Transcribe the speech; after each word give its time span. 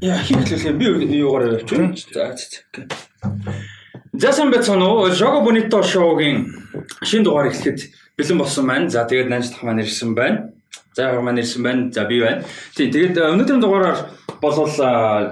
Яа 0.00 0.20
юм 0.28 0.78
би 0.78 0.84
юугаар 1.18 1.60
явчих. 1.60 2.12
За 2.14 2.32
за. 2.32 2.86
За 4.12 4.32
сайн 4.32 4.50
байцгаана 4.50 4.88
уу? 4.88 5.10
Жого 5.10 5.44
Бонито 5.44 5.82
шоугийн 5.82 6.56
шинэ 7.04 7.24
дугаар 7.24 7.48
эхлэхэд 7.48 7.92
бэлэн 8.16 8.38
болсон 8.38 8.66
байна. 8.66 8.88
За 8.88 9.04
тэгээд 9.04 9.28
Нанж 9.28 9.50
тах 9.50 9.62
маань 9.62 9.80
ирсэн 9.84 10.14
байна. 10.14 10.52
За 10.96 11.12
яг 11.12 11.22
маань 11.22 11.40
ирсэн 11.40 11.62
байна. 11.62 11.92
За 11.92 12.04
би 12.04 12.20
байна. 12.20 12.44
Тий 12.74 12.88
тэгээд 12.88 13.16
өнөөдрийн 13.16 13.60
дугаараар 13.60 14.08
болвол 14.40 14.72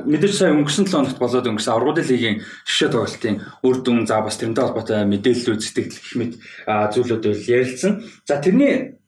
мэдээж 0.04 0.34
сая 0.36 0.52
өнгөрсөн 0.52 0.84
7 0.84 0.92
хоногт 0.92 1.18
болоод 1.18 1.48
өнгөрсөн 1.48 1.72
аврагын 1.72 2.04
лигийн 2.04 2.36
шишээ 2.68 2.92
тоглолтын 2.92 3.40
үр 3.64 3.76
дүн 3.80 4.04
за 4.04 4.20
бас 4.20 4.36
тэрнтэй 4.36 4.64
холбоотой 4.68 5.08
мэдээллүүд 5.08 5.64
сэтгэл 5.64 5.96
гэх 5.96 6.12
мэт 6.20 6.32
зүйлүүд 6.68 7.24
ярилцсан. 7.48 8.04
За 8.28 8.36
тэрний 8.36 9.00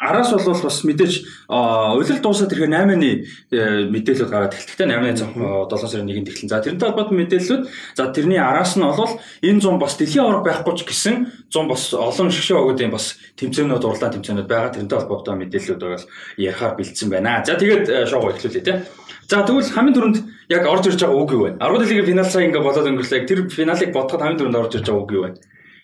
Араас 0.00 0.32
бол 0.32 0.60
бас 0.64 0.80
мэдээж 0.84 1.14
уйлал 1.48 2.20
дуусаад 2.24 2.52
ирэхээр 2.52 2.72
8-ны 2.72 3.10
э, 3.52 3.84
мэдээлэл 3.92 4.32
гараад 4.32 4.56
эхэлчихтэй 4.56 4.88
8-ны 4.88 5.12
7 5.12 5.88
сарын 5.92 6.08
1-нд 6.08 6.28
эхэлсэн. 6.32 6.48
За 6.48 6.64
тэрнтэй 6.64 6.88
холбоотой 6.88 7.16
мэдээллүүд 7.20 7.62
за 7.92 8.08
тэрний 8.08 8.40
араас 8.40 8.80
нь 8.80 8.84
бол 8.84 9.20
энэ 9.44 9.60
100 9.60 9.76
бас 9.76 9.94
дэлхийн 10.00 10.24
авраг 10.24 10.44
байхгүй 10.48 10.74
ч 10.80 10.80
гэсэн 10.88 11.14
100 11.52 11.68
бас 11.68 11.82
олон 11.92 12.32
шгшээ 12.32 12.56
өгөөдийн 12.56 12.92
бас 12.96 13.20
тэмцээнүүд 13.36 13.84
урлаа 13.84 14.08
тэмцээнүүд 14.08 14.48
байгаа. 14.48 14.72
Тэрнтэй 14.72 14.98
холбоотой 15.04 15.36
мэдээллүүд 15.36 15.80
бол 15.84 16.04
ярихаар 16.40 16.74
бэлдсэн 16.80 17.08
байна. 17.12 17.44
За 17.44 17.60
тэгээд 17.60 17.84
э, 17.92 18.06
шоу 18.08 18.32
эхлүүлээ 18.32 18.64
те. 18.64 18.88
За 19.28 19.44
тэгвэл 19.44 19.68
хамгийн 19.68 19.96
түрүүнд 19.96 20.18
яг 20.48 20.64
орж 20.64 20.88
ирж 20.88 21.00
байгаа 21.00 21.20
үг 21.20 21.32
юу 21.32 21.44
вэ? 21.48 21.50
10 21.60 21.80
дэлхийн 21.80 22.08
финал 22.08 22.28
сая 22.28 22.44
ингээ 22.48 22.64
болоод 22.64 22.88
өнгөрлөө. 22.88 23.24
Тэр 23.28 23.40
финалыг 23.48 23.90
бодоход 23.92 24.20
хамгийн 24.20 24.40
түрүүнд 24.40 24.60
орж 24.60 24.72
ирж 24.76 24.86
байгаа 24.88 25.04
үг 25.04 25.12
юу 25.12 25.24
вэ? 25.24 25.30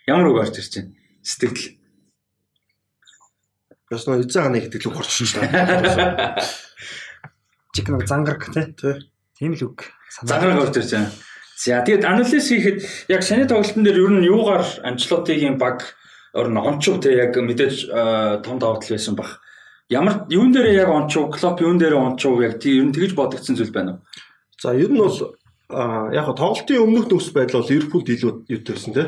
Ямар 0.09 0.29
үг 0.29 0.41
орж 0.45 0.57
ирж 0.61 0.73
байна? 0.77 0.93
Сэтгэл 1.25 1.80
Бас 3.91 4.07
нөө 4.07 4.23
эзэн 4.23 4.47
хааны 4.47 4.63
гэдэг 4.63 4.87
л 4.87 4.95
хорч 4.95 5.11
шүү 5.11 5.43
дээ. 5.43 6.39
Чик 7.75 7.87
нэг 7.91 8.07
зангараг 8.07 8.47
тий. 8.55 8.71
Тийм 9.35 9.59
л 9.59 9.67
үг. 9.67 9.91
Зангараг 10.23 10.71
орж 10.71 10.79
ирж 10.79 10.95
байна. 10.95 11.11
За 11.59 11.83
тэгээд 11.83 12.07
анализ 12.07 12.47
хийхэд 12.47 12.79
яг 13.11 13.27
саний 13.27 13.51
тоглолтын 13.51 13.83
дээр 13.83 13.99
ер 13.99 14.13
нь 14.15 14.31
юугаар 14.31 14.65
Анчлотигийн 14.87 15.59
баг 15.59 15.99
орн 16.33 16.57
онцов 16.57 17.03
те 17.03 17.19
яг 17.19 17.35
мэдээж 17.35 17.91
том 18.47 18.63
давтал 18.63 18.95
байсан 18.95 19.19
бах. 19.19 19.43
Ямар 19.91 20.25
юун 20.31 20.55
дээр 20.55 20.71
яг 20.71 20.89
онцов, 20.89 21.35
клоп 21.35 21.61
юун 21.61 21.83
дээр 21.83 21.99
онцов 21.99 22.39
яг 22.41 22.63
тий 22.63 22.79
ер 22.79 22.87
нь 22.87 22.95
тэгж 22.95 23.19
бодогдсон 23.19 23.59
зүйл 23.59 23.75
байна 23.75 23.99
уу? 23.99 24.01
За 24.63 24.71
ер 24.71 24.87
нь 24.87 25.03
бол 25.03 25.19
яг 26.15 26.31
тоглолтын 26.31 26.79
өмнөх 26.79 27.11
нөхцөл 27.11 27.35
байдал 27.35 27.61
бол 27.61 27.71
Ливерпулд 27.75 28.09
илүү 28.09 28.33
юутэйсэн 28.55 28.95
те. 28.95 29.03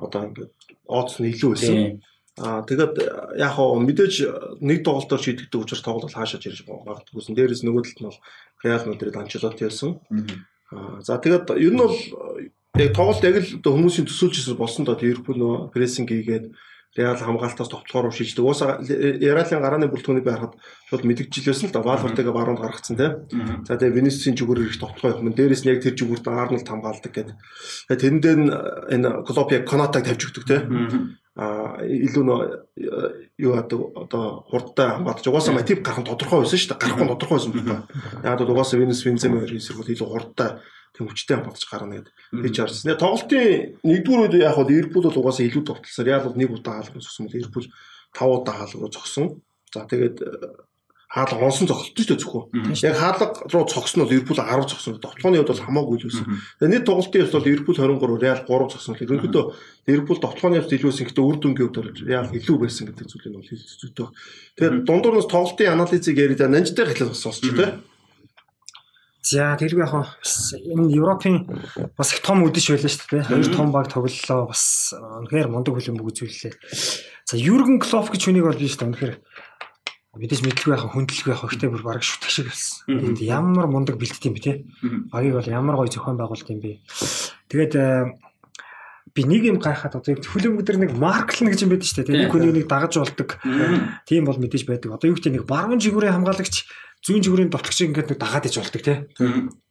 Одоо 0.00 0.20
ингээд 0.32 0.52
Оц 0.88 1.20
нь 1.20 1.28
илүү 1.28 1.50
байсан. 1.52 2.00
Аа 2.34 2.66
тэгээд 2.66 2.98
яг 3.38 3.52
хоо 3.54 3.78
мэдээж 3.78 4.14
нэг 4.58 4.82
тоглолтоор 4.82 5.22
шийдэгдэг 5.22 5.54
учраас 5.54 5.86
тоглолт 5.86 6.10
хаашаа 6.10 6.42
ирж 6.42 6.66
магадгүйсэн. 6.66 7.30
Дээрээс 7.38 7.62
нөгөө 7.62 7.82
талд 7.86 8.00
нь 8.02 8.08
бол 8.10 8.18
Реал 8.66 8.84
Мадрид 8.90 9.14
Анчелоти 9.14 9.70
байсан. 9.70 10.02
Аа 10.74 10.98
за 10.98 11.22
тэгээд 11.22 11.54
ер 11.54 11.72
нь 11.74 11.78
бол 11.78 11.94
яг 12.74 12.90
тоглолт 12.90 13.22
яг 13.22 13.38
л 13.38 13.62
хүмүүсийн 13.62 14.10
төсөөлжсэн 14.10 14.58
болсон 14.58 14.82
доо 14.82 14.98
Ливерпул 14.98 15.38
нөө 15.38 15.70
прессинг 15.70 16.10
хийгээд 16.10 16.50
Реал 16.98 17.22
хамгаалтаас 17.22 17.70
товтлохоор 17.70 18.10
шийддэг. 18.10 18.42
Уусаа 18.42 18.82
Реалын 18.82 19.62
гарааны 19.62 19.86
бүрэлдэхүүнийг 19.94 20.26
байхад 20.26 20.58
шууд 20.90 21.06
мэдгджилсэн 21.06 21.70
л 21.70 21.74
да. 21.74 21.86
Валвертайгаа 21.86 22.34
баруунд 22.34 22.62
гаргацсан 22.62 22.98
тийм. 22.98 23.66
За 23.66 23.78
тэгээ 23.78 23.98
Венисийн 23.98 24.34
жүгөр 24.34 24.62
ирэх 24.62 24.78
товтлохоо 24.82 25.10
явах 25.10 25.22
юм. 25.22 25.34
Дээрээс 25.34 25.66
нь 25.66 25.74
яг 25.74 25.82
тэр 25.82 25.98
жүгүрт 25.98 26.26
Арнолд 26.30 26.66
хамгаалдаг 26.66 27.10
гэдэг. 27.10 27.34
Тэгээ 27.90 27.98
тэрэн 27.98 28.20
дээр 28.22 28.40
энэ 28.94 29.08
Клоп 29.26 29.50
яг 29.50 29.66
Конатаг 29.66 30.06
тавьж 30.06 30.22
өгдөг 30.30 30.46
тийм 30.46 31.18
илүү 31.34 32.24
юу 33.42 33.52
одоо 33.58 33.90
одоо 33.98 34.46
хурдтай 34.46 34.86
хамгаалж 34.94 35.26
угаасаа 35.26 35.58
мотив 35.58 35.82
гарах 35.82 35.98
нь 35.98 36.06
тодорхой 36.06 36.46
байсан 36.46 36.58
шүү 36.62 36.70
дээ. 36.70 36.78
Гарахгүй 36.78 37.10
тодорхой 37.10 37.38
байсан 37.42 37.52
байна. 37.58 37.82
Яг 38.22 38.38
одоо 38.38 38.54
угаасаа 38.54 38.78
Венес 38.78 39.02
Вензема 39.02 39.42
хоёр 39.42 39.58
эсрэг 39.58 39.82
илүү 39.82 40.08
хурдтай 40.14 40.62
тэг 40.94 41.02
хүчтэй 41.10 41.34
хамгаалж 41.34 41.64
гарна 41.66 41.98
гэдэг 41.98 42.14
хийж 42.38 42.56
харсан. 42.62 42.94
Тоглолтын 42.94 43.82
нэгдүгээр 43.82 44.22
үед 44.30 44.34
яг 44.46 44.54
бол 44.54 44.70
Ливерпул 44.70 45.10
бол 45.10 45.20
угаасаа 45.26 45.46
илүү 45.50 45.62
тогтолцсон. 45.66 46.06
Реал 46.06 46.22
бол 46.22 46.38
нэг 46.38 46.50
удаа 46.54 46.78
хаалган 46.78 47.02
зогсон. 47.02 47.26
Ливерпул 47.26 47.66
5 48.14 48.30
удаа 48.30 48.54
хаалган 48.54 48.94
зогсон. 48.94 49.26
За 49.74 49.82
тэгээд 49.90 50.22
хаалга 51.14 51.46
онсон 51.46 51.70
зогсолт 51.70 51.94
шүү 51.94 52.10
дээ 52.10 52.18
зөвхөн. 52.18 52.74
Яг 52.74 52.98
хаалга 52.98 53.26
руу 53.46 53.64
цогсон 53.70 54.02
бол 54.02 54.10
Ливерпул 54.10 54.34
10 54.34 54.66
цогсон. 54.66 54.98
Тоглооны 54.98 55.38
хувьд 55.38 55.52
бол 55.54 55.66
хамаагүй 55.70 55.96
л 56.02 56.06
байсан. 56.10 56.26
Тэгээ 56.58 56.72
нийт 56.74 56.86
тоглолтын 56.90 57.22
хувьд 57.22 57.36
бол 57.38 57.46
Ливерпул 57.46 57.74
23, 57.78 58.18
Реал 58.18 58.40
3 58.42 58.72
цогсон. 58.74 58.98
Ерөнхийдөө 58.98 59.44
Ливерпул 59.86 60.18
тоглооны 60.18 60.58
хувьд 60.58 60.74
илүү 60.74 60.90
байсан. 60.90 61.06
Гэхдээ 61.06 61.22
үр 61.22 61.36
дүнгийн 61.38 61.66
хувьд 61.70 61.78
бол 61.78 62.02
Реал 62.02 62.28
илүү 62.34 62.56
байсан 62.58 62.84
гэдэг 62.90 63.06
зүйлийг 63.06 63.34
бол 63.38 63.46
хэлж 63.46 63.68
зүйтэй. 63.78 64.08
Тэгэхээр 64.58 64.74
дундуур 64.82 65.14
нь 65.22 65.30
тоглолтын 65.30 65.70
анализыг 65.70 66.18
яриад 66.18 66.50
нанжтай 66.50 66.84
хэлэх 66.90 67.14
сонсч 67.14 67.46
тээ. 67.46 67.78
За 69.24 69.56
тэр 69.56 69.72
яг 69.80 69.94
энэ 69.94 70.92
Европын 70.98 71.48
бас 71.96 72.12
их 72.12 72.20
том 72.20 72.44
үдэш 72.44 72.74
байлаа 72.74 72.92
шүү 72.92 73.08
дээ. 73.08 73.24
Хоёр 73.24 73.48
том 73.56 73.72
баг 73.72 73.88
тоглолоо 73.88 74.52
бас 74.52 74.92
үнэхээр 74.92 75.48
мундаг 75.48 75.80
хөлбөмбөг 75.80 76.12
үзүүллээ. 76.12 76.52
За 77.24 77.40
Юрген 77.40 77.80
Клоп 77.80 78.12
гэж 78.12 78.20
хүнийг 78.28 78.44
бол 78.44 78.60
биш 78.60 78.76
та 78.76 78.84
үнэхээр 78.84 79.16
мэдээж 80.14 80.42
мэдлэг 80.46 80.70
байх 80.70 80.86
хөндлөг 80.86 81.26
байх 81.26 81.42
ихтэй 81.44 81.68
бүр 81.70 81.82
бараг 81.82 82.04
шүтг 82.06 82.30
шиг 82.30 82.46
болсон. 82.50 82.86
Энд 82.90 83.18
ямар 83.18 83.66
мундаг 83.66 83.98
бэлддэг 83.98 84.30
юм 84.30 84.34
бэ 84.38 84.42
те. 84.42 84.52
Баяг 85.10 85.34
бол 85.34 85.50
ямар 85.50 85.74
гоё 85.76 85.90
зохион 85.90 86.18
байгуулалт 86.18 86.50
юм 86.50 86.60
бэ. 86.62 86.82
Тэгээд 87.50 87.74
э, 87.74 88.14
би 89.14 89.22
нэг 89.26 89.42
юм 89.46 89.58
гайхаад 89.58 89.98
одоо 89.98 90.14
хөлөмг 90.14 90.62
дээр 90.62 90.78
нэг 90.86 90.92
марклна 90.98 91.50
гэж 91.50 91.60
юм 91.66 91.70
байдаг 91.74 91.86
шүү 91.86 92.02
дээ. 92.02 92.26
Нэг 92.26 92.30
хүний 92.34 92.54
нэг 92.54 92.66
дагаж 92.66 92.98
болдог. 92.98 93.38
Тийм 94.06 94.26
бол 94.26 94.38
мэдээж 94.38 94.64
байдаг. 94.66 94.94
Одоо 94.94 95.10
юу 95.10 95.18
гэдэг 95.18 95.34
нэг 95.38 95.44
баруун 95.46 95.78
жигүүрийн 95.78 96.18
хамгаалагч 96.18 96.66
зүүн 97.02 97.22
жигүүрийн 97.22 97.50
довтлогч 97.54 97.78
ингээд 97.86 98.10
нэг 98.14 98.18
дагаад 98.18 98.48
иж 98.50 98.58
болдог 98.58 98.82
те. 98.82 99.06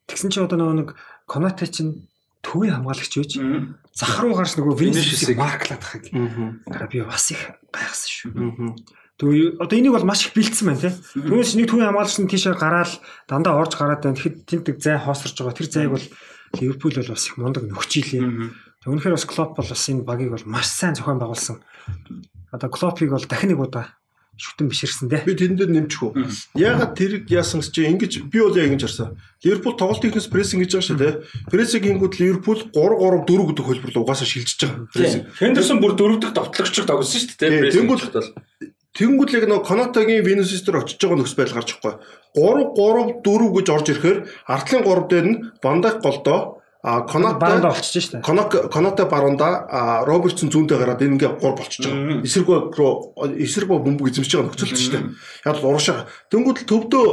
Тэгсэн 0.07 0.31
чинь 0.31 0.47
одоо 0.47 0.59
нөгөө 0.59 0.77
нэг 0.79 0.89
Конате 1.27 1.67
чинь 1.67 2.07
төвийн 2.43 2.79
хамгаалагч 2.79 3.13
байж 3.19 3.31
зах 3.95 4.15
руу 4.23 4.35
гарч 4.35 4.55
нөгөө 4.59 4.75
Винисиусыг 4.79 5.39
марклаад 5.39 5.83
хахыг. 5.83 6.11
Би 6.11 6.99
бас 7.03 7.31
их 7.31 7.55
гайхсан 7.71 8.09
шүү. 8.11 8.31
Тэгээ 9.21 9.61
одоо 9.61 9.77
энийг 9.77 9.93
бол 9.93 10.09
маш 10.09 10.25
их 10.25 10.33
бэлдсэн 10.33 10.65
байна 10.73 10.81
тийм. 10.81 10.95
Түүнээс 11.21 11.53
нэг 11.53 11.69
түүний 11.69 11.85
хамгаалагч 11.85 12.17
нь 12.17 12.31
тийшээ 12.33 12.57
гараад 12.57 12.97
дандаа 13.29 13.61
орж 13.61 13.77
гараад 13.77 14.01
байна. 14.01 14.17
Тэгэхэд 14.17 14.37
тэнтэг 14.49 14.75
зай 14.81 14.97
хоосорж 14.97 15.37
байгаа. 15.37 15.53
Тэр 15.53 15.69
зайг 15.69 15.89
бол 15.93 16.05
Ливерпул 16.57 16.97
бол 16.97 17.13
бас 17.13 17.29
их 17.29 17.37
мундаг 17.37 17.63
нөхчийлээ. 17.69 18.25
Тэг 18.81 18.89
үнэхээр 18.89 19.13
бас 19.13 19.29
Клоп 19.29 19.53
бол 19.53 19.69
бас 19.69 19.85
энэ 19.85 20.01
багийг 20.01 20.33
бол 20.33 20.45
маш 20.49 20.65
сайн 20.65 20.97
зохион 20.97 21.21
байгуулсан. 21.21 21.61
Одоо 22.49 22.69
Клопыг 22.73 23.13
бол 23.13 23.21
дахин 23.21 23.53
нэг 23.53 23.61
удаа 23.61 23.93
шүтэн 24.33 24.67
биширсэн 24.69 25.09
дээ. 25.13 25.29
Би 25.29 25.37
тэн 25.37 25.53
дээр 25.53 25.69
нэмчих 25.69 26.09
үү. 26.09 26.25
Ягаад 26.57 26.97
тэрийг 26.97 27.29
яасан 27.29 27.61
гэж 27.61 27.69
чи 27.69 27.85
ингэж 27.85 28.13
би 28.33 28.41
бол 28.41 28.57
яг 28.57 28.65
ингэж 28.73 28.81
харсан. 28.89 29.13
Ливерпул 29.45 29.77
тоглолт 29.77 30.01
ихнес 30.01 30.25
прессинг 30.25 30.65
гэж 30.65 30.73
байгаа 30.73 30.89
шүү 30.89 30.97
дээ. 30.97 31.13
Прессинг 31.53 31.85
хийнгүүт 31.85 32.17
Ливерпул 32.17 32.59
3 32.65 32.73
3 32.73 33.29
4 33.29 33.49
гэдэг 33.53 33.65
хөлбөрлө 33.69 34.01
угаасаа 34.01 34.25
шилжиж 34.25 34.57
байгаа. 34.65 35.29
Хендерсон 35.37 35.77
бүр 35.77 35.93
дөрөв 35.93 36.17
дэх 36.17 36.33
товтлогч 36.33 36.81
тогсон 36.81 37.13
шүү 37.13 37.37
дээ. 37.37 37.77
Тэнгүүл 37.77 38.01
Тэнгүүлэг 38.93 39.49
нөө 39.49 39.65
Конотагийн 39.65 40.21
Венусистер 40.21 40.77
очиж 40.77 41.01
байгаа 41.01 41.17
нөхс 41.17 41.33
байдал 41.33 41.57
гарч 41.57 41.73
ихгүй. 41.73 41.97
3 42.37 42.77
3 42.77 43.25
4 43.25 43.55
гэж 43.57 43.67
орж 43.73 43.87
ирэхээр 43.89 44.19
артлын 44.45 44.85
3 44.85 45.09
дээр 45.09 45.25
нь 45.33 45.41
Бандак 45.65 46.05
голдоо 46.05 46.61
а 46.85 47.01
Коната 47.09 47.41
баруунда 47.41 47.73
болчихж 47.73 48.05
штэ. 48.05 48.21
Конок 48.21 48.69
Коната 48.69 49.09
баруунда 49.09 50.05
Робертсон 50.05 50.53
зүүндээ 50.53 50.77
гараад 50.77 51.01
энэ 51.01 51.17
ингээ 51.17 51.41
3 51.41 51.57
болчихж 51.57 51.83
байгаа. 51.89 52.21
Эсрэг 52.21 52.47
руу 52.77 53.17
эсрэг 53.33 53.69
бөмбөг 53.73 54.13
эзэмшиж 54.13 54.37
байгаа 54.37 54.47
нөхцөл 54.53 54.77
штэ. 54.77 54.99
Яг 55.41 55.57
л 55.57 55.67
урагшаа. 55.73 56.05
Тэнгүүд 56.29 56.57
л 56.61 56.69
төвдөө 56.69 57.05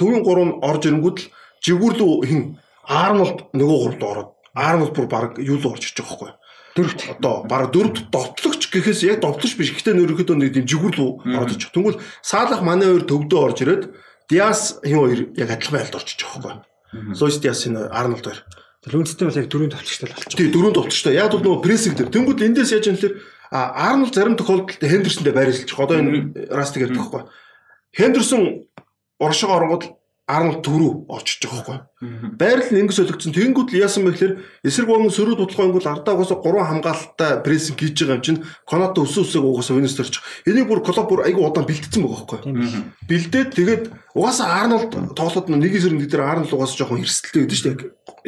төвийн 0.00 0.24
3 0.24 0.48
нь 0.48 0.54
орж 0.64 0.82
ирэнгүүт 0.88 1.18
л 1.20 1.28
жигүүрлүү 1.60 2.12
хин 2.24 2.42
Арнолд 2.88 3.52
нөгөө 3.52 3.78
3 3.84 4.00
руу 4.00 4.10
ороод 4.16 4.30
Арнолд 4.56 4.96
бүр 4.96 5.06
баг 5.12 5.36
юу 5.36 5.60
л 5.60 5.68
орж 5.76 5.92
иж 5.92 5.92
байгаа 5.92 6.32
байхгүй 6.32 6.32
дөрөвт 6.78 7.00
одоо 7.18 7.42
баг 7.50 7.74
дөрөвт 7.74 8.06
довтлогч 8.14 8.70
гэхээс 8.70 9.02
яг 9.10 9.18
довтлогч 9.18 9.58
биш. 9.58 9.74
Гэхдээ 9.74 9.98
нөрөхдөө 9.98 10.36
нэг 10.38 10.54
тийм 10.54 10.66
жигүүр 10.70 10.94
рүү 10.94 11.10
ороод 11.34 11.58
ич. 11.58 11.66
Тэнгүүл 11.74 11.98
Саалах 12.22 12.62
манай 12.62 12.86
хоёр 12.86 13.04
төвдөө 13.10 13.40
орж 13.42 13.58
ирээд 13.66 13.82
Диас 14.30 14.78
хин 14.86 15.02
хоёр 15.02 15.20
яг 15.34 15.48
адилхан 15.50 15.74
байлд 15.74 15.94
байгаа 15.98 16.38
байхгүй. 16.38 16.54
Луис 17.18 17.36
Диас 17.42 17.66
энэ 17.66 17.90
Арнолд 17.90 18.24
хоёр. 18.24 18.40
Лүнцтэй 18.86 19.26
бол 19.26 19.40
яг 19.40 19.48
дөрөв 19.50 19.70
товтлогчтой 19.74 20.08
болчих. 20.08 20.38
Тий 20.38 20.48
дөрөв 20.54 20.72
товтлогчтой. 20.78 21.14
Яг 21.18 21.32
бол 21.34 21.42
нөгөө 21.42 21.64
прессинг 21.66 21.96
дээр. 21.98 22.14
Тэнгүүл 22.14 22.46
эндээс 22.46 22.72
яаж 22.72 22.86
юм 22.88 22.96
хэлэхээр 22.96 23.16
Арнолд 23.50 24.14
зарим 24.14 24.36
тохиолдолд 24.38 24.80
Хендерсондээ 24.80 25.34
байрлаж. 25.34 25.68
Одоо 25.68 25.96
энэ 25.98 26.48
Растиг 26.52 26.86
ярьдаг 26.86 27.02
байхгүй. 27.02 27.22
Хендерсон 27.96 28.42
оршоо 29.18 29.50
оронгод 29.56 29.84
Арнолд 30.28 30.60
төрөө 30.62 30.92
очиж 31.08 31.42
байгаа 31.42 31.64
байхгүй. 31.64 31.78
Байрал 31.98 32.70
нь 32.70 32.86
ингэж 32.86 33.02
солигдсон. 33.02 33.34
Тэнгүүд 33.34 33.74
л 33.74 33.82
яасан 33.82 34.06
бэ 34.06 34.14
гэхээр 34.14 34.34
эсрэг 34.62 34.86
бомн 34.86 35.10
сөрөг 35.10 35.42
бодлогоо 35.42 35.66
ингүүл 35.66 35.90
ардаа 35.90 36.14
угаасаа 36.14 36.38
гурван 36.38 36.78
хамгаалалттай 36.78 37.42
прессинг 37.42 37.82
хийж 37.82 38.06
байгаа 38.06 38.22
юм 38.22 38.22
чинь 38.22 38.42
Конато 38.62 39.02
өсөө 39.02 39.26
өсөөг 39.26 39.46
угаасаа 39.50 39.74
Венестерч. 39.82 40.22
Энийг 40.46 40.70
бүр 40.70 40.86
клуб 40.86 41.10
бүр 41.10 41.26
айгүй 41.26 41.42
удаан 41.42 41.66
бэлтцсэн 41.66 42.06
байгаа 42.06 42.22
байхгүй. 42.22 42.40
Бэлдээд 43.02 43.50
тэгээд 43.50 43.84
угаасаа 44.14 44.46
Арнолд 44.62 44.94
тоглоод 45.18 45.50
нэг 45.50 45.74
эсрэг 45.74 45.98
нэг 45.98 46.06
дээр 46.06 46.22
Арнолд 46.22 46.54
угаасаа 46.54 46.86
жоохон 46.86 47.02
эрсдэлтэй 47.02 47.42
гэдэг 47.50 47.58
чинь 47.58 47.74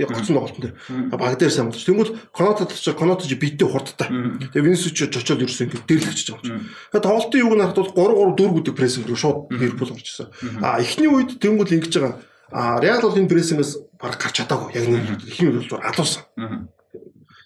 яг 0.03 0.09
гоцсон 0.19 0.35
тоглолтон 0.35 0.63
дээр. 0.67 0.75
Баг 1.15 1.39
дээр 1.39 1.55
сайн 1.55 1.71
болж. 1.71 1.87
Тэнгүүд 1.87 2.11
Конато 2.35 2.67
ч 2.67 2.91
Конато 2.91 3.23
ч 3.31 3.39
битээ 3.39 3.71
хурдтай. 3.71 4.11
Тэгээд 4.51 4.67
Венестерч 4.67 5.15
очоод 5.15 5.47
ерөөсөө 5.47 5.67
ингэ 5.71 5.87
дээрлэгч 5.87 6.27
байгаа 6.35 6.59
юм. 6.59 6.67
Тэгээд 6.91 7.07
тоглолтын 7.07 7.39
юуг 7.39 7.55
нь 7.55 7.63
харахад 7.63 7.79
бол 7.87 8.35
3 8.35 8.35
3 8.35 8.51
4 8.51 8.59
гэдэг 8.59 8.75
прессинг 8.75 9.07
рүү 9.07 9.19
шууд 9.19 9.39
Ливерпул 9.55 9.95
орчихсон. 9.95 10.29
А 10.59 10.83
эхний 10.83 11.07
үед 11.07 11.39
тэнгүүд 11.39 11.71
ингэж 11.71 11.95
байгаа 11.95 12.30
А 12.53 12.81
Реал 12.81 13.03
бол 13.03 13.17
энэ 13.17 13.31
прессингээс 13.31 13.99
баг 14.01 14.19
гарч 14.19 14.43
чадаагүй. 14.43 14.75
Яг 14.75 14.87
нэг 14.89 15.23
хин 15.27 15.55
болж 15.55 15.71
алуусан. 15.73 16.23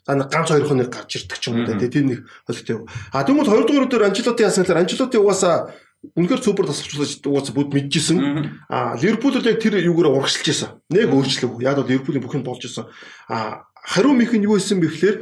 За 0.06 0.14
нэг 0.14 0.28
ганц 0.28 0.48
хоёр 0.48 0.68
хоног 0.68 0.88
гарч 0.88 1.16
ирдэг 1.16 1.38
ч 1.38 1.48
юм 1.48 1.64
уу 1.64 1.78
те 1.78 1.88
тэр 1.88 2.04
нэг 2.04 2.20
холтой. 2.46 2.84
А 3.12 3.24
тэгмэл 3.24 3.48
хоёрдугаар 3.48 3.86
өдөр 3.88 4.04
Анчелоти 4.08 4.44
яасан 4.44 4.64
гэхээр 4.64 4.80
Анчелоти 4.84 5.16
угаасаа 5.16 5.72
үнэхээр 6.12 6.42
супер 6.44 6.68
тасалчлаж 6.68 7.24
угаасаа 7.24 7.54
бүгд 7.56 7.72
мэдчихсэн. 7.72 8.18
А 8.68 8.96
Ливерпул 9.00 9.36
яг 9.40 9.60
тэр 9.60 9.80
юугаар 9.80 10.12
урагшилж 10.12 10.48
исэн. 10.48 10.68
Нэг 10.92 11.08
өөрчлөв. 11.08 11.60
Яг 11.64 11.80
бол 11.80 11.88
Ливерпулийн 11.88 12.20
бүх 12.20 12.36
юм 12.36 12.44
болж 12.44 12.64
исэн. 12.64 12.84
А 13.28 13.64
хариу 13.80 14.12
мих 14.12 14.32
нь 14.36 14.44
юу 14.44 14.60
исэн 14.60 14.80
бэ 14.80 14.88
гэхээр 14.92 15.16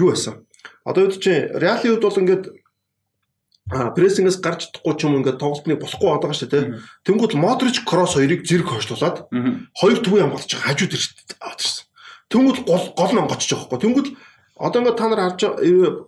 юу 0.00 0.12
байсан? 0.12 0.48
Одоо 0.84 1.08
үед 1.08 1.20
чинь 1.20 1.52
Реалын 1.52 2.00
хувьд 2.00 2.04
бол 2.08 2.20
ингээд 2.24 2.44
прессингээс 3.66 4.38
гарч 4.38 4.70
чадахгүй 4.70 4.94
ч 4.94 5.00
юм 5.10 5.18
ингээд 5.18 5.42
тоглолтны 5.42 5.74
болохгүй 5.74 6.06
байгаа 6.06 6.38
шүү 6.38 6.50
дээ. 6.54 6.64
Тэнгүүд 7.02 7.34
Модрич 7.34 7.82
кросс 7.82 8.14
хоёрыг 8.14 8.46
зэрэг 8.46 8.70
хойшлуулад 8.70 9.26
хоёр 9.74 9.98
төвөө 10.06 10.22
хамгаалж 10.22 10.50
байгаа 10.54 10.70
хажууд 10.70 10.94
авчихсан. 10.94 11.84
Тэнгүүд 12.30 12.58
гол 12.62 12.86
гол 12.94 13.10
нь 13.10 13.22
онгоцж 13.26 13.50
байгаа 13.50 13.66
хгүй. 13.66 13.80
Тэнгүүд 13.82 14.08
одоо 14.54 14.78
ингээд 14.86 14.98
та 15.02 15.06
нар 15.10 15.22
харж 15.34 15.40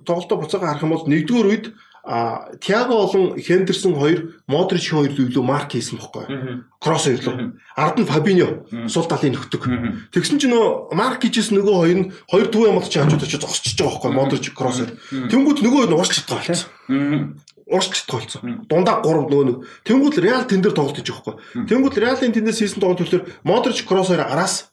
тоглолтоо 0.06 0.38
буцаага 0.38 0.66
харах 0.70 0.86
юм 0.86 0.94
бол 0.94 1.10
нэгдүгээр 1.10 1.50
үед 1.50 1.66
а 2.08 2.56
Тиаго 2.56 3.04
болон 3.04 3.36
Хендерсон 3.36 3.92
хоёр 3.92 4.40
Модрич 4.48 4.88
хоёр 4.88 5.12
илүү 5.12 5.44
марк 5.44 5.76
хийсэн 5.76 6.00
бохгүй. 6.00 6.64
Кросс 6.80 7.04
хоёрлоо. 7.04 7.52
Ард 7.76 8.00
нь 8.00 8.08
Фабиньо 8.08 8.64
сул 8.88 9.04
талын 9.04 9.36
нөхдөг. 9.36 9.68
Тэгсэн 10.16 10.40
чинь 10.40 10.56
нөө 10.56 10.96
марк 10.96 11.20
хийжсэн 11.20 11.60
нөгөө 11.60 11.76
хоёр 11.76 11.98
нь 12.00 12.10
хоёр 12.32 12.48
дүү 12.48 12.64
ямд 12.72 12.88
чи 12.88 12.96
хажууд 12.96 13.28
очиж 13.28 13.44
зогсчихж 13.44 13.76
байгаа 13.76 13.92
бохгүй. 13.92 14.12
Модрич 14.16 14.46
кросс. 14.56 14.88
Тэнгүүд 15.12 15.60
нөгөө 15.60 15.92
нь 15.92 15.96
урч 16.00 16.16
чадгаа 16.16 16.40
болсон. 16.48 17.36
Урч 17.68 17.92
чадгаа 17.92 18.24
болсон. 18.24 18.40
Дундаа 18.64 19.04
3 19.04 19.28
нөгөө 19.28 19.44
нэг. 19.44 19.56
Тэнгүүд 19.84 20.16
Реал 20.24 20.48
тэн 20.48 20.64
дээр 20.64 20.72
тоглолт 20.72 20.96
хийж 20.96 21.12
байгаа 21.12 21.36
бохгүй. 21.36 21.68
Тэнгүүд 21.68 21.96
Реалын 22.00 22.32
тэндээс 22.32 22.64
хийсэн 22.64 22.80
тоглолт 22.80 23.04
төлөөр 23.04 23.28
Модрич 23.44 23.84
кросс 23.84 24.08
хоёр 24.08 24.24
араас 24.24 24.72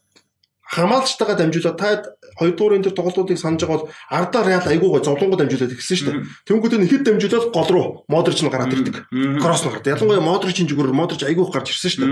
хамгаалчтайгаа 0.72 1.36
дамжуулаад 1.36 1.78
та 1.78 2.16
хоёрдугаар 2.36 2.76
энэ 2.78 2.86
төр 2.92 2.96
тоглолтуудыг 2.96 3.40
санаж 3.40 3.64
байгаа 3.64 3.80
бол 3.80 3.90
ардаа 4.12 4.44
Реал 4.46 4.68
айгуугаа 4.68 5.02
зовлонгоо 5.04 5.40
дамжуулаад 5.40 5.76
ирсэн 5.76 5.98
шүү 5.98 6.08
дээ. 6.12 6.24
Тэнгүүд 6.48 6.74
нь 6.76 6.86
ихэд 6.86 7.04
дамжуулаад 7.08 7.52
гол 7.56 7.70
руу 7.72 7.88
Модрич 8.12 8.40
нь 8.44 8.52
гараад 8.52 8.76
ирдэг. 8.76 9.08
Кросс 9.40 9.64
нь 9.64 9.72
гардаг. 9.72 9.92
Ялангуяа 9.96 10.24
Модричийн 10.24 10.68
зүгүүр 10.68 10.92
Модрич 10.92 11.24
айгуух 11.24 11.52
гарч 11.56 11.72
ирсэн 11.72 11.92
шүү 11.92 12.04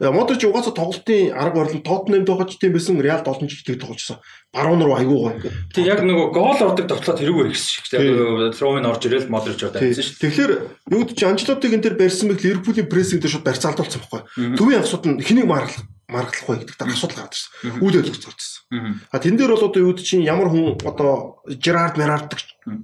дээ. 0.00 0.10
Модрич 0.10 0.42
угаасаа 0.48 0.72
тоглолтын 0.72 1.36
арга 1.36 1.60
барил 1.60 1.76
нь 1.76 1.86
Тоттенхэмд 1.86 2.26
тоглож 2.26 2.56
тийм 2.56 2.72
байсан 2.72 3.00
Реал 3.00 3.22
олон 3.24 3.48
жигтэй 3.48 3.76
тогложсон. 3.76 4.18
Баруун 4.52 4.80
руу 4.80 4.96
айгуугаа. 4.96 5.36
Тэг 5.74 5.84
яг 5.84 6.00
нөгөө 6.00 6.32
гол 6.32 6.56
ордог 6.56 6.88
тоглолт 6.88 7.20
тэрүүгээр 7.20 7.52
ихсэн 7.52 7.70
шүү 7.76 7.90
дээ. 7.92 8.56
Троуын 8.56 8.88
орж 8.88 9.02
ирэл 9.04 9.28
Модрич 9.28 9.60
одоо 9.60 9.84
авсан 9.84 10.00
шүү. 10.00 10.20
Тэгэхээр 10.24 10.52
юу 10.96 11.02
гэж 11.04 11.18
Анчлотыг 11.28 11.72
энэ 11.76 11.84
төр 11.84 11.96
барьсан 12.00 12.32
мэт 12.32 12.40
Ливерпулийн 12.40 12.88
прессинг 12.88 13.20
дээр 13.20 13.32
шууд 13.36 13.44
барьцаалдуулсан 13.44 14.00
байхгүй. 14.00 14.56
Төвийн 14.56 14.80
асуудал 14.80 15.12
нь 15.12 15.20
хэнийг 15.20 15.44
маарлах 15.44 15.84
маргалах 16.08 16.46
вэ 16.46 16.56
гэдэг 16.62 16.76
дээр 16.78 16.94
асуудал 16.94 17.18
гараад 17.18 17.34
ирсэн. 17.34 17.82
Үйл 17.82 17.98
явдлыг 17.98 18.22
зорчсон. 18.22 19.02
А 19.10 19.18
тэн 19.18 19.34
дээр 19.34 19.52
бол 19.58 19.66
одоо 19.66 19.82
юу 19.82 19.94
чинь 19.98 20.22
ямар 20.22 20.48
хүн 20.50 20.78
одоо 20.86 21.42
Жерард 21.46 21.98
Мерард 21.98 22.30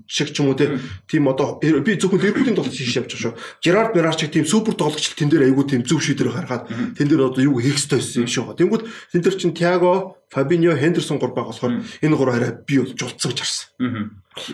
шиг 0.06 0.34
ч 0.34 0.42
юм 0.42 0.50
уу 0.50 0.58
тийм 0.58 1.28
одоо 1.30 1.58
би 1.58 1.94
зөвхөн 1.94 2.18
Ливерпулийн 2.18 2.58
тоглолт 2.58 2.74
хийж 2.74 2.98
явж 2.98 3.14
байгаа 3.14 3.34
шүү. 3.34 3.38
Жерард 3.62 3.94
Мерард 3.94 4.18
шиг 4.18 4.34
тийм 4.34 4.46
супер 4.46 4.74
тоглогч 4.74 5.14
тэн 5.14 5.30
дээр 5.30 5.50
айгүй 5.50 5.64
тийм 5.70 5.82
зөв 5.86 6.02
шийдвэр 6.02 6.34
гаргаад 6.34 6.66
тэн 6.98 7.06
дээр 7.06 7.30
одоо 7.30 7.42
юу 7.42 7.62
хийх 7.62 7.78
ёстой 7.78 8.02
байсан 8.02 8.26
юм 8.26 8.30
шүү. 8.30 8.58
Тэнгүүд 8.58 8.82
тэн 9.14 9.22
дээр 9.22 9.36
чинь 9.38 9.54
Тиаго, 9.54 10.18
Фабиньо, 10.30 10.74
Хендерсон 10.74 11.18
гур 11.18 11.34
байгаа 11.34 11.50
болохоор 11.50 11.74
энэ 11.82 12.16
гур 12.16 12.30
арай 12.30 12.52
би 12.62 12.78
бол 12.78 12.94
жулцсан 12.94 13.30
гэж 13.30 13.38
харсан. 13.42 13.66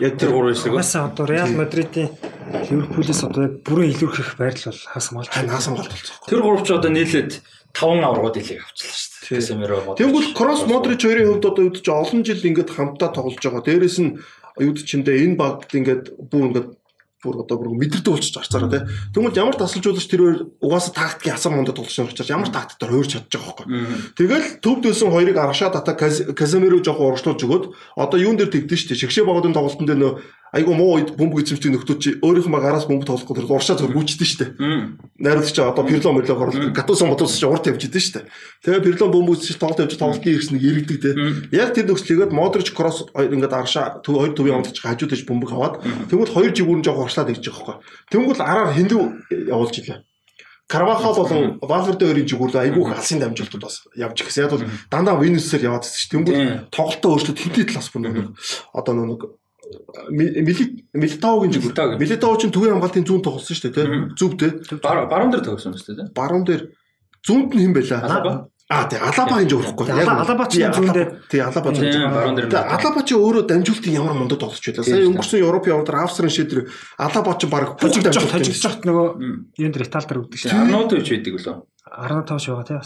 Яг 0.01 0.17
тэр 0.17 0.33
гур 0.33 0.49
байсан. 0.49 0.73
Угаасаа 0.73 1.09
одоо 1.13 1.25
Реал 1.29 1.53
Мадридын 1.53 2.09
Ливерпулээс 2.69 3.23
одоо 3.23 3.47
яг 3.47 3.53
бүрэн 3.63 3.93
илүүрхэх 3.93 4.35
байрлал 4.35 4.73
бол. 4.73 4.85
Хаасан 4.91 5.13
болж 5.17 5.29
байна. 5.29 5.61
Тэр 6.27 6.41
гурвч 6.41 6.67
одоо 6.73 6.91
нийлээд 6.91 7.39
5 7.73 8.03
аврагууд 8.03 8.37
илийг 8.37 8.61
авчлаа 8.65 8.91
шүү 8.91 9.09
дээ. 9.29 9.39
Касемиро 9.39 9.77
мод. 9.85 9.97
Тэгвэл 10.01 10.33
Кросс 10.33 10.63
Модрич 10.65 11.01
хоёрын 11.05 11.27
хувьд 11.29 11.45
одоо 11.45 11.63
үүдэж 11.69 11.85
олон 11.89 12.21
жил 12.25 12.41
ингээд 12.41 12.73
хамтдаа 12.73 13.09
тоглож 13.13 13.39
байгаа. 13.39 13.63
Дээрээс 13.65 13.97
нь 14.01 14.17
юуд 14.57 14.77
чиндээ 14.83 15.23
энэ 15.29 15.37
багт 15.37 15.69
ингээд 15.71 16.17
бүр 16.17 16.43
ингээд 16.49 16.69
бүр 17.19 17.43
одоо 17.43 17.55
бүр 17.59 17.75
мэдэрдэг 17.75 18.15
болчих 18.15 18.31
харцаараа 18.31 18.71
тий. 18.71 18.83
Тэгмэл 19.11 19.35
ямар 19.35 19.55
тасалжуулагч 19.59 20.07
тэр 20.07 20.21
хоёр 20.23 20.39
угаасаа 20.63 20.95
тактикийн 20.95 21.35
асар 21.35 21.51
мондод 21.51 21.75
тоглож 21.75 21.91
байгаа 21.91 22.15
учраас 22.15 22.31
ямар 22.31 22.47
тактикээр 22.47 22.91
хувирч 22.95 23.11
чадчих 23.11 23.43
байхгүй. 23.43 23.65
Тэгэл 24.15 24.47
төвд 24.63 24.83
өсөн 24.87 25.11
хоёрыг 25.11 25.35
аргашаа 25.35 25.75
тата 25.75 25.99
Каземиро 25.99 26.79
жоохон 26.79 27.11
урагшлуулж 27.11 27.43
өгөөд 27.43 27.65
одоо 27.99 28.17
юун 28.23 28.39
дээр 28.39 28.55
тэгдэж 28.55 28.79
штэ. 28.87 28.95
Шигшээ 28.95 29.27
багуудын 29.27 29.51
тоглолтын 29.51 29.83
дээр 29.83 29.99
нөө 29.99 30.13
айгу 30.53 30.73
муу 30.73 30.97
үед 30.97 31.13
бөмбөг 31.13 31.45
эзэмшдэг 31.45 31.71
нөхдүүд 31.77 31.99
чи 31.99 32.09
өөрийнхөө 32.25 32.61
гараас 32.61 32.89
бөмбөг 32.89 33.05
тоглохгүй 33.05 33.35
тэр 33.37 33.49
уршаа 33.49 33.77
зөв 33.77 33.93
гүйчдэн 33.93 34.29
штэ. 34.29 34.45
Найруулагч 35.21 35.57
одоо 35.61 35.85
Пирло 35.85 36.13
мөрлө 36.13 36.35
хорлол 36.35 36.73
гатусан 36.73 37.09
мотос 37.09 37.37
чи 37.37 37.45
урт 37.45 37.69
явж 37.69 37.85
идэв 37.85 38.01
штэ. 38.01 38.25
Тэгээ 38.65 38.85
Пирло 38.85 39.13
бөмбөг 39.13 39.37
эзэмшиж 39.37 39.61
тоглолт 39.61 39.83
явж 39.85 39.93
тоглолтын 39.97 40.33
ирсэн 40.33 40.53
нэг 40.57 40.63
иргэдэг 40.65 40.97
те. 40.99 41.11
Яг 41.53 41.77
тэр 41.77 41.85
нөхцөлийгээд 41.93 42.33
Модрич 42.33 42.73
кросс 42.73 43.05
ингээд 43.13 43.53
аршаа 43.53 44.01
хоёр 44.01 44.33
төвийн 44.33 44.65
ондч 44.65 44.81
хажууд 44.81 45.13
иж 45.13 45.23
бөмбөг 45.29 45.53
аваад 45.53 45.85
тэгвэл 46.09 46.33
хоёр 46.33 46.51
жигүүрэн 46.57 46.85
жоох 46.85 47.05
уршлаад 47.05 47.29
ирж 47.29 47.45
байгаа 47.45 47.77
байхгүй. 47.77 48.09
Тэгвэл 48.09 48.41
араар 48.41 48.73
хиндүү 48.73 49.01
явуулж 49.53 49.75
илээ. 49.85 50.01
Карвахал 50.69 51.15
болон 51.17 51.57
Валверде 51.65 52.05
хоёрын 52.05 52.27
жигүүр 52.29 52.53
айгүй 52.61 52.83
их 52.85 52.93
алсын 52.93 53.17
дамжуултууд 53.17 53.63
бас 53.65 53.81
явж 53.97 54.21
гисэн. 54.21 54.45
Яг 54.45 54.51
бол 54.53 54.65
дандаа 54.93 55.17
Винусээр 55.17 55.65
яваад 55.65 55.81
байгаа 55.81 55.97
шүү. 55.97 56.13
Тэнгүүд 56.13 56.69
тоглолтоо 56.69 57.09
өөрчлөлт 57.17 57.41
хинтэй 57.41 57.65
талаас 57.65 57.89
бүр 57.89 58.01
нэг 58.05 58.37
одоо 58.77 58.93
нэг 58.93 59.21
Милитаогийн 60.09 61.53
жигүүр. 61.53 61.97
Милитао 62.01 62.35
ч 62.37 62.49
төвийн 62.49 62.77
хамгаалтын 62.77 63.05
зүүн 63.05 63.21
тоглосон 63.21 63.55
шүү 63.55 63.69
дээ, 63.69 63.85
тийм. 63.85 64.13
Зүв 64.17 64.33
дээ. 64.39 64.81
Баруун 64.81 65.29
дээр 65.29 65.45
тоглосон 65.45 65.77
шүү 65.77 66.09
дээ. 66.09 66.13
Баруун 66.17 66.45
дээр 66.45 66.73
зүүнд 67.21 67.53
нь 67.53 67.61
хэн 67.69 67.73
байлаа? 67.77 68.49
Аа 68.69 68.85
тий 68.85 69.01
Алабагийн 69.01 69.49
жигүүрхгүй. 69.49 69.85
Яг 69.97 70.09
Алаба 70.13 70.45
чи 70.45 70.61
зүүндээ 70.61 71.05
тий 71.25 71.41
Алаба 71.41 71.73
зүүн. 71.73 72.05
Баруун 72.13 72.37
дээр. 72.37 72.53
Алаба 72.53 73.01
чи 73.01 73.17
өөрөө 73.17 73.49
дамжуултын 73.49 73.97
ямар 73.97 74.13
мундад 74.13 74.37
тоглож 74.37 74.61
байлаа. 74.61 74.85
Сая 74.85 75.09
өнгөрсөн 75.09 75.41
Европ 75.41 75.65
яваад 75.65 75.89
Австрийн 75.89 76.29
шийдвэр 76.29 76.69
Алаба 77.01 77.33
чи 77.41 77.49
баг 77.49 77.81
хожиг 77.81 78.05
дамжуулт. 78.05 78.29
Хожигч 78.29 78.61
жахт 78.61 78.85
нөгөө 78.85 79.05
юунд 79.57 79.73
Итали 79.73 80.05
дээр 80.05 80.21
өгдөг 80.21 80.37
шээ. 80.37 80.53
Арнотович 80.53 81.09
байдаг 81.09 81.33
лөө. 81.33 81.57
15 81.99 82.39
шугаа 82.39 82.63
тий. 82.63 82.79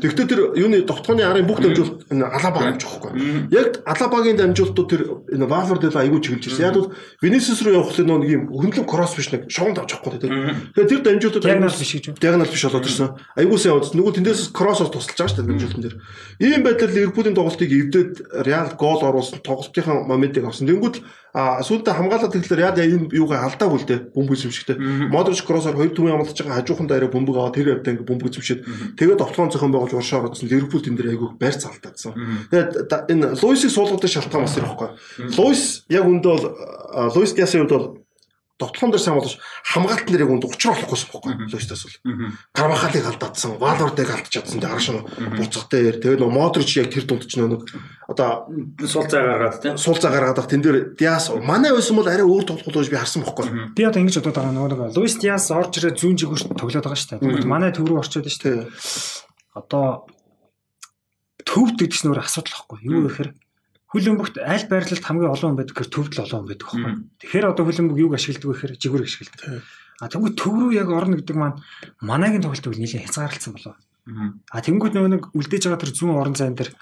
Тэгвэл 0.00 0.28
тэр 0.28 0.40
юуны 0.56 0.80
тогтхооны 0.88 1.20
арын 1.20 1.44
бүх 1.44 1.60
дамжуулт 1.60 2.08
энэ 2.08 2.24
Алаба 2.24 2.72
авч 2.72 2.84
байхгүй. 2.84 3.12
Яг 3.52 3.84
Алабагийн 3.84 4.38
дамжуултууд 4.40 4.88
тэр 4.88 5.02
энэ 5.28 5.44
Валвердел 5.44 5.92
айгүй 5.92 6.20
чиглэж 6.24 6.48
ирсэн. 6.48 6.64
Яг 6.64 6.74
бол 6.74 6.92
Винисиус 7.20 7.60
руу 7.62 7.76
явах 7.76 7.92
нэг 7.98 8.08
нэг 8.08 8.30
юм 8.32 8.42
хөндлөн 8.48 8.88
кросс 8.88 9.14
биш 9.14 9.28
нэг 9.30 9.52
шоунд 9.52 9.78
авч 9.78 10.00
авахгүй 10.00 10.18
тий. 10.18 10.30
Тэгэхээр 10.30 10.88
тэр 10.88 11.02
дамжуултууд 11.04 11.44
диагноз 11.44 11.76
биш 11.76 11.92
гэж. 11.92 12.04
Диагноз 12.16 12.48
биш 12.48 12.64
болоод 12.64 12.88
ирсэн. 12.88 13.08
Айгүй 13.36 13.58
сайн 13.60 13.72
яваад 13.76 13.92
нөгөө 13.92 14.12
тэндээс 14.18 14.42
кроссоор 14.56 14.90
тусалж 14.90 15.18
байгаа 15.18 15.28
шүү 15.28 15.38
дээ 15.44 15.50
дамжуултан 15.52 15.82
дээр. 15.84 15.96
Ийм 16.40 16.60
байдлаар 16.64 16.92
Ливерпулийн 16.94 17.36
тоглолтыг 17.36 17.70
эвдээд 17.70 18.12
Реал 18.48 18.72
гол 18.80 19.00
оруулсан 19.04 19.44
тоглолтын 19.44 20.08
моментыг 20.08 20.48
авсан. 20.48 20.68
Тэнгүүд 20.68 20.96
А 21.34 21.58
сүүлдээ 21.66 21.98
хамгаалаад 21.98 22.30
тэгэхээр 22.30 22.62
яа 22.62 22.78
энэ 22.78 23.10
юугаа 23.10 23.50
алдаагүй 23.50 23.78
л 23.82 23.88
дээ 23.90 24.00
бөмбөг 24.14 24.38
зэмшигтэй. 24.38 24.78
Модрич 25.10 25.42
кроссоор 25.42 25.74
хоёр 25.74 25.90
түмэн 25.90 26.14
амлаж 26.14 26.38
байгаа 26.38 26.62
хажуухан 26.62 26.86
дээрээ 26.86 27.10
бөмбөг 27.10 27.34
аваад 27.34 27.58
тэр 27.58 27.74
явдаа 27.74 27.90
ингээ 27.90 28.06
бөмбөг 28.06 28.30
зэмшээд 28.38 28.60
тэгээд 28.94 29.18
офлон 29.18 29.50
зохион 29.50 29.74
байгуулж 29.74 29.98
уршаа 29.98 30.30
орсон 30.30 30.46
Ливерпул 30.46 30.78
тэн 30.78 30.94
дээр 30.94 31.18
айгүй 31.18 31.34
байр 31.34 31.58
цаалтаадсан. 31.58 32.14
Тэгээд 32.54 32.70
энэ 33.10 33.34
Луисийг 33.42 33.74
суулгадсан 33.74 34.14
шалтгаан 34.14 34.46
бас 34.46 34.54
ирэх 34.54 34.78
байхгүй. 34.78 34.90
Луис 35.34 35.82
яг 35.90 36.06
үндэ 36.06 36.28
бол 36.30 36.46
Луис 37.18 37.34
Диасийн 37.34 37.66
хувьд 37.66 37.74
бол 37.74 38.03
Дотлон 38.54 38.94
дээр 38.94 39.02
сайн 39.02 39.18
болж 39.18 39.34
хамгаалт 39.66 40.06
нэрийг 40.06 40.30
үнд 40.30 40.46
учраа 40.46 40.78
болохгүйсэн 40.78 41.10
байхгүй 41.10 41.32
лоостаас 41.50 41.82
бол. 41.82 41.98
Карвахалыг 42.54 43.06
алдаадсан, 43.10 43.58
Валордыг 43.58 44.10
алдчихсан 44.14 44.62
хараш 44.62 44.88
нь 44.94 45.02
буцах 45.42 45.66
дээр 45.66 45.98
тэгээд 45.98 46.22
нөө 46.22 46.30
Модрич 46.30 46.78
яг 46.78 46.94
тэр 46.94 47.02
дунд 47.02 47.26
ч 47.26 47.34
нэг 47.34 47.66
одоо 48.06 48.46
сул 48.86 49.10
цай 49.10 49.26
гаргаад 49.26 49.58
тийм 49.58 49.74
сул 49.74 49.98
цай 49.98 50.14
гаргаад 50.14 50.46
тэн 50.46 50.62
дээр 50.62 50.94
Диас 50.94 51.34
манай 51.34 51.74
байсан 51.74 51.98
бол 51.98 52.06
арай 52.06 52.22
өөр 52.22 52.46
тоглох 52.46 52.70
гэж 52.70 52.94
би 52.94 52.98
харсан 53.02 53.26
байхгүй. 53.26 53.74
Би 53.74 53.82
одоо 53.90 53.98
ингэж 53.98 54.22
бодоод 54.22 54.38
байгаа 54.38 54.54
нөгөө 54.54 54.94
Луис 54.94 55.18
Диас 55.18 55.50
орж 55.50 55.82
ирээ 55.82 55.98
зүүн 55.98 56.14
жигүүрт 56.14 56.54
тоглоод 56.54 56.86
байгаа 56.86 56.94
шүү 56.94 57.18
дээ. 57.18 57.50
Манай 57.50 57.74
төв 57.74 57.90
рүү 57.90 58.06
орчод 58.06 58.30
шүү 58.30 58.54
дээ. 58.54 58.70
Одоо 59.58 60.06
төвд 61.42 61.74
гэдэг 61.74 61.90
чинь 61.90 62.10
өөр 62.14 62.22
асуудал 62.22 62.54
байхгүй. 62.54 62.78
Юу 62.86 63.02
гэхээр 63.10 63.30
Хүлэмбэгт 63.94 64.42
аль 64.42 64.66
байрлалд 64.66 65.04
хамгийн 65.06 65.30
олон 65.30 65.48
хүн 65.54 65.58
байдаг 65.62 65.74
гэхээр 65.78 65.94
төвд 65.94 66.12
л 66.18 66.22
олон 66.26 66.38
хүн 66.42 66.50
байдаг 66.50 66.66
байхгүй. 66.66 66.94
Тэгэхээр 67.22 67.50
одоо 67.54 67.64
хүлэмбэг 67.64 67.98
юуг 68.02 68.14
ашигладаг 68.18 68.48
вэ 68.50 68.54
гэхээр 68.58 68.74
жигүүр 68.82 69.02
ашигладаг. 69.06 69.62
А 70.02 70.10
тэгвэл 70.10 70.34
төв 70.34 70.54
рүү 70.58 70.70
яг 70.74 70.88
орно 70.90 71.14
гэдэг 71.14 71.36
маань 71.38 71.62
манайгийн 72.02 72.42
тоглолтыг 72.42 72.74
нэлээд 72.74 73.06
хязгаарлалцсан 73.06 73.54
болов. 73.54 73.78
А 74.50 74.58
тэнгууд 74.58 74.94
нөгөө 74.98 75.10
нэг 75.14 75.22
үлдээж 75.30 75.70
байгаа 75.70 75.82
тэр 75.86 75.94
зүүн 75.94 76.18
орон 76.18 76.34
зайн 76.34 76.58
дээр 76.58 76.74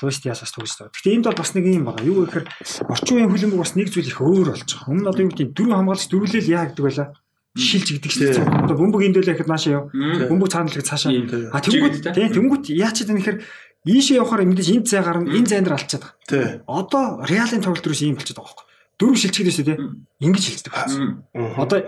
Луист 0.00 0.24
ясаас 0.24 0.50
төгсөж 0.56 0.88
байгаа. 0.88 0.94
Гэхдээ 0.96 1.14
энд 1.20 1.26
бол 1.28 1.38
бас 1.38 1.52
нэг 1.54 1.64
юм 1.68 1.84
байна. 1.84 2.02
Юу 2.02 2.24
гэхээр 2.24 2.48
орчин 2.88 3.14
үеийн 3.20 3.30
хүлэмбэг 3.30 3.60
бас 3.60 3.76
нэг 3.76 3.88
зүйл 3.92 4.10
их 4.10 4.18
өөр 4.18 4.48
болж 4.56 4.64
байгаа. 4.64 4.90
Өмнө 4.90 5.02
нь 5.04 5.10
одоо 5.12 5.22
юу 5.22 5.30
гэдэг 5.30 5.48
дөрөв 5.54 5.76
хамгаалагч 5.76 6.08
дөрвөлэл 6.08 6.50
яа 6.50 6.64
гэдэг 6.66 6.84
байлаа 6.84 7.08
шилж 7.54 7.86
гэдэг 7.94 8.10
чинь 8.10 8.34
одоо 8.42 8.74
бөмбөг 8.74 9.06
энд 9.06 9.14
байлаа 9.14 9.34
гэхэд 9.38 9.46
наашаа 9.46 9.72
яв. 9.78 9.84
Бөмбөг 9.94 10.50
цаана 10.50 10.66
л 10.66 10.82
цаашаа. 10.82 11.14
А 11.54 11.62
тэнгууд 11.62 11.94
тийм 12.10 12.30
тэнгууд 12.34 12.64
яач 12.66 13.06
гэдэг 13.06 13.14
нэхэр 13.14 13.36
Ийшээ 13.84 14.20
явахаар 14.20 14.48
мэдээж 14.48 14.68
энэ 14.80 14.88
цай 14.88 15.02
гарна, 15.04 15.28
энэ 15.28 15.48
цайн 15.48 15.64
дээр 15.64 15.76
алдчихад 15.76 16.04
байгаа. 16.04 16.24
Тий. 16.24 16.46
Одоо 16.64 17.04
реалын 17.28 17.60
тоглолт 17.60 17.84
руу 17.84 17.96
ийм 18.00 18.16
болчиход 18.16 18.40
байгаа 18.40 18.56
байхгүй. 18.56 18.66
Дөрөв 18.96 19.16
шүү 19.20 19.66
дээ. 19.68 19.78
Ингэж 20.24 20.42
шилждэг 20.44 20.72
байна. 20.72 21.20
Одоо 21.60 21.78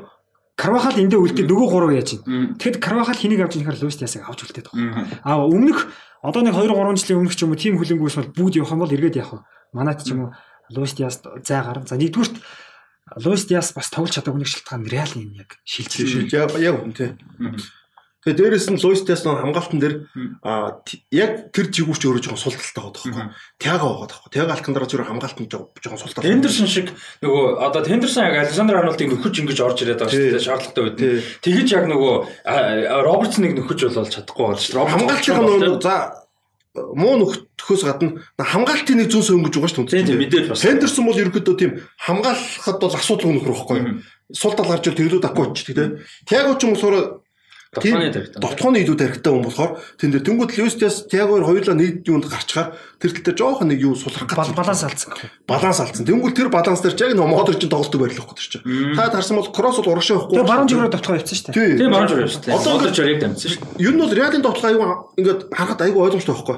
Карвахал 0.56 0.96
эндээ 0.96 1.20
үлдээ 1.20 1.44
нөгөө 1.44 1.68
гурав 1.68 1.92
яаж 1.92 2.16
чинь. 2.16 2.56
Тэгэхэд 2.56 2.80
Карвахал 2.80 3.16
хэнийг 3.16 3.44
авч 3.44 3.60
ирэх 3.60 3.76
Луис 3.76 4.00
Диасыг 4.00 4.24
авч 4.24 4.40
үлдээд 4.48 4.72
байгаа. 4.72 5.04
А 5.20 5.44
өмнөх 5.44 5.92
одоо 6.24 6.40
нэг 6.40 6.56
2 6.56 6.72
3 6.72 6.96
жилийн 6.96 7.20
өмнөх 7.20 7.36
ч 7.36 7.44
юм 7.44 7.52
уу 7.52 7.60
тим 7.60 7.76
хүлэнгүүс 7.76 8.16
бол 8.16 8.32
бүгд 8.32 8.56
явах 8.64 8.72
юм 8.72 8.80
бол 8.80 8.94
эргээд 8.96 9.20
явах. 9.20 9.44
Манайд 9.76 10.00
ч 10.00 10.16
юм 10.16 10.20
уу 10.24 10.30
Луис 10.72 10.96
Диас 10.96 11.20
зайгаар. 11.20 11.84
За 11.84 12.00
нэгдүгürt 12.00 12.40
Луис 13.20 13.44
Диас 13.44 13.76
бас 13.76 13.92
тоглож 13.92 14.16
чадаагүй 14.16 14.40
нэг 14.42 14.48
шалтгаан 14.48 14.88
Реал 14.88 15.12
юм 15.12 15.36
яг 15.36 15.60
шилжиж. 15.68 16.32
Яг 16.32 16.56
яг 16.56 16.80
хүн 16.80 16.92
тий. 16.96 17.12
Тэгээ 18.26 18.58
дээрэс 18.58 18.66
нь 18.74 18.82
Луис 18.82 19.06
нэг 19.06 19.22
хамгаалтан 19.22 19.78
дээр 19.78 19.94
яг 21.14 21.54
тэр 21.54 21.66
жигүүрч 21.70 22.02
өөрөө 22.10 22.22
жоохон 22.26 22.42
султалтай 22.42 22.82
байгаа 22.82 22.90
байхгүй. 22.90 23.30
Тяга 23.62 23.86
байгаа 23.86 24.02
байхгүй. 24.02 24.30
Тяга 24.34 24.50
алкандараа 24.58 24.88
зүгээр 24.90 25.10
хамгаалтан 25.14 25.46
жоохон 25.46 26.02
султалтай. 26.02 26.26
Хендерсон 26.34 26.66
шиг 26.66 26.90
нөгөө 27.22 27.62
одоо 27.62 27.86
Хендерсон 27.86 28.26
яг 28.26 28.42
Александр 28.42 28.82
Арнольдыг 28.82 29.14
нөхөж 29.14 29.34
ингэж 29.46 29.58
орж 29.62 29.78
ирээд 29.86 30.02
байгаа 30.02 30.10
шүү 30.10 30.34
дээ 30.34 30.42
шаардлагатай 30.42 30.82
үед. 30.82 30.98
Тэгэж 31.38 31.68
яг 31.70 31.86
нөгөө 31.86 32.14
Робертсныг 33.06 33.52
нөхөж 33.62 33.78
болол 33.94 34.10
чадахгүй 34.10 34.42
байна 34.42 34.58
шүү 34.58 34.74
дээ. 34.74 34.90
Хамгаалтын 34.90 35.38
нөгөө 35.46 35.78
за 35.86 35.94
муу 36.98 37.14
нөхөхөөс 37.22 37.82
гадна 37.86 38.26
хамгаалтын 38.42 39.06
нэг 39.06 39.08
зүнс 39.14 39.30
өнгөж 39.30 39.54
байгаа 39.54 39.70
шүү 39.70 39.86
дээ. 39.86 40.02
Тийм 40.02 40.18
мэдээж 40.18 40.50
бас. 40.50 40.66
Хендерсон 40.66 41.06
бол 41.06 41.22
ерөөдөө 41.22 41.56
тийм 41.56 41.72
хамгаалахад 41.94 42.82
бол 42.82 42.98
асуудал 42.98 43.30
өнөхөр 43.32 43.54
байхгүй. 43.54 44.02
Сул 44.34 44.58
тал 44.58 44.66
гарч 44.66 44.90
ил 44.90 44.98
тэглүүд 44.98 45.24
авахгүй 45.24 45.46
болчих 45.46 45.72
тийм. 45.72 46.02
Тяга 46.26 46.58
ч 46.58 46.66
юм 46.66 46.74
уу 46.74 47.22
Довтооны 47.76 48.08
хэрэгтэй. 48.08 48.40
Довтооны 48.40 48.78
илүү 48.80 48.96
хэрэгтэй 48.96 49.32
хүн 49.36 49.44
болохоор 49.44 49.72
тэн 50.00 50.10
дээр 50.16 50.24
тэнгууд 50.24 50.52
Льюстас 50.56 50.96
Тиагоор 51.12 51.44
хоёулаа 51.44 51.76
нэг 51.76 52.08
юунд 52.08 52.24
гарчгаар 52.24 52.72
тэр 52.96 53.10
тал 53.12 53.24
дээр 53.28 53.36
жоохон 53.36 53.68
нэг 53.68 53.80
юу 53.84 53.92
сулрах 53.92 54.24
гэж 54.24 54.56
баланс 54.56 54.82
алдсан. 54.82 55.12
Баланс 55.44 55.78
алдсан. 55.84 56.08
Тэнгууд 56.08 56.32
тэр 56.32 56.48
баланс 56.48 56.80
дээр 56.80 56.96
яг 56.96 57.12
нэг 57.12 57.28
модер 57.28 57.60
чинь 57.60 57.68
тоглолтог 57.68 58.00
байрлах 58.00 58.32
гэж 58.32 58.40
чинь. 58.48 58.96
Та 58.96 59.12
тарсан 59.12 59.36
бол 59.36 59.52
кросс 59.52 59.76
бол 59.84 59.92
урагшаа 59.92 60.24
байхгүй. 60.24 60.40
Тэгээ 60.40 60.48
баруун 60.48 60.68
жигрөө 60.72 60.90
довтгоо 60.96 61.16
явцсан 61.20 61.36
шүү 61.36 61.46
дээ. 61.52 61.76
Тийм 61.76 61.92
баруун 61.92 62.10
жигрөө 62.10 62.30
шүү 62.32 62.42
дээ. 62.48 62.56
Одоо 62.56 62.90
ч 62.90 62.98
яг 63.04 63.20
дамжсан 63.20 63.50
шүү 63.52 63.60
дээ. 63.60 63.84
Юу 63.84 63.92
нь 63.92 64.00
бол 64.00 64.16
Реалын 64.16 64.42
довтгоо 64.42 64.68
аюу 64.72 64.84
ингээд 65.20 65.40
харахад 65.52 65.84
аюу 65.84 66.00
ойлгомжтой 66.00 66.32
байхгүй. 66.32 66.56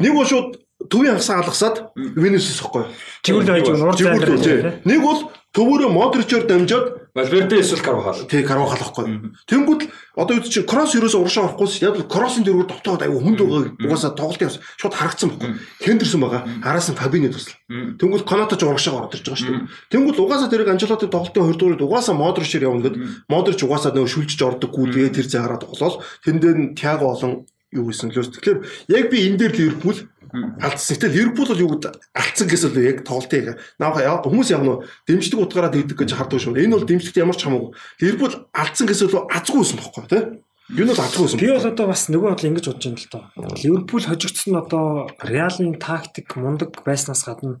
Нэг 0.00 0.12
бол 0.16 0.26
шууд 0.26 0.50
төвийн 0.88 1.14
хагсаа 1.14 1.44
алгасаад 1.44 1.76
Венесус 1.94 2.58
ихгүй. 2.58 2.88
Жигүүрлээ 3.22 3.54
хаяж 3.60 3.68
нуур 3.78 3.94
зайлаа. 3.94 4.80
Нэг 4.84 5.00
бол 5.04 5.28
төвөөрөө 5.52 5.90
Модричоор 5.92 6.44
дамжаад 6.48 6.86
Валверде 7.14 7.60
эсвэл 7.60 7.82
Карвахал. 7.82 8.26
Тий, 8.28 8.42
Карвахал 8.42 8.78
ахгүй. 8.78 9.34
Тэнгүүд 9.50 9.82
одоо 10.14 10.36
юу 10.38 10.46
чинь 10.46 10.66
кросс 10.66 10.94
ерөөсө 10.94 11.18
урагшаа 11.18 11.50
орохгүй 11.50 11.66
яг 11.82 11.98
кроссын 12.06 12.46
дөрөөр 12.46 12.70
тогтоод 12.70 13.02
аюу 13.02 13.18
хүнд 13.18 13.42
байгаа 13.42 13.74
угаасаа 13.82 14.14
тоглолтын 14.14 14.54
шууд 14.78 14.94
харагдсан 14.94 15.34
байхгүй. 15.34 15.58
Хендерсон 15.82 16.20
байгаа. 16.22 16.46
Араас 16.62 16.90
нь 16.90 16.98
Фабини 16.98 17.30
тусла. 17.34 17.58
Тэнгүүд 17.98 18.22
Конато 18.22 18.54
ч 18.54 18.62
урагшаа 18.62 18.94
ороод 18.94 19.14
ирж 19.18 19.26
байгаа 19.26 19.42
шүү 19.42 19.50
дээ. 19.50 19.66
Тэнгүүд 19.90 20.18
угаасаа 20.22 20.50
тэрийг 20.54 20.70
Анжелоти 20.70 21.10
тоглолтын 21.10 21.50
20 21.50 21.58
дуурайд 21.58 21.82
угаасаа 21.82 22.14
Модричээр 22.14 22.68
явна 22.70 22.86
гэд 22.86 22.96
Модрич 23.26 23.60
угаасаа 23.66 23.90
нөө 23.90 24.06
шүлжиж 24.06 24.38
ордоггүй 24.38 24.86
тэгээ 24.94 25.16
тэр 25.18 25.26
заагаараа 25.26 25.60
тоглол. 25.66 25.98
Тэн 26.22 26.38
дээр 26.38 26.58
нь 26.62 26.74
Тиаго 26.78 27.10
болон 27.10 27.46
юу 27.74 27.90
гэсэн 27.90 28.10
лөөс. 28.14 28.34
Тэгэхээр 28.38 28.58
яг 28.90 29.04
би 29.10 29.18
энэ 29.30 29.38
дээр 29.38 29.54
Ливерпул 29.58 29.98
алдсан. 30.32 30.94
Гэтэл 30.96 31.14
Ливерпул 31.14 31.48
бол 31.50 31.62
юу 31.64 31.70
гэд 31.74 31.84
алдсан 32.14 32.46
гэсэн 32.48 32.70
л 32.70 32.78
яг 32.80 32.98
тоглолтыг 33.04 33.58
наах 33.78 34.22
хүмүүс 34.24 34.50
яг 34.54 34.62
нөө 34.62 34.76
дэмждэг 35.06 35.38
утгаараа 35.40 35.74
тэгдэг 35.74 35.96
гэж 35.98 36.10
харддаг 36.14 36.40
шүү. 36.40 36.58
Энэ 36.58 36.74
бол 36.78 36.86
дэмжлэгт 36.86 37.20
ямар 37.20 37.36
ч 37.36 37.44
хамаагүй. 37.46 37.70
Ливерпул 38.00 38.34
алдсан 38.54 38.86
гэсэн 38.86 39.06
л 39.10 39.26
азгүй 39.26 39.58
байсан 39.60 39.78
бохгүй 39.78 40.04
тий. 40.10 40.22
Юу 40.70 40.86
нь 40.86 40.94
азгүй 40.94 41.22
байсан. 41.26 41.40
Би 41.42 41.50
бол 41.50 41.66
одоо 41.66 41.86
бас 41.90 42.02
нөгөө 42.06 42.30
бодлоо 42.30 42.50
ингэж 42.50 42.66
бодож 42.70 42.84
байна 42.86 43.02
л 43.02 43.10
доо. 43.10 43.24
Ливерпул 43.58 44.06
хожигдсон 44.06 44.54
одоо 44.54 44.86
Реалын 45.18 45.74
тактик 45.82 46.28
мундаг 46.38 46.70
байснаас 46.86 47.26
гадна 47.26 47.58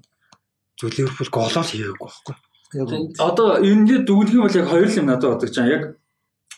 зөв 0.78 0.94
Ливерпул 0.94 1.30
голоо 1.34 1.64
хийгээгүй 1.66 1.98
байхгүй. 1.98 2.36
Одоо 3.18 3.58
энэ 3.58 4.06
дүгнэх 4.06 4.34
юм 4.34 4.46
бол 4.46 4.58
яг 4.62 4.68
хоёр 4.70 4.90
юм 4.94 5.06
надад 5.10 5.42
бодож 5.42 5.50
байгаа. 5.58 5.74
Яг 5.74 5.84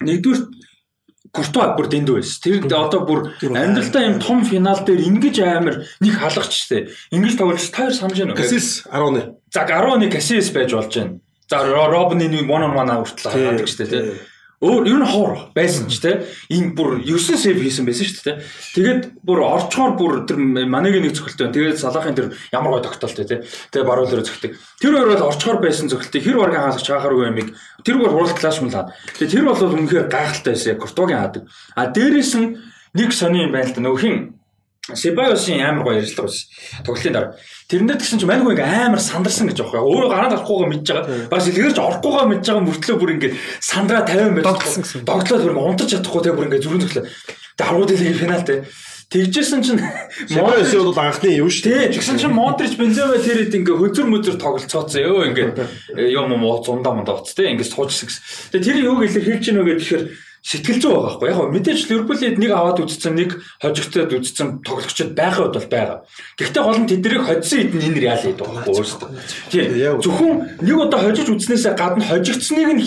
нэгдүгээр 0.05 0.41
Куртуа 1.31 1.77
бүр 1.79 1.87
дэндүү 1.87 2.19
байсан. 2.19 2.43
Тэр 2.43 2.67
одоо 2.75 3.07
бүр 3.07 3.21
амьдралдаа 3.39 4.03
юм 4.11 4.19
том 4.19 4.43
финал 4.43 4.83
дээр 4.83 5.07
ингэж 5.07 5.37
амар 5.47 5.87
нэг 6.03 6.19
халгач 6.19 6.51
штэ. 6.51 6.91
Ингэж 7.15 7.39
тоглож 7.39 7.63
таар 7.71 7.95
самж 7.95 8.19
гэнэ. 8.19 8.35
Касис 8.35 8.83
11. 8.91 9.39
За 9.55 9.63
11 9.63 10.11
Касис 10.11 10.51
байж 10.51 10.75
болж 10.75 10.91
байна. 10.91 11.23
За 11.47 11.63
Робны 11.63 12.27
нэг 12.27 12.51
1 12.51 12.51
on 12.51 12.75
1 12.75 13.07
хүртэл 13.07 13.31
хаадаг 13.31 13.69
штэ 13.71 13.87
тий. 13.87 14.03
Өөр 14.63 14.87
ер 14.87 15.03
нь 15.03 15.11
хоор 15.11 15.51
байсан 15.59 15.91
ч 15.91 15.99
те 15.99 16.23
ийм 16.47 16.79
бүр 16.79 17.03
9 17.03 17.19
сейв 17.19 17.59
хийсэн 17.59 17.83
байсан 17.83 18.07
шүү 18.07 18.23
дээ. 18.23 18.37
Тэгээд 18.79 19.03
бүр 19.27 19.43
орчхоор 19.43 19.99
бүр 19.99 20.13
тэр 20.23 20.39
манегийн 20.39 21.03
нэг 21.03 21.19
зөвхөлтэй. 21.19 21.51
Тэгээд 21.51 21.83
салахын 21.83 22.15
тэр 22.15 22.31
ямар 22.55 22.79
гой 22.79 22.83
тогтоолтой 22.87 23.27
те. 23.27 23.43
Тэгээд 23.75 23.89
баруулаараа 23.91 24.23
зөвхөлтэй. 24.23 24.55
Тэр 24.79 24.93
хоёр 24.95 25.11
бол 25.19 25.29
орчхоор 25.35 25.59
байсан 25.59 25.91
зөвхөлтэй. 25.91 26.23
Хэр 26.23 26.39
баргийн 26.39 26.63
хаалгач 26.63 26.87
хаагааргүй 26.87 27.27
юм 27.27 27.39
ийм 27.43 27.51
тэр 27.83 27.99
бол 27.99 28.15
хүн 28.15 28.71
лаа. 28.71 28.95
Тэгээд 29.19 29.33
тэр 29.35 29.45
бол 29.51 29.59
үнэхээр 29.59 30.07
гайхалтай 30.07 30.55
байсан. 30.55 30.79
Куртугийн 30.79 31.19
хаадаг. 31.19 31.43
А 31.75 31.91
дээрээс 31.91 32.33
нь 32.39 32.55
нэг 32.95 33.11
сони 33.11 33.43
юм 33.43 33.51
байна 33.51 33.67
л 33.67 33.75
да. 33.75 33.83
Нөхөн 33.83 34.42
Себайосын 34.83 35.63
амар 35.63 35.85
гоё 35.87 36.03
ярьцлага 36.03 36.27
байсан. 36.27 36.51
Тоглолтын 36.83 37.15
дараа. 37.15 37.39
Тэрнээр 37.71 38.03
тэгсэн 38.03 38.19
чинь 38.19 38.27
манайгүй 38.27 38.59
ингээ 38.59 38.91
амар 38.91 38.99
сандарсан 38.99 39.47
гэж 39.47 39.63
аахгүй. 39.63 39.79
Өөрөө 39.79 40.11
гараад 40.11 40.35
арахгүйгаа 40.35 40.71
мэдж 40.75 40.87
байгаа. 40.91 41.31
Бас 41.31 41.47
илгэрч 41.47 41.79
орохгүйгаа 41.79 42.27
мэдж 42.27 42.47
байгаа 42.51 42.67
мөртлөө 42.67 42.97
бүр 42.99 43.15
ингээ 43.15 43.33
сандраа 43.63 44.03
50 44.03 44.35
байж 44.35 44.47
тоглосон 44.51 44.83
гэсэн. 44.83 45.07
Тоглоод 45.07 45.43
бүр 45.47 45.55
унтаж 45.63 45.87
чадахгүй 45.87 46.23
те 46.27 46.35
бүр 46.35 46.47
ингээ 46.51 46.63
зүрхэн 46.67 46.83
төглөө. 46.83 47.05
Тэг 47.55 47.67
аргууд 47.71 47.91
хэлээ 47.95 48.21
финалтэй. 48.27 48.59
Тэгжсэн 49.13 49.61
чинь 49.63 49.81
Модерич 50.35 50.73
бол 50.73 50.99
анхны 50.99 51.31
юу 51.37 51.47
шүү 51.53 51.69
дээ. 51.69 51.93
Тэгсэн 51.95 52.17
чинь 52.19 52.33
Модрич 52.33 52.75
Бензема 52.81 53.21
тэр 53.21 53.45
хэд 53.45 53.61
ингээ 53.61 53.77
хөзөр 53.77 54.09
мөзөр 54.09 54.41
тоглолцооцсон 54.41 55.05
ёо 55.05 55.29
ингээ 55.29 55.53
юм 56.17 56.33
юм 56.33 56.43
зундаа 56.65 56.97
мундаа 56.97 57.21
уц 57.21 57.37
те 57.37 57.53
ингээ 57.53 57.69
суужсэн 57.69 58.09
гэсэн. 58.09 58.57
Тэгээ 58.57 58.67
тэр 58.67 58.79
юуг 58.89 59.05
илэр 59.05 59.25
хэлж 59.29 59.45
гинөө 59.53 59.65
гэхээр 59.69 60.03
сэтгэл 60.43 60.83
зүй 60.83 60.91
байгаа 60.91 61.23
байхгүй. 61.23 61.29
Яг 61.31 61.51
мэдээж 61.55 61.81
Ливерпулид 61.87 62.37
нэг 62.43 62.51
аваад 62.51 62.83
үзсэн, 62.83 63.15
нэг 63.15 63.31
хожигдоод 63.63 64.11
үзсэн 64.11 64.49
тоглогчд 64.67 65.15
байгаа 65.15 65.55
бол 65.55 65.69
байгаа. 65.71 65.99
Гэхдээ 66.35 66.63
гол 66.67 66.81
нь 66.83 66.91
тэднийг 66.91 67.23
хоцсон 67.23 67.59
хэд 67.63 67.73
нь 67.79 67.87
энэ 67.87 68.01
реал 68.03 68.23
байгаа 68.27 68.67
байхгүй 68.67 68.75
өөрөөсөө. 68.75 69.11
Тийм. 69.55 70.03
Зөвхөн 70.03 70.33
нэг 70.67 70.77
удаа 70.83 71.01
хожиж 71.07 71.29
үзснээсээ 71.31 71.75
гадна 71.79 72.03
хожигдсныг 72.03 72.71
нь 72.75 72.83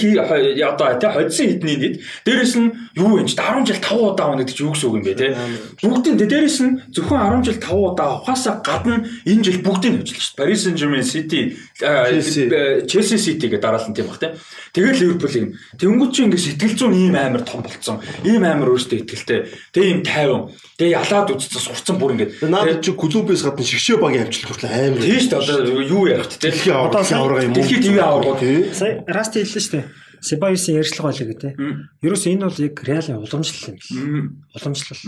одоо 0.68 0.90
тий 1.00 1.10
хоцсон 1.16 1.48
хэдний 1.48 1.78
нийт 1.80 1.96
дээрэс 2.28 2.54
нь 2.60 2.68
юу 3.00 3.24
ч 3.24 3.40
10 3.40 3.64
жил 3.64 3.80
5 3.80 4.04
удаа 4.04 4.26
авах 4.36 4.44
гэдэг 4.44 4.56
чинь 4.56 4.68
юу 4.68 4.74
гэсэн 4.76 4.88
үг 4.92 4.98
юм 5.00 5.06
бэ 5.08 5.14
тий. 5.16 5.32
Бүгдийн 5.80 6.18
дээрэс 6.20 6.60
нь 6.60 6.74
зөвхөн 6.92 7.40
10 7.40 7.48
жил 7.48 7.60
5 7.64 7.72
удаа 7.72 8.08
авахаасаа 8.20 8.60
гадна 8.60 9.08
энэ 9.24 9.44
жил 9.48 9.64
бүгдийг 9.64 10.04
хожлоо 10.04 10.20
шүү 10.20 10.36
дээ. 10.36 10.44
Paris 10.44 10.60
Saint-Germain 10.66 11.04
City, 11.04 11.56
Chelsea 11.80 13.18
City 13.18 13.48
гэдэг 13.48 13.62
дараалал 13.64 13.90
нь 13.90 13.96
тийм 13.96 14.12
баг 14.12 14.20
тий. 14.20 14.36
Тэгээд 14.76 15.00
Ливерпулийг 15.00 15.56
тэнгуү 15.80 16.12
чи 16.12 16.28
ингэ 16.28 16.38
сэтгэл 16.38 16.76
зүйн 16.76 16.94
ийм 16.94 17.16
амар 17.16 17.45
том 17.46 17.62
болцсон. 17.62 18.02
Ийм 18.26 18.44
амар 18.44 18.74
өөртөө 18.74 19.06
ихтэй. 19.06 19.48
Тэгээ 19.72 19.90
ийм 19.90 20.02
тайван. 20.04 20.52
Тэгээ 20.76 20.98
ялаад 20.98 21.32
үзсэн 21.32 21.62
сурцсан 21.62 21.96
бүр 22.02 22.18
ингэ. 22.18 22.50
Наад 22.50 22.82
чи 22.82 22.92
клубээс 22.92 23.46
гадна 23.46 23.64
шигшээ 23.64 23.98
багийн 24.02 24.28
амжилт 24.28 24.50
хүртэл 24.50 24.74
амар. 24.74 25.00
Тийм 25.00 25.20
шүү 25.22 25.32
дээ. 25.32 25.42
Одоо 25.46 25.86
юу 25.86 26.04
ярих 26.10 26.28
те. 26.34 26.50
Дэлхийн 26.50 26.76
аварга 26.76 27.46
юм 27.46 27.54
уу? 27.54 27.58
Дэлхийн 27.62 27.84
ТV 27.86 27.98
аварга 28.02 28.34
тий. 28.42 28.58
Сая 28.74 29.06
Расти 29.08 29.46
хэллээ 29.46 29.64
шүү 29.64 29.74
дээ. 29.80 29.86
Себаюсын 30.26 30.80
ярьцлага 30.82 31.14
байлаа 31.14 31.28
гэдэг. 31.30 31.54
Ерөөс 32.02 32.26
энэ 32.34 32.48
бол 32.50 32.64
яг 32.66 32.76
реалын 32.82 33.22
уламжлал 33.22 33.78
юм. 33.94 34.42
Уламжлал. 34.58 35.04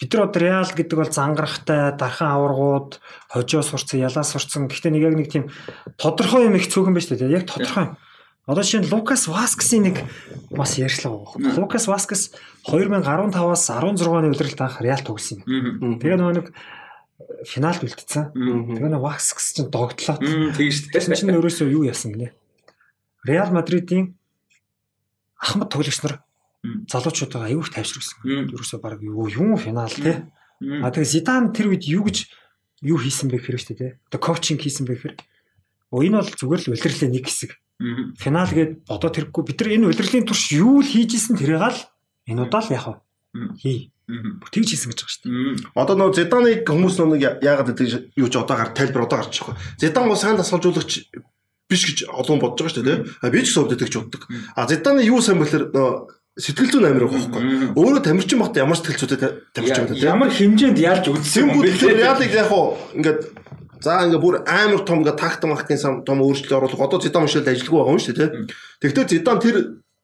Бид 0.00 0.10
нар 0.14 0.24
одоо 0.24 0.40
реал 0.40 0.70
гэдэг 0.72 0.96
бол 0.96 1.12
зангарахтай, 1.12 1.92
дархан 2.00 2.32
аваргууд, 2.32 2.96
хожоо 3.28 3.60
сурцсан, 3.60 4.00
ялаа 4.00 4.24
сурцсан. 4.24 4.72
Гэхдээ 4.72 4.92
нэг 4.96 5.04
яг 5.04 5.14
нэг 5.20 5.28
тийм 5.28 5.44
тодорхой 6.00 6.48
юм 6.48 6.56
их 6.56 6.72
цөөхөн 6.72 6.96
байж 6.96 7.12
тээ. 7.12 7.28
Яг 7.28 7.44
тодорхой 7.44 7.92
юм. 7.92 7.96
Одоо 8.44 8.60
шинэ 8.60 8.92
Лукас 8.92 9.24
Васкесийн 9.24 9.88
нэг 9.88 10.04
бас 10.52 10.76
ярьцлага 10.76 11.24
байгаа. 11.32 11.64
Лукас 11.64 11.88
Васкес 11.88 12.36
2015-аас 12.68 13.72
16 13.72 14.04
оны 14.04 14.28
удирдалд 14.36 14.60
анх 14.60 14.80
Реал 14.84 15.00
тоглосон 15.00 15.40
юм. 15.48 15.96
Тэгээ 15.96 16.20
нөгөө 16.20 16.34
нэг 16.36 16.46
финалд 17.48 17.80
үлдсэн. 17.80 18.36
Тэгээ 18.36 18.92
нөгөө 18.92 19.00
Васкес 19.00 19.56
чинь 19.56 19.72
догтлоо. 19.72 20.20
Тэгж 20.20 20.76
шүү 20.76 20.92
дээ. 20.92 21.16
Чинь 21.16 21.32
өөрөөсөө 21.32 21.72
юу 21.72 21.88
яасан 21.88 22.12
гинэ? 22.12 22.36
Реал 23.24 23.48
Мадридын 23.48 24.12
ахмад 25.40 25.72
тоглогч 25.72 26.04
нар 26.04 26.20
залуучуудаа 26.92 27.48
аюух 27.48 27.72
тайвшруулсан. 27.72 28.52
Ерөөсөө 28.52 28.80
баг 28.84 29.00
юу 29.00 29.24
юм 29.32 29.56
финал 29.56 29.88
те. 29.88 30.28
А 30.60 30.92
тэгээ 30.92 31.08
Зидан 31.16 31.56
тэр 31.56 31.72
үед 31.72 31.88
юу 31.88 32.04
гэж 32.04 32.28
юу 32.84 33.00
хийсэн 33.00 33.32
бэ 33.32 33.40
гэхээр 33.40 33.56
шүү 33.56 33.76
дээ. 33.80 33.92
Одоо 34.12 34.20
коучинг 34.20 34.60
хийсэн 34.60 34.84
бэ 34.84 35.00
гэхээр. 35.00 35.16
Оо 35.96 36.04
энэ 36.04 36.20
бол 36.20 36.28
зүгээр 36.28 36.60
л 36.60 36.72
улирлээ 36.76 37.08
нэг 37.08 37.24
хэсэг 37.24 37.56
Финал 38.18 38.50
гээд 38.50 38.86
одоо 38.86 39.10
тэрхгүй 39.10 39.42
бид 39.44 39.58
нар 39.60 39.70
энэ 39.74 39.88
удирдлагын 39.90 40.28
турш 40.28 40.54
юу 40.54 40.78
л 40.80 40.86
хийж 40.86 41.18
исэн 41.18 41.34
тэрийг 41.34 41.58
л 41.58 41.80
энэ 42.30 42.46
удаа 42.46 42.62
л 42.62 42.70
яах 42.70 42.86
вэ? 42.86 43.58
Хий. 43.58 43.90
Тэгж 44.06 44.68
хийсэн 44.68 44.92
гэж 44.92 45.00
байгаа 45.00 45.14
шүү 45.16 45.22
дээ. 45.26 45.74
Одоо 45.74 45.96
нөө 45.98 46.14
Зиданыг 46.14 46.62
хүмүүс 46.68 46.96
нэг 47.02 47.40
яагаад 47.42 47.72
гэдэг 47.72 48.14
юу 48.14 48.28
ч 48.30 48.34
одоо 48.38 48.56
гар 48.56 48.70
тайлбар 48.76 49.08
одоо 49.08 49.18
гарч 49.24 49.42
байгаа. 49.42 49.58
Зидан 49.80 50.06
гоо 50.06 50.14
сайн 50.14 50.36
дасгалжуулагч 50.36 50.92
биш 51.66 51.82
гэж 51.88 51.98
олон 52.12 52.38
бодож 52.38 52.68
байгаа 52.68 52.74
шүү 52.78 52.84
дээ. 52.84 52.98
А 53.24 53.32
би 53.32 53.40
ч 53.42 53.50
гэсэн 53.50 53.64
өвдөж 53.64 53.80
гэж 53.80 53.94
боддог. 53.96 54.22
А 54.54 54.68
Зиданы 54.68 55.02
юу 55.02 55.24
сайн 55.24 55.40
бэлэр 55.40 55.72
сэтгэл 56.36 56.70
зүйн 56.70 56.86
амир 56.90 57.06
байгаа 57.08 57.30
байхгүй. 57.30 57.42
Өөрөө 57.78 58.02
тамирчин 58.04 58.38
багт 58.42 58.58
ямар 58.58 58.76
сэтгэл 58.76 59.06
зүйтэй 59.06 59.30
тамирчин 59.54 59.86
байна 59.86 59.94
те. 59.94 60.04
Ямар 60.04 60.30
хэмжээнд 60.34 60.78
яалж 60.82 61.04
үзсэн 61.14 61.46
юм 61.46 61.62
бэ? 61.62 61.70
Реалыг 61.94 62.32
яг 62.34 62.48
хуу 62.50 62.74
ингээд 62.98 63.20
За 63.84 64.00
ингээ 64.00 64.16
бүр 64.24 64.40
амар 64.48 64.80
том 64.88 65.04
ингээ 65.04 65.20
такт 65.20 65.44
махтын 65.44 66.04
том 66.08 66.24
өөрчлөлт 66.24 66.56
оруулах 66.56 66.80
одоо 66.80 67.04
Зидан 67.04 67.28
мөшөлд 67.28 67.52
ажилгүй 67.52 67.76
байгаа 67.76 67.92
юм 67.92 68.00
шүү 68.00 68.16
дээ. 68.16 68.30
Тэгвэл 68.80 69.12
Зидан 69.12 69.38
тэр 69.44 69.56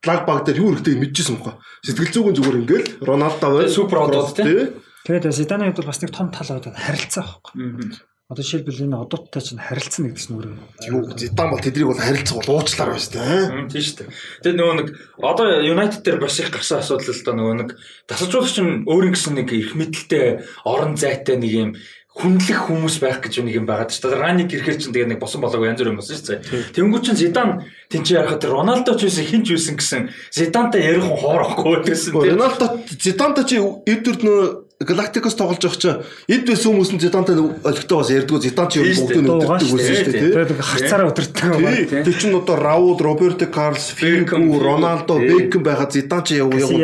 лаг 0.04 0.28
баг 0.28 0.44
дээр 0.44 0.60
юу 0.60 0.76
хэрэгтэй 0.76 1.00
мэдчихсэн 1.00 1.40
мөхөө. 1.40 1.54
Сэтгэл 1.84 2.12
зүгэн 2.12 2.36
зүгээр 2.36 2.60
ингээл 2.64 2.88
Роналдо 3.04 3.48
Тэгээ 3.56 3.72
супер 3.72 3.98
одод 4.04 4.36
тий. 4.36 4.72
Тэгээд 5.04 5.32
Зиданы 5.32 5.72
хувьд 5.72 5.80
бол 5.80 5.90
бас 5.92 6.00
нэг 6.00 6.12
том 6.12 6.28
тал 6.28 6.48
байдаг 6.48 6.76
харилцаа 6.76 7.24
байхгүй. 7.24 8.04
Одоо 8.30 8.46
жишээлбэл 8.46 8.84
энэ 8.86 8.94
одоттой 9.02 9.42
чинь 9.42 9.58
харилцсан 9.58 10.06
гэдэг 10.06 10.22
чинь 10.22 10.36
өөрөө 10.38 10.54
Юу 10.86 11.02
Зидан 11.18 11.50
бол 11.50 11.58
тэднийг 11.58 11.88
бол 11.90 11.98
харилцах 11.98 12.36
бол 12.38 12.62
уучлаар 12.62 12.94
байна 12.94 13.02
шүү 13.02 13.14
дээ. 13.18 13.42
Мм, 13.50 13.66
Тийм 13.66 13.82
шүү 13.82 13.96
дээ. 13.98 14.08
Тэгээд 14.46 14.58
нөгөө 14.60 14.76
нэг 14.78 14.88
одоо 15.18 15.46
United 15.66 16.00
дээр 16.06 16.18
бас 16.22 16.38
их 16.38 16.48
гарсан 16.54 16.78
асуудал 16.78 17.10
л 17.10 17.24
да 17.26 17.32
нөгөө 17.34 17.56
нэг 17.58 17.70
тасалжуулагч 18.06 18.56
нь 18.62 18.86
өөрийн 18.86 19.14
гэсэн 19.18 19.34
нэг 19.34 19.48
их 19.50 19.74
мэдлэлтэй 19.74 20.46
орон 20.62 20.94
зайтай 20.94 21.42
нэг 21.42 21.50
юм 21.50 21.70
хүндлэх 22.10 22.66
хүмүүс 22.66 22.98
байх 22.98 23.22
гэж 23.22 23.38
нэг 23.46 23.54
юм 23.62 23.66
байгаа 23.70 23.86
шүү 23.86 24.10
дээ. 24.10 24.18
Раник 24.18 24.50
ирэхээр 24.50 24.78
чинь 24.82 24.90
тэгээд 24.90 25.10
нэг 25.14 25.20
босон 25.22 25.46
болоог 25.46 25.62
янз 25.62 25.78
бүр 25.78 25.94
юм 25.94 26.00
болсон 26.02 26.18
шүү 26.18 26.42
дээ. 26.42 26.74
Тэнгүү 26.74 27.00
чинь 27.06 27.20
Зидан 27.22 27.62
тэнцээ 27.86 28.18
ярахад 28.18 28.44
Роналдо 28.50 28.98
ч 28.98 29.06
байсан 29.06 29.24
хин 29.30 29.42
ч 29.46 29.54
байсан 29.54 29.78
гэсэн 29.78 30.02
Зидантай 30.34 30.90
ярих 30.90 31.06
хүн 31.06 31.22
хоорохгүй 31.22 31.86
байсан. 31.86 32.10
Роналдо 32.18 32.66
Зидантай 32.98 33.44
чи 33.46 33.62
эдвэрд 33.62 34.26
нөө 34.26 34.42
Галактикос 34.80 35.34
тоглож 35.36 35.60
явах 35.60 35.76
чинь 35.76 36.00
эд 36.24 36.48
байсан 36.48 36.72
хүмүүс 36.72 36.90
нь 36.96 37.00
Зидантай 37.04 37.36
олигтой 37.36 37.96
бас 38.00 38.08
ярьдгүү 38.16 38.40
Зидан 38.40 38.64
Тийм 38.72 38.88
шүү 38.88 39.12
бүгдийг 39.12 39.12
дээ. 39.12 39.28
өдөрдөг 39.28 39.28
Дуугаа 39.28 39.58
байсан 39.60 39.76
шүү 39.76 40.08
дээ. 40.08 40.24
тэгээд 40.24 40.50
харцаараа 40.56 41.10
өдөртөг 41.12 41.48
байна. 41.60 42.04
Тэр 42.08 42.16
чинь 42.16 42.32
одоо 42.40 42.56
Раул, 42.56 42.96
Роберто 42.96 43.44
Карлос, 43.44 43.92
Фигу, 43.92 44.56
Роналдо. 44.56 45.20
Бекхэм 45.20 45.60
байхад 45.68 45.92
Зидан 45.92 46.24
чи 46.24 46.40
явуу 46.40 46.56
явуу 46.56 46.80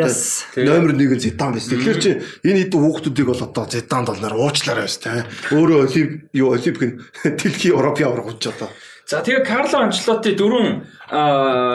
номер 0.61 0.93
1 0.93 1.09
нь 1.17 1.25
Зидан 1.25 1.57
байсан. 1.57 1.73
Тэгэхээр 1.73 1.97
чи 1.97 2.09
энэ 2.45 2.69
хэдэн 2.69 2.81
хүүхдүүдийг 2.85 3.27
бол 3.33 3.41
одоо 3.41 3.65
Зиданд 3.65 4.07
бол 4.13 4.21
нэр 4.21 4.33
уучлаарай 4.45 4.85
байна 4.85 5.01
тий. 5.01 5.57
Өөрөө 5.57 5.79
олимп 5.89 6.11
юу 6.37 6.53
олимпик 6.53 6.83
нь 6.85 7.01
дэлхийн 7.25 7.73
Европын 7.73 8.13
авраг 8.13 8.29
гэж 8.37 8.53
одоо. 8.53 8.69
За 9.07 9.23
тэгээ 9.23 9.47
Карло 9.47 9.87
Анчлоти 9.87 10.35
дөрөв 10.35 10.83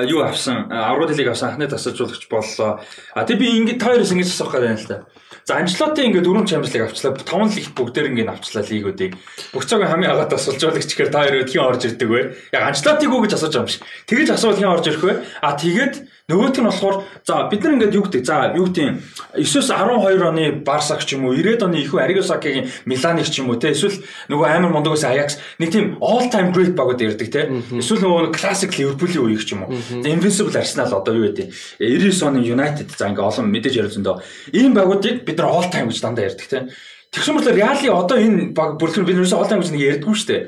юу 0.04 0.20
авсан? 0.20 0.68
Аврал 0.68 1.08
лиг 1.08 1.32
авсан 1.32 1.56
анхны 1.56 1.64
тасалжуулагч 1.64 2.28
боллоо. 2.28 2.84
А 3.16 3.24
тэгээ 3.24 3.40
би 3.40 3.48
ингэ 3.56 3.80
тойроос 3.80 4.12
ингэж 4.12 4.28
асуух 4.36 4.52
гэдэг 4.52 4.68
юм 4.68 4.76
л 4.76 4.84
та. 4.84 4.96
За 5.48 5.56
Анчлоти 5.56 6.04
ингээ 6.12 6.20
дөрөв 6.20 6.44
League 6.44 6.84
авчлаа. 6.84 7.16
Таван 7.16 7.48
лигт 7.48 7.72
бүгдээр 7.72 8.12
ингээ 8.12 8.28
авчлаа 8.28 8.68
лигүүдийг. 8.68 9.16
Бүх 9.48 9.64
цагаа 9.64 9.88
хамгийн 9.88 10.12
агаад 10.12 10.28
тасалжуулагч 10.28 10.92
гэхээр 10.92 11.08
та 11.08 11.24
хоёр 11.24 11.48
хэн 11.48 11.64
орж 11.64 11.82
ирдэг 11.88 12.08
вэ? 12.12 12.20
Яг 12.52 12.68
Анчлотиг 12.68 13.08
үү 13.08 13.24
гэж 13.24 13.32
асууж 13.40 13.56
байгаа 13.56 13.64
юм 13.64 13.72
шиг. 13.72 13.82
Тэгэж 14.12 14.28
асуувал 14.36 14.60
хэн 14.60 14.68
орж 14.76 14.84
ирэх 14.92 15.00
вэ? 15.00 15.14
А 15.40 15.56
тэгээд 15.56 15.94
нөгөөх 16.30 16.54
нь 16.54 16.68
болохоор 16.70 16.96
за 17.26 17.50
бид 17.50 17.62
нар 17.62 17.74
ингээд 17.74 17.96
юу 17.98 18.06
гэдэг? 18.06 18.22
За 18.22 18.54
юу 18.54 18.70
гэдэг? 18.70 19.02
9-с 19.34 19.70
12 19.74 20.22
оны 20.22 20.44
Барсаг 20.62 21.02
ч 21.02 21.18
юм 21.18 21.26
уу 21.26 21.34
90-ад 21.34 21.66
оны 21.66 21.82
ихүү 21.82 21.98
Аригосакигийн 21.98 22.70
Миланик 22.86 23.26
ч 23.26 23.42
юм 23.42 23.50
уу 23.50 23.58
те 23.58 23.74
эсвэл 23.74 23.98
нөгөө 24.30 24.46
амар 24.46 24.70
мондогоос 24.70 25.02
Аякс 25.02 25.42
нэг 25.58 25.74
тийм 25.74 25.98
all 25.98 26.30
time 26.30 26.54
great 26.54 26.78
багууд 26.78 27.02
ярьдаг 27.02 27.26
те. 27.26 27.50
Эсвэл 27.74 28.06
нөгөө 28.06 28.30
classic 28.38 28.70
Liverpool-ийн 28.78 29.26
үеиг 29.26 29.42
ч 29.42 29.58
юм 29.58 29.66
уу. 29.66 29.74
Invincible 30.06 30.54
Arsenal 30.54 30.94
одоо 30.94 31.10
юу 31.10 31.26
гэдэг? 31.26 31.50
99 31.82 32.22
оны 32.22 32.38
United 32.46 32.86
за 32.94 33.10
ингээ 33.10 33.26
олон 33.26 33.50
мэдээж 33.50 33.74
ярьсан 33.82 34.06
доо. 34.06 34.22
Ийм 34.54 34.78
багуудыг 34.78 35.26
бид 35.26 35.36
нар 35.42 35.50
all 35.50 35.66
time 35.66 35.90
гэж 35.90 35.98
дандаа 36.00 36.30
ярьдаг 36.30 36.46
те. 36.46 36.70
Тэгсэн 37.12 37.36
мэт 37.36 37.50
Реали 37.50 37.92
одоо 37.92 38.16
энэ 38.16 38.56
баг 38.56 38.80
бүрэлдэхүүн 38.80 39.08
бид 39.10 39.18
нэрсээ 39.20 39.36
all 39.36 39.50
time 39.50 39.60
гэж 39.60 39.70
нэг 39.74 39.84
ярьдаггүй 39.84 40.16
шүү 40.16 40.30
дээ. 40.32 40.42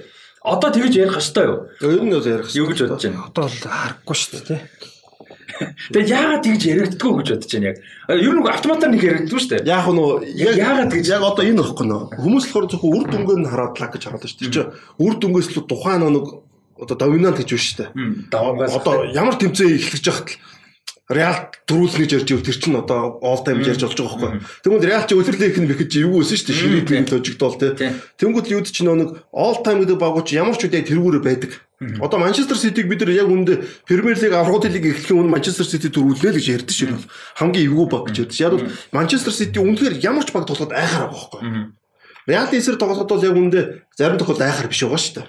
Одоо 0.45 0.69
тэгэж 0.73 0.93
ярих 0.97 1.17
хэвээр 1.21 1.49
юу? 1.49 1.61
Ер 1.81 2.03
нь 2.05 2.13
бол 2.13 2.25
ярих 2.25 2.49
Юу 2.53 2.69
гэж 2.69 2.79
бодож 2.85 3.05
байна? 3.05 3.29
Одоо 3.29 3.45
бол 3.49 3.61
харахгүй 3.65 4.17
шүү 4.17 4.33
дээ 4.33 4.45
тий. 4.49 4.61
Тэгээ 5.95 6.11
яагаад 6.11 6.43
тэгж 6.45 6.63
яригддгүү 6.67 7.13
гэж 7.19 7.29
бодож 7.35 7.53
байна 7.55 7.69
яг. 7.71 7.79
Ер 8.11 8.35
нь 8.35 8.49
автоматар 8.49 8.91
нэг 8.91 9.03
яригддгүү 9.05 9.41
шүү 9.41 9.51
дээ. 9.55 9.67
Яг 9.71 9.87
нөө 9.87 10.11
Яагаад 10.35 10.91
гэж? 10.91 11.07
яг 11.15 11.23
одоо 11.23 11.45
энэ 11.45 11.63
ихгүй 11.63 11.87
нөө 11.87 12.03
хүмүүс 12.19 12.45
болохоор 12.51 12.67
зөвхөн 12.75 12.95
үр 12.95 13.07
дүнгээр 13.13 13.41
нь 13.45 13.51
хараад 13.51 13.75
лаг 13.79 13.91
гэж 13.95 14.03
хараад 14.05 14.25
шүү 14.27 14.51
дээ. 14.51 14.69
Үр 14.99 15.15
дүнгээс 15.23 15.49
л 15.55 15.69
тухайн 15.71 16.03
нэг 16.11 16.27
одоо 16.75 16.97
доминант 16.99 17.39
гэж 17.39 17.49
байна 17.55 17.67
шүү 17.67 17.79
дээ. 17.79 17.91
Одоо 18.35 18.95
ямар 19.15 19.37
тэмцээн 19.39 19.79
эхлэж 19.79 20.05
яхад 20.11 20.29
л 20.35 20.39
Реал 21.05 21.53
төрүүлнэ 21.69 22.01
гэж 22.01 22.11
ярьж 22.17 22.29
ивэл 22.33 22.49
тэр 22.49 22.57
чинь 22.57 22.81
одоо 22.81 23.21
all 23.21 23.45
time 23.45 23.61
ярьж 23.61 23.85
болж 23.85 23.93
байгаа 23.93 24.41
байхгүй. 24.41 24.41
Тэгмэд 24.65 24.85
Реал 24.89 25.05
чи 25.05 25.13
өдөрлөө 25.13 25.49
их 25.53 25.59
бэхэж 25.69 25.93
эвгүй 26.01 26.21
байсан 26.25 26.37
шүү 26.41 26.49
дээ. 26.49 26.61
Ширээ 26.65 26.85
бие 26.89 27.05
тожигдол 27.05 27.57
те. 27.61 27.69
Тийм. 27.77 27.93
Тэнгүүд 28.17 28.47
юуд 28.49 28.73
ч 28.73 28.81
нэг 28.81 29.21
all 29.29 29.61
time 29.61 29.85
гэдэг 29.85 30.01
багууч 30.01 30.33
ямар 30.33 30.57
ч 30.57 30.65
үедээ 30.65 30.89
тэргүүрээ 30.89 31.21
байдаг. 31.21 31.61
Одоо 32.01 32.19
Манчестер 32.25 32.57
Ситиг 32.57 32.89
бид 32.89 33.05
нар 33.05 33.13
яг 33.13 33.29
үүндээ 33.29 33.85
Премьер 33.85 34.17
Лиг 34.17 34.33
аврагын 34.33 34.73
лиг 34.73 34.85
эхлэхийн 34.97 35.21
өмнө 35.21 35.37
Манчестер 35.37 35.69
Сити 35.69 35.93
төрүүлнэ 35.93 36.33
л 36.33 36.39
гэж 36.41 36.47
ярьдэн 36.65 36.73
шүү 36.73 36.89
дээ. 36.89 37.09
Хамгийн 37.37 37.67
эвгүй 37.69 37.87
баг 37.93 38.09
гэж 38.09 38.17
ярьдэн. 38.25 38.41
Яг 38.41 38.53
бол 38.57 38.65
Манчестер 38.97 39.35
Сити 39.37 39.61
үнэхээр 39.61 40.01
ямар 40.01 40.25
ч 40.25 40.33
баг 40.33 40.49
тоглоод 40.49 40.73
айхаар 40.73 41.13
байгаа 41.13 41.13
байхгүй. 41.13 41.41
Реал 42.25 42.49
эсрэг 42.49 42.81
тоглоход 42.81 43.13
бол 43.13 43.27
яг 43.29 43.37
үүндээ 43.37 43.65
зарим 43.93 44.17
тохиолдолд 44.17 44.49
айхаар 44.49 44.73
биш 44.73 44.81
байгаа 44.81 45.03
шүү 45.03 45.15
дээ. 45.21 45.29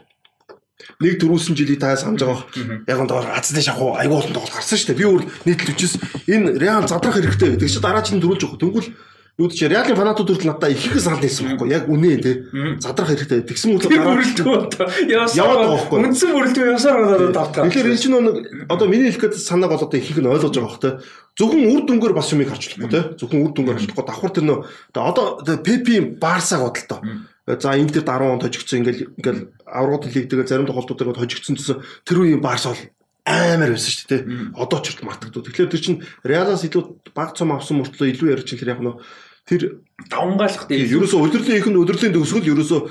Нэг 1.00 1.19
дөрүүлсэн 1.19 1.56
жилийг 1.56 1.80
та 1.80 1.95
санаж 1.98 2.24
байгаа. 2.24 2.86
Яг 2.88 3.00
энэ 3.04 3.36
азны 3.36 3.62
шахуу 3.62 3.95
айгуу 4.00 4.21
олон 4.21 4.34
тоглолт 4.34 4.56
гарсан 4.56 4.78
шүү 4.80 4.93
дээ. 4.93 5.00
Би 5.00 5.06
өөр 5.06 5.24
нийтлэл 5.45 5.74
үчис 5.76 6.00
энэ 6.30 6.56
Реал 6.62 6.88
задрах 6.88 7.19
хэрэгтэй 7.19 7.58
гэдэг 7.60 7.69
чи 7.69 7.80
дараа 7.84 8.06
чинь 8.06 8.21
дөрүүлж 8.24 8.43
өгөх. 8.48 8.62
Тэнгүүл 8.62 8.89
юу 9.36 9.52
ч 9.52 9.67
Реалын 9.67 10.00
фанатууд 10.00 10.32
хүртэл 10.32 10.48
надад 10.48 10.71
их 10.71 10.88
их 10.88 10.95
санал 11.04 11.19
хэлсэн 11.19 11.60
байхгүй. 11.60 11.67
Яг 11.67 11.91
үнэ 11.91 12.24
те. 12.24 12.32
Задрах 12.80 13.12
хэрэгтэй. 13.12 13.43
Тэгсэн 13.43 13.76
Тэр 13.84 14.00
дараа 14.00 14.24
Яваад 15.36 15.60
байгаа 15.60 15.76
байхгүй. 15.76 15.98
Үндсэн 16.08 16.32
бүрэлдэхүүн 16.32 16.74
явсаар 16.80 16.98
байгаа 17.04 17.32
давтаа. 17.36 17.67
Тэгэхээр 17.67 17.91
энэ 17.91 18.00
чинь 18.00 18.15
нэг 18.15 18.36
одоо 18.71 18.88
миний 18.88 19.12
хэлэх 19.12 19.36
гээд 19.36 19.36
санааг 19.36 19.76
бол 19.76 19.84
одоо 19.84 20.00
их 20.00 20.08
их 20.08 20.15
нь 20.15 20.32
ойлгож 20.32 20.56
байгаа 20.56 20.71
бох 20.71 20.80
те. 20.80 20.91
Зөвхөн 21.36 21.67
үр 21.67 21.84
дүнгээр 21.84 22.15
бас 22.15 22.32
юмыг 22.32 22.48
харж 22.48 22.63
болохгүй 22.80 22.91
те. 22.95 23.02
Зөвхөн 23.19 23.43
үр 23.43 23.52
дүнгээр 23.52 23.76
харж 23.76 23.88
болохгүй. 23.91 24.08
Давхар 24.08 24.32
тэр 24.32 24.45
нөө 24.48 24.60
одоо 24.95 25.43
Пепи 25.60 26.00
Барсаг 26.15 26.63
бодлоо. 26.63 27.04
За 27.46 27.78
Интер 27.78 28.02
10 28.02 28.10
онд 28.26 28.44
хожигдсон 28.44 28.82
ингээл 28.82 29.14
ингээл 29.22 29.42
аврагын 29.70 30.12
лиг 30.14 30.26
тэгээ 30.34 30.50
зарим 30.50 30.66
тоглолтууд 30.66 31.02
ингээд 31.06 31.22
хожигдсон 31.22 31.56
гэсэн 31.56 31.78
тэр 32.02 32.18
үеийн 32.26 32.42
Барс 32.42 32.66
бол 32.66 32.82
амар 33.26 33.70
байсан 33.74 33.92
шүү 33.94 34.10
дээ. 34.10 34.22
Одоо 34.58 34.80
ч 34.82 34.94
хүртэл 34.94 35.06
мартагдав. 35.06 35.46
Тэгэхээр 35.46 35.70
тэр 35.70 35.82
чинь 35.82 36.02
Реалаас 36.26 36.66
илүү 36.66 37.14
баг 37.14 37.38
цом 37.38 37.54
авсан 37.54 37.82
мөртлөө 37.82 38.18
илүү 38.18 38.34
ярьж 38.34 38.50
чинь 38.50 38.62
тэр 38.62 38.74
яг 38.74 38.82
нөө 38.82 38.98
тэр 39.46 39.86
давнгаалах 40.10 40.66
дээ. 40.66 40.90
ерөөсөө 40.90 41.22
удирдлагын 41.22 41.62
их 41.62 41.70
нь 41.70 41.78
удирдлагын 41.78 42.18
төгсгөл 42.18 42.50
ерөөсөө 42.50 42.82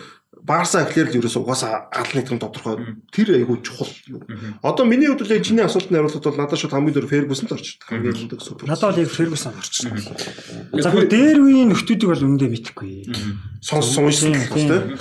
Барса 0.45 0.85
гэхлээр 0.85 1.09
л 1.09 1.19
ерөөсөө 1.25 1.41
угаасаа 1.41 1.89
аль 1.89 2.13
нэгэн 2.13 2.37
тодорхой 2.37 3.01
тэр 3.09 3.33
айгүй 3.33 3.65
чухал. 3.65 3.89
Одоо 4.61 4.85
миний 4.85 5.09
хувьд 5.09 5.25
л 5.25 5.41
чиний 5.41 5.65
асуултанд 5.65 5.97
хариулахад 5.97 6.21
бол 6.21 6.37
надад 6.37 6.61
шууд 6.61 6.77
хамгийн 6.77 6.97
дөр 7.01 7.09
Фергюсон 7.09 7.49
л 7.49 7.57
ирдэг. 7.57 7.89
Хамгийн 7.89 8.29
л 8.29 8.45
супер. 8.45 8.69
Надад 8.69 8.93
бол 8.93 9.01
яг 9.01 9.09
Фергюсон 9.09 9.57
орчихсон. 9.57 9.97
За 10.77 10.93
бүр 10.93 11.09
дээр 11.09 11.41
үеийн 11.41 11.73
нөхдүүдийг 11.73 12.13
бол 12.13 12.29
үндэ 12.29 12.53
мэдхгүй. 12.53 13.09
сонс 13.65 13.89
сонсон 13.97 14.37
л 14.37 14.53
Тийм. 14.53 14.69
байна. 14.69 15.01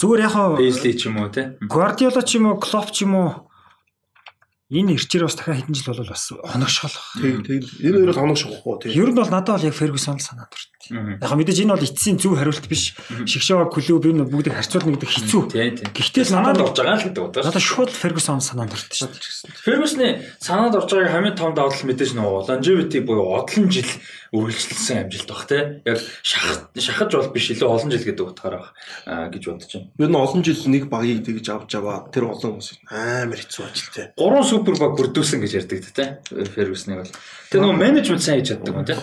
Зүгээр 0.00 0.24
яг 0.24 0.32
хаа 0.32 0.56
Бейсли 0.56 0.96
ч 0.96 1.04
юм 1.04 1.20
уу 1.20 1.28
те. 1.28 1.60
Гвардиола 1.60 2.24
ч 2.24 2.40
юм 2.40 2.48
уу, 2.48 2.56
Клоп 2.56 2.88
ч 2.96 3.04
юм 3.04 3.12
уу 3.12 3.52
энэ 4.72 4.96
ирчээр 4.96 5.28
бас 5.28 5.36
дахиад 5.36 5.68
хэдэн 5.68 5.76
жил 5.76 5.92
бол 5.92 6.08
бас 6.16 6.24
хоногшгол. 6.32 6.96
Тийм 7.20 7.44
тийм. 7.44 7.60
Энэ 7.60 8.08
хоёроос 8.08 8.16
хоног 8.16 8.38
шахахгүй 8.40 8.76
тийм. 8.88 8.96
Ер 8.96 9.08
нь 9.12 9.18
бол 9.20 9.28
надад 9.28 9.60
бол 9.60 9.68
яг 9.68 9.76
Фергюсон 9.76 10.16
л 10.16 10.24
санаад 10.24 10.48
байна. 10.48 10.71
Яг 10.92 11.32
мэдээж 11.32 11.64
энэ 11.64 11.72
бол 11.72 11.86
эцсийн 11.88 12.20
зөв 12.20 12.36
хариулт 12.36 12.66
биш. 12.68 12.92
Шигшоо 13.24 13.64
клуб 13.72 14.04
энэ 14.04 14.28
бүгдийг 14.28 14.52
харьцуулна 14.52 14.92
гэдэг 14.92 15.08
хэцүү. 15.08 15.42
Гэхдээ 15.88 16.24
санаад 16.28 16.60
надад 16.60 16.68
орж 16.68 16.76
байгаа 16.76 17.00
л 17.00 17.06
гэдэг 17.08 17.24
удаа. 17.24 17.42
надад 17.48 17.64
шууд 17.64 17.90
Фергюсон 17.90 18.44
санаад 18.44 18.76
орж 18.76 18.92
шүү 18.92 19.08
дээ. 19.08 19.56
Фергюсны 19.64 20.06
санаад 20.36 20.76
орж 20.76 20.92
байгааг 20.92 21.12
хамгийн 21.16 21.36
том 21.40 21.56
давуу 21.56 21.72
тал 21.72 21.88
мэдээж 21.88 22.12
нөгөө 22.12 22.44
longevity 22.52 23.00
буюу 23.00 23.40
одлон 23.40 23.72
жил 23.72 23.88
үргэлжилсэн 24.32 25.04
амжилт 25.04 25.28
баг 25.28 25.44
те. 25.44 25.58
Яг 25.84 26.00
шахаж 26.24 26.72
шахаж 26.80 27.10
бол 27.12 27.32
биш 27.36 27.52
илүү 27.52 27.68
олон 27.68 27.92
жил 27.92 28.06
гэдэг 28.08 28.24
утгаараа 28.32 28.72
аа, 29.04 29.28
гэж 29.28 29.42
бодож 29.44 29.72
байна. 29.76 29.92
Ер 30.00 30.08
нь 30.08 30.16
олон 30.16 30.40
жил 30.40 30.60
нэг 30.72 30.88
багийг 30.88 31.20
тэгж 31.20 31.46
авч 31.52 31.72
аваад 31.76 32.08
тэр 32.16 32.32
олон 32.32 32.56
хүмүүс 32.56 32.80
амар 32.88 33.36
хэцүү 33.36 33.62
ажил 33.68 33.92
тийм. 33.92 34.08
Гурван 34.16 34.48
супер 34.48 34.80
баг 34.80 34.96
бүрдүүлсэн 34.96 35.44
гэж 35.44 35.52
ярьдаг 35.52 35.84
те. 35.92 36.04
Фергюсны 36.32 36.96
бол. 36.96 37.12
Тэр 37.52 37.60
нөгөө 37.60 37.76
менежмент 37.76 38.24
сайн 38.24 38.40
хийж 38.40 38.56
чаддаг 38.56 38.72
юм 38.72 38.88
те. 38.88 38.96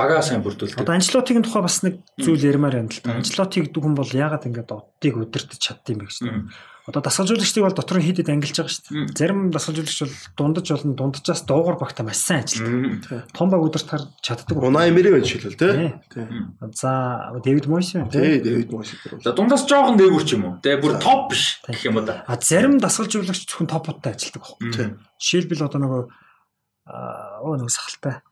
Багаа 0.00 0.24
сайн 0.24 0.40
бүрдүүлдэг. 0.40 0.80
Одоо 0.80 0.96
Анчлотигийн 0.96 1.44
тухай 1.44 1.62
бас 1.68 1.84
нэг 1.84 2.00
зүйл 2.16 2.40
ярмаар 2.40 2.80
байна 2.80 2.88
л 2.88 3.00
да. 3.04 3.20
Анчлотиг 3.20 3.68
дүүхэн 3.76 3.92
бол 3.92 4.08
яагаад 4.08 4.48
ингэж 4.48 4.72
оддыг 4.72 5.14
өдөртөж 5.20 5.60
чаддсан 5.60 6.00
бэ 6.00 6.08
гэж. 6.08 6.16
Одоо 6.82 6.98
дасгалжуулагчдыг 6.98 7.62
бол 7.62 7.78
дотор 7.78 8.02
нь 8.02 8.06
хийдэд 8.10 8.26
ангилж 8.26 8.58
байгаа 8.58 8.74
шүү 8.74 8.82
дээ. 8.90 9.14
Зарим 9.14 9.54
дасгалжуулагч 9.54 9.98
бол 10.02 10.16
дундаж 10.34 10.66
болон 10.66 10.92
дунджаас 10.98 11.42
дуугар 11.46 11.78
багтаа 11.78 12.02
маш 12.02 12.18
сайн 12.18 12.42
ажилладаг. 12.42 13.30
Том 13.30 13.54
баг 13.54 13.62
өдөрт 13.62 13.86
хар 13.86 14.02
чаддаг. 14.18 14.58
Унаа 14.58 14.90
эмэрээ 14.90 15.14
байна 15.14 15.30
шилэл. 15.30 15.54
Тийм. 15.54 16.58
За 16.74 17.30
Дэвид 17.38 17.70
Мойс 17.70 17.94
байна 17.94 18.10
Тий. 18.10 18.42
Дэвид 18.42 18.74
Мойс 18.74 18.90
гэдэг. 18.98 19.22
За 19.22 19.30
дундаас 19.30 19.62
жоохон 19.62 19.94
дээгүр 19.94 20.24
ч 20.26 20.34
юм 20.34 20.42
уу. 20.42 20.54
Тэгээ 20.58 20.82
бүр 20.82 20.98
топ 20.98 21.30
биш 21.30 21.62
гэх 21.62 21.86
юм 21.86 22.02
уу 22.02 22.06
да. 22.08 22.26
А 22.26 22.34
зарим 22.42 22.82
дасгалжуулагч 22.82 23.46
зөвхөн 23.46 23.70
топуудтай 23.70 24.18
ажилладаг 24.18 24.42
байхгүй. 24.42 24.98
Жишээлбэл 25.22 25.66
одоо 25.70 25.80
нөгөө 25.86 26.02
аа 26.90 27.46
өө 27.46 27.62
нөгөө 27.62 27.70
сахалтай 27.70 28.26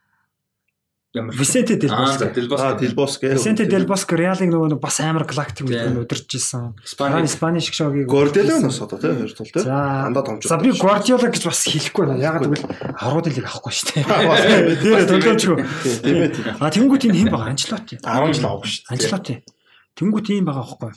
Ямар 1.12 1.34
Висенте 1.34 1.74
Дел 1.74 1.90
Аа 1.90 2.06
за 2.06 2.26
Боско. 2.26 2.34
Делбос. 2.34 2.60
Аа, 2.60 2.78
Дилбос 2.78 3.18
гэх. 3.18 3.32
Висенте 3.34 3.66
Дел 3.66 3.84
Боско 3.84 4.14
Реалыг 4.14 4.46
нөгөө 4.46 4.78
бас 4.78 5.00
амар 5.02 5.26
галактик 5.26 5.66
үед 5.66 6.06
өдөрж 6.06 6.30
исэн. 6.38 6.78
Испани. 6.86 7.26
Испани 7.26 7.58
шиг 7.58 7.74
шогийг 7.74 8.06
Гордело 8.06 8.60
нас 8.62 8.78
одоо 8.78 8.94
тийм 8.94 9.18
хоёр 9.18 9.32
тал 9.34 9.46
тийм. 9.50 9.62
За 9.66 10.06
Андаа 10.06 10.22
томч. 10.22 10.46
За 10.46 10.56
би 10.62 10.70
Гвардиола 10.70 11.26
гэж 11.34 11.42
бас 11.50 11.66
хэлэхгүй 11.66 12.06
байна. 12.06 12.22
Яг 12.22 12.38
гэвэл 12.46 12.62
аврагын 12.94 13.34
лиг 13.42 13.46
авахгүй 13.50 13.74
шүү 13.74 13.90
дээ. 13.90 14.06
бас. 14.06 14.40
Дээр 14.86 15.04
төлөөчгүй. 15.10 15.58
Тийм 16.06 16.14
ээ. 16.14 16.30
тийм. 16.30 16.46
А 16.62 16.70
тэнгуут 16.70 17.02
энэ 17.02 17.18
хэм 17.18 17.30
байгаа 17.34 17.50
Анчлоти. 17.58 17.98
10 17.98 18.30
жил 18.38 18.46
авах 18.46 18.70
шүү. 18.70 18.82
дээ. 18.86 18.94
Анчлоти. 18.94 19.34
Тэнгуут 19.98 20.30
ийм 20.30 20.46
байгаа 20.46 20.62
байхгүй. 20.62 20.94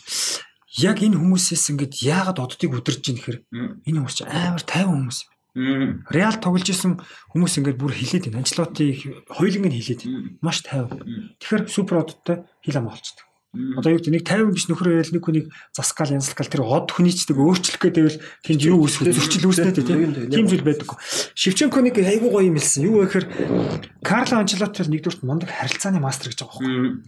Яг 0.78 1.02
энэ 1.02 1.18
хүмүүсээс 1.18 1.74
ингээд 1.74 1.94
яагаад 2.06 2.38
оддыг 2.38 2.70
өдөрж 2.70 3.02
ийн 3.10 3.18
гэхээр 3.18 3.38
энэ 3.50 3.98
хүмүүс 3.98 4.14
чинь 4.14 4.30
амар 4.30 4.62
тайван 4.62 5.10
хүмүүс. 5.10 5.26
Реал 5.54 6.42
тоглож 6.42 6.66
исэн 6.66 6.98
хүмүүс 7.30 7.62
ингээд 7.62 7.78
бүр 7.78 7.94
хилээд 7.94 8.34
байна. 8.34 8.42
Анчлоти 8.42 8.98
хоёуланг 9.30 9.70
нь 9.70 9.78
хилээд 9.78 10.02
байна. 10.02 10.34
Маш 10.42 10.66
тайван. 10.66 11.38
Тэгэхээр 11.38 11.70
супер 11.70 12.02
одтой 12.02 12.50
хил 12.66 12.82
ам 12.82 12.90
болцдог. 12.90 13.30
Одоо 13.54 13.94
юу 13.94 14.02
гэдэг 14.02 14.18
нэг 14.18 14.26
50 14.26 14.50
биш 14.50 14.66
нөхөр 14.66 14.98
ярил 14.98 15.14
нэг 15.14 15.22
хүнийг 15.22 15.48
заскал 15.78 16.10
янзлахал 16.10 16.50
тэр 16.50 16.66
од 16.66 16.90
хүнийчдэг 16.90 17.38
өөрчлөх 17.38 17.86
гэдэг 17.86 18.06
л 18.10 18.18
тэнд 18.50 18.66
юу 18.66 18.82
үүсвэ 18.82 19.14
зөрчил 19.14 19.46
үүснэ 19.46 19.78
тийм 19.78 20.10
тийм 20.34 20.46
зүйл 20.50 20.66
байдаг. 20.66 20.98
Шевченко 21.38 21.86
нэг 21.86 22.02
айгуу 22.02 22.34
гоё 22.34 22.50
юм 22.50 22.58
хэлсэн. 22.58 22.90
Юу 22.90 23.06
гэхээр 23.06 24.02
Карло 24.02 24.42
Анчелотти 24.42 24.82
бол 24.82 24.94
нэгдүгürt 24.98 25.22
мундаг 25.22 25.54
харилцааны 25.54 26.02
мастер 26.02 26.34
гэж 26.34 26.50
байгаа 26.50 26.66
байхгүй. 26.66 27.06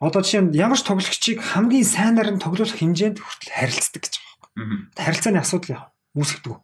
Одоо 0.00 0.20
жишээ 0.24 0.48
нь 0.48 0.56
ямар 0.56 0.80
ч 0.80 0.88
тоглогчийг 0.88 1.44
хамгийн 1.44 1.84
сайнаар 1.84 2.32
нь 2.32 2.40
тоглох 2.40 2.72
хэмжээнд 2.72 3.20
хүртэл 3.20 3.52
харилцдаг 3.52 4.00
гэж 4.00 4.14
байгаа 4.16 4.48
байхгүй. 4.56 4.96
Харилцааны 4.96 5.40
асуудал 5.44 5.72
яа 5.76 5.84
үүсгдэг. 6.16 6.56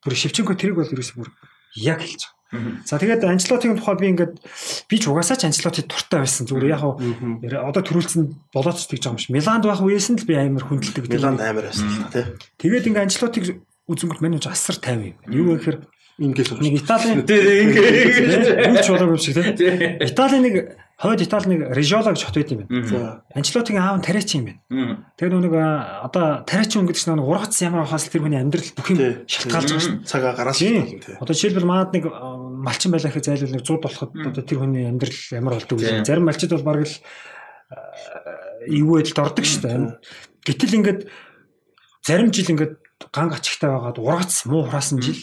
Тэр 0.00 0.14
Шевченко 0.14 0.54
тэрийг 0.54 0.78
бол 0.78 0.88
ерөөсөө 0.88 1.18
бүр 1.18 1.30
яг 1.76 1.98
хэлж 2.00 2.22
байгаа. 2.24 2.38
За 2.88 2.96
тэгээд 2.96 3.28
Анчлотийн 3.28 3.76
тухай 3.76 3.96
би 4.00 4.08
ингээд 4.08 4.40
би 4.88 4.96
ч 4.96 5.04
угаасаа 5.12 5.36
ч 5.36 5.44
Анчлоти 5.44 5.84
туртай 5.84 6.24
байсан. 6.24 6.48
Зүгээр 6.48 6.72
яг 6.72 6.82
одоо 7.60 7.82
төрүүлсэн 7.84 8.24
болоод 8.56 8.80
ч 8.80 8.88
тэгж 8.88 9.04
байгаа 9.04 9.12
юм 9.12 9.20
шиг. 9.20 9.34
Миланд 9.36 9.64
байх 9.68 9.84
үеэс 9.84 10.08
нь 10.08 10.16
л 10.16 10.24
би 10.24 10.32
амар 10.32 10.64
хүндэлдэг. 10.64 11.12
Миланд 11.12 11.44
амар 11.44 11.68
байсан 11.68 11.92
л 11.92 12.08
тий. 12.08 12.24
Тэгээд 12.56 12.88
ингээд 12.88 13.04
Анчлотиг 13.04 13.44
үзэнгүүт 13.84 14.24
манай 14.24 14.40
асар 14.40 14.80
50 14.80 15.12
юм. 15.12 15.20
Юу 15.28 15.60
гэхээр 15.60 15.78
Ингээл 16.18 16.58
нэг 16.58 16.82
Италийн 16.82 17.22
Тэр 17.22 17.46
ингээ 17.46 18.74
Үуч 18.74 18.86
болоог 18.90 19.14
юм 19.14 19.22
шиг 19.22 19.38
тийм. 19.38 20.02
Италийн 20.02 20.42
нэг 20.42 20.54
хойд 20.98 21.22
Итали 21.22 21.46
нэг 21.46 21.60
Режола 21.70 22.10
гэж 22.10 22.26
хот 22.26 22.34
байт 22.42 22.50
юм 22.50 22.66
байна. 22.66 22.82
За. 22.90 23.22
Анчлотигийн 23.30 23.78
аав 23.78 24.02
нь 24.02 24.06
Таречи 24.06 24.42
юм 24.42 24.50
байна. 24.50 25.06
Тэгээд 25.14 25.46
нэг 25.46 25.54
одоо 25.54 26.42
Таречи 26.42 26.74
хүн 26.74 26.90
гэдэг 26.90 26.98
чинь 26.98 27.14
нэг 27.14 27.22
ургац 27.22 27.54
ямар 27.62 27.86
хаас 27.86 28.10
тэр 28.10 28.26
хүний 28.26 28.42
амьдрал 28.42 28.66
бүх 28.74 28.90
юм 28.90 28.98
шалтгаалж 29.30 29.70
байгаа 29.70 29.86
шүү. 29.86 30.02
цагаа 30.10 30.34
гараас 30.34 30.58
Тийм. 30.58 30.90
шалтгаална 30.90 31.06
тий. 31.06 31.14
Одоо 31.22 31.34
жишээлбэл 31.38 31.70
манад 31.70 31.94
нэг 31.94 32.04
малчин 32.10 32.90
байлаа 32.90 33.10
гэхэд 33.14 33.26
зайлвал 33.30 33.54
нэг 33.54 33.62
100 33.62 33.78
болоход 33.78 34.10
одоо 34.10 34.42
тэр 34.42 34.58
хүний 34.58 34.84
амьдрал 34.90 35.18
ямар 35.38 35.54
болдог 35.54 35.78
вэ? 35.78 36.02
Зарим 36.02 36.26
малчид 36.26 36.50
бол 36.50 36.66
бараг 36.66 36.90
л 36.90 36.94
а, 37.70 37.78
эвгүй 38.66 39.06
байдалд 39.06 39.22
ордог 39.22 39.46
шүү 39.46 39.62
дээ. 39.62 39.78
Гэтэл 40.50 40.78
ингээд 40.82 41.00
зарим 42.02 42.34
жил 42.34 42.50
ингээд 42.58 42.74
ганг 43.14 43.38
ачигтай 43.38 43.70
байгаад 43.70 44.02
ургац 44.02 44.50
муу 44.50 44.66
хураасан 44.66 44.98
жил 44.98 45.22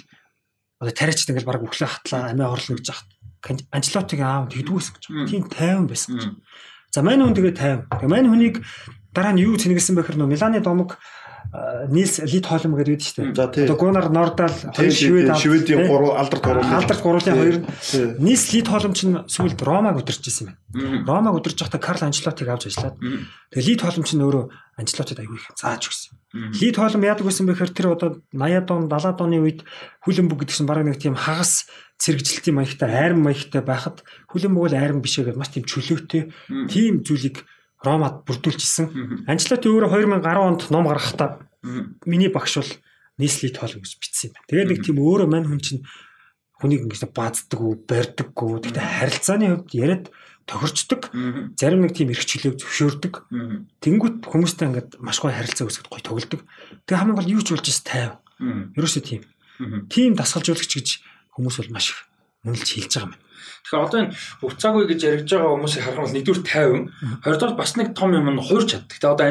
одоо 0.86 0.93
тариачд 0.93 1.34
ингээд 1.34 1.50
бараг 1.50 1.65
өглөө 1.65 1.89
хатлаа 1.89 2.30
амиа 2.30 2.54
орлоо 2.54 2.78
гэж 2.78 2.93
яхад 2.93 3.10
Анчлотигийн 3.74 4.26
аав 4.26 4.50
тэгдгүүс 4.54 4.88
гэж. 4.93 5.04
Тийм 5.30 5.50
тайван 5.50 5.89
байсан 5.89 6.17
гэж. 6.17 6.26
За 6.93 7.02
мань 7.02 7.26
хүн 7.26 7.34
тэгээ 7.34 7.58
тайван. 7.58 7.89
Тэгээ 7.89 8.13
мань 8.13 8.30
хүнийг 8.30 8.56
дараа 9.13 9.34
нь 9.34 9.41
юу 9.41 9.58
цэнгэлсэн 9.58 9.98
бэхэр 9.98 10.17
нөө 10.21 10.30
Миланы 10.30 10.62
домог 10.62 11.02
Нилс 11.89 12.20
Лид 12.20 12.46
Холм 12.50 12.76
гэдэг 12.76 13.02
шүү 13.02 13.34
дээ. 13.36 13.70
Одоо 13.70 13.78
Гунар 13.78 14.10
Нордал 14.10 14.50
хоёр 14.50 14.91
шивэд 14.91 15.38
Шведийн 15.38 15.86
тий. 15.86 15.88
гурван 15.88 16.18
алдарт 16.18 16.44
гурван 16.44 16.74
алдарт 16.74 17.02
гурвын 17.02 17.36
хоёр. 17.36 17.58
Нилс 18.20 18.54
Лид 18.54 18.68
Холм 18.68 18.94
чинь 18.94 19.24
сүүлд 19.30 19.62
Ромаг 19.62 19.98
удирч 20.02 20.26
ирсэн 20.26 20.58
юм. 20.74 21.06
Ромаг 21.06 21.36
удирч 21.38 21.62
байхдаа 21.62 21.80
Карл 21.80 22.04
Анчлотиг 22.08 22.48
авч 22.50 22.68
ажиллаад 22.68 22.98
тэгээ 23.54 23.68
Лид 23.70 23.82
Холм 23.86 24.04
чинь 24.04 24.24
өөрөө 24.26 24.46
Анчлотид 24.76 25.20
аягүй 25.22 25.38
их 25.38 25.48
зааж 25.56 25.88
өгсөн. 25.88 26.18
Лид 26.34 26.76
Холм 26.76 27.06
яадаг 27.06 27.26
байсан 27.30 27.46
бэхээр 27.46 27.72
тэр 27.72 27.88
одоо 27.96 28.10
80-аад 28.34 28.70
он 28.76 28.89
70-аад 28.89 29.20
оны 29.22 29.38
үед 29.39 29.60
хүлэмбүг 30.04 30.44
гэдгсэн 30.44 30.65
бараг 30.65 30.89
нэг 30.89 31.00
тийм 31.00 31.15
хагас 31.15 31.70
цэрэгжилтийн 32.02 32.60
маягтай 32.60 32.91
айран 32.91 33.24
маягтай 33.24 33.63
байхад 33.63 34.04
хүлэмбүг 34.28 34.68
бол 34.68 34.76
айран 34.76 35.00
биш 35.00 35.15
гэдэг 35.15 35.39
маш 35.39 35.56
тийм 35.56 35.63
чөлөөтэй 35.63 36.34
тийм 36.68 37.06
зүйлийг 37.08 37.48
Ромад 37.86 38.26
бүрдүүлчихсэн. 38.26 39.30
Анчлоти 39.30 39.70
өөрөө 39.70 39.94
2010 40.26 40.41
онд 40.41 40.62
ном 40.74 40.89
гаргахдаа 40.89 41.44
миний 42.06 42.30
багш 42.30 42.62
бол 42.62 42.71
нийслэлийн 43.17 43.56
тоол 43.56 43.73
гэж 43.80 43.93
бичсэн 43.99 44.32
юм. 44.32 44.43
Тэгээд 44.47 44.69
нэг 44.71 44.80
тийм 44.84 44.97
өөрөө 44.99 45.28
мань 45.30 45.47
хүн 45.47 45.62
чинь 45.63 45.82
хүнийг 46.60 46.88
ингэж 46.88 47.12
бааздаг 47.12 47.60
уу, 47.60 47.75
барьдаггүй. 47.80 48.63
Тэгтээ 48.63 48.86
харилцааны 48.99 49.45
хувьд 49.51 49.71
яриад 49.75 50.06
тохирчдөг. 50.45 51.12
Зарим 51.58 51.82
нэг 51.84 51.97
тийм 51.97 52.13
эрх 52.13 52.23
чөлөөг 52.23 52.62
зөвшөөрдөг. 52.62 53.13
Тэнгүүт 53.82 54.15
хүмүүстэй 54.30 54.67
ингээд 54.69 54.89
маш 55.01 55.19
гоё 55.19 55.34
харилцаа 55.34 55.65
үүсгэж 55.67 55.88
гоё 55.89 56.04
тоглодог. 56.06 56.41
Тэгээ 56.86 56.99
хамгийн 57.01 57.17
гол 57.17 57.34
юу 57.34 57.41
ч 57.41 57.49
болж 57.56 57.67
тайв. 57.82 58.21
Ерөөсөө 58.78 59.04
тийм. 59.04 59.21
Тийм 59.89 60.13
дасгалжуулагч 60.13 60.71
гэж 60.75 60.88
хүмүүс 61.34 61.56
бол 61.60 61.73
маш 61.73 61.91
их 61.91 61.99
үнэлж 62.45 62.69
хэлж 62.78 62.93
байгаа 62.93 63.10
юм. 63.10 63.24
Тэгэхээр 63.65 63.86
одоо 63.86 63.99
энэ 64.05 64.13
хувцаагүй 64.41 64.84
гэж 64.89 64.99
яригж 65.05 65.29
байгаа 65.31 65.53
хүмүүсийг 65.55 65.84
харах 65.86 66.03
бол 66.05 66.15
нэгдүгээр 66.15 66.41
50, 66.45 67.25
хоёрдугаар 67.25 67.55
бас 67.55 67.71
нэг 67.75 67.88
том 67.97 68.12
юм 68.13 68.29
нь 68.29 68.41
хуурч 68.41 68.67
чаддаг. 68.73 68.97
Тэгээ 68.97 69.13
одоо 69.13 69.25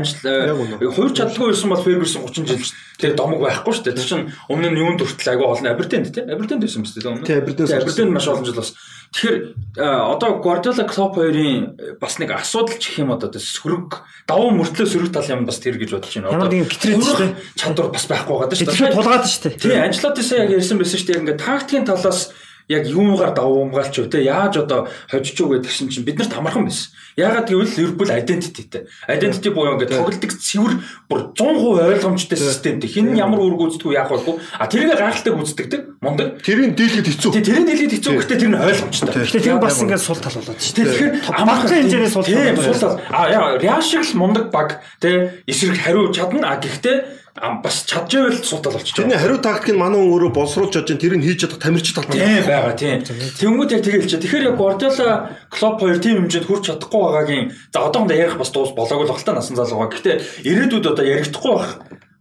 Яг 0.51 0.59
үнэ. 0.59 0.95
хуурч 0.95 1.15
чаддаггүй 1.19 1.49
байсан 1.55 1.71
бол 1.71 1.85
Фергюсон 1.85 2.23
30 2.27 2.47
жил 2.51 2.73
тэр 2.99 3.13
домог 3.19 3.41
байхгүй 3.43 3.73
шүү 3.75 3.85
дээ. 3.91 3.99
Тэр 3.99 4.07
чинь 4.07 4.27
өмнө 4.51 4.71
нь 4.71 4.79
юунд 4.79 5.01
хүртэл 5.03 5.33
айгүй 5.35 5.47
олон 5.51 5.67
Аберденд 5.67 6.15
тий. 6.15 6.23
Аберденд 6.23 6.63
байсан 6.63 6.83
шүү 6.87 7.03
дээ 7.03 7.11
өмнө. 7.11 7.27
Тий, 7.27 7.39
Аберденд 7.43 7.69
Тий, 7.69 7.79
Аберденд 7.79 8.13
маш 8.15 8.27
олон 8.31 8.47
жил 8.47 8.59
бас. 8.59 8.71
Тэгэхээр 9.15 9.37
а, 9.79 10.15
одоо 10.15 10.31
Guardiola 10.43 10.85
Klopp 10.87 11.15
хоёрын 11.19 11.75
э, 11.79 11.95
бас 11.99 12.19
нэг 12.19 12.35
асуудал 12.35 12.79
ч 12.79 12.91
гэх 12.91 13.03
юм 13.03 13.15
одоо 13.15 13.31
сөрөг 13.31 14.03
давуу 14.27 14.51
мөртлөө 14.59 14.87
сөрөг 14.91 15.11
тал 15.15 15.27
юм 15.31 15.47
бас 15.47 15.59
тэр 15.63 15.79
гэж 15.79 15.91
бодож 15.95 16.15
байна. 16.19 16.35
Урах 16.35 16.51
шүү 16.51 17.19
дээ. 17.23 17.35
чадвар 17.55 17.91
бас 17.95 18.07
байхгүй 18.11 18.35
байгаа 18.43 18.59
шүү 18.59 18.71
Тэгэхээр 18.75 18.95
тулгаад 18.95 19.27
шүү 19.31 19.43
дээ. 19.47 19.59
Тий, 19.63 19.79
Анчлотисаа 19.79 20.39
яг 20.43 20.51
ярьсан 20.59 20.79
байсан 20.83 20.99
шүү 20.99 21.09
дээ. 21.11 21.19
Ингээд 21.23 21.43
тактикийн 21.47 21.87
талаас 21.87 22.21
яг 22.69 22.87
юугаар 22.89 23.35
давуу 23.35 23.69
умгаалч 23.69 23.99
юу 23.99 24.09
те 24.09 24.25
яаж 24.25 24.57
одоо 24.57 24.89
хожиж 25.11 25.41
үг 25.41 25.61
гэдгсэн 25.61 25.89
чинь 25.93 26.05
бид 26.05 26.19
нарт 26.19 26.33
амархан 26.33 26.65
байсан. 26.65 26.93
Яагаад 27.17 27.49
гэвэл 27.53 27.77
Ливерпул 27.77 28.09
identityтэй. 28.09 28.89
Identity 29.07 29.51
буюу 29.53 29.77
ингээд 29.77 29.93
тоглолтыг 29.93 30.33
цэвэр 30.33 30.81
бүр 31.07 31.21
100% 31.37 31.93
ойлгомжтой 31.93 32.39
системтэй. 32.39 32.89
Хин 32.89 33.13
ямар 33.15 33.45
үүрэг 33.45 33.61
гүйцэтгэв 33.61 33.93
яах 33.93 34.11
вэ? 34.11 34.41
А 34.59 34.67
тэрийг 34.67 34.97
гайхалтай 34.97 35.33
гүйцэтгэдэг. 35.37 35.81
Мундаг. 36.01 36.43
Тэрийг 36.43 36.75
дийлэхэд 36.75 37.09
хэцүү. 37.13 37.31
Тий, 37.37 37.45
тэрийн 37.45 37.67
дэлхийд 37.69 37.93
хэцүү 38.01 38.13
гэхдээ 38.17 38.39
тэр 38.41 38.51
нь 38.51 38.59
ойлгомжтой. 38.59 39.13
Гэхдээ 39.15 39.45
тэр 39.45 39.61
бас 39.61 39.79
ингээд 39.79 40.03
сул 40.03 40.19
тал 40.19 40.37
болоод 40.37 40.61
шүү 40.61 40.75
дээ. 40.75 40.85
Тэгэхээр 40.85 41.13
Амархан 41.33 41.69
хэмжээний 41.71 42.11
сул 42.11 42.25
тал 42.25 42.65
сул 42.65 42.81
тал. 42.81 43.01
А 43.09 43.29
яа, 43.31 43.57
Реал 43.61 43.83
шиг 43.85 44.05
л 44.05 44.19
мундаг 44.19 44.51
баг 44.51 44.81
те 45.01 45.41
эсрэг 45.47 45.81
хариу 45.81 46.13
чадна. 46.13 46.53
А 46.53 46.61
гэхдээ 46.61 47.24
а, 47.37 47.59
бас 47.59 47.83
чадчихвэл 47.85 48.45
сул 48.45 48.63
тал 48.63 48.73
болчих. 48.73 48.95
Тэрний 48.95 49.19
хариу 49.19 49.43
тактик 49.43 49.75
нь 49.75 49.79
манай 49.79 49.99
хүн 49.99 50.15
өөрөө 50.15 50.31
боловсруулж 50.31 50.71
чадж. 50.71 50.95
Тэрийг 50.95 51.23
хийж 51.27 51.43
чадах 51.43 51.59
тамирчид 51.59 51.99
тал 51.99 52.07
байна. 52.07 52.23
Тийм 52.23 52.47
байгаа 52.47 52.75
тийм. 52.79 53.03
Тэнгүүд 53.03 53.75
яг 53.75 53.83
тэгээ 53.83 54.03
хэлчихэ. 54.07 54.23
Тэгэхээр 54.23 54.49
яг 54.49 54.57
Guardiola 54.59 55.11
Klopp 55.51 55.83
хоёр 55.83 55.99
тийм 55.99 56.17
хэмжээнд 56.23 56.47
хүрч 56.47 56.65
чадахгүй 56.71 57.01
байгаагийн 57.03 57.45
за 57.75 57.79
одоохондоо 57.83 58.15
ярих 58.15 58.39
бас 58.39 58.51
дуус 58.55 58.71
болоог 58.79 59.03
л 59.03 59.11
багтаа 59.11 59.35
насан 59.35 59.59
залуугаа. 59.59 59.91
Гэхдээ 59.91 60.47
ирээдүйд 60.47 60.87
одоо 60.87 61.05
ярихдахгүй 61.05 61.55
байх 61.59 61.71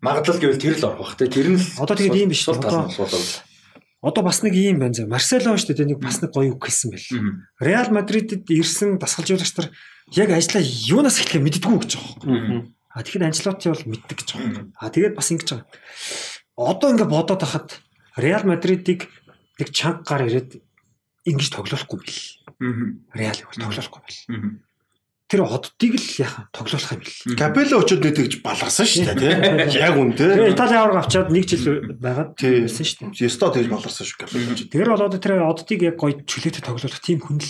магадлал 0.02 0.42
гэвэл 0.42 0.64
тэр 0.66 0.76
л 0.82 0.86
орох 0.90 1.00
бах. 1.06 1.14
Тэр 1.22 1.48
нь 1.54 1.62
л 1.62 1.66
Одоо 1.78 1.94
тэгээд 1.94 2.18
ийм 2.18 2.30
биш 2.34 2.50
Одоо-. 2.50 2.90
Одоо 4.04 4.24
бас 4.26 4.42
нэг 4.42 4.58
юм 4.58 4.82
байна 4.82 4.98
зэ. 4.98 5.06
Марсело 5.06 5.56
шүү 5.56 5.78
дээ. 5.78 5.94
Нэг 5.94 6.02
бас 6.04 6.20
нэг 6.20 6.34
гоё 6.34 6.58
үг 6.58 6.66
хэлсэн 6.66 6.90
байл. 6.92 7.08
Реал 7.62 7.88
Мадридэд 7.94 8.50
ирсэн 8.52 9.00
дасгалжуулагч 9.00 9.54
нар 9.56 9.72
яг 10.12 10.30
ажлаа 10.36 10.60
юунаас 10.60 11.24
эхлэхээ 11.24 11.40
мэддэггүй 11.40 11.80
гэж 11.80 11.92
байгаа. 11.96 12.68
А 12.94 13.02
тэгэхээр 13.02 13.26
Анчлоти 13.26 13.74
бол 13.74 13.86
мэддэг 13.90 14.18
гэж 14.22 14.30
байгаа. 14.38 14.66
А 14.78 14.94
тэгээд 14.94 15.18
бас 15.18 15.34
ингэж 15.34 15.50
байгаа. 15.50 15.68
Одоо 16.54 16.90
ингээ 16.94 17.10
бодоод 17.10 17.42
хахад 17.42 17.82
Реал 18.14 18.46
Мадридыг 18.46 19.10
нэг 19.58 19.70
чанга 19.74 20.06
гар 20.06 20.30
ирээд 20.30 20.62
ингэж 21.26 21.50
тоглохгүй 21.50 22.00
бил. 22.06 22.22
Реалыг 23.18 23.50
бол 23.50 23.66
тоглохгүй 23.66 24.02
бил. 24.06 24.62
Тэр 25.26 25.42
оддыг 25.50 25.98
л 25.98 26.10
яхан 26.22 26.46
тоглох 26.54 26.86
юм 26.94 27.02
бил. 27.02 27.34
Капелло 27.34 27.82
очоод 27.82 28.06
нэг 28.06 28.14
тэгж 28.14 28.34
баларсан 28.46 28.86
шүү 28.86 29.18
дээ 29.18 29.66
тий. 29.74 29.82
Яг 29.82 29.98
үн 29.98 30.14
тий. 30.14 30.54
Итали 30.54 30.78
аварга 30.78 31.02
авчаад 31.02 31.34
нэг 31.34 31.50
жил 31.50 31.90
байгаад 31.98 32.38
байсан 32.38 32.86
шүү 32.86 33.10
дээ. 33.10 33.26
Есто 33.26 33.50
тэгж 33.50 33.74
баларсан 33.74 34.06
шүү 34.06 34.18
Капелло. 34.22 34.54
Тэгэхээр 34.54 34.94
бол 34.94 35.06
одоо 35.10 35.18
тэр 35.18 35.42
оддыг 35.42 35.82
яг 35.82 35.98
гоё 35.98 36.22
чөлөөтэй 36.22 36.62
тоглох 36.62 37.02
тийм 37.02 37.26
хүн 37.26 37.42
л 37.42 37.50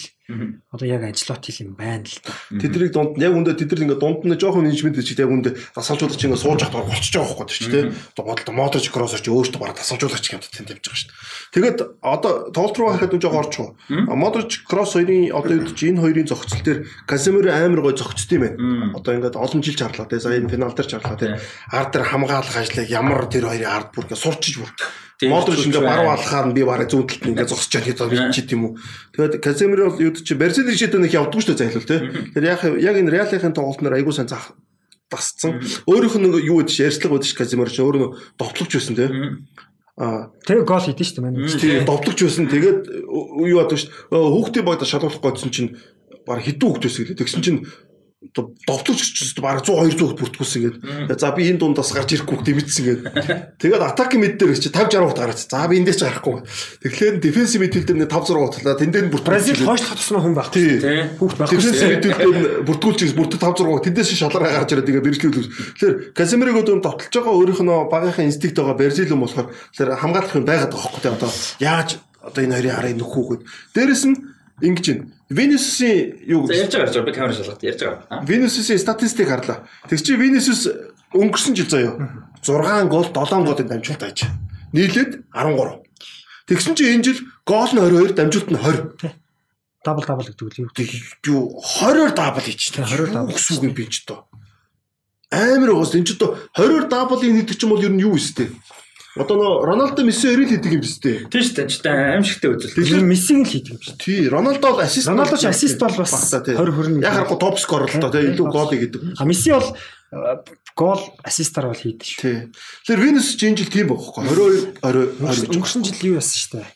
одоо 0.72 0.88
яг 0.88 1.04
Анчлоти 1.04 1.52
юм 1.60 1.76
байна 1.76 2.08
л 2.08 2.16
да. 2.24 2.32
Тэдрийг 2.56 2.96
дунд 2.96 3.20
яг 3.20 3.36
үндэ 3.36 3.60
тэдрэл 3.60 3.92
ингээ 3.92 4.00
дунд 4.00 4.24
нь 4.24 4.40
жоохон 4.40 4.64
менежмент 4.64 4.96
гэж 4.96 5.20
яг 5.20 5.28
үндэ 5.28 5.52
тасалжуулагч 5.76 6.24
ингээ 6.24 6.40
сууж 6.40 6.64
явах 6.64 6.88
болчихж 6.88 7.20
байгаа 7.20 7.44
байхгүй 7.44 7.52
тийм 7.52 7.68
тий. 7.68 7.84
Одоо 8.16 8.24
бодлоо 8.32 8.56
Модрич 8.56 8.88
Кроссор 8.88 9.20
ч 9.20 9.28
өөртөө 9.28 9.60
бараг 9.60 9.84
тасалжуулагч 9.84 10.26
гэмт 10.32 10.48
тэнд 10.48 10.72
явж 10.80 10.86
байгаа 10.88 10.96
шүү 10.96 11.12
дээ. 11.12 11.54
Тэгээд 11.60 11.80
одоо 12.00 12.32
тоглолт 12.56 12.78
руу 12.80 12.90
хахад 12.96 13.20
жоохон 13.20 13.42
орчихоо. 13.44 13.70
Модрич 14.16 14.64
Кросс 14.64 14.96
хоёрын 14.96 15.36
одоо 15.36 15.54
юу 15.60 15.68
гэж 15.68 15.80
энэ 15.92 16.00
хоёрын 16.00 16.28
зохицол 16.32 16.64
дээр 16.64 16.80
Каземиро 17.04 17.52
амар 17.52 17.82
гой 17.84 17.94
зохицсон 18.00 18.32
юм 18.32 18.44
байна. 18.48 18.96
Одоо 18.96 19.12
ингээд 19.20 19.36
олон 19.36 19.60
жил 19.60 19.76
чарлаа 19.76 20.08
тий. 20.08 20.24
Сая 20.24 20.40
финал 20.40 20.72
дээр 20.72 20.88
чарлаа 20.88 21.20
тий. 21.20 21.36
Ард 21.68 21.92
дээр 21.92 22.08
хамгаалах 22.08 22.56
ажлыг 22.56 22.88
ямар 22.88 23.28
тэр 23.28 23.52
хоёрын 23.52 23.68
ард 23.68 23.92
бүр 23.92 24.08
ингээ 24.08 24.24
сурчиж 24.24 24.64
бүр 24.64 24.72
Тийм, 25.13 25.13
Модрич 25.30 25.68
ингээ 25.68 25.84
баруун 25.84 26.14
алхаар 26.16 26.46
нь 26.50 26.56
би 26.58 26.64
бараг 26.64 26.90
зүүн 26.90 27.08
талд 27.08 27.24
ингээ 27.30 27.48
зогсож 27.48 27.72
байгаа 27.72 27.88
хэд 27.92 28.12
бичиж 28.12 28.48
юм 28.52 28.64
уу. 28.66 28.78
Тэгээд 29.14 29.40
Каземиро 29.44 29.90
бол 29.94 30.02
юу 30.02 30.12
ч 30.18 30.34
Барселоны 30.34 30.76
шийдэ 30.76 30.98
нэг 31.00 31.14
явдгүй 31.14 31.42
шүү 31.44 31.56
дээ 31.56 31.62
зайлвал 31.70 31.88
тий. 31.88 32.00
Тэр 32.34 32.44
яг 32.44 32.62
яг 32.64 32.96
энэ 32.98 33.14
Реалын 33.14 33.54
тоглолтноор 33.56 33.96
айгуу 33.98 34.16
сайн 34.16 34.28
зах 34.28 34.56
тасцсан. 35.10 35.62
Өөрийнх 35.86 36.18
нь 36.18 36.28
юу 36.50 36.62
гэдэг 36.64 36.74
чинь 36.74 36.88
ярьцлага 36.90 37.14
байдаг 37.18 37.30
ш 37.30 37.38
Каземиро 37.38 37.70
ч 37.70 37.78
өөрөө 37.84 38.10
довтлогч 38.42 38.72
байсан 38.74 38.96
тий. 38.98 39.10
Аа 40.02 40.34
Тэгээ 40.42 40.66
гол 40.66 40.82
хийдэж 40.82 41.06
шүү 41.06 41.16
дээ 41.22 41.26
манай. 41.30 41.48
тий 41.54 41.80
довтлогч 41.86 42.20
байсан. 42.26 42.46
Тэгээд 42.50 42.80
юу 43.06 43.58
яадаг 43.62 43.78
ш 43.78 43.92
хүүхдийн 44.10 44.66
багта 44.66 44.90
шалгуулах 44.90 45.22
гэсэн 45.22 45.52
чинь 45.54 45.70
баг 46.26 46.42
хитүү 46.42 46.68
хүүхд 46.74 46.84
байсан 46.90 47.02
гэлээ. 47.06 47.20
Тэгсэн 47.22 47.42
чинь 47.46 47.60
довтлож 48.32 49.00
ирчихсэн 49.04 49.44
баг 49.44 49.62
100 49.66 50.00
200 50.00 50.16
бүртгүүлсэн 50.16 50.62
гээд. 50.64 51.20
За 51.20 51.32
би 51.36 51.50
энэ 51.52 51.60
дундаас 51.60 51.92
гарч 51.92 52.16
ирэхгүй 52.16 52.40
дэмжсэн 52.40 52.84
гээд. 52.88 53.02
Тэгээд 53.62 53.84
атаки 53.84 54.18
мид 54.18 54.40
дээр 54.40 54.56
чи 54.56 54.72
50 54.72 55.04
60 55.04 55.12
хут 55.12 55.20
гараад. 55.20 55.40
За 55.44 55.68
би 55.68 55.84
эндээс 55.84 56.00
ч 56.00 56.08
гарахгүй. 56.08 56.42
Тэгэхээр 56.82 57.16
дефенсив 57.20 57.62
мидфилд 57.62 57.88
дээр 57.92 58.08
5 58.08 58.32
6 58.32 58.40
хутлаа 58.40 58.80
тэндээ 58.80 59.12
бүртгүүлсэн. 59.12 59.54
Бразил 59.54 59.68
хойшлох 59.68 59.98
тусмаа 60.00 60.22
хүн 60.24 60.36
байхгүй. 60.40 60.64
Тий. 60.64 61.04
Хүүхд 61.20 61.38
байхгүй. 61.38 61.58
Дефенсив 61.60 61.90
мидфилд 61.94 62.18
дээр 62.24 62.40
бүртгүүлж 62.64 63.14
бүртэг 63.14 63.40
5 63.44 63.62
6 63.62 63.70
хут 63.70 63.86
тэндээс 63.92 64.10
шалгараа 64.18 64.52
гарч 64.64 64.70
ирээд 64.74 64.90
ингээ 64.90 65.06
бэрхлүүлж. 65.06 65.48
Тэгэхээр 65.78 65.96
Каземирог 66.18 66.58
одоо 66.64 66.80
довтлож 66.80 67.14
байгаа 67.14 67.34
өөрийнх 67.38 67.62
нь 67.62 67.74
багийнхаа 67.92 68.26
инстинкт 68.26 68.58
байгаа 68.58 68.80
Бразил 68.80 69.14
юм 69.14 69.22
болохоор 69.28 69.48
тэгэхээр 69.52 70.00
хамгаалах 70.00 70.38
юм 70.38 70.46
байгаад 70.48 70.72
байгаа 70.72 70.90
хөөхгүй 70.90 71.12
одоо 71.14 71.32
яаж 71.60 71.90
одоо 72.24 72.42
энэ 72.44 72.56
хоёрын 72.56 72.76
харыг 72.76 72.96
нөхөхүүд. 72.98 73.42
Дээрэс 73.76 74.04
нь 74.08 74.16
ингэж 74.62 74.86
байна. 74.88 75.06
Венесусийн 75.30 76.22
юу 76.28 76.46
За 76.46 76.54
ярьж 76.54 76.76
байгаа 76.76 77.06
би 77.06 77.14
камер 77.14 77.34
шалгаад 77.34 77.64
ярьж 77.64 77.82
байгаа. 77.82 78.26
Венесусийн 78.28 78.80
статистик 78.80 79.28
харлаа. 79.28 79.66
Тэг 79.90 80.04
чи 80.04 80.16
Венесус 80.16 80.68
өнгөрсөн 81.14 81.56
жил 81.56 81.70
заяа 81.70 81.94
6 82.44 82.90
гол 82.90 83.08
7 83.10 83.46
голын 83.46 83.68
дамжуулт 83.68 84.02
байж. 84.02 84.28
Нийлээд 84.74 85.26
13. 85.34 85.82
Тэгсэн 86.48 86.76
чи 86.76 86.94
энэ 86.94 87.04
жил 87.04 87.20
гол 87.46 87.72
нь 87.72 87.80
22, 87.80 88.14
дамжуулт 88.14 88.50
нь 88.52 88.60
20. 88.60 89.16
Дабл 89.84 90.06
дабл 90.06 90.28
гэдэг 90.28 90.44
үл 90.44 90.62
юу 90.64 90.70
гэдэг. 90.72 90.90
Юу 91.28 91.60
20-оор 91.60 92.12
дабл 92.16 92.44
хийчихсэн. 92.44 92.84
20-оор 92.88 93.12
дабл. 93.12 93.34
гэсэн 93.36 93.58
үг 93.58 93.64
юм 93.64 93.74
би 93.74 93.88
ч 93.90 94.06
доо. 94.08 94.28
Амар 95.32 95.76
уус 95.76 95.92
энэ 95.96 96.08
ч 96.08 96.16
доо 96.16 96.38
20-оор 96.56 96.86
даблыг 96.88 97.32
нэгдэг 97.32 97.58
ч 97.58 97.64
юм 97.64 97.76
бол 97.76 97.84
ер 97.84 97.92
нь 97.92 98.04
юу 98.04 98.16
өстэй. 98.16 98.54
Одоо 99.14 99.38
нөө 99.38 99.54
Роналдо 99.70 100.02
Месси 100.02 100.26
өрөөл 100.34 100.58
хийдэг 100.58 100.74
юм 100.74 100.82
биш 100.82 100.98
үү? 100.98 101.30
Тийм 101.30 101.44
шүү 101.46 101.54
дээ. 101.54 101.70
ч 101.70 101.76
та 101.86 102.18
аимшигтэй 102.18 102.50
үзэл. 102.50 102.74
Тэр 102.74 103.06
Мессиг 103.06 103.46
л 103.46 103.46
хийдэг 103.46 103.78
юм 103.78 103.82
шиг. 103.86 103.98
Тий, 104.02 104.26
Роналдо 104.26 104.74
бол 104.74 104.82
ассист. 104.82 105.06
Роналдо 105.06 105.38
ч 105.38 105.46
ассист 105.46 105.78
бол 105.78 105.94
бас 105.94 106.10
багтаа, 106.18 106.42
тий. 106.42 106.58
20 106.58 106.98
20 106.98 107.06
Яг 107.06 107.14
харахгүй 107.14 107.38
топ 107.38 107.56
скор 107.62 107.86
л 107.86 108.02
доо 108.02 108.10
тий 108.10 108.26
илүү 108.34 108.48
гол 108.50 108.70
хийдэг. 108.74 109.02
А 109.22 109.26
Месси 109.30 109.54
бол 109.54 109.70
э, 109.70 110.42
гол 110.74 111.02
ассистаар 111.22 111.70
бол 111.70 111.78
хийдэг 111.78 112.10
шүү. 112.10 112.22
Тий. 112.26 112.38
Тэгэхээр 112.90 113.04
Венус 113.06 113.30
ч 113.38 113.42
энэ 113.46 113.58
жил 113.62 113.70
тийм 113.70 113.94
байхгүй. 113.94 114.82
22 114.82 115.22
20 115.22 115.62
Өнгөрсөн 115.62 115.86
жил 115.86 116.02
юу 116.10 116.18
яасан 116.18 116.40
шүү 116.42 116.52
дээ. 116.58 116.70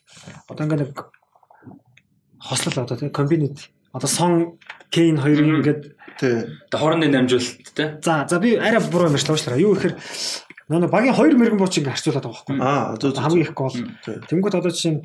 Одоо 0.46 0.62
ингээ 0.62 0.82
нэг 0.86 0.94
хослол 2.38 2.86
одоо 2.86 2.98
тийм 3.02 3.10
комбинит 3.10 3.66
одоо 3.98 4.06
сон 4.06 4.62
Кейн 4.94 5.18
хоёрын 5.18 5.58
ингээд 5.66 5.82
тий. 6.22 6.46
Тэ 6.70 6.78
хоорондын 6.78 7.18
дамжуулалт 7.18 7.66
те. 7.74 7.98
за 7.98 8.30
за 8.30 8.38
би 8.38 8.56
арай 8.56 8.78
буруу 8.78 9.10
юм 9.10 9.18
ярьчлаа 9.18 9.34
уучлаарай. 9.34 9.66
Юу 9.66 9.74
гэхээр 9.74 9.96
нөө 10.68 10.92
багийн 10.92 11.16
хоёр 11.16 11.36
мэрэгэн 11.40 11.60
бууч 11.60 11.80
ингээ 11.80 11.96
харьцуулаад 11.96 12.26
байгаа 12.28 12.44
байхгүй. 12.44 12.58
Аа 12.60 12.96
зөв 13.00 13.12
зөв. 13.16 13.24
хамгийн 13.24 13.46
их 13.48 13.54
гол. 13.56 13.76
Тэнгүүд 14.04 14.56
одоо 14.60 14.72
жишээ 14.72 14.94
нь 15.00 15.02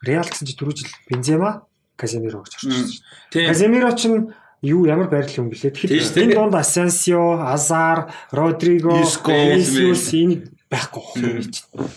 Реал 0.00 0.24
гэсэн 0.24 0.46
чи 0.48 0.54
түрүү 0.56 0.74
жил 0.80 0.90
Бензема, 1.10 1.66
Каземиро 1.98 2.40
гэж 2.40 2.52
орчихсон. 2.56 2.88
Тийм. 3.34 3.46
Каземиро 3.50 3.90
ч 3.98 4.02
нь 4.08 4.32
юу 4.64 4.86
ямар 4.88 5.10
байрлал 5.12 5.44
юм 5.44 5.52
шүү 5.52 5.74
Тэгэхээр 5.76 6.08
дээ. 6.14 6.24
энэ 6.30 6.34
донд 6.38 6.54
Асенсио, 6.56 7.36
Азар, 7.42 8.08
Родриго, 8.32 8.96
Isco, 9.02 9.28
Винисиус 9.34 10.08
энэ 10.16 10.48
байхгүй 10.72 11.04
байна. 11.20 11.90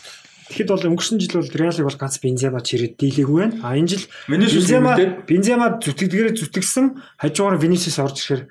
Тэгэхэд 0.52 0.70
бол 0.70 0.88
өнгөрсөн 0.92 1.18
жил 1.24 1.40
бол 1.40 1.50
Реалыг 1.56 1.86
бол 1.88 2.00
ганц 2.02 2.16
Бензема 2.20 2.60
чирээд 2.60 3.00
дийлээгүй 3.00 3.40
байна. 3.40 3.56
А 3.64 3.78
энэ 3.80 3.88
жил 3.88 4.04
Бензема. 4.28 4.96
Бензема 5.28 5.80
зүтгэдгээрээ 5.80 6.36
зүтгэсэн 6.40 6.86
хажуугаар 7.24 7.58
Винисиус 7.58 7.98
орж 8.04 8.20
ирэхээр 8.20 8.44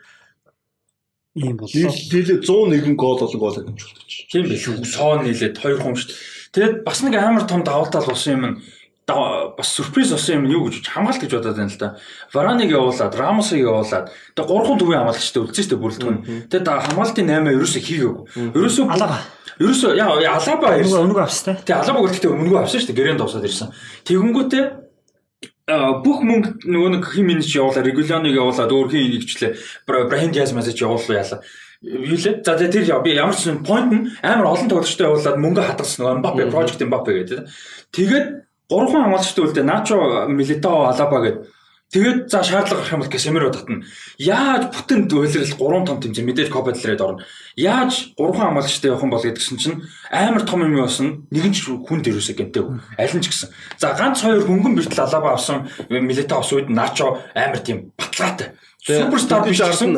ийм 1.34 1.56
боллоо. 1.56 1.92
Дийлээ 2.12 2.40
101 2.44 2.96
гол 2.96 3.18
болон 3.18 3.38
гол 3.40 3.54
дамжуулт. 3.56 3.98
Тийм 4.30 4.48
байх 4.48 4.60
шүү. 4.60 4.84
Соон 4.84 5.24
нийлээд 5.24 5.56
хоёр 5.58 5.78
хүн 5.80 5.96
шүү. 5.96 6.08
дээ. 6.12 6.20
Тэгээд 6.52 6.74
бас 6.84 6.98
нэг 7.02 7.14
амар 7.16 7.44
том 7.48 7.64
даваалтал 7.64 8.04
болсон 8.04 8.32
юм 8.36 8.44
нь 8.44 8.56
бас 9.08 9.68
сюрприз 9.72 10.12
болсон 10.12 10.44
юм 10.44 10.52
юу 10.52 10.68
гэж 10.68 10.84
хамгаалт 10.88 11.20
гэж 11.24 11.32
бодоод 11.32 11.56
байна 11.56 11.72
л 11.72 11.80
да. 11.80 11.96
Вараныг 12.32 12.70
явуулаад, 12.70 13.14
Рамосыг 13.16 13.58
явуулаад. 13.64 14.12
Тэгээд 14.36 14.48
гурван 14.48 14.78
төвийн 14.78 15.00
хамгаалагчтай 15.02 15.40
үлдсэн 15.42 15.64
шүү 15.64 15.70
дээ 15.72 15.82
бүрэлдэхүүн. 15.82 16.18
Тэгээд 16.52 16.64
да- 16.68 16.80
хамгаалтын 16.84 17.26
8 17.26 17.56
ерөөсөө 17.56 17.82
хийгээгүй. 17.82 18.24
Ерөөсөө 18.52 18.84
Алаба. 18.92 19.18
Ерөөсөө 19.58 19.90
яа 19.96 20.36
Алаба 20.38 20.68
ирсэн. 20.78 21.02
өнгө 21.08 21.20
авсан 21.24 21.56
те. 21.56 21.62
Тэгээ 21.66 21.80
Алаба 21.82 21.98
гэхдээ 22.08 22.30
өмнөгөө 22.30 22.60
авсан 22.62 22.78
шүү 22.80 22.88
дээ. 22.92 22.98
Гэрэнд 23.00 23.18
дуусаад 23.20 23.44
ирсэн. 23.48 23.68
Тэгэнгүүтээ 24.06 24.64
бүх 25.66 26.22
мөнгө 26.26 26.66
нөгөө 26.66 26.90
нэг 26.98 27.04
хим 27.14 27.26
минич 27.30 27.54
явуулаа, 27.54 27.86
регуляныг 27.86 28.34
явуулаад 28.34 28.72
өөр 28.72 28.88
хин 28.90 29.14
нэгчлээ. 29.14 29.52
Брахим 29.86 30.32
Диаз 30.34 30.52
масаж 30.52 30.74
явуулаа 30.74 31.22
яалаа. 31.22 31.40
Юу 31.82 32.18
лээ? 32.18 32.42
За 32.42 32.58
тэр 32.58 32.82
яа, 32.82 33.02
би 33.02 33.14
ямар 33.14 33.34
ч 33.34 33.46
юм 33.46 33.62
point 33.62 33.90
нь 33.90 34.10
амар 34.22 34.54
олон 34.54 34.66
тоглогчтой 34.66 35.06
явуулаад 35.06 35.38
мөнгө 35.38 35.62
хадгалсан 35.62 35.98
нөгөө 36.02 36.18
Мбаппе, 36.18 36.50
project 36.50 36.82
Мбаппе 36.82 37.12
гэдэг. 37.22 37.40
Тэгээд 37.94 38.26
гурван 38.70 39.02
хамгаалагчтай 39.06 39.42
үлдээ 39.46 39.66
Начо, 39.66 40.26
Милитао, 40.30 40.90
Алаба 40.90 41.18
гэдэг. 41.22 41.42
Тэгээд 41.92 42.32
за 42.32 42.40
шаардлага 42.40 42.80
гарах 42.80 42.92
юм 42.92 43.00
бол 43.04 43.12
Касемиро 43.12 43.52
татна. 43.52 43.84
Яаж 44.16 44.72
бүтэнд 44.72 45.12
уйлрал 45.12 45.56
гурван 45.60 45.84
том 45.84 46.00
тэмцээн 46.00 46.24
мэдээж 46.24 46.48
Копа 46.48 46.72
дэлрээд 46.72 47.04
орно. 47.04 47.20
Яаж 47.52 48.16
гурван 48.16 48.48
хамгаалагчтай 48.48 48.88
явах 48.88 49.04
юм 49.04 49.12
бол 49.12 49.20
гэдгсэн 49.20 49.58
чинь 49.60 49.84
амар 50.08 50.40
том 50.48 50.64
юм 50.64 50.80
явсан. 50.80 51.28
Нэгэн 51.28 51.52
ч 51.52 51.68
хүн 51.68 52.00
дэрүүсэ 52.00 52.32
гэнтэй. 52.32 52.64
Аль 52.96 53.12
нь 53.12 53.20
ч 53.20 53.28
гэсэн. 53.28 53.52
За 53.76 53.92
ганц 53.92 54.24
хоёр 54.24 54.40
хөнгөн 54.40 54.72
бэртэл 54.72 55.04
Алаба 55.04 55.36
авсан, 55.36 55.68
Милита 55.92 56.40
авсан 56.40 56.64
үед 56.64 56.72
Начо 56.72 57.20
амар 57.36 57.60
тийм 57.60 57.92
баталгаатай. 58.00 58.56
Суперстар 58.80 59.44
биш 59.44 59.60
гэсэн 59.60 59.92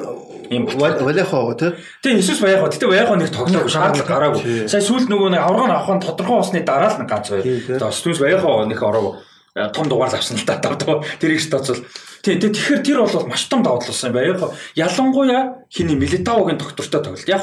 юм. 0.50 0.66
Валехоо 0.74 1.54
тий. 1.54 1.78
Тэгээ 2.02 2.18
Иесус 2.18 2.42
баяхаа. 2.42 2.74
Гэтэ 2.74 2.90
баяхаа 2.90 3.16
нэг 3.16 3.30
тоглоогүй 3.30 3.70
шаардлага 3.70 4.10
гараагүй. 4.10 4.68
Сая 4.68 4.82
сүүлд 4.82 5.08
нөгөө 5.08 5.30
нэг 5.30 5.42
авраг 5.46 5.70
авах 5.70 5.94
нь 5.94 6.04
тодорхой 6.04 6.36
болсны 6.42 6.60
дараа 6.66 6.90
л 6.90 7.00
нэг 7.00 7.08
ганц 7.08 7.30
хоёр. 7.30 7.46
Одоо 7.78 7.90
Стүнс 7.94 8.20
баяхаа 8.20 8.66
нэг 8.68 8.82
ороо 8.82 9.16
э, 9.16 9.33
том 9.54 9.88
дугаар 9.88 10.14
авсан 10.14 10.36
л 10.36 10.42
та 10.44 10.58
одоо 10.58 11.04
тэрийг 11.22 11.38
ч 11.38 11.46
тооцвол. 11.46 11.86
Тийм 12.26 12.40
тийм 12.42 12.50
тэгэхээр 12.50 12.82
тэр 12.82 12.98
бол 13.06 13.30
маш 13.30 13.46
том 13.46 13.62
болсон 13.62 14.10
юм 14.10 14.14
баяхаа. 14.18 14.50
Ялангуяа 14.74 15.62
хиний 15.70 15.94
Милитаогийн 15.94 16.58
доктортой 16.58 17.02
тоглолт. 17.02 17.28
Яг 17.28 17.42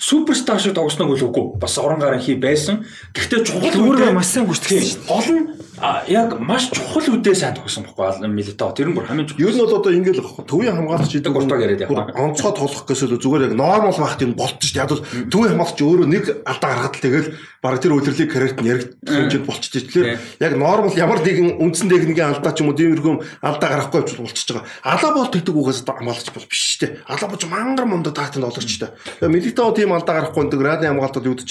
суперстар 0.00 0.56
шиг 0.60 0.72
тоглосног 0.72 1.10
үл 1.12 1.20
үгүй. 1.28 1.60
Бас 1.60 1.76
орон 1.76 2.00
гарын 2.00 2.20
хий 2.20 2.36
байсан. 2.40 2.86
Гэхдээ 3.12 3.44
чухал 3.44 3.76
үедээ- 3.76 4.16
маш 4.16 4.32
сайн 4.32 4.48
гүйцэтгэсэн 4.48 4.88
шүү 4.88 5.00
дээ. 5.04 5.08
Гол 5.12 5.28
нь 5.36 5.44
а, 5.80 6.04
яг 6.08 6.38
маш 6.38 6.68
чухал 6.70 7.02
үедээ 7.16 7.34
сайн 7.34 7.54
тогсон 7.56 7.84
байхгүй 7.88 8.28
Милитао. 8.28 8.72
Тэр 8.76 8.92
нь 8.92 8.94
бүр 8.94 9.08
хамгийн 9.08 9.28
чухал. 9.28 9.48
Ер 9.48 9.54
нь 9.56 9.62
бол 9.64 9.76
одоо 9.80 9.92
ингээл 9.92 10.22
төвийн 10.44 10.76
хамгаалагч 10.76 11.12
гэдэг 11.16 11.32
Гуртаг 11.32 11.60
яриад 11.60 11.84
явах. 11.88 12.12
онцгой 12.14 12.52
тоглох 12.52 12.84
гэсэн 12.84 13.16
зүгээр 13.16 13.48
яг 13.48 13.54
нормал 13.56 13.96
багт 13.96 14.20
юм 14.20 14.36
болчих 14.36 14.76
дээ. 14.76 14.84
Яг 14.84 14.92
бол 14.92 15.04
төвийн 15.32 15.56
хамгаалагч 15.56 15.80
өөрөө 15.80 16.06
нэг 16.06 16.24
алдаа 16.44 16.68
гаргаад 16.70 16.94
л 16.94 17.04
тэгэл 17.04 17.28
баг 17.60 17.76
тэр 17.80 17.92
удирлыг 17.96 18.28
карьерт 18.32 18.58
нь 18.60 18.68
яригдах 18.68 19.08
хэмжээнд 19.08 19.46
болчих 19.48 19.70
дээ. 19.72 19.84
Тэгэхээр 19.88 20.08
яг 20.44 20.52
нормал 20.60 20.96
ямар 20.96 21.20
нэгэн 21.24 21.60
үндсэн 21.60 21.88
техникийн 21.88 22.32
алдаа 22.32 22.52
ч 22.52 22.60
юм 22.60 22.72
уу 22.72 22.76
тиймэрхүү 22.76 23.14
алдаа 23.40 23.68
гарахгүй 23.68 24.02
ч 24.04 24.20
болчихж 24.20 24.48
байгаа. 24.52 24.68
Алаа 24.84 25.10
бол 25.16 25.32
тэгдэг 25.32 25.56
үгээс 25.56 25.80
одоо 25.84 25.96
хамгаалагч 25.96 26.28
бол 26.32 26.48
биш 26.48 26.62
шүү 26.76 26.80
дээ. 26.84 26.92
Алаа 27.08 27.28
бол 27.28 27.44
мангар 27.48 27.86
мундаг 27.88 28.14
тактанд 28.16 28.48
олгоч 28.48 28.64
шүү 28.64 28.84
дээ. 28.84 28.92
Тэгээ 29.20 29.32
Милитао 29.32 29.72
тийм 29.76 29.92
алдаа 29.92 30.14
гарахгүй 30.20 30.44
нэг 30.44 30.60
радио 30.60 30.88
хамгаалтад 30.92 31.28
юу 31.28 31.36
гэж 31.36 31.50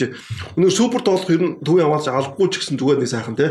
өнөө 0.57 0.71
супер 0.73 1.01
тоглох 1.05 1.29
ер 1.29 1.41
нь 1.45 1.57
төвийн 1.61 1.85
хамгаалагч 1.89 2.09
албагүй 2.09 2.47
ч 2.49 2.55
гэсэн 2.57 2.77
зүгээр 2.77 2.99
нэг 3.01 3.09
сайхан 3.09 3.37
те 3.37 3.47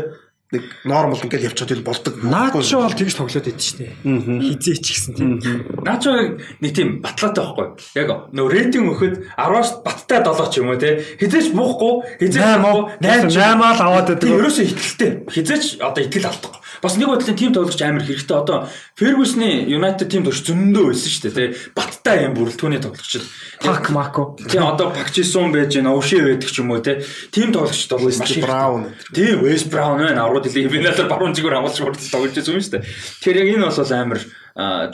нэг 0.49 0.63
нормал 0.83 1.21
ингээл 1.21 1.53
явчихад 1.53 1.77
ил 1.77 1.85
болдог. 1.85 2.23
Начо 2.25 2.81
бол 2.81 2.89
тэгж 2.89 3.21
тоглоод 3.21 3.45
шүү 3.53 3.77
дээ. 3.85 3.93
Хизээч 4.01 4.81
гэсэн 4.81 5.13
тийм. 5.13 5.37
Наачо 5.85 6.41
нэг 6.57 6.71
тийм 6.73 7.05
батлаатай 7.05 7.45
байхгүй. 7.45 7.67
Яг 7.93 8.33
нөө 8.33 8.49
рейтинг 8.49 8.97
өгөхөд 8.97 9.37
10-аас 9.37 9.85
баттай 9.85 10.25
7 10.25 10.49
ч 10.49 10.57
юм 10.57 10.73
уу 10.73 10.81
те. 10.81 11.05
Хизээч 11.21 11.53
буухгүй, 11.53 12.17
хизээч 12.17 12.41
8 12.41 12.65
буухгүй, 12.65 12.97
8 12.97 13.29
8 13.29 13.61
л 13.61 13.85
аваад 13.85 14.07
байдаг. 14.09 14.25
Тийм 14.25 14.41
ерөөсөө 14.41 14.65
ихтэлтэй. 14.73 15.11
Хизээч 15.29 15.65
одоо 15.85 16.01
итгэл 16.01 16.29
алдахгүй. 16.33 16.59
Бас 16.81 16.95
нэг 16.95 17.07
бодлын 17.11 17.35
тим 17.35 17.53
тоглогч 17.53 17.81
амар 17.83 18.03
хэрэгтэй. 18.07 18.37
Одоо 18.39 18.57
Ferguson-ы 18.95 19.67
United 19.67 20.07
тим 20.07 20.23
тоглогч 20.23 20.47
зөндөө 20.47 20.85
байсан 20.95 21.21
дээ 21.27 21.35
те. 21.35 21.45
Баттай 21.75 22.25
юм 22.25 22.33
бүрэлдэхүүний 22.39 22.79
тоглогч. 22.79 23.19
Пак 23.59 23.89
Мако. 23.91 24.39
Тийм 24.47 24.63
одоо 24.63 24.89
Пакчисон 24.95 25.51
байж 25.51 25.75
гэн 25.75 25.91
Овши 25.91 26.23
байдаг 26.23 26.47
ч 26.47 26.63
юм 26.63 26.71
уу 26.71 26.79
те. 26.79 27.03
Тим 27.35 27.51
тоглогчд 27.51 27.91
бол 27.91 28.07
их 28.07 28.39
Браун. 28.39 28.95
Тийм 29.11 29.43
West 29.43 29.67
Brown 29.67 29.99
байна. 29.99 30.23
Арууд 30.39 30.47
дэлхийн 30.47 30.71
финалаар 30.71 31.09
баруун 31.11 31.35
зүгээр 31.35 31.59
амгалж 31.59 31.77
хүртэл 31.83 32.13
тоглож 32.15 32.33
байсан 32.39 32.55
юм 32.55 32.63
шүү 32.63 32.73
дээ. 32.79 32.87
Тэгэхээр 33.19 33.39
яг 33.43 33.49
энэ 33.59 33.67
бол 33.67 33.91
амар 33.91 34.19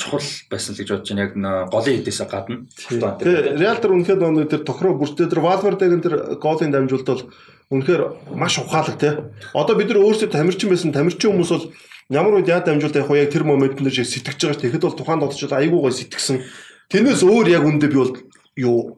чухал 0.01 0.29
байсан 0.49 0.73
л 0.73 0.79
гэж 0.81 0.89
бодож 0.89 1.09
байна. 1.13 1.21
Яг 1.21 1.33
голын 1.69 1.95
хэдээсээ 2.01 2.27
гадна. 2.29 2.57
Тэгээ 2.89 3.61
Реал 3.61 3.77
дээр 3.77 3.93
үнэхээр 3.93 4.19
нөгөө 4.25 4.49
тэр 4.49 4.63
тохироо 4.65 4.93
бүртээ 4.97 5.29
тэр 5.29 5.41
Валвердеген 5.45 6.01
тэр 6.01 6.15
голын 6.41 6.73
дамжуулт 6.73 7.05
бол 7.05 7.23
үнэхээр 7.69 8.01
маш 8.33 8.57
ухаалаг 8.57 8.97
тий. 8.97 9.13
Одоо 9.53 9.75
бид 9.77 9.89
нар 9.93 10.01
өөрсдөө 10.01 10.33
тамирчин 10.33 10.69
байсан 10.73 10.89
тамирчин 10.89 11.33
хүмүүс 11.37 11.51
бол 11.53 11.65
ямар 12.09 12.33
үед 12.41 12.49
яа 12.49 12.65
дамжуулт 12.65 12.97
яг 12.97 13.09
яг 13.13 13.29
тэр 13.29 13.45
момент 13.45 13.77
дээр 13.77 13.93
шиг 13.93 14.09
сэтгэж 14.09 14.41
байгаа 14.41 14.57
ш. 14.57 14.61
Тэгэхэд 14.65 14.85
бол 14.85 14.97
тухайн 14.97 15.21
тоглож 15.21 15.53
айгүй 15.53 15.79
гой 15.81 15.93
сэтгсэн. 15.93 16.41
Тэрнээс 16.89 17.21
өөр 17.25 17.47
яг 17.53 17.63
үндэ 17.65 17.89
би 17.89 17.97
бол 17.97 18.13
юу 18.57 18.97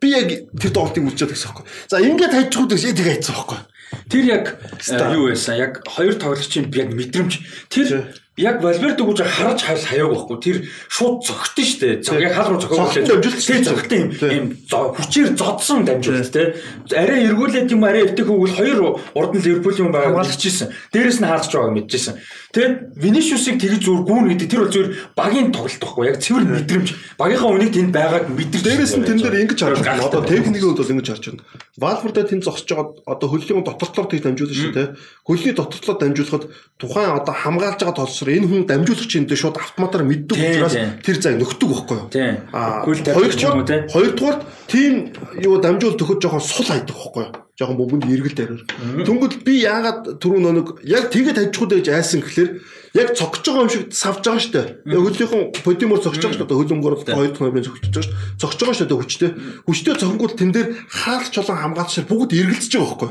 би 0.00 0.12
яг 0.12 0.28
тэр 0.52 0.72
тоглолтыг 0.72 1.04
үлчээд 1.08 1.32
гэсэн 1.32 1.52
байхгүй. 1.52 1.64
За 1.88 2.00
ингээд 2.00 2.36
хайчихгүй 2.36 2.76
яг 2.76 2.96
тэгээ 2.96 3.12
хайцсан 3.16 3.36
байхгүй. 3.36 3.60
Тэр 4.10 4.24
яг 4.24 4.44
э, 4.88 5.14
юу 5.14 5.28
байсан? 5.30 5.56
Яг 5.56 5.82
хоёр 5.86 6.14
тоглогчийн 6.14 6.70
яг 6.74 6.90
мэдрэмж 6.94 7.32
тэр 7.70 8.14
яг 8.36 8.62
Валверде 8.62 9.02
гэж 9.02 9.20
харж 9.24 9.60
хаяаг 9.64 10.12
байхгүй. 10.12 10.36
Тэр 10.44 10.56
шууд 10.92 11.24
шүү 11.24 11.80
дээ. 11.80 12.02
Зог 12.04 12.20
яг 12.20 12.36
хаал 12.36 12.52
руу 12.52 12.60
зогсоод 12.60 13.08
дамжуулсан 13.08 13.64
зогтсон 13.64 13.96
юм. 13.96 14.10
Ийм 14.20 14.46
хүчээр 14.68 15.28
зодсон 15.36 15.84
дамжуулт 15.88 16.32
те. 16.32 16.60
Арай 16.92 17.24
эргүүлээд 17.32 17.72
юм 17.72 17.84
арай 17.88 18.04
эвтэх 18.04 18.28
өгвөл 18.28 18.52
хоёр 18.52 19.00
урд 19.16 19.32
нь 19.32 19.40
Ливерпул 19.40 19.80
юм 19.80 19.92
байгаа 19.92 20.20
хэлчихсэн. 20.20 20.68
Дээрээс 20.92 21.20
нь 21.24 21.28
хаалж 21.28 21.48
байгааг 21.48 21.72
мэдчихсэн. 21.80 22.14
Тэгээд 22.52 22.74
Винишиусыг 23.00 23.56
тэгж 23.56 23.80
зүгээр 23.88 24.04
гүүн 24.04 24.28
гэдэг 24.36 24.48
тэр 24.52 24.60
бол 24.60 24.74
зүгээр 24.76 24.90
багийн 25.16 25.48
тоглолт 25.56 25.80
байхгүй. 25.80 26.04
Яг 26.04 26.16
цэвэр 26.20 26.44
мэдрэмж. 26.44 26.88
Багийнхаа 27.16 27.50
үнийг 27.56 27.72
тэнд 27.72 27.92
байгааг 27.96 28.24
мэдэрч. 28.28 28.62
Дээрээс 28.68 28.94
нь 29.00 29.04
тэн 29.08 29.16
дээр 29.20 29.40
ингэж 29.48 29.60
харж 29.64 29.80
байна. 29.80 30.04
Одоо 30.04 30.20
техникийн 30.24 30.76
хувьд 30.76 30.80
бол 30.84 30.92
ингэж 30.92 31.08
харж 31.08 31.24
байна. 31.32 31.44
Валфорда 31.76 32.24
тэнд 32.24 32.44
зогсож 32.44 32.68
байгаа 32.68 32.96
одоо 33.04 33.28
хөллийн 33.28 33.60
дотортлоор 33.76 34.08
тийж 34.08 34.22
дамжуулсан 34.24 34.56
шүү 34.56 34.72
дээ. 34.72 34.88
Хөлний 35.28 35.54
дотортлоор 35.54 35.98
дамжуулахад 36.00 36.44
тухайн 36.80 37.12
одоо 37.12 37.34
хамгаалж 37.36 37.80
байгаа 37.84 38.00
толсор 38.00 38.28
энэ 38.32 38.48
хүн 38.48 38.64
дамжуулагч 38.64 39.12
энэ 39.20 39.28
дээр 39.28 39.40
шууд 39.44 39.60
автоматар 39.60 40.02
мэддэг 40.08 40.36
учраас 40.36 40.76
тэр 41.04 41.16
зай 41.20 41.34
нөхдөг 41.36 41.68
байхгүй 41.68 41.96
юу? 42.00 42.08
Аа 42.56 42.82
хоёрдугаар 42.88 43.92
хоёрдугаар 43.92 44.38
тийм 44.66 45.12
юу 45.36 45.60
дамжуул 45.60 46.00
төхөж 46.00 46.18
жоохон 46.24 46.40
сул 46.40 46.66
хайдаг 46.66 46.96
байхгүй 46.96 47.22
юу? 47.28 47.32
жоохон 47.56 47.76
бөмбөнд 47.80 48.12
эргэл 48.12 48.36
дээр. 48.36 48.52
Түнгэл 49.08 49.40
би 49.40 49.64
яагаад 49.64 50.20
түрүү 50.20 50.40
нönөг 50.44 50.68
яг 50.84 51.08
тэгээд 51.08 51.40
хажихуд 51.40 51.72
гэж 51.80 51.88
айсан 51.88 52.20
гэхэлэр 52.20 52.50
яг 52.96 53.12
цогж 53.12 53.44
байгаа 53.44 53.62
юм 53.62 53.70
шиг 53.70 53.92
савж 53.92 54.24
байгаа 54.24 54.40
штэ. 54.40 54.62
Яг 54.88 55.00
хөлийнхэн 55.04 55.42
подимор 55.60 56.00
цогж 56.00 56.18
байгаа 56.18 56.36
штэ. 56.40 56.48
Хөлөнгөөр 56.48 56.94
хоёр 57.04 57.30
дахь 57.30 57.44
номын 57.44 57.64
цогж 57.64 57.84
байгаа 57.92 58.04
штэ. 58.08 58.16
Цогж 58.40 58.58
байгаа 58.64 58.76
штэ 58.80 58.96
хүчтэй. 58.96 59.30
Хүчтэй 59.68 59.94
цогнгууд 60.00 60.34
тэн 60.40 60.50
дээр 60.56 60.68
хаалт 60.88 61.28
чулан 61.28 61.60
хамгаалч 61.60 61.90
шир 61.92 62.06
бүгд 62.08 62.32
эргэлдэж 62.32 62.72
байгаа 62.72 62.96
байхгүй. 62.96 63.10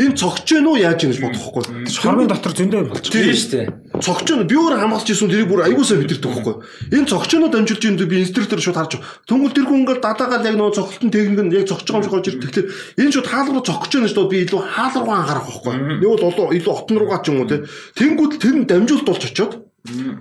Энэ 0.00 0.16
цогч 0.16 0.46
гэнэ 0.48 0.68
үү 0.72 0.78
яаж 0.80 1.00
юм 1.04 1.10
гэж 1.12 1.20
бодохгүй. 1.20 1.64
Шармын 1.92 2.28
дотор 2.28 2.52
зөндөө 2.56 2.88
болчих. 2.88 3.12
Тийм 3.12 3.36
штэ. 3.36 3.60
Цогч 4.00 4.28
нь 4.32 4.48
би 4.48 4.56
өөр 4.56 4.76
хамгаалж 4.80 5.08
исэн 5.08 5.28
тэрийг 5.32 5.48
бүр 5.48 5.64
аягуулсаа 5.64 5.96
мэдэрдэг 6.00 6.32
байхгүй. 6.32 6.54
Энэ 6.92 7.08
цогчноо 7.08 7.48
дамжуулж 7.48 7.82
юм 7.84 7.96
би 7.96 8.16
инструктор 8.20 8.60
шууд 8.60 8.76
харж. 8.76 9.00
Түнгэл 9.24 9.56
тэр 9.56 9.66
хүн 9.68 9.84
ингээд 9.84 10.04
дадаагаал 10.04 10.44
яг 10.44 10.56
нөгөө 10.56 10.76
цогцолтын 10.76 11.10
техник 11.12 11.40
нь 11.40 11.54
яг 11.56 11.64
цогч 11.64 11.88
байгаа 11.88 11.96
юм 11.96 12.04
шиг 12.04 12.12
болж 12.12 12.28
ирдэг. 12.28 12.50
Тэгэхээр 12.52 12.68
энэ 13.00 13.12
шууд 13.16 13.28
хаал 13.28 13.48
руу 13.52 13.64
цогч 13.64 13.92
гэнэ 13.96 14.08
штэ 14.12 14.28
би 14.28 14.36
илүү 14.44 14.60
хаал 14.68 14.94
руу 15.00 15.14
анхаарах 15.16 15.46
байхгүй. 15.48 15.74
Нэг 15.96 16.08
бол 16.12 16.52
илүү 16.52 16.72
отон 16.76 16.96
руугаа 17.00 17.20
ч 17.24 17.26
юм 17.32 17.40
уу 17.40 17.48
те. 17.48 17.64
Тэнгүүд 17.96 18.32
тэр 18.36 18.56
нь 18.60 18.68
дамжуулт 18.86 19.06
болж 19.06 19.24
очиод 19.26 19.52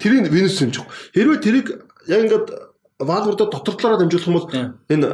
тэрийг 0.01 0.29
Венус 0.33 0.61
юм 0.61 0.73
жиг. 0.73 0.85
Хэрвээ 1.13 1.39
тэрийг 1.41 1.67
яг 2.07 2.21
ингээд 2.25 2.47
Валвордо 2.99 3.45
дотор 3.45 3.75
талаараа 3.75 3.99
дамжуулах 4.01 4.27
юм 4.27 4.33
бол 4.33 4.49
энэ 4.89 5.07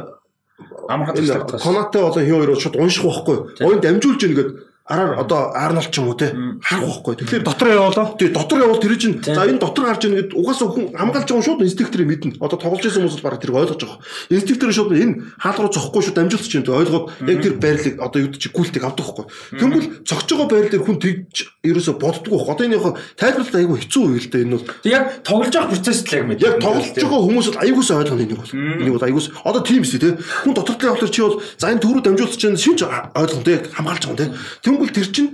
амархан 0.88 1.60
Конате 1.60 1.98
болон 2.00 2.24
хин 2.24 2.36
хоёр 2.40 2.56
шууд 2.56 2.76
унших 2.76 3.04
байхгүй. 3.04 3.36
Ойн 3.60 3.80
дамжуулж 3.80 4.22
ийн 4.24 4.34
гэдэг 4.34 4.48
араар 4.84 5.20
одоо 5.20 5.52
Арнолд 5.54 5.90
ч 5.90 5.98
юм 5.98 6.10
уу 6.10 6.18
те 6.18 6.34
харах 6.58 7.06
байхгүй. 7.06 7.14
Тэгэхээр 7.22 7.46
дотор 7.46 7.68
явуулаа. 7.70 8.18
Тий 8.18 8.28
дотор 8.34 8.58
явуул 8.58 8.82
тэр 8.82 8.98
чинь 8.98 9.22
за 9.22 9.46
энэ 9.46 9.62
дотор 9.62 9.86
гарч 9.86 10.04
ийн 10.04 10.18
гэд 10.18 10.34
угаасаа 10.34 10.74
хүн 10.74 10.90
хамгаалж 10.98 11.28
байгаа 11.30 11.46
шууд 11.46 11.62
инстинкторыг 11.62 12.08
мэднэ. 12.10 12.42
Одоо 12.42 12.58
тоглож 12.58 12.82
байсан 12.82 13.06
хүмүүс 13.06 13.22
бараг 13.22 13.38
тэр 13.38 13.54
ойлгож 13.54 13.78
байгаа. 13.78 14.02
Инстинктор 14.34 14.74
шууд 14.74 14.90
энэ 14.90 15.14
хаал 15.38 15.58
руу 15.62 15.70
цохгүй 15.70 16.02
шууд 16.02 16.18
дамжуулах 16.18 16.50
чинь 16.50 16.66
ойлгоод 16.66 17.06
яг 17.30 17.38
тэр 17.46 17.54
байрлыг 17.62 17.94
одоо 18.02 18.18
юу 18.26 18.34
чи 18.34 18.50
гүйлтийг 18.50 18.82
авдаг 18.82 19.06
байхгүй. 19.06 19.26
Тэнгүүл 19.62 19.86
цогч 20.02 20.28
байгаа 20.34 20.48
байр 20.50 20.66
дээр 20.66 20.82
хүн 20.82 20.98
тэгж 20.98 21.36
ерөөсө 21.62 21.92
боддгоо. 22.02 22.42
Одоо 22.50 22.64
энэ 22.66 22.76
яг 22.82 22.98
тайлбарлалт 23.14 23.54
айгүй 23.54 23.78
хэцүү 23.86 24.02
үйл 24.02 24.28
дээ 24.34 24.42
энэ 24.50 24.56
бол. 24.58 24.66
Яг 24.82 25.04
тоглож 25.22 25.54
байгаа 25.54 25.70
процесс 25.70 26.02
л 26.02 26.16
яг 26.18 26.26
мэд. 26.26 26.42
Яг 26.42 26.58
тоглож 26.58 26.90
байгаа 26.90 27.22
хүмүүсд 27.22 27.54
айгуус 27.54 27.90
ойлгоно 27.94 28.22
энийг 28.26 28.40
бол. 28.42 28.50
Энийг 28.50 28.94
бол 28.98 29.06
айгуус 29.06 29.30
одоо 29.46 29.62
тийм 29.62 29.86
биш 29.86 29.94
те. 29.94 30.18
Хүн 30.42 30.58
дотор 30.58 30.74
талын 30.74 30.98
автор 30.98 31.10
чи 31.10 31.22
бол 31.22 31.38
за 31.38 31.70
энэ 31.70 31.82
төрөө 31.86 32.02
дамжуулах 32.02 32.34
чинь 32.34 32.58
шинж 32.58 32.82
ойлгоно 32.82 33.46
те 33.46 33.62
хамгаалж 33.70 34.04
байгаа 34.10 34.26
те. 34.26 34.71
Тэнгүүл 34.72 34.96
тэр 34.96 35.08
чинь 35.12 35.30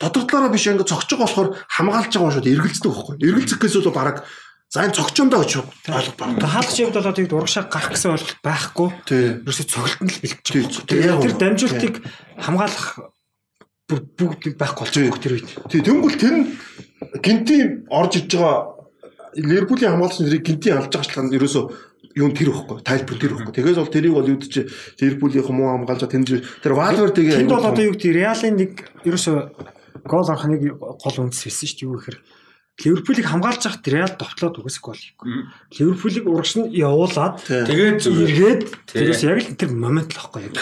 дотор 0.00 0.24
талаараа 0.24 0.52
биш 0.52 0.64
ингээд 0.64 0.88
цогч 0.88 1.12
байгаа 1.12 1.28
болохоор 1.28 1.48
хамгаалж 1.68 2.12
байгаа 2.16 2.32
шууд 2.40 2.48
эргэлздэг 2.48 2.88
байхгүй. 2.88 3.14
Эргэлзэх 3.20 3.60
гэсэн 3.60 3.84
бол 3.84 3.92
бараг 3.92 4.16
за 4.72 4.84
энэ 4.88 4.96
цогчондоо 4.96 5.44
байна. 6.16 6.40
Тэгээ 6.40 6.54
хаалгач 6.56 6.76
явд 6.80 6.96
болоод 6.96 7.16
тийм 7.20 7.36
урагшаа 7.36 7.64
гарах 7.68 7.92
гэсэн 7.92 8.12
ойлголт 8.16 8.40
байхгүй. 8.40 8.88
Ерөөсөө 9.44 9.66
цогтолтод 9.68 10.08
л 10.08 10.20
байгаа. 10.88 11.20
Тэр 11.20 11.36
дамжуултыг 11.36 11.94
хамгаалах 12.40 12.86
бүгд 13.92 14.56
байхгүй 14.56 14.82
болж 14.84 14.94
байгаа 14.96 15.20
тэр 15.20 15.34
үед. 15.36 15.48
Тий 15.68 15.80
тэнгүүл 15.84 16.16
тэр 16.16 16.34
нь 16.40 16.44
гинти 17.20 17.56
орж 17.92 18.12
иж 18.24 18.32
байгаа 18.32 18.56
Ливерпулийн 19.36 19.92
хамгаалагч 19.92 20.24
нарыг 20.24 20.44
гинти 20.48 20.72
алж 20.72 20.88
байгаа 20.88 21.04
шалтгаан 21.04 21.36
ерөөсөө 21.36 21.64
юу 22.16 22.32
тэр 22.32 22.48
ихгүй 22.48 22.80
тайлбар 22.80 23.18
тэр 23.20 23.32
ихгүй. 23.36 23.52
Тэгээс 23.52 23.76
бол 23.76 23.92
тэрийг 23.92 24.14
бол 24.16 24.30
юу 24.32 24.40
гэж 24.40 24.54
Ливерпулийн 24.98 25.44
хүмүүн 25.44 25.84
хамгаалж 25.84 26.02
тэн 26.08 26.24
тэр 26.24 26.72
Валвердгийн 26.72 27.44
тэнд 27.44 27.52
бол 27.52 27.68
одоо 27.68 27.84
юу 27.84 27.92
гэдэг 27.92 28.16
Реалын 28.16 28.56
нэг 28.56 28.72
ерөөсөө 29.04 29.36
гол 30.08 30.24
авах 30.24 30.48
нэг 30.48 30.80
гол 30.80 31.16
үндэс 31.20 31.44
хэлсэн 31.44 31.68
шүү 31.68 31.76
дээ. 31.76 31.86
Юу 31.86 31.96
гэхээр 32.00 32.18
Ливерпулийг 32.76 33.26
хамгаалж 33.28 33.62
байхад 33.68 33.88
Реал 33.88 34.14
довтлоод 34.16 34.58
үгүйсэх 34.60 34.84
гол 34.84 35.00
ихгүй. 35.00 35.28
Ливерпулийг 35.76 36.24
урагш 36.28 36.52
нь 36.56 36.72
явуулаад 36.72 37.40
тэгээд 37.44 38.00
эргээд 38.04 38.62
тэрээс 38.96 39.22
яг 39.24 39.40
л 39.44 39.56
тэр 39.56 39.70
момент 39.76 40.12
л 40.12 40.20
байхгүй 40.20 40.48
яг 40.48 40.56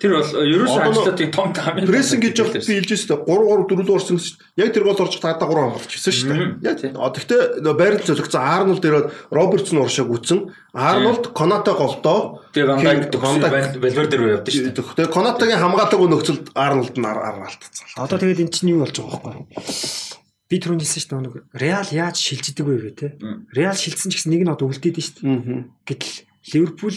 Тэр 0.00 0.18
бол 0.18 0.26
ерөөсөө 0.26 0.82
ажлуудыг 0.90 1.30
том 1.30 1.54
хамгийн 1.54 1.86
прессинг 1.86 2.22
гэж 2.26 2.36
бол 2.42 2.54
би 2.54 2.74
хэлж 2.78 2.90
өстэй 2.94 3.18
3 3.18 3.30
3 3.30 3.66
4 3.70 3.86
л 3.86 3.94
орсон 3.94 4.16
гэсэн 4.18 4.34
чинь 4.34 4.64
яг 4.64 4.70
тэр 4.74 4.84
гол 4.84 5.02
орж 5.04 5.14
тагада 5.22 5.46
3 5.46 5.54
хамгаалж 5.54 5.90
гисэн 5.94 6.14
шүү 6.14 6.28
дээ. 6.34 6.48
Яг 6.66 6.76
тийм. 6.82 6.98
Гэхдээ 6.98 7.40
байрал 7.78 8.02
зөвлөгцөн 8.02 8.42
Арнолд 8.42 8.84
ирээд 8.84 9.06
Робертсон 9.30 9.78
уршаа 9.86 10.06
гүцэн 10.10 10.40
Арнолд 10.74 11.24
Конате 11.30 11.72
голдоо 11.78 12.42
тэгээ 12.50 13.14
Вандайк 13.14 13.78
Валверде 13.78 14.16
рүү 14.18 14.30
явдсан 14.42 14.50
шүү 14.50 14.64
дээ. 14.74 14.82
Тэгээ 14.98 15.14
Конатегийн 15.14 15.62
хамгаалаг 15.62 16.02
нөхцөлд 16.10 16.46
Арнолд 16.58 16.94
нь 16.98 17.06
аргаалтцсан. 17.06 17.86
Одоо 17.94 18.18
тэгээд 18.18 18.42
эн 18.44 18.50
чинь 18.50 18.74
юу 18.74 18.82
болж 18.82 18.98
байгаа 18.98 19.22
байхгүй 19.22 20.14
би 20.54 20.60
түрүүн 20.60 20.82
хэлсэн 20.82 21.00
шүү 21.02 21.10
дээ 21.10 21.24
нэг 21.24 21.34
Реал 21.56 21.88
яаж 21.90 22.16
шилждэг 22.20 22.66
вэ 22.68 22.76
гэх 22.78 22.94
те. 23.00 23.08
Реал 23.56 23.74
шилжсэн 23.74 24.12
ч 24.12 24.20
гэсэн 24.20 24.30
нэг 24.30 24.44
нь 24.44 24.52
одоо 24.52 24.68
үлдээд 24.68 25.00
шүү 25.00 25.24
дээ. 25.24 25.66
Гэтэл 25.88 26.14
Ливерпул 26.52 26.96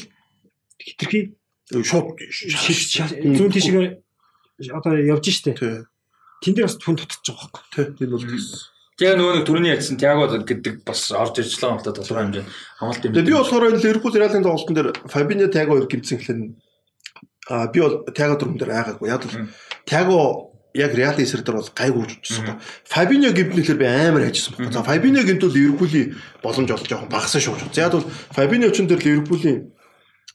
хитрхи 0.78 1.34
шууд 1.72 2.16
зүүн 2.18 3.52
тишгээ 3.52 3.88
одоо 4.72 4.94
явж 4.96 5.26
штэ. 5.28 5.86
Тэн 6.42 6.54
дээр 6.54 6.68
бас 6.70 6.78
түн 6.80 6.96
тутаж 6.96 7.22
байгаа 7.28 7.50
байхгүй. 7.52 7.98
Тий. 7.98 8.08
Энэ 8.08 8.16
бол 8.16 8.26
Тэгээ 8.98 9.14
нөгөө 9.14 9.34
нэг 9.38 9.46
түрүүний 9.46 9.74
ярьсан 9.78 9.98
Тиаго 10.02 10.26
гэдэг 10.42 10.82
бас 10.82 11.14
орж 11.14 11.38
ирж 11.38 11.54
байгаа 11.62 11.78
юм 11.78 11.78
л 11.78 11.86
да 11.86 11.94
тодорхой 11.94 12.18
хэмжээнд 12.18 12.50
хамгаалт 12.82 13.06
юм. 13.06 13.14
Тэгээ 13.14 13.30
би 13.30 13.38
болохоор 13.38 13.68
энэ 13.70 13.84
Ливерпул 13.86 14.18
Реалын 14.18 14.42
тоглолтын 14.42 14.74
дээр 14.74 14.90
Фабиньо 15.06 15.48
Тиаго 15.54 15.72
хоёр 15.78 15.86
гимцэн 15.86 16.18
гэхлээр 16.18 16.42
а 17.46 17.70
би 17.70 17.78
бол 17.78 17.96
Тиаго 18.10 18.36
дүрмэн 18.42 18.58
дээр 18.58 18.74
айгаагүй. 18.74 19.06
Яг 19.14 19.22
л 19.22 19.54
Тиаго 19.86 20.18
яг 20.74 20.92
Реал 20.98 21.22
эсрэг 21.22 21.46
дээр 21.46 21.62
бол 21.62 21.70
гайгүй 21.78 22.02
үжижсэн 22.10 22.42
байна. 22.42 22.62
Фабиньо 22.90 23.30
гимтнэлэр 23.38 23.78
би 23.78 23.86
амар 23.86 24.24
хайжсан 24.26 24.58
байна. 24.58 24.74
За 24.74 24.82
Фабиньо 24.82 25.22
гимтэл 25.22 25.54
Ливерпулийн 25.54 26.18
боломж 26.42 26.70
бол 26.74 26.90
жоохон 26.90 27.14
багасан 27.14 27.38
шүү. 27.38 27.70
За 27.70 27.86
яг 27.86 27.94
бол 27.94 28.10
Фабиньо 28.34 28.74
ч 28.74 28.82
энэ 28.82 28.98
дээр 28.98 29.06
Ливерпулийн 29.06 29.77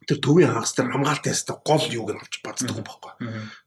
тэр 0.09 0.19
төвийн 0.19 0.53
хагас 0.53 0.75
дээр 0.75 0.93
хамгаалт 0.93 1.27
ястаа 1.27 1.57
гол 1.63 1.85
юуг 1.91 2.11
нь 2.13 2.21
авч 2.21 2.35
бацдаг 2.43 2.75
юм 2.75 2.87
байхгүй. 2.87 3.13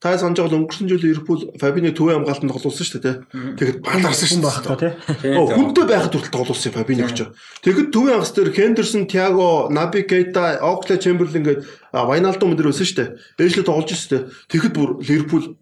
Та 0.04 0.18
санаж 0.20 0.38
байгаа 0.40 0.60
өнгөрсөн 0.60 0.90
жил 0.92 1.04
Ливерпул 1.04 1.42
Фабино 1.60 1.92
төвийн 1.96 2.24
хамгаалтанд 2.24 2.52
тоглуулсан 2.52 2.86
шүү 2.86 3.02
дээ. 3.02 3.16
Тэгэхэд 3.56 3.80
баларсан 3.82 4.28
шүү 4.30 4.42
дээ. 4.44 4.94
Оо 5.40 5.46
хүнтэй 5.52 5.86
байхад 5.88 6.14
хүртэл 6.14 6.36
тоглуулсан 6.36 6.76
Фабино 6.76 7.08
гэж. 7.08 7.20
Тэгэхэд 7.64 7.90
төвийн 7.96 8.16
хагас 8.20 8.34
дээр 8.36 8.52
Хендерсон, 8.52 9.04
Тиаго, 9.08 9.68
Наби 9.72 10.04
Кейта, 10.04 10.60
Окла 10.60 11.00
Чемберлин 11.00 11.44
гээд 11.44 11.60
Вайналдо 11.96 12.44
мөн 12.44 12.60
дээр 12.60 12.72
байсан 12.76 12.88
шүү 12.88 13.00
дээ. 13.00 13.10
Ээжлээ 13.40 13.66
тоглож 13.66 13.96
шүү 13.96 14.12
дээ. 14.12 14.24
Тэгэхэд 14.52 14.74
бүр 14.76 14.90
Ливерпул 15.00 15.56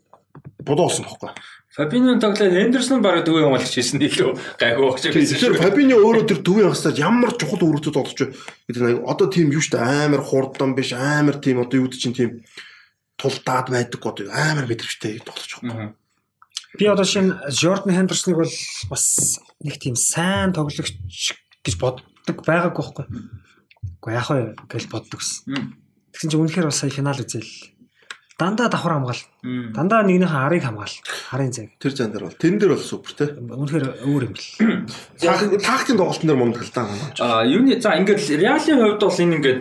бодоосон 0.65 1.05
байхгүй. 1.05 1.31
Фабиньо 1.73 2.19
тоглоод 2.21 2.53
Хендерсон 2.53 3.01
бараг 3.01 3.25
төвийн 3.25 3.49
хамгаалагч 3.49 3.73
хийсэн 3.73 3.97
илүү 3.97 4.61
гайгүй 4.61 4.85
багч 4.93 5.09
гэсэн. 5.09 5.41
Тэгэхээр 5.41 5.57
Фабиньо 5.57 5.97
өөрөө 6.05 6.25
тэр 6.29 6.39
төвийн 6.45 6.69
хагасаар 6.69 7.01
ямар 7.01 7.33
чухал 7.33 7.65
үүрэгтэй 7.65 7.93
тоглож 7.97 8.19
гэдэг 8.69 8.81
нь 8.93 9.01
одоо 9.09 9.25
тийм 9.25 9.49
юу 9.49 9.63
штэ 9.65 9.81
амар 9.81 10.21
хурдан 10.21 10.77
биш 10.77 10.93
амар 10.93 11.41
тийм 11.41 11.65
одоо 11.65 11.81
юу 11.81 11.89
гэдэг 11.89 11.97
чинь 11.97 12.13
тийм 12.13 12.31
тулдаад 13.17 13.73
байдаг 13.73 14.05
одоо 14.05 14.29
амар 14.29 14.69
мэдрэгчтэй 14.69 15.25
тоглож 15.25 15.51
байгаа. 15.65 15.97
Би 16.77 16.85
одоо 16.85 17.05
шинэ 17.09 17.49
Jordan 17.49 17.97
Henderson-ыг 17.97 18.37
бол 18.37 18.53
бас 18.93 19.41
нэг 19.57 19.81
тийм 19.81 19.97
сайн 19.97 20.53
тоглогч 20.53 20.93
гэж 21.65 21.75
боддог 21.81 22.37
байгаагүй 22.45 22.85
байхгүй. 22.85 23.05
Уу 23.97 24.13
яах 24.13 24.29
вэ 24.29 24.53
гэж 24.69 24.93
боддог 24.93 25.25
гэсэн. 25.25 25.73
Тэгсэн 26.13 26.29
чинь 26.29 26.41
үнэхээр 26.45 26.69
бас 26.69 26.85
сая 26.85 26.93
финал 26.93 27.17
үзэл 27.17 27.72
дандаа 28.39 28.69
давхар 28.69 28.93
хамгаал. 28.97 29.23
Дандаа 29.43 30.01
нэгнийхээ 30.03 30.41
арыг 30.47 30.63
хамгаал. 30.63 30.95
Харын 31.29 31.53
зайг. 31.53 31.69
Тэр 31.79 31.93
зан 31.93 32.11
дээр 32.11 32.25
бол 32.27 32.39
тэн 32.39 32.57
дээр 32.57 32.73
бол 32.73 32.81
супер 32.81 33.11
те. 33.13 33.25
Үнэхээр 33.37 33.85
өөр 34.05 34.23
юм 34.27 34.33
бэл. 34.33 34.49
Тактикийн 35.21 35.97
тоглолтын 36.01 36.27
дээр 36.27 36.39
мундаг 36.41 36.63
л 36.65 36.73
даа. 36.73 36.89
Аа 37.21 37.45
юуны 37.45 37.77
за 37.77 37.93
ингээд 37.97 38.21
Реалын 38.41 38.81
хувьд 38.81 39.01
бол 39.05 39.21
энэ 39.21 39.35
ингээд 39.37 39.59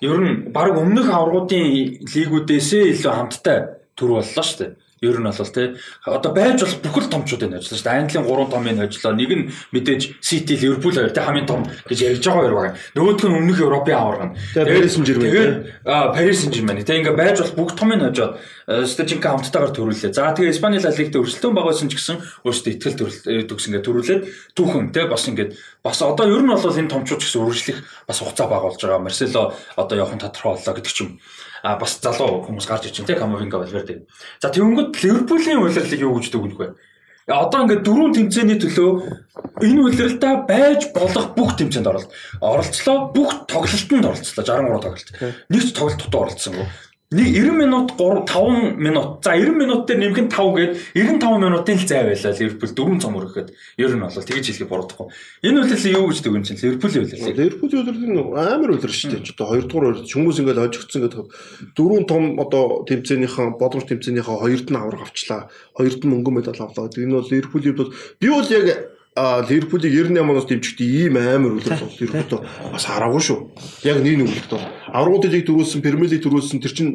ер 0.00 0.18
нь 0.20 0.52
баг 0.52 0.76
өмнөх 0.76 1.08
аваргуудын 1.08 2.04
лигүүдээсээ 2.04 2.92
илүү 2.96 3.12
хамттай 3.12 3.58
төр 3.96 4.20
боллоо 4.20 4.44
шүү 4.44 4.58
дээ. 4.60 4.72
Ер 5.00 5.16
нь 5.16 5.24
бол 5.24 5.32
тий. 5.32 5.80
Одоо 6.04 6.32
байж 6.36 6.60
бол 6.60 6.76
бүхэл 6.84 7.08
томчуудыг 7.08 7.56
ажиллаж 7.56 7.72
шүү 7.72 7.88
дээ. 7.88 8.00
Английн 8.04 8.28
3 8.28 8.52
томыг 8.52 8.76
ажиллаа. 8.84 9.16
Нэг 9.16 9.30
нь 9.32 9.48
мэдээж 9.72 10.20
City, 10.20 10.60
Liverpool 10.60 10.92
хоёр 10.92 11.08
тий 11.08 11.24
хамгийн 11.24 11.48
том 11.48 11.64
гэж 11.88 12.20
ярьж 12.20 12.24
байгаа 12.28 12.44
хоёр 12.44 12.54
байгаа. 12.60 12.76
Нөгөөх 12.92 13.24
нь 13.24 13.36
өмнөх 13.40 13.64
Европын 13.64 13.96
аварга. 13.96 14.36
Тэгээд 14.52 14.68
Paris 14.68 14.92
Saint-Germain. 14.92 15.32
Тэгээд 15.32 15.52
Paris 15.88 16.38
Saint-Germain. 16.44 16.84
Тий 16.84 16.96
ингээ 17.00 17.16
байж 17.16 17.36
бол 17.40 17.56
бүгд 17.64 17.76
томыг 17.80 18.00
хожоод 18.12 18.32
стажинка 18.84 19.32
хамттайгаар 19.32 19.72
төрүүлээ. 19.72 20.12
За 20.12 20.36
тэгээ 20.36 20.52
Испани 20.52 20.84
ла 20.84 20.92
лигт 20.92 21.16
өрсөлдөөн 21.16 21.56
байгуулсан 21.56 21.88
ч 21.88 21.96
гэсэн 21.96 22.16
өөрсдөө 22.44 22.72
ихтгэл 22.76 23.48
төгс 23.48 23.64
ингээ 23.72 23.82
төрүүлээд 23.88 24.22
түүхэн 24.52 24.92
тий 24.92 25.04
бас 25.08 25.24
ингээ 25.26 25.48
бас 25.80 25.98
одоо 26.04 26.28
ер 26.28 26.44
нь 26.44 26.52
бол 26.52 26.60
энэ 26.60 26.92
томчууд 26.92 27.24
гэсэн 27.24 27.40
үргэлжлэх 27.40 27.78
бас 28.04 28.20
хугацаа 28.20 28.46
байгуулж 28.52 28.78
байгаа. 28.84 29.00
Марсело 29.00 29.56
одоо 29.80 29.96
явахын 29.96 30.20
тодорхой 30.20 30.60
боллоо 30.60 30.74
гэдэг 30.76 30.92
ч 30.92 31.08
юм 31.08 31.18
а 31.62 31.76
бас 31.76 31.98
залуу 32.00 32.44
хүмүүс 32.46 32.66
гарч 32.66 32.88
иж 32.88 32.96
чинь 32.96 33.06
те 33.06 33.14
Камовинга 33.14 33.58
Валверде. 33.58 34.06
За 34.40 34.48
тэгэнгүүт 34.48 35.00
Ливерпулийн 35.02 35.60
удирдлыг 35.60 36.00
юу 36.00 36.16
гэж 36.18 36.30
дүгнэх 36.32 36.58
вэ? 36.58 36.68
Одоо 37.30 37.62
ингээд 37.62 37.86
дөрвөн 37.86 38.14
тэмцээний 38.16 38.58
төлөө 38.58 38.90
энэ 39.62 39.80
удирдалтаа 39.86 40.34
байж 40.50 40.90
болох 40.90 41.36
бүх 41.38 41.54
тэмцээнд 41.60 41.86
оролцлоо. 41.86 42.12
Оролцлоо 42.42 42.96
бүх 43.14 43.30
тоглолтод 43.46 44.02
оролцлоо 44.02 44.42
63 44.42 44.82
тоглолт. 44.82 45.08
Нэг 45.46 45.62
ч 45.62 45.70
тоглолт 45.70 46.00
дутуу 46.00 46.20
оролцсонгүй 46.26 46.66
нэг 47.10 47.26
90 47.34 47.58
минут 47.58 47.90
3 47.98 48.24
5 48.24 48.78
минут. 48.78 49.24
За 49.24 49.34
90 49.34 49.58
минут 49.58 49.86
дээр 49.86 49.98
нэмэх 49.98 50.20
нь 50.22 50.30
5 50.30 50.54
гээд 50.54 50.72
95 50.94 51.42
минутын 51.42 51.74
л 51.74 51.86
зай 51.90 52.06
байлаа 52.06 52.38
Ливерпул 52.38 52.70
4 52.70 53.02
цом 53.02 53.18
өргөхөд. 53.18 53.50
Ер 53.82 53.98
нь 53.98 54.00
бол 54.00 54.14
тэгж 54.14 54.46
хэлхий 54.46 54.68
буруудахгүй. 54.70 55.10
Энэ 55.42 55.58
үйлдэл 55.58 55.90
юу 55.90 56.06
гэж 56.06 56.18
дүгэн 56.22 56.46
чинь 56.46 56.62
Ливерпулийн 56.62 57.02
үйлдэл. 57.02 57.34
Ливерпулийн 57.34 57.82
үйлдэл 57.82 58.38
амар 58.38 58.70
үйлдэл 58.78 58.94
шүү 58.94 59.10
дээ. 59.10 59.26
Одоо 59.34 59.58
2 59.58 59.66
дугаар 59.66 59.86
үйлдэл 59.90 60.14
хүмүүс 60.14 60.38
ингээд 60.38 60.62
хожигдсон 60.62 61.02
гэдэг 61.02 61.20
дөрвөн 61.74 62.04
том 62.06 62.22
одоо 62.38 62.86
тэмцээнийхэн 62.86 63.58
бодгоч 63.58 63.90
тэмцээнийхэн 63.90 64.38
хоёрд 64.38 64.68
нь 64.70 64.78
авраг 64.78 65.02
авчлаа. 65.02 65.50
Хоёрд 65.74 66.06
нь 66.06 66.10
мөнгөн 66.14 66.34
медаль 66.38 66.62
авлаа. 66.62 66.86
Энэ 66.94 67.18
бол 67.18 67.26
Ливерпулийн 67.26 67.74
бол 67.74 67.90
би 68.22 68.28
бол 68.30 68.46
яг 68.54 68.66
Ливерпулийг 69.16 69.90
98 69.90 70.22
оноос 70.22 70.46
дэмжихдээ 70.46 70.86
ийм 70.86 71.16
амар 71.18 71.58
үлрэл 71.58 71.82
бол 71.82 71.98
Ливерпул 71.98 72.46
бас 72.70 72.84
хараагүй 72.86 73.22
шүү. 73.26 73.38
Яг 73.82 73.98
нэг 74.06 74.22
нүгэлт 74.22 74.50
бол. 74.54 74.66
Аврагуудыг 74.94 75.34
төрүүлсэн, 75.50 75.82
Премьер 75.82 76.14
лиг 76.14 76.22
төрүүлсэн 76.22 76.62
тэр 76.62 76.72
чинь 76.72 76.92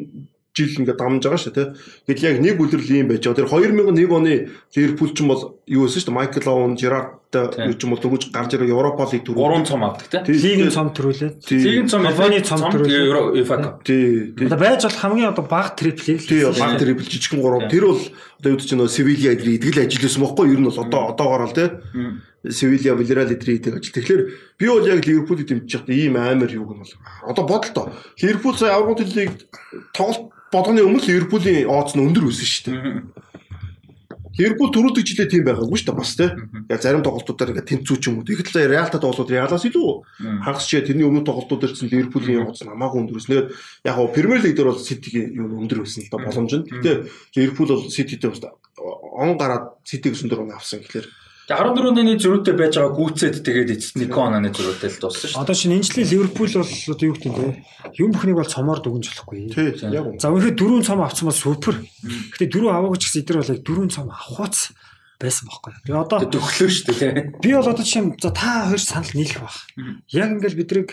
жил 0.56 0.72
ингээд 0.80 0.96
дамж 0.96 1.20
байгаа 1.20 1.40
шүү 1.44 1.52
тий. 1.52 1.66
Гэтэл 2.08 2.28
яг 2.32 2.38
нэг 2.40 2.56
үлрэл 2.56 2.96
ийм 2.96 3.12
байж 3.12 3.28
байгаа. 3.28 3.44
Тэр 3.44 3.76
2001 3.76 4.08
оны 4.08 4.32
Ливерпул 4.72 5.12
ч 5.12 5.20
юм 5.20 5.28
бол 5.28 5.60
юу 5.68 5.84
гэсэн 5.84 6.00
шүү 6.00 6.08
дээ. 6.08 6.16
Майкл 6.16 6.48
Оун, 6.48 6.80
Жерард 6.80 7.28
юу 7.28 7.76
ч 7.76 7.84
юм 7.84 7.92
бол 7.92 8.00
дөрвөж 8.00 8.32
гарч 8.32 8.56
ирээ 8.56 8.72
Европа 8.72 9.04
лиг 9.12 9.20
төрүүл. 9.28 9.36
Гурван 9.36 9.68
цом 9.68 9.84
авдаг 9.84 10.08
тий. 10.08 10.32
Лигийн 10.32 10.72
цом 10.72 10.88
төрүүлээ. 10.96 11.30
Лигийн 11.44 11.88
цом, 11.92 12.08
Европын 12.08 12.40
цом 12.40 12.60
төрүүлээ. 12.72 13.84
Тий. 13.84 14.32
Одоо 14.48 14.60
байж 14.64 14.80
бол 14.88 14.96
хамгийн 14.96 15.30
одоо 15.36 15.44
баг 15.44 15.76
триплийг 15.76 16.24
л. 16.24 16.28
Тий, 16.30 16.40
баг 16.48 16.80
трипл 16.80 17.04
жижигхэн 17.04 17.44
гурав. 17.44 17.68
Тэр 17.68 17.84
бол 17.92 18.00
одоо 18.40 18.48
юу 18.48 18.56
гэж 18.56 18.72
нөө 18.72 18.88
Севилья 18.88 19.36
эдгээр 19.36 19.60
идгэл 19.60 19.84
ажилласан 19.84 20.24
бохгүй 20.24 20.44
юу? 20.48 20.54
Ер 20.56 20.60
нь 20.64 20.68
бол 20.72 20.80
одоо 20.80 21.02
одоогоор 21.12 21.44
л 21.44 21.56
тий. 21.56 21.68
Севилья, 22.46 22.94
Вильярал 22.94 23.32
эдгээр 23.32 23.58
идэх 23.58 23.76
ажил. 23.76 23.94
Тэгэхээр 23.96 24.22
би 24.58 24.66
бол 24.70 24.86
яг 24.86 25.02
Ливерпулийг 25.02 25.48
дэмжиж 25.50 25.82
байхдаа 25.82 25.96
ийм 25.96 26.16
амар 26.16 26.50
юуг 26.52 26.78
нь 26.78 26.82
бол 26.84 26.94
одоо 27.26 27.44
бодлоо. 27.44 27.92
Ливерпул 28.22 28.54
сая 28.54 28.78
Аврал 28.78 29.02
лиг 29.02 29.50
тоглолт 29.92 30.30
болгоны 30.52 30.82
өмнө 30.86 31.02
Ливерпулийн 31.02 31.70
оц 31.70 31.94
нь 31.96 32.04
өндөр 32.04 32.30
өссөн 32.30 32.46
шүү 32.46 32.64
дээ. 32.70 33.26
Ливерпул 34.36 34.68
түрүүд 34.68 35.00
жилээ 35.00 35.28
тийм 35.32 35.44
байгаагүй 35.48 35.80
шүү 35.80 35.88
дээ 35.88 35.96
бас 35.96 36.12
тий. 36.12 36.28
Яг 36.68 36.80
зарим 36.84 37.00
тоглолтуудаар 37.00 37.56
ингээд 37.56 37.70
тэнцүүч 37.72 38.02
юм 38.12 38.20
уу. 38.20 38.28
Тэгэхдээ 38.28 38.68
Реалтай 38.68 39.00
тоглоод 39.00 39.32
Реалаас 39.32 39.64
илүү 39.64 39.88
хагас 40.44 40.68
чие 40.68 40.84
тэрний 40.84 41.08
өмнө 41.08 41.24
тоглолтуудаар 41.24 41.72
чинь 41.72 41.88
Ливерпулийн 41.88 42.44
оц 42.44 42.60
нь 42.60 42.68
хамаагүй 42.68 43.00
өндөр 43.00 43.16
өснө. 43.16 43.48
Яг 43.80 43.96
нь 43.96 44.12
Премьер 44.12 44.44
лиг 44.44 44.52
дээр 44.52 44.76
бол 44.76 44.84
Ситигийн 44.84 45.32
юм 45.32 45.56
өндөр 45.64 45.88
өссөн 45.88 46.04
л 46.04 46.12
да 46.12 46.20
боломж 46.20 46.52
нь. 46.52 46.68
Гэтэ 46.68 47.08
Ливерпул 47.32 47.72
бол 47.72 47.88
Сититэй 47.88 48.28
бас 48.28 48.44
э, 48.44 48.52
он 49.16 49.40
гараад 49.40 49.80
Ситиг 49.88 50.12
өсөн 50.12 50.28
дөрөв 50.28 50.52
авсан 50.52 50.84
гэхлээрэ 50.84 51.08
14 51.46 51.94
оны 51.94 52.18
зөрүүтэй 52.18 52.58
байж 52.58 52.74
байгаа 52.74 52.90
гүцэд 52.90 53.46
тэгээд 53.46 53.70
эцэст 53.78 53.94
нэг 54.02 54.10
онооны 54.10 54.50
зөрүүтэй 54.50 54.90
л 54.90 54.98
дууссан 54.98 55.30
шүү. 55.30 55.38
Одоо 55.38 55.54
шинэ 55.54 55.78
энэ 55.78 55.86
жилийн 55.86 56.10
Ливерпул 56.10 56.50
бол 56.58 56.66
одоо 56.66 57.06
юу 57.06 57.14
гэх 57.14 57.26
юм 57.30 57.34
бэ? 57.38 57.46
Юм 58.02 58.10
бүхнийг 58.10 58.36
бол 58.42 58.50
цомоор 58.50 58.82
дүгнж 58.82 59.06
болохгүй. 59.14 59.54
За 60.18 60.34
үнэхээр 60.34 60.58
дөрөв 60.58 60.82
цом 60.82 61.06
авцсан 61.06 61.30
бол 61.30 61.38
супер. 61.38 61.78
Гэтэ 62.34 62.50
дөрөв 62.50 62.74
аваагүй 62.74 62.98
ч 62.98 63.02
гэсэн 63.06 63.22
эдгээр 63.22 63.38
бол 63.38 63.52
яг 63.54 63.60
дөрөв 63.62 63.86
цом 63.94 64.10
авахуц 64.10 64.56
байсан 65.20 65.48
байхгүй. 65.48 65.72
Тэгээ 65.86 65.96
одоо 65.96 66.18
төглөө 66.28 66.68
шүү 66.68 66.94
дээ. 67.00 67.40
Би 67.40 67.50
бол 67.56 67.64
одоо 67.64 67.84
жишээ 67.84 68.20
за 68.20 68.30
та 68.30 68.68
хоёр 68.68 68.82
санал 68.82 69.12
нийлэх 69.16 69.40
баг. 69.40 69.56
Яг 70.12 70.28
ингээл 70.36 70.60
бидрэг 70.60 70.88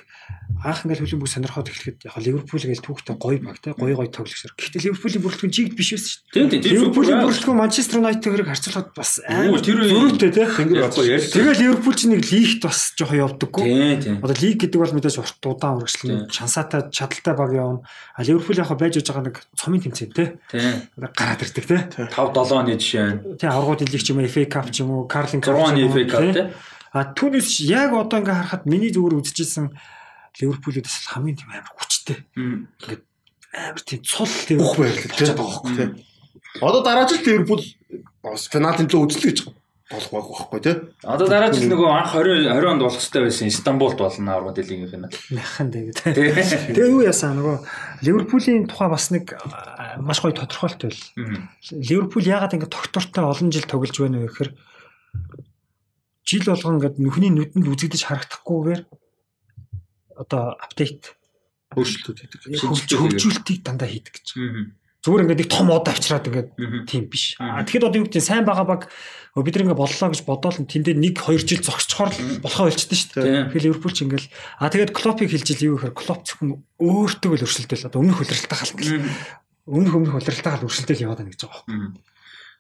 анх 0.64 0.86
ингээл 0.88 1.04
хөлбөмбөг 1.04 1.28
сонирхоод 1.28 1.68
эхлэхэд 1.68 2.08
яг 2.08 2.16
Ливерпул 2.24 2.64
гээл 2.64 2.86
түүхтэй 2.86 3.16
гоё 3.20 3.40
баг 3.44 3.60
те 3.60 3.76
гоё 3.76 4.00
гоё 4.00 4.08
тоглогчор. 4.08 4.56
Гэхдээ 4.56 4.84
Ливерпулийн 4.88 5.24
бүрэлдэхүүн 5.28 5.52
чигд 5.52 5.76
биш 5.76 5.90
байсан 5.92 6.08
шүү 6.08 6.24
дээ. 6.24 6.48
Тийм 6.48 6.62
тийм. 6.64 6.74
Ливерпулийн 6.80 7.20
бүрэлдэхүүн 7.20 7.60
Манчестер 7.60 8.00
Юнайтед 8.00 8.32
хэрэг 8.32 8.48
харьцуулахад 8.48 8.90
бас 8.96 9.12
амар 9.28 9.60
зөрүүтэй 9.60 10.32
те. 10.32 10.44
Тэгээ 10.48 11.60
Ливерпул 11.60 11.96
чинь 11.98 12.16
нэг 12.16 12.24
лигт 12.32 12.64
бас 12.64 12.96
жоохон 12.96 13.20
явдаггүй. 13.28 13.64
Тийм 13.68 14.00
тийм. 14.00 14.16
Одоо 14.24 14.36
лиг 14.40 14.56
гэдэг 14.64 14.80
бол 14.80 14.96
мэдээж 14.96 15.18
урт 15.20 15.44
удаан 15.44 15.84
үргэлжлэн 15.84 16.32
шансаатай 16.32 16.88
чадaltaй 16.96 17.36
баг 17.36 17.52
явна. 17.52 17.84
А 18.16 18.24
Ливерпул 18.24 18.56
яг 18.56 18.72
байж 18.72 18.96
байгаа 19.04 19.24
нэг 19.28 19.44
цомын 19.60 19.84
тэмцээн 19.84 20.16
те. 20.16 20.40
Гараад 20.96 21.44
ирдэг 21.44 21.66
те. 21.68 21.78
5 22.08 22.32
7 22.32 22.56
оны 22.56 22.80
жишээ. 22.80 23.36
Тийм 23.36 23.52
аргууд 23.52 23.84
лиг 23.84 24.04
ч 24.14 24.16
юм 24.16 24.22
уу 24.22 24.30
FA 24.30 24.44
Cup 24.46 24.68
ч 24.70 24.78
юм 24.86 24.90
уу 24.94 25.10
Carling 25.10 25.42
Cup 25.42 25.58
6 25.58 25.74
оны 25.74 25.90
FA 25.90 26.04
Cup 26.06 26.26
те. 26.34 26.44
А 26.94 27.10
түүнээс 27.18 27.66
яг 27.66 27.98
одоо 27.98 28.22
ингээ 28.22 28.38
харахад 28.38 28.70
миний 28.70 28.94
зүгээр 28.94 29.18
үзчихсэн 29.18 29.74
Ливерпулүүд 30.38 30.86
бас 30.86 30.98
хамгийн 31.10 31.38
тийм 31.42 31.50
амар 31.50 31.74
хүчтэй. 31.74 32.22
Ингээд 32.38 33.02
амар 33.58 33.82
тийм 33.82 34.02
цул 34.06 34.30
Ливерпул 34.30 34.86
байхгүй 34.86 35.74
тийм. 35.74 35.92
Одоо 36.62 36.82
дараа 36.86 37.10
жил 37.10 37.26
Ливерпул 37.26 37.66
бас 38.22 38.46
пенальтын 38.54 38.86
төлөө 38.86 39.10
үзлээ 39.10 39.30
гэж 39.34 39.40
болох 39.94 40.10
байх 40.10 40.28
байхгүй 40.34 40.60
тий. 40.66 40.76
Одоо 41.06 41.28
дараа 41.30 41.54
жил 41.54 41.70
нөгөө 41.70 41.90
анх 41.94 42.12
20 42.18 42.50
20 42.50 42.72
онд 42.74 42.82
болох 42.84 43.00
хэрэгтэй 43.00 43.24
байсан 43.24 43.48
Истанбулд 43.48 43.98
болно 44.02 44.32
аргууд 44.34 44.58
лигийн 44.58 44.90
финал. 44.90 45.14
Яхан 45.30 45.70
тэгээд. 45.70 45.98
Тэгээ 46.74 46.92
юу 46.92 47.06
яасан 47.06 47.38
нөгөө 47.38 47.58
Ливерпулийн 48.02 48.66
тухай 48.68 48.90
бас 48.90 49.14
нэг 49.14 49.38
маш 50.02 50.20
гоё 50.20 50.34
тодорхойлт 50.34 50.82
байл. 50.90 51.02
Ливерпул 51.72 52.26
яагаад 52.26 52.58
ингэ 52.58 52.74
тогтвортой 52.74 53.24
олон 53.30 53.50
жил 53.54 53.70
тоглож 53.70 53.96
байна 53.96 54.20
вэ 54.20 54.28
гэхээр 54.28 54.52
жил 56.26 56.46
болгон 56.50 56.76
ингээд 56.82 56.98
нүхний 56.98 57.32
нүдэнд 57.32 57.70
үзэгдэж 57.70 58.02
харагдахгүйгээр 58.10 58.82
одоо 60.18 60.58
апдейт 60.58 61.16
хөгжөлтүүд 61.74 62.18
хийдэг. 62.22 62.40
Хөгжүүлэлтийг 62.62 63.60
дандаа 63.66 63.90
хийдэг 63.90 64.14
гэж. 64.14 64.28
Зүгээр 65.04 65.24
ингээд 65.28 65.42
нэг 65.44 65.52
том 65.52 65.68
од 65.68 65.84
авчираад 65.92 66.28
ингээд 66.32 66.50
тийм 66.88 67.12
биш. 67.12 67.36
Тэгэхэд 67.36 67.92
одоо 67.92 68.00
юу 68.00 68.08
гэдэг 68.08 68.24
сайн 68.24 68.48
байгаа 68.48 68.64
баг 68.64 68.82
бид 69.36 69.60
нэг 69.60 69.76
боллоо 69.76 70.08
гэж 70.16 70.24
бодоол 70.24 70.64
нь 70.64 70.72
тэндээ 70.72 70.96
1 70.96 71.20
2 71.20 71.44
жил 71.44 71.60
зогсчхоор 71.60 72.12
болохоо 72.40 72.72
болчихдээ 72.72 72.96
шүү 72.96 73.12
дээ. 73.20 73.52
Тэгэхээр 73.52 73.66
Ливерпул 73.68 73.92
ч 73.92 74.08
ингээд 74.08 74.32
а 74.64 74.72
тэгээд 74.72 74.96
Клопыг 74.96 75.28
хэлж 75.28 75.48
ил 75.60 75.76
юу 75.76 75.76
гэхээр 75.76 76.00
Клоп 76.00 76.24
зөвхөн 76.24 76.56
өөртөө 76.80 77.36
л 77.36 77.44
өршөлтөл 77.44 77.88
одоо 77.92 78.00
өмнөх 78.00 78.18
хөлрөлтөй 78.24 78.56
халт. 78.56 78.80
Өмнөх 79.68 79.92
өмнөх 79.92 80.14
хөлрөлтөй 80.24 80.52
халт 80.56 80.68
өршөлтөл 80.72 81.04
яваад 81.04 81.20
байна 81.20 81.32
гэж 81.36 81.42
байгаа 81.52 81.68
юм. 81.68 82.00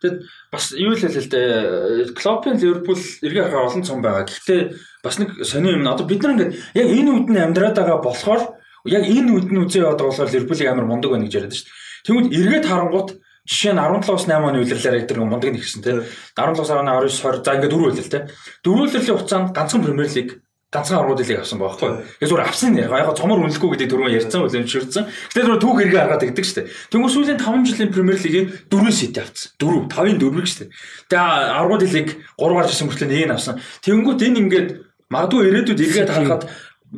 Тэгэд 0.04 0.18
бас 0.52 0.66
юу 0.76 0.91
л 0.91 1.00
хэлээ 1.00 1.24
л 1.24 1.32
дээ. 1.32 2.12
Клопын 2.12 2.60
Ливерпул 2.60 3.00
эргээ 3.24 3.44
харахаар 3.48 3.68
олон 3.72 3.84
цом 3.88 4.04
байгаа. 4.04 4.28
Гэхдээ 4.28 4.62
бас 5.00 5.16
нэг 5.16 5.30
сони 5.48 5.80
юм. 5.80 5.88
Одоо 5.88 6.04
бид 6.04 6.20
нар 6.20 6.36
ингээд 6.36 6.52
яг 6.76 6.88
энэ 6.91 7.12
үдний 7.24 7.39
амьдраад 7.39 7.80
байгаа 7.80 8.04
болохоор 8.04 8.41
яг 8.84 9.04
энэ 9.08 9.32
үдний 9.32 9.64
үзээ 9.64 9.88
яваад 9.88 10.04
болохоор 10.04 10.28
Ливерпулийг 10.28 10.68
амар 10.68 10.91
мундаг 10.91 11.16
байна 11.16 11.24
гэж 11.24 11.39
яриад 11.39 11.56
шүү 11.56 11.72
дээ. 11.72 11.83
Тэгвэл 12.04 12.36
эргээд 12.36 12.66
харангууд 12.68 13.10
жишээ 13.47 13.74
нь 13.76 13.80
17-аас 13.80 14.24
8 14.28 14.39
оны 14.43 14.60
үйлрэлээр 14.64 14.99
яг 15.04 15.08
тэр 15.08 15.20
мундаг 15.20 15.51
нэг 15.51 15.64
гэсэн 15.64 15.84
тийм 15.84 16.04
17-аас 16.36 16.70
19 16.72 17.12
20 17.12 17.43
за 17.43 17.51
ингээд 17.56 17.74
дөрөв 17.76 17.88
үйлрэл 17.91 18.14
тийм 18.14 18.26
дөрөв 18.64 18.84
үйлрэлийн 18.88 19.18
хугацаанд 19.20 19.49
ганцхан 19.51 19.84
Премьер 19.84 20.08
лиг 20.16 20.30
ганцхан 20.74 20.99
аргууд 21.04 21.22
лиг 21.22 21.39
авсан 21.39 21.60
байхгүй. 21.60 21.89
Яг 22.24 22.28
зүгээр 22.28 22.47
авсан 22.47 22.74
яг 22.80 22.89
яг 22.89 23.14
цомор 23.14 23.43
үнэлэхгүй 23.45 23.70
гэдэг 23.78 23.89
дөрөв 23.93 24.16
ярьсан 24.16 24.41
үл 24.41 24.58
өмшөрсөн. 24.58 25.06
Гэтэ 25.06 25.43
зүгээр 25.43 25.62
түүх 25.62 25.78
хэрэгээ 25.78 26.01
харгаад 26.01 26.26
игдэг 26.26 26.45
штэ. 26.49 26.68
Тэнгүү 26.89 27.12
сүүлийн 27.14 27.39
5 27.43 27.68
жилийн 27.68 27.91
Премьер 27.93 28.18
лигийн 28.18 28.47
4 28.72 28.89
сет 28.89 29.16
авсан. 29.22 29.51
4 29.62 29.91
5-ын 29.91 30.18
4-ийг 30.18 30.47
штэ. 30.49 30.66
Тэгээ 31.14 31.56
аргууд 31.62 31.84
лиг 31.84 32.10
3 32.41 32.58
гарч 32.58 32.70
ирсэн 32.74 32.88
мөртлөө 32.89 33.10
нэг 33.12 33.22
нь 33.30 33.36
авсан. 33.38 33.56
Тэнгүүт 33.86 34.20
энэ 34.26 34.39
ингээд 34.41 34.70
магадгүй 35.14 35.41
ирээдүйд 35.54 35.84
эргээд 35.86 36.10
харахад 36.10 36.43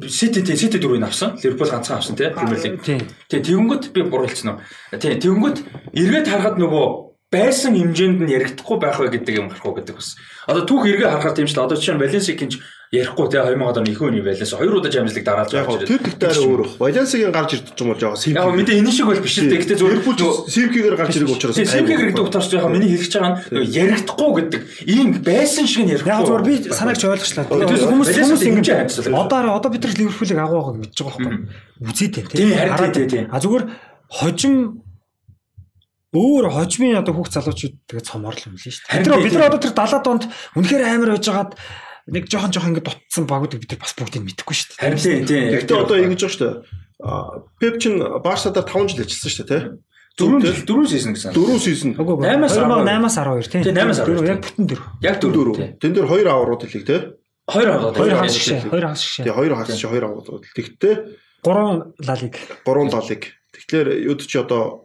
Сити 0.10 0.42
тий 0.44 0.56
Сити 0.58 0.78
дөрвийг 0.78 1.04
авсан. 1.04 1.40
Ливерпул 1.44 1.70
ганцхан 1.72 1.98
авсан 1.98 2.16
тий 2.16 2.30
Премьер 2.30 2.60
лиг. 2.60 2.84
Тий 2.84 3.40
тэгэнгүүт 3.40 3.94
би 3.96 4.04
буруулсан 4.04 4.60
уу. 4.60 4.60
Тий 5.00 5.16
тэгэнгүүт 5.16 5.58
эргээд 5.96 6.28
харахад 6.28 6.60
нөгөө 6.60 6.86
байсан 7.32 7.76
хэмжээнд 7.76 8.20
нь 8.28 8.34
яригдахгүй 8.36 8.78
байх 8.80 9.00
вэ 9.00 9.12
гэдэг 9.16 9.34
юм 9.40 9.48
гарах 9.48 9.66
уу 9.66 9.76
гэдэг 9.76 9.96
бас. 9.96 10.20
Одоо 10.48 10.68
түүх 10.68 10.84
эргээ 10.88 11.10
харахаар 11.10 11.36
тийм 11.36 11.48
шүү 11.48 11.58
дээ. 11.58 11.68
Одоо 11.68 11.78
жишээ 11.80 11.96
нь 11.96 12.02
Валенсикийн 12.04 12.52
ярихгүй 12.92 13.30
те 13.32 13.42
2000 13.42 13.80
оны 13.82 13.90
их 13.90 14.02
үний 14.02 14.22
байлаас 14.22 14.54
хоёр 14.54 14.78
удаа 14.78 14.92
Champions 14.92 15.16
League 15.16 15.26
дараалж 15.26 15.52
байгаа 15.52 15.82
юм. 15.82 15.88
Тэр 15.90 16.02
тэгтээ 16.06 16.30
арай 16.30 16.44
өөр. 16.46 16.62
Валенсигийн 16.78 17.34
гарч 17.34 17.52
ирдэг 17.58 17.80
юм 17.82 17.88
бол 17.90 18.00
жоо 18.00 18.16
Симки. 18.16 18.38
Яг 18.38 18.54
мэдээ 18.54 18.80
энэ 18.80 18.92
шиг 18.92 19.06
бол 19.10 19.22
биш 19.26 19.36
л 19.42 19.50
дээ. 19.50 19.62
Гэтэ 19.66 19.76
зөв 19.76 19.90
Ливерпул 19.90 20.16
Симкигээр 20.46 20.96
гарч 20.96 21.14
ирэх 21.18 21.34
учраас. 21.34 21.56
Симкиг 21.58 21.98
гэдэг 21.98 22.24
утгаарч 22.26 22.54
яг 22.54 22.70
миний 22.70 22.90
хэлж 22.94 23.14
байгаа 23.18 23.34
нь 23.50 23.70
яригдахгүй 23.74 24.32
гэдэг 24.38 24.62
ийм 24.86 25.08
байсан 25.26 25.66
шиг 25.66 25.84
нь 25.86 25.92
ярихгүй. 25.98 26.14
Яг 26.14 26.26
зөв 26.30 26.42
би 26.46 26.54
санаагч 26.70 27.02
ойлгочлаа. 27.10 27.46
Хүмүүс 27.50 28.10
хүмүүс 28.14 28.44
ингэж 28.46 28.68
одоо 29.10 29.58
одоо 29.58 29.70
бид 29.74 29.82
нар 29.82 29.94
Ливерпулийг 29.98 30.40
агуу 30.40 30.62
байгааг 30.62 30.78
мэдж 30.86 30.98
байгаа 31.02 31.18
байхгүй. 31.26 31.38
Үзээд 31.90 32.14
те. 32.14 32.22
Тийм 32.30 32.54
харин 32.54 32.94
тийм. 32.94 33.26
А 33.34 33.42
зүгээр 33.42 33.64
хожим 34.08 34.85
өөр 36.16 36.48
хожмын 36.50 37.00
одоо 37.04 37.14
хүүхд 37.14 37.36
залуучууд 37.36 37.76
тэгээ 37.92 38.08
цомоорлол 38.08 38.48
юм 38.48 38.56
л 38.56 38.64
шүү 38.64 38.88
дээ. 38.88 39.04
Тэр 39.04 39.20
бид 39.20 39.36
нар 39.36 39.50
одоо 39.52 39.60
тэр 39.60 39.76
70 39.76 40.08
донд 40.08 40.24
үнэхээр 40.56 40.84
амар 40.88 41.12
байж 41.16 41.28
байгаад 41.28 41.52
нэг 42.10 42.24
жоохон 42.32 42.52
жоохон 42.56 42.72
ингэ 42.74 42.88
дутсан 42.88 43.26
багуудыг 43.28 43.60
бид 43.60 43.72
нар 43.76 43.82
бас 43.84 43.94
бүгдийг 43.94 44.24
мэдэхгүй 44.24 44.56
шүү 44.56 44.68
дээ. 44.72 44.82
Харин 44.82 45.28
тийм. 45.28 45.46
Гэхдээ 45.60 45.82
одоо 45.84 45.98
ингэж 46.00 46.22
байгаа 46.24 46.36
шүү 46.36 46.44
дээ. 46.46 46.56
Пеп 47.60 47.76
чин 47.84 47.94
Барсадаар 48.24 48.66
5 48.66 48.96
жил 48.96 49.04
ажилласан 49.04 49.32
шүү 49.36 49.46
дээ, 49.46 49.60
тий. 49.60 49.64
Дөрөв 50.16 50.40
жил 50.48 50.64
дөрөв 50.64 50.88
сизон 50.88 51.12
гэсэн. 51.12 51.36
Дөрөв 51.36 51.60
сизон. 51.60 51.92
8-аас 52.00 52.56
8-аас 52.56 53.18
12 53.20 53.52
тий. 53.52 53.62
Тэгээ 53.68 53.84
8-аас 53.84 54.00
12 54.08 54.32
яг 54.32 54.40
бүтэн 54.48 54.66
дөрөв. 54.72 54.86
Яг 55.04 55.16
дөрөв. 55.20 55.56
Тэн 55.76 55.92
дээр 55.92 56.08
хоёр 56.08 56.28
аврууд 56.32 56.64
хэлийг 56.64 56.86
тий. 56.88 57.02
Хоёр 57.52 57.70
аврууд. 57.76 57.96
Хоёр 58.00 58.16
хагас 58.24 58.40
шээ. 58.40 58.64
Хоёр 58.72 58.86
хагас 58.88 59.04
шээ. 59.04 59.24
Тэгээ 59.28 59.36
хоёр 59.36 59.54
хагас 59.60 59.76
шээ, 59.76 59.92
хоёр 59.92 60.06
аврууд. 60.08 60.44
Тэгтээ 60.56 60.96
гурван 61.44 61.94
лалиг. 62.00 62.36
Гурван 62.64 62.90
лалиг. 62.96 63.24
Тэгэхээр 63.52 63.88
юуд 64.08 64.24
чи 64.24 64.40
одоо 64.40 64.85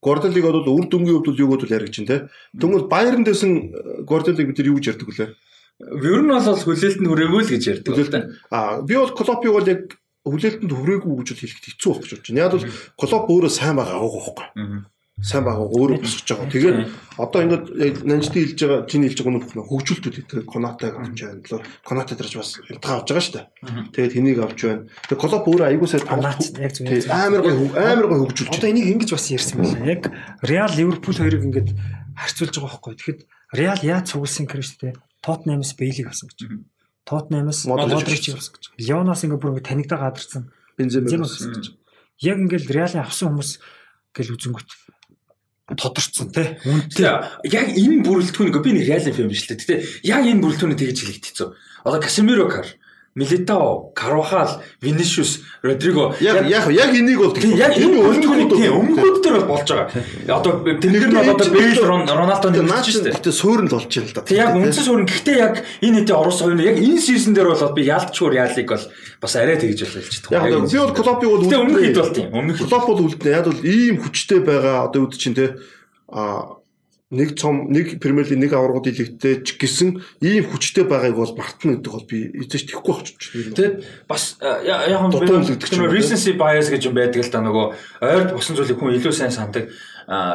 Гордолиг 0.00 0.44
бол 0.44 0.64
үр 0.64 0.86
дүнгийн 0.88 1.20
хувьд 1.20 1.40
юу 1.40 1.52
гэдэл 1.52 1.76
яригч 1.76 1.96
тий. 2.08 2.20
Тэгмэл 2.56 2.88
Байерн 2.88 3.24
дэсэн 3.24 4.04
Гордолиг 4.08 4.48
бид 4.48 4.58
нар 4.58 4.70
юу 4.72 4.76
гэж 4.80 4.96
ярьдаг 4.96 5.08
вүлээ? 5.08 5.30
Ер 5.80 6.20
нь 6.24 6.32
бол 6.32 6.56
хүлээлтэнд 6.56 7.08
хүрээгүй 7.08 7.40
л 7.44 7.52
гэж 7.52 7.64
ярьдаг. 7.68 7.92
Аа 8.48 8.80
би 8.80 8.96
бол 8.96 9.12
Клопыг 9.12 9.52
бол 9.52 9.68
яг 9.68 10.00
хүлээлтэнд 10.24 10.72
хүрээгүй 10.72 11.12
гэж 11.20 11.28
хэлэхэд 11.36 11.66
хэцүү 11.68 11.90
байх 11.92 12.08
гэж 12.08 12.32
байна. 12.32 12.40
Яг 12.40 12.52
бол 12.52 12.64
Клоп 12.96 13.24
өөрөө 13.28 13.52
сайн 13.52 13.76
байгаа 13.76 13.96
аагүй 14.00 14.20
байхгүй. 14.20 14.46
Сайн 15.20 15.44
байгаа 15.44 15.68
өөрөө 15.68 16.00
босгож 16.00 16.28
байгаа. 16.32 16.48
Тэгээд 16.48 16.78
одоо 17.20 17.40
ингээд 17.44 17.64
нанжти 18.08 18.40
хэлж 18.40 18.60
байгаа, 18.64 18.88
чиний 18.88 19.08
хэлж 19.12 19.20
байгаа 19.20 19.36
нүх 19.36 19.68
хөгжүүлтүүд 19.68 20.16
тэгээд 20.32 20.48
Конатаг 20.48 20.96
авч 20.96 21.18
байна. 21.20 21.64
Конатаг 21.84 22.16
дэрж 22.16 22.34
бас 22.40 22.56
хямдхан 22.56 22.96
авч 22.96 23.08
байгаа 23.12 23.24
шүү 23.24 23.36
дээ. 23.36 23.46
Тэгээд 23.92 24.14
хэнийг 24.16 24.38
авч 24.40 24.60
байна. 24.64 24.82
Тэгээд 24.88 25.20
Клоп 25.20 25.44
өөрөө 25.44 25.66
аягуулсаа 25.68 26.00
яг 26.00 26.72
зөв 26.72 27.12
амар 27.12 27.40
гой 27.44 27.54
амар 27.76 28.06
гой 28.08 28.18
хөгжүүлж. 28.24 28.48
Одоо 28.48 28.68
энийг 28.72 28.88
ингэж 28.96 29.10
бас 29.12 29.26
ярьсан 29.28 29.60
байна. 29.60 29.84
Яг 29.84 30.02
Реал 30.40 30.72
Ливерпул 30.72 31.16
хоёрыг 31.20 31.44
ингээд 31.44 31.70
харьцуулж 32.16 32.54
байгаа 32.56 32.72
байхгүй. 32.80 32.94
Тэгэхэд 32.96 33.20
Реал 33.60 33.80
яаж 33.84 34.04
цугласан 34.16 34.48
гэхээр 34.48 34.64
шүү 34.64 34.80
дээ. 34.80 34.94
Тотнамс 35.20 35.76
Бейлиг 35.76 36.08
авсан 36.08 36.32
гэж. 36.32 36.64
Тотнамс 37.04 37.68
Модрич 37.68 38.32
авсан 38.32 38.56
гэж. 38.56 38.64
Леоноос 38.80 39.24
ингээ 39.28 39.36
бүр 39.36 39.52
ингээ 39.58 39.68
танигдаа 39.68 40.00
гадарсан. 40.00 40.48
Бензема 40.80 41.28
авсан 41.28 41.52
гэж. 41.52 41.76
Яг 42.24 42.38
ингээл 42.40 42.72
Реалын 42.72 43.04
авсан 43.04 43.34
хүмүүс 43.34 43.60
гэл 44.14 44.34
үзэнгүүт 44.38 44.70
тодорцсон 45.76 46.30
тий. 46.34 46.56
Үнтэй. 46.64 47.06
Яг 47.50 47.66
энэ 47.74 48.02
бүрэлдэхүүнийг 48.02 48.58
би 48.64 48.72
нэг 48.74 48.86
Реалын 48.88 49.14
фильм 49.14 49.30
биш 49.30 49.44
л 49.46 49.54
дээ. 49.54 49.60
Гэтэ 49.60 50.08
яг 50.08 50.22
энэ 50.26 50.42
бүрэлдэхүүнийг 50.42 50.80
тэгж 50.80 50.98
хэлэгдэцүү. 51.04 51.48
Одоо 51.84 52.00
Касемиро 52.00 52.46
кар 52.48 52.66
Милитао, 53.20 53.92
Карвахал, 53.94 54.62
Винишиус, 54.80 55.40
Родриго 55.62 56.16
яг 56.20 56.48
яг 56.48 56.70
яг 56.72 56.90
энийг 56.96 57.18
бол 57.20 57.36
яг 57.36 57.76
энэ 57.76 58.00
өрнөд 58.00 58.56
өмнөд 58.56 59.20
дээр 59.20 59.44
бол 59.44 59.60
болж 59.60 59.68
байгаа. 59.68 59.92
Одоо 60.40 60.64
тэнгэр 60.64 61.12
нь 61.12 61.16
бол 61.20 61.28
одоо 61.36 61.48
Бейл 61.52 61.84
Роналдоны 61.84 62.64
наач 62.64 62.88
шүү 62.88 63.04
дээ. 63.04 63.16
Гэтэ 63.20 63.32
суурь 63.36 63.68
нь 63.68 63.68
болж 63.68 63.92
байна 63.92 64.08
л 64.08 64.16
да. 64.16 64.24
Тэг 64.24 64.38
яг 64.40 64.56
үндсэн 64.56 64.84
суурь 64.88 65.04
гэхдээ 65.04 65.36
яг 65.36 65.54
энэ 65.84 65.96
хэдийн 66.00 66.16
орос 66.16 66.40
хоёр 66.40 66.64
яг 66.64 66.80
энэ 66.80 66.96
сизон 66.96 67.36
дээр 67.36 67.52
бол 67.52 67.76
би 67.76 67.82
ялчгүй 67.84 68.28
реалыг 68.32 68.68
бол 68.72 68.84
бас 69.20 69.32
арай 69.36 69.56
тэгж 69.60 69.80
болж 69.84 69.94
байна. 70.32 70.48
Яг 70.48 70.64
би 70.64 70.78
бол 70.80 70.96
клубыг 70.96 71.28
бол 71.28 71.44
өмнөх 71.44 71.84
хэд 71.84 72.00
бол 72.00 72.14
тийм. 72.16 72.28
Өмнөх 72.32 72.56
клуб 72.56 72.84
бол 72.88 73.04
үлдэнэ. 73.04 73.36
Яг 73.36 73.44
бол 73.44 73.60
ийм 73.60 74.00
хүчтэй 74.00 74.40
байгаа 74.40 74.88
одоо 74.88 75.04
үд 75.04 75.20
чинь 75.20 75.36
те 75.36 75.60
а 76.08 76.59
нэг 77.10 77.34
цом 77.34 77.66
нэг 77.74 77.98
Премьер 77.98 78.30
лиг 78.30 78.38
нэг 78.38 78.52
аваргууд 78.54 78.86
илэгтэй 78.86 79.42
ч 79.42 79.58
гэсэн 79.58 79.98
ийм 80.22 80.46
хүчтэй 80.46 80.86
байгааг 80.86 81.18
бол 81.18 81.34
мартна 81.34 81.74
гэдэг 81.74 81.90
бол 81.90 82.06
би 82.06 82.30
эзэж 82.38 82.70
тэхгүй 82.70 82.94
болчих. 82.94 83.18
Тэ 83.50 83.82
бас 84.06 84.38
яг 84.62 84.86
юм 84.86 85.90
recency 85.90 86.38
bias 86.38 86.70
гэж 86.70 86.86
юм 86.86 86.94
байдаг 86.94 87.26
л 87.26 87.34
да 87.34 87.42
нөгөө 87.42 87.66
ойрд 87.98 88.30
босон 88.30 88.54
зүйлийг 88.54 88.78
хүн 88.78 88.94
илүү 88.94 89.10
сайн 89.10 89.34
сандаг 89.34 89.74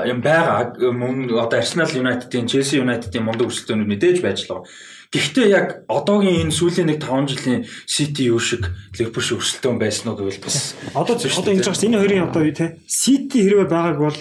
юм 0.04 0.20
байгаа. 0.20 0.76
Мөн 0.76 1.32
одоо 1.40 1.64
Arsenal 1.64 1.88
United-ийн 1.88 2.52
Chelsea 2.52 2.84
United-ийн 2.84 3.24
мундаг 3.24 3.48
өрсөлдөөнүүд 3.48 3.92
мэдээж 3.96 4.20
байж 4.20 4.44
л 4.44 4.60
байгаа. 4.60 4.68
Гэхдээ 5.16 5.48
яг 5.48 5.68
одоогийн 5.88 6.52
энэ 6.52 6.56
сүүлийн 6.60 6.92
нэг 6.92 7.00
5 7.00 7.32
жилийн 7.32 7.64
City 7.88 8.28
юу 8.28 8.44
шиг 8.44 8.68
Liverpool 9.00 9.24
шиг 9.24 9.40
өрсөлдөөн 9.40 9.80
байсан 9.80 10.12
уу 10.12 10.20
гэвэл 10.20 10.44
бас 10.44 10.76
одоо 10.92 11.16
одоо 11.16 11.52
ингэж 11.56 11.72
байгаа 11.72 11.88
энэ 11.88 12.00
хоёрын 12.04 12.28
одоо 12.28 12.44
тий 12.52 12.70
City 12.84 13.48
хэрвээ 13.48 13.70
байгааг 13.72 14.00
бол 14.02 14.20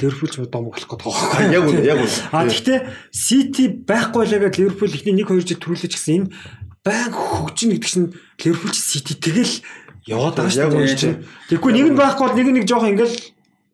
Ливерпул 0.00 0.28
ч 0.28 0.40
дом 0.48 0.64
болох 0.70 0.88
гэдэг 0.88 1.04
байна. 1.04 1.52
Яг 1.52 1.64
үнэ, 1.68 1.84
яг 1.84 1.98
үнэ. 2.00 2.16
А 2.32 2.48
гэхдээ 2.48 2.78
Сити 3.12 3.68
байхгүй 3.84 4.24
л 4.24 4.34
гэдэг 4.40 4.56
Ливерпул 4.56 4.88
ихний 4.88 5.20
1 5.20 5.28
2 5.28 5.44
жил 5.44 5.60
төрүүлж 5.60 5.92
гисэн 5.92 6.14
энэ 6.16 6.32
баян 6.80 7.12
хөгжин 7.12 7.76
гэдэг 7.76 7.90
чинь 7.90 8.08
Ливерпул 8.40 8.72
Сити 8.72 9.12
тэгэл 9.14 9.60
яваад 10.08 10.40
байгаа 10.40 10.52
шүү 10.52 10.96
дээ. 10.96 11.22
Тэгэхгүй 11.52 11.72
нэг 11.76 11.86
нь 11.92 11.98
байхгүй 12.00 12.24
бол 12.24 12.36
нэг 12.40 12.48
нэг 12.56 12.64
жоох 12.64 12.88
ингээл 12.88 13.18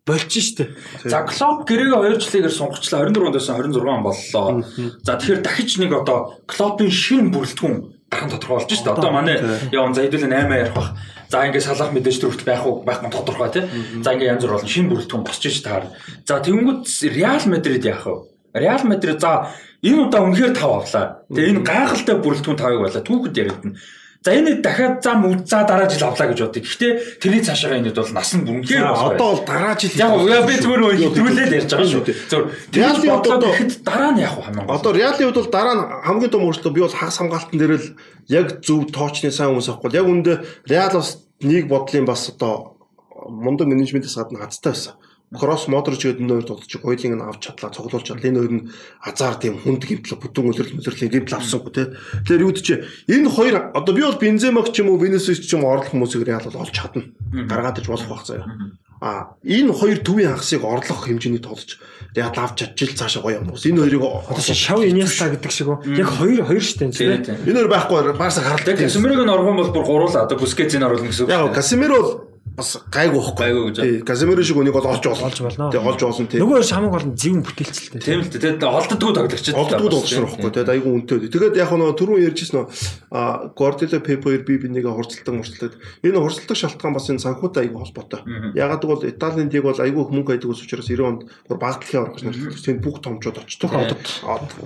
болчих 0.09 0.45
штэ. 0.45 0.65
За 1.05 1.23
Клоп 1.29 1.69
гэрээгээ 1.69 2.17
2 2.17 2.25
жилээр 2.25 2.53
сунгацлаа 2.53 3.05
24 3.05 3.29
оноос 3.29 3.49
26 3.49 3.85
он 3.85 4.03
боллоо. 4.03 4.65
За 5.05 5.13
тэгэхээр 5.21 5.45
дахиж 5.45 5.71
нэг 5.77 5.93
одоо 5.93 6.41
Клопын 6.49 6.91
шин 6.91 7.29
бүрэлдэхүүн 7.29 7.77
дахин 8.09 8.31
тодорхой 8.33 8.57
болж 8.65 8.73
штэ. 8.73 8.89
Одоо 8.89 9.13
манай 9.13 9.37
яон 9.73 9.93
за 9.93 10.09
хэдүүлээ 10.09 10.33
8 10.33 10.57
ярих 10.57 10.75
бах. 10.75 10.97
За 11.29 11.45
ингээд 11.45 11.65
салах 11.65 11.93
мэдээж 11.93 12.19
төрөлт 12.25 12.45
байх 12.49 12.65
уу 12.65 12.81
байх 12.89 13.05
нь 13.05 13.13
тодорхой 13.13 13.53
тий. 13.53 13.65
За 14.01 14.17
ингээд 14.17 14.41
янз 14.41 14.43
бүр 14.45 14.53
болно. 14.57 14.69
Шинэ 14.69 14.89
бүрэлдэхүүн 14.89 15.25
босч 15.29 15.45
иж 15.45 15.61
таар. 15.61 15.93
За 16.25 16.41
тэгэнгүүт 16.41 16.89
Реал 17.13 17.45
Мадрид 17.53 17.85
яах 17.85 18.05
вэ? 18.09 18.17
Реал 18.57 18.85
Мадрид 18.89 19.21
за 19.21 19.53
энэ 19.85 20.09
удаа 20.09 20.25
үнэхээр 20.25 20.57
тав 20.57 20.73
авлаа. 20.81 21.07
Тэгээ 21.29 21.53
энэ 21.53 21.67
гайхалтай 21.69 22.17
бүрэлдэхүүн 22.17 22.59
тавыг 22.59 22.81
байлаа. 22.81 23.05
Түүхэд 23.05 23.41
яригдана. 23.45 23.77
За 24.25 24.35
энэ 24.35 24.63
дахиад 24.63 25.03
зам 25.03 25.47
за 25.47 25.63
дараа 25.63 25.89
жил 25.89 26.09
авлаа 26.11 26.29
гэж 26.29 26.41
бодъё. 26.43 26.63
Гэхдээ 26.67 26.93
тэрний 27.23 27.43
цаашаа 27.47 27.79
энэд 27.79 27.95
бол 27.95 28.11
нас 28.11 28.35
нь 28.35 28.43
бүрнхээр 28.43 28.83
одоо 28.91 29.39
бол 29.39 29.45
дараа 29.47 29.79
жил 29.79 29.95
яг 29.95 30.43
би 30.43 30.59
зүгээр 30.59 30.81
нөө 30.83 30.95
хэтрүүлээд 30.99 31.55
ярьж 31.55 31.71
байгаа 31.71 31.87
шүү. 31.87 32.03
Зөв. 32.27 32.43
Реалын 32.75 33.09
бодлоо 33.15 33.39
гэхэд 33.47 33.73
дараа 33.87 34.11
нь 34.11 34.23
яг 34.27 34.35
хамгийн 34.35 34.67
гол. 34.67 34.75
Одоо 34.75 34.91
Реалын 34.91 35.23
хувьд 35.31 35.39
бол 35.39 35.55
дараа 35.55 35.75
нь 35.79 35.85
хамгийн 36.03 36.33
том 36.35 36.43
өөрчлөлт 36.51 36.75
би 36.75 36.83
бол 36.83 36.99
хагас 36.99 37.19
хамгаалтан 37.23 37.59
дээр 37.63 37.75
л 37.79 37.89
яг 38.27 38.47
зөв 38.67 38.91
тоочны 38.91 39.31
сайн 39.31 39.55
хүмүүс 39.55 39.71
авахгүй. 39.71 39.95
Яг 39.95 40.11
үүндээ 40.11 40.37
Реал 40.67 40.99
бас 40.99 41.23
нэг 41.39 41.71
бодлын 41.71 42.03
бас 42.03 42.27
одоо 42.35 42.75
мундаг 43.23 43.71
менежментээс 43.71 44.19
гадна 44.19 44.43
хацтай 44.43 44.75
байсан. 44.75 44.95
Кросс 45.29 45.69
Модрич 45.69 46.09
гэдэг 46.09 46.25
хоёр 46.25 46.45
дуудчих 46.49 46.81
хоёулыг 46.81 47.13
нь 47.13 47.21
авч 47.21 47.53
чадлаа 47.53 47.69
цуглуулж 47.69 48.07
чадлаа. 48.09 48.33
Энэ 48.33 48.41
хоёр 48.41 48.53
нь 48.57 48.65
азар 49.05 49.37
тийм 49.37 49.61
хүнд 49.61 49.85
гимтэл 49.85 50.17
бүтэн 50.17 50.49
үлрэл 50.49 50.77
мүлрэлийн 50.81 51.13
гимтэл 51.13 51.37
авсангүй 51.37 51.73
те. 51.77 51.93
Тэгэхээр 52.25 52.45
юу 52.49 52.53
ч 52.57 52.81
энэ 53.05 53.29
хоёр 53.29 53.55
одоо 53.77 53.93
би 53.93 54.09
бол 54.09 54.17
Бенземаг 54.17 54.73
ч 54.73 54.81
юм 54.81 54.89
уу 54.89 54.97
Венесус 54.97 55.45
ч 55.45 55.53
юм 55.53 55.69
уу 55.69 55.77
орлох 55.77 55.93
хүмүүсийг 55.93 56.25
Реал 56.25 56.49
бол 56.49 56.65
олж 56.65 56.73
чадна. 56.73 57.13
Гаргаад 57.29 57.77
иж 57.77 57.87
болох 57.93 58.09
байх 58.09 58.25
заяа. 58.25 58.73
А 59.05 59.37
энэ 59.45 59.77
хоёр 59.77 60.01
төвийн 60.01 60.33
хагасыг 60.33 60.65
орлох 60.65 61.05
хэмжээний 61.05 61.45
тоолж 61.45 61.77
Реал 62.17 62.33
авч 62.33 62.65
чадчих 62.65 62.97
цаашаа 62.97 63.21
гоё 63.21 63.45
юм. 63.45 63.53
Энэ 63.53 63.85
хоёрыг 63.85 64.03
одоо 64.33 64.41
шав 64.41 64.81
Иньеста 64.81 65.29
гэдэг 65.29 65.53
шиг 65.53 65.69
яг 65.69 66.09
хоёр 66.09 66.41
хоёр 66.49 66.65
штэ 66.65 66.89
тийм. 66.89 67.21
Энэ 67.21 67.69
хоёр 67.69 67.69
байхгүй 67.69 68.17
Барса 68.17 68.41
гаралтай. 68.41 68.81
Касемирог 68.81 69.23
нь 69.23 69.31
орхон 69.31 69.61
бол 69.61 69.71
бүр 69.77 69.85
гуруулаа. 69.85 70.25
Одоо 70.25 70.41
Бускетийг 70.41 70.83
оруулна 70.83 71.13
гэсэн 71.13 71.29
үг. 71.29 71.31
Яг 71.31 71.55
Касемиро 71.55 71.95
бол 72.01 72.28
бас 72.59 72.75
гайгүй 72.91 73.23
байхгүй. 73.23 73.39
Гайгүй 73.39 73.63
гэж. 73.71 73.77
Тий, 73.79 74.03
Каземиро 74.03 74.43
шиг 74.43 74.59
үнийг 74.59 74.75
бол 74.75 74.91
олж 74.91 75.07
болно. 75.07 75.31
Олж 75.31 75.39
болно. 75.47 75.71
Тий, 75.71 75.79
олж 75.79 76.01
болно 76.03 76.27
тий. 76.27 76.41
Нөгөө 76.43 76.67
шамаг 76.67 76.91
бол 76.91 77.07
зөвөн 77.15 77.43
бүтээлцэлтэй. 77.47 78.03
Тийм 78.03 78.21
л 78.21 78.29
дээ. 78.29 78.59
Тэгээд 78.59 78.67
олддгоо 78.67 79.13
тоглогч. 79.15 79.47
Олддгоо 79.55 79.89
тоглогч 79.95 80.13
байхгүй. 80.19 80.51
Тэгээд 80.51 80.73
айгүй 80.75 80.91
үнэтэй. 80.99 81.31
Тэгээд 81.31 81.55
яг 81.63 81.71
нөгөө 81.71 81.95
түрүүн 81.95 82.27
ярьжсэн 82.27 82.57
нөө 82.59 84.09
Pep 84.09 84.25
хоёр 84.25 84.43
би 84.43 84.57
бинийгээ 84.57 84.89
хурцлалтан 84.89 85.39
хурцлаад 85.43 85.75
энэ 86.01 86.19
хурцлалтын 86.19 86.57
шалтгаан 86.57 86.95
бас 86.97 87.07
энэ 87.13 87.21
санхүүтэй 87.21 87.69
айгүй 87.69 87.81
холбоотой. 87.85 88.21
Ягаад 88.57 88.81
гэвэл 88.81 89.09
Италийн 89.13 89.53
лиг 89.53 89.65
бол 89.69 89.77
айгүй 89.77 90.03
мөнгө 90.09 90.33
хайдаг 90.33 90.49
ус 90.49 90.65
учраас 90.65 90.89
90 90.89 91.05
онд 91.05 91.21
бүр 91.45 91.59
багтлахын 91.61 92.09
орж 92.09 92.25
нэрлэх. 92.25 92.57
Тэгээд 92.57 92.81
бүх 92.81 93.05
томчууд 93.05 93.39
очдог. 93.45 93.71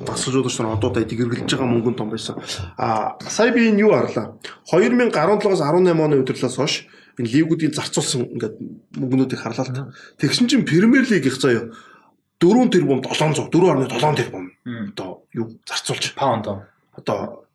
Тасалжууд 0.07 0.47
ч 0.47 0.63
одууд 0.63 0.97
айдаг 1.03 1.19
эргэлж 1.19 1.51
байгаа 1.51 1.69
мөнгөнд 1.69 1.99
том 1.99 2.11
байсан. 2.15 2.39
А 2.79 3.19
сая 3.27 3.51
би 3.51 3.67
энэ 3.67 3.83
юу 3.83 3.93
харлаа. 3.93 4.39
2017-оос 4.71 5.59
18 5.59 5.99
оны 5.99 6.23
удирлаас 6.23 6.57
хойш 6.57 6.87
энэ 7.19 7.29
лигүүдийн 7.29 7.75
зарцуулсан 7.75 8.29
ингээд 8.37 8.57
мөнгнүүдийг 8.97 9.41
харлаа. 9.41 9.67
Л 9.67 9.75
та. 9.75 9.93
Тэгсэн 10.19 10.49
чинь 10.49 10.65
Премьер 10.65 11.05
лиг 11.09 11.27
их 11.27 11.41
заяа. 11.41 11.73
4 12.41 12.71
тэрбум 12.71 13.03
700 13.03 13.51
4.7 13.51 14.17
тэрбум. 14.17 14.53
Одоо 14.93 15.23
юу 15.33 15.59
зарцуулж? 15.67 16.15
Паунд 16.15 16.47
одоо 16.97 17.47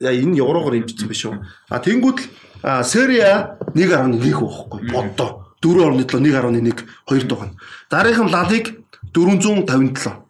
яа 0.00 0.12
энэ 0.14 0.38
еврогоор 0.38 0.74
хэмжсэн 0.78 1.08
биш 1.08 1.26
үү? 1.26 1.36
А 1.68 1.78
тэнгууд 1.78 2.18
л 2.62 2.84
Сери 2.84 3.20
А 3.20 3.58
1.1 3.74 4.18
байхгүй 4.22 4.88
боддоо. 4.90 5.44
4.7 5.60 6.22
1.1 6.22 6.86
2 7.06 7.26
дугаар 7.26 7.50
дараагийн 7.90 8.30
Лалиг 8.30 8.78
457 9.12 10.28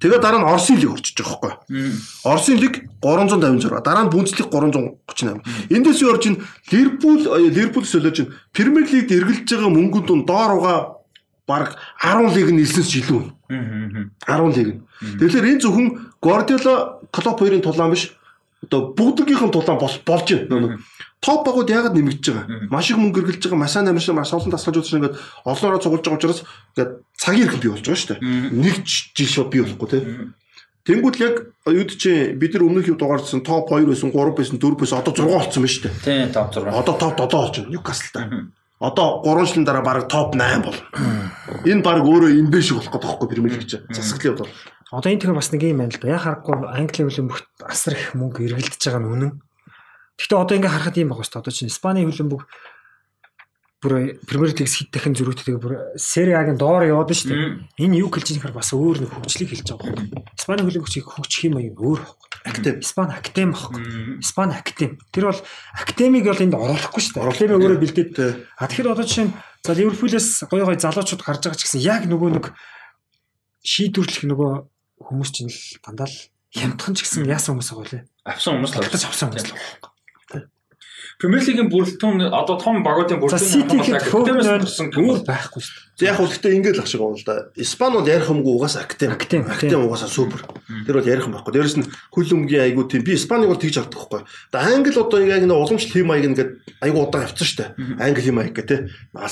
Тэгээ 0.00 0.20
дараа 0.20 0.40
нь 0.42 0.48
Оросын 0.50 0.76
лиг 0.76 0.90
орчиж 0.92 1.16
байгаа 1.22 1.62
байхгүй. 1.70 1.94
Оросын 2.26 2.58
лиг 2.58 2.74
356, 3.00 3.82
дараа 3.86 4.04
нь 4.04 4.12
Бүнцлиг 4.12 4.50
338. 4.50 5.42
Эндээс 5.70 6.02
юу 6.02 6.10
орж 6.12 6.26
ин 6.26 6.36
Ливерпул 6.70 7.22
Ливерпул 7.22 7.84
солиож 7.86 8.18
ин 8.20 8.34
Премьер 8.52 8.84
лигт 8.90 9.10
эргэлж 9.14 9.46
байгаа 9.46 9.70
мөнгөнд 9.70 10.10
нь 10.10 10.26
доор 10.26 10.52
байгаа 10.58 10.78
баг 11.46 11.78
10 12.02 12.34
лиг 12.34 12.48
нь 12.50 12.58
нэлсэнс 12.60 12.90
илүү. 13.06 13.22
10 14.26 14.56
лиг. 14.58 14.82
Тэгэхээр 15.22 15.48
энэ 15.54 15.62
зөвхөн 15.62 15.86
Guardiola 16.20 16.74
Klopp 17.14 17.38
хоёрын 17.38 17.62
тулаан 17.62 17.94
биш. 17.94 18.10
Одоо 18.66 18.90
бүгдгийнхэн 18.98 19.54
тулаан 19.54 19.78
болж 19.78 20.02
байна. 20.50 20.78
Топ 21.20 21.46
багууд 21.46 21.70
яагаад 21.70 21.96
нэмэгдэж 21.96 22.26
байгаа? 22.32 22.68
Маш 22.70 22.90
их 22.90 22.98
мөнгө 23.00 23.20
эргэлж 23.24 23.42
байгаа, 23.48 23.60
масаа 23.60 23.82
намир 23.82 24.02
шиг 24.02 24.14
маш 24.14 24.32
олон 24.32 24.52
тасгаж 24.52 24.80
үзсэн 24.80 24.98
ингээд 25.00 25.16
олноороо 25.44 25.80
цугулж 25.80 26.04
байгаа 26.04 26.18
учраас 26.20 26.40
ингээд 26.76 26.90
цагийн 27.16 27.48
хэрэг 27.48 27.62
бий 27.62 27.70
болж 27.72 27.84
байгаа 27.86 28.00
шүү 28.00 28.10
дээ. 28.16 28.20
Нэг 28.52 28.74
жил 28.86 29.30
шууд 29.30 29.50
бий 29.50 29.62
болохгүй 29.64 29.88
тий. 29.90 30.02
Тэнгүүд 30.86 31.16
яг 31.18 31.34
юуд 31.66 31.90
чи 31.98 32.30
бид 32.38 32.54
нар 32.54 32.62
өмнөх 32.62 32.86
юу 32.86 32.94
дугаарсан 32.94 33.42
топ 33.42 33.74
2 33.74 33.90
байсан, 33.90 34.14
3 34.14 34.38
байсан, 34.38 34.62
4 34.62 34.78
байсан 34.78 35.02
одоо 35.02 35.12
6 35.18 35.26
болсон 35.26 35.62
байна 35.66 35.74
шүү 35.74 35.82
дээ. 35.82 35.94
Тий, 36.06 36.20
топ 36.30 36.54
6. 36.54 36.70
Одоо 36.70 36.94
топ 36.94 37.18
7 37.18 37.26
болчихно 37.26 37.70
Ньюкаслтай. 37.74 38.24
Одоо 38.78 39.08
3 39.26 39.50
жилийн 39.50 39.66
дараа 39.66 39.82
баг 39.82 40.06
топ 40.06 40.38
8 40.38 40.62
болно. 40.62 40.86
Энэ 41.66 41.82
баг 41.82 42.06
өөрөө 42.06 42.38
энэ 42.38 42.54
биш 42.54 42.70
болох 42.70 42.94
гэдэг 42.94 43.02
байхгүй 43.02 43.28
Премьер 43.34 43.58
лиг 43.58 43.66
чинь. 43.66 43.82
Засаглалын 43.90 44.46
бол. 44.46 44.54
Одоо 44.94 45.10
энэ 45.10 45.18
тэгэхээр 45.26 45.34
бас 45.42 45.50
нэг 45.50 45.62
юм 45.66 45.78
байна 45.82 45.90
л 45.90 45.98
да. 45.98 46.06
Яг 46.14 46.22
харахгүй 46.22 46.54
Английн 46.70 47.08
хөлбөмбөгт 47.10 47.50
асар 47.66 47.98
их 47.98 48.14
мөнгө 48.14 48.46
эргэлдэж 48.46 48.82
байгаа 48.86 49.02
нь 49.02 49.10
үнэн. 49.10 49.32
Гэхдээ 50.16 50.38
одоо 50.40 50.56
ингээ 50.56 50.72
харахад 50.72 50.96
юм 50.96 51.12
шүү 51.12 51.28
дээ. 51.28 51.40
Одоо 51.44 51.52
чинь 51.52 51.70
Испани 51.70 52.04
хөлбөмбөг 52.08 52.42
бүр 53.84 54.16
Премьер 54.24 54.56
Лигс 54.56 54.80
хэд 54.80 54.90
дахин 54.90 55.12
зөрүүттэйг 55.12 55.60
бүр 55.60 55.94
Сери 56.00 56.32
А-гийн 56.32 56.56
доор 56.56 56.88
яваад 56.88 57.12
шүү 57.12 57.28
дээ. 57.28 57.84
Энэ 57.84 58.00
юу 58.00 58.08
хэлж 58.08 58.40
байгаа 58.40 58.56
бас 58.56 58.72
өөр 58.72 59.04
нэг 59.04 59.12
хөгжлийг 59.12 59.52
хэлж 59.52 59.68
байгаа 59.76 59.92
байхгүй. 59.92 60.24
Испани 60.32 60.64
хөлбөмбөгчийг 60.64 61.04
хөгжих 61.04 61.44
юм 61.52 61.60
аяа 61.60 61.76
өөр 61.76 62.00
байхгүй. 62.00 62.28
Актив. 62.48 62.74
Испани 62.80 63.12
актем 63.12 63.52
байхгүй. 63.52 63.82
Испани 64.24 64.54
актем. 64.56 64.92
Тэр 65.12 65.24
бол 65.28 65.40
актемиг 65.76 66.24
бол 66.24 66.40
энд 66.40 66.56
оруулахгүй 66.56 67.02
шүү 67.04 67.14
дээ. 67.20 67.28
Актемиг 67.28 67.60
өөрөө 67.60 67.80
бэлдээд. 67.84 68.14
А 68.56 68.64
тэгэхээр 68.64 68.92
одоо 68.96 69.04
жишээ 69.04 69.26
нь 69.28 69.36
за 69.60 69.72
Ливерпулээс 69.76 70.28
гоё 70.48 70.64
гоё 70.64 70.80
залуучууд 70.80 71.22
гарч 71.26 71.42
байгаа 71.44 71.60
ч 71.60 71.62
гэсэн 71.68 71.84
яг 71.84 72.02
нөгөө 72.08 72.30
нэг 72.40 72.46
шийдвэрлэх 73.60 74.24
нөгөө 74.30 74.50
хүмүүс 75.04 75.30
чинь 75.34 75.50
л 75.52 75.60
дандаа 75.84 76.08
л 76.08 76.18
хямдхан 76.54 76.94
ч 76.96 77.04
гэсэн 77.04 77.28
яасан 77.28 77.58
хүмүүс 77.58 77.70
байгаа 77.74 77.92
лээ. 77.92 78.04
Авсан 78.24 78.56
хүмүүс 78.56 78.72
л 78.72 78.80
Авсан 78.80 79.28
хүмүүс 79.28 79.46
л 79.46 79.52
байгаа. 79.52 79.95
Премьер 81.16 81.40
лигийн 81.48 81.70
бүрэлдэхүүн 81.72 82.28
одоо 82.28 82.60
том 82.60 82.84
багуудын 82.84 83.16
бүрэлдэхүүн 83.24 83.80
хөөрсөн 84.60 84.92
өөр 84.92 85.24
байхгүй 85.24 85.60
шүү 85.64 85.72
дээ. 85.72 85.96
За 85.96 86.04
яг 86.12 86.16
хөө 86.20 86.28
гэхдээ 86.28 86.52
ингээд 86.60 86.76
л 86.76 86.82
ах 86.84 86.88
шиг 86.92 87.00
байна 87.00 87.16
л 87.16 87.24
да. 87.24 87.34
Испани 87.56 87.94
бол 87.96 88.04
ярих 88.12 88.28
юмгүй 88.28 88.52
угаасаа 88.52 88.84
актив. 88.84 89.08
Актив, 89.16 89.40
Актив 89.48 89.78
угаасаа 89.80 90.12
супер. 90.12 90.44
Тэр 90.84 91.00
бол 91.00 91.08
ярих 91.08 91.24
юм 91.24 91.32
байхгүй. 91.32 91.52
Дээрэс 91.56 91.76
нь 91.80 91.88
хөл 92.12 92.32
өмгийн 92.36 92.68
айгуу 92.68 92.84
тийм. 92.84 93.00
Би 93.00 93.16
Испаниг 93.16 93.48
бол 93.48 93.56
тэгж 93.56 93.80
авдаг 93.80 93.96
байхгүй. 93.96 94.20
Тэгээ 94.52 94.68
Англи 94.76 94.92
одоо 94.92 95.20
яг 95.24 95.40
нэг 95.40 95.56
уламжлалт 95.56 95.96
хэм 95.96 96.04
маяг 96.04 96.24
ингээд 96.28 96.50
айгуу 96.84 97.08
удаан 97.08 97.24
явцсан 97.24 97.48
шүү 97.48 97.58
дээ. 97.64 97.70
Англи 97.96 98.20
хэм 98.28 98.36
маяг 98.36 98.52
гэх 98.52 98.68
тээ. 98.68 98.80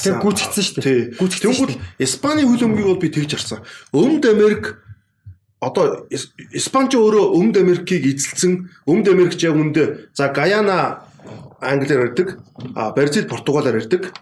Тэр 0.09 0.15
гүйцэгдсэн 0.25 0.65
шүү 0.65 0.81
дээ. 0.81 1.01
Шүү 1.21 1.41
Тэнгүүд 1.45 1.73
Испани 2.01 2.43
хөл 2.49 2.65
өмгийг 2.65 2.89
бол 2.89 3.03
би 3.05 3.13
тэгж 3.13 3.31
харсан. 3.37 3.61
Өмнөд 3.93 4.25
Америк 4.25 4.81
одоо 5.61 6.09
Ис- 6.09 6.33
Испанч 6.49 6.97
өөрөө 6.97 7.37
Өмнөд 7.37 7.57
Америкийг 7.61 8.09
эзэлсэн. 8.09 8.73
Өмнөд 8.89 9.09
Америкч 9.13 9.45
яг 9.45 9.53
үндэ 9.57 10.13
за 10.17 10.33
Гаяна 10.33 11.05
англиар 11.65 12.07
ярьдаг, 12.11 12.39
а 12.75 12.93
Бразил 12.93 13.27
португалаар 13.27 13.77
ярьдаг. 13.77 14.13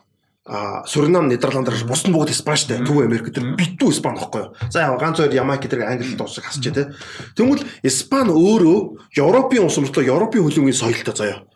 А 0.44 0.84
Суринам 0.86 1.28
Нидерландаар 1.28 1.78
бус 1.86 2.02
нь 2.02 2.10
бүгд 2.10 2.34
Испанчтай 2.34 2.82
Төв 2.82 2.98
Америк 2.98 3.30
дээр 3.30 3.54
битүү 3.54 3.92
Испани 3.94 4.18
байхгүй 4.18 4.40
юу. 4.42 4.70
За 4.74 4.82
яа 4.82 4.98
ганц 4.98 5.22
хоёр 5.22 5.30
Ямайк 5.30 5.62
гэдэг 5.62 5.86
англи 5.86 6.16
дуусах 6.18 6.50
хасч 6.50 6.66
тий. 6.66 6.90
Тэгвэл 7.38 7.62
Испани 7.86 8.34
өөрөө 8.34 9.22
Европын 9.22 9.62
улс 9.62 9.78
мөртөө 9.78 10.02
Европын 10.02 10.42
хөлбөмбөгийн 10.42 10.74
соёлтой 10.82 11.14
заяа. 11.14 11.46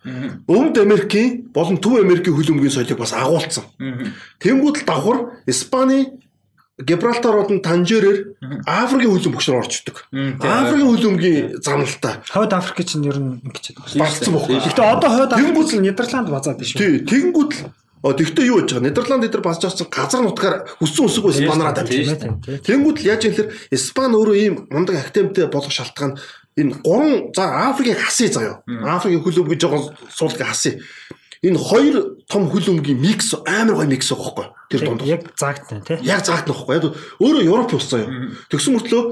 Өмнөд 0.47 0.79
Америкийн 0.79 1.51
болон 1.51 1.83
Төв 1.83 1.99
Америкийн 1.99 2.39
хөлбөмбөгийн 2.39 2.79
соёлыг 2.79 3.03
бас 3.03 3.11
агуулсан. 3.11 3.67
Тэнгүүд 4.39 4.87
давхар 4.87 5.43
Испани 5.51 6.23
Гибралтар 6.77 7.33
болон 7.33 7.65
Танжерээр 7.65 8.37
Африкийн 8.69 9.13
хөлбөмбөгч 9.17 9.49
рүү 9.49 9.61
орчдөг. 9.65 9.97
Африкийн 10.13 10.91
хөлбөмбөгийн 10.93 11.65
замналтай 11.65 12.21
Хойд 12.29 12.53
Африк 12.53 12.85
чинь 12.85 13.09
ер 13.09 13.17
нь 13.17 13.41
ингэж 13.41 13.81
байгаа. 13.81 14.05
багцсан 14.05 14.33
байхгүй. 14.37 14.61
Гэхдээ 14.61 14.93
одоо 14.93 15.09
Хойд 15.09 15.33
Африк 15.33 15.57
нь 15.57 15.89
Нидерланд 15.89 16.29
базаад 16.29 16.61
биш 16.61 16.77
үү? 16.77 16.81
Тий, 16.81 16.95
тэгэнгүүт 17.09 17.53
л 17.57 17.73
Оо 18.05 18.13
тэгтээ 18.13 18.47
юу 18.53 18.61
яаж 18.61 18.77
байгаа? 18.77 18.87
Нидерланд 18.93 19.23
дээр 19.25 19.41
базж 19.41 19.65
авсан 19.65 19.89
газар 19.89 20.21
нутгаар 20.21 20.69
өссөн 20.85 21.09
өсөг 21.09 21.33
Испанараа 21.33 21.75
тавьчих. 21.75 22.13
Тий. 22.45 22.61
Тэнгүүд 22.61 22.99
л 23.01 23.09
яаж 23.09 23.25
юм 23.25 23.33
хэлэхээр 23.33 23.73
Испани 23.73 24.15
өөрөө 24.21 24.37
ийм 24.37 24.55
мундаг 24.69 25.01
актемтэй 25.01 25.49
болох 25.49 25.73
шалтгаан 25.73 26.21
энэ 26.61 26.77
гурван 26.85 27.33
за 27.33 27.73
Африкийг 27.73 27.99
хасъя 27.99 28.29
заяа. 28.29 28.55
Африкийн 28.69 29.25
хөл 29.25 29.49
өмгөж 29.49 29.65
байгаа 29.65 29.97
суулгыг 30.13 30.45
хасъя. 30.45 30.77
Энэ 31.45 31.59
хоёр 31.61 31.95
том 32.29 32.49
хөл 32.49 32.71
өмгийн 32.73 33.01
микс 33.01 33.35
амар 33.45 33.77
гой 33.77 33.87
микс 33.91 34.09
байгаа 34.13 34.33
байхгүй. 34.33 34.47
Тэр 34.71 34.81
дунд. 34.87 35.03
Яг 35.05 35.23
заагттай 35.37 35.81
тий. 35.85 35.99
Яг 36.07 36.25
заагт 36.25 36.49
нөхгүй. 36.49 36.81
Яг 36.81 36.85
өөрөө 37.21 37.43
Европ 37.45 37.75
ус 37.77 37.89
заяа. 37.93 38.33
Тэгсэн 38.49 38.73
мөртлөө 38.77 39.03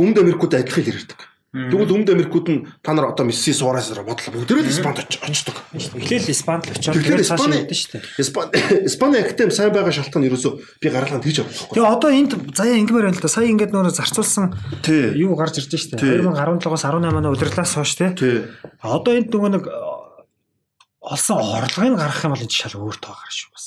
Өмнөд 0.00 0.18
Америкууд 0.24 0.52
адилхан 0.56 0.84
л 0.84 0.92
ирдэг. 0.92 1.20
Тэгвэл 1.52 1.92
Өмнөд 1.92 2.08
Америкууд 2.16 2.48
нь 2.48 2.64
та 2.80 2.96
нар 2.96 3.12
одоо 3.12 3.28
Месси 3.28 3.52
Суаресаар 3.52 4.00
бодлоо 4.08 4.40
бүгдээрээ 4.40 4.64
л 4.64 4.72
Испанд 4.72 5.04
оч- 5.04 5.20
очдог. 5.20 5.56
Эхлээл 5.76 6.32
Испанд 6.32 6.64
л 6.64 6.72
очоод 6.72 6.96
тэгээд 6.96 7.28
цааш 7.28 7.44
явдсан 7.44 7.76
шүү 7.76 7.92
дээ. 7.92 8.04
Испани 8.24 8.48
Испани 8.88 9.16
актем 9.20 9.50
сайн 9.52 9.68
байгаа 9.68 9.92
шалтгаан 9.92 10.24
нь 10.24 10.28
ерөөсөө 10.32 10.52
би 10.80 10.88
гаргалгаа 10.88 11.20
тэгж 11.20 11.44
авахгүй. 11.44 11.76
Тэгээ 11.76 11.92
одоо 11.92 12.08
энд 12.08 12.32
заяа 12.56 12.80
ингэмээр 12.80 13.04
байна 13.12 13.20
л 13.20 13.24
да. 13.24 13.28
Сая 13.28 13.52
ингээд 13.52 13.68
нөр 13.76 13.92
зарцуулсан 13.92 14.48
юу 15.12 15.36
гарч 15.36 15.60
ирж 15.60 15.76
штэ. 15.76 16.00
Тий. 16.00 16.24
2017-оос 16.24 16.88
18 16.88 17.20
оны 17.20 17.28
удирлаас 17.28 17.76
хойш. 17.76 18.00
Тий. 18.00 18.48
Одоо 18.80 19.12
энд 19.12 19.28
нөгөө 19.28 19.50
нэг 19.52 19.64
олсон 21.02 21.38
орлогыг 21.42 21.98
гаргах 21.98 22.24
юм 22.24 22.30
бол 22.30 22.46
энэ 22.46 22.54
шал 22.54 22.78
өөр 22.78 22.96
тоо 23.02 23.10
гарна 23.10 23.34
шүү 23.34 23.50
бас. 23.50 23.66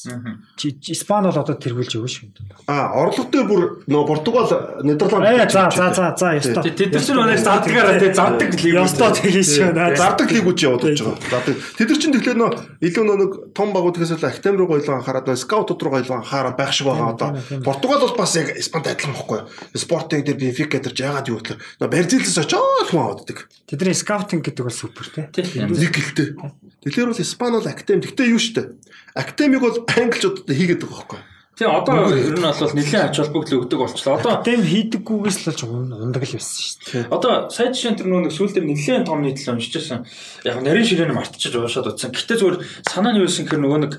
Чи 0.55 0.71
Испани 0.87 1.27
бол 1.27 1.43
одоо 1.43 1.59
тэргүүлж 1.59 1.99
өгнө 1.99 2.07
шүү. 2.07 2.31
А 2.71 2.95
орлого 2.95 3.27
дээр 3.27 3.43
бүр 3.43 3.63
нөө 3.91 4.03
Португал 4.07 4.47
Нидерланд 4.87 5.27
Э 5.27 5.43
за 5.51 5.67
за 5.67 5.91
за 5.91 6.15
за 6.15 6.39
ёстой. 6.39 6.71
Тэд 6.71 6.95
нар 6.95 7.03
чинь 7.03 7.19
манай 7.19 7.35
зардагаараа 7.35 7.99
тий 7.99 8.13
зардаг 8.15 8.55
лиг. 8.55 8.75
Ёстой 8.79 9.11
тийм 9.19 9.43
шүү. 9.43 9.67
зардаг 9.99 10.31
лигүүд 10.31 10.59
яваад 10.63 10.83
байж 10.87 11.01
байгаа. 11.03 11.19
Зардаг. 11.27 11.55
Тэд 11.75 11.87
нар 11.91 11.99
чинь 11.99 12.13
тэгэхээр 12.15 12.39
нөө 12.39 12.51
илүү 12.87 13.03
нөө 13.03 13.17
нэг 13.19 13.31
том 13.51 13.69
багуудаас 13.75 14.15
л 14.15 14.23
актем 14.23 14.55
руу 14.55 14.71
гойлон 14.71 15.03
анхаарад 15.03 15.27
скаутууд 15.35 15.83
руу 15.83 15.91
гойлон 15.91 16.23
анхаарад 16.23 16.55
байх 16.55 16.71
шиг 16.71 16.87
байгаа 16.87 17.19
одоо. 17.19 17.35
Португал 17.67 17.99
бол 17.99 18.15
бас 18.15 18.31
яг 18.39 18.55
Испанд 18.55 18.87
адилхан 18.87 19.11
байхгүй 19.11 19.43
юу? 19.43 19.47
Спортинг 19.75 20.23
дээр 20.23 20.39
Бенфика 20.39 20.79
дээр 20.79 20.95
яагаад 20.95 21.27
юу 21.27 21.43
гэхээр 21.43 21.59
нөө 21.83 21.91
Бразилээс 21.91 22.39
очоод 22.39 22.87
хүн 22.95 23.03
авдаг. 23.03 23.51
Тэдний 23.67 23.91
скаутинг 23.91 24.47
гэдэг 24.47 24.63
бол 24.63 24.71
супер 24.71 25.11
те. 25.11 25.27
Нэг 25.35 25.91
гэлтэй. 25.91 26.39
Тэгэхээр 26.85 27.09
бол 27.09 27.24
Испани 27.25 27.57
бол 27.57 27.65
актем. 27.65 28.05
Гэтэ 28.05 28.29
юу 28.29 28.37
штэ. 28.37 28.77
Актемиг 29.17 29.65
бол 29.65 29.81
англичуудад 29.89 30.45
хийгээд 30.45 30.85
байгаа 30.85 31.01
байхгүй 31.01 31.17
юу? 31.17 31.33
Тий 31.55 31.63
одоо 31.63 32.11
ер 32.11 32.35
нь 32.35 32.43
бол 32.43 32.75
нэлийн 32.75 33.07
ач 33.07 33.15
холбогдол 33.15 33.63
өгдөг 33.63 33.79
болчлоо. 33.79 34.19
Одоо 34.19 34.43
Тэм 34.43 34.59
хийдэггүйгээс 34.59 35.37
л 35.39 35.47
болж 35.47 35.61
ундаг 35.63 36.23
л 36.27 36.35
байсан 36.35 36.59
шүү 36.59 36.75
дээ. 36.83 37.03
Одоо 37.15 37.47
сая 37.47 37.71
жишээ 37.71 37.91
нь 37.95 37.99
тэр 38.03 38.11
нөгөө 38.11 38.27
сүүл 38.27 38.51
дээр 38.51 38.67
нэлийн 38.67 39.07
том 39.07 39.23
нийтлэл 39.23 39.55
уншижсэн. 39.55 40.03
Яг 40.43 40.59
нарийн 40.59 40.83
ширээний 40.83 41.15
мартчихж 41.15 41.55
уушаад 41.55 41.95
утсан. 41.95 42.11
Гэтэ 42.11 42.43
зүгээр 42.43 42.59
санаа 42.83 43.15
нь 43.15 43.23
юу 43.23 43.31
гэсэн 43.31 43.47
хэр 43.47 43.63
нөгөө 43.63 43.79
нэг 43.87 43.93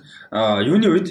юуны 0.69 0.87
үед 0.93 1.09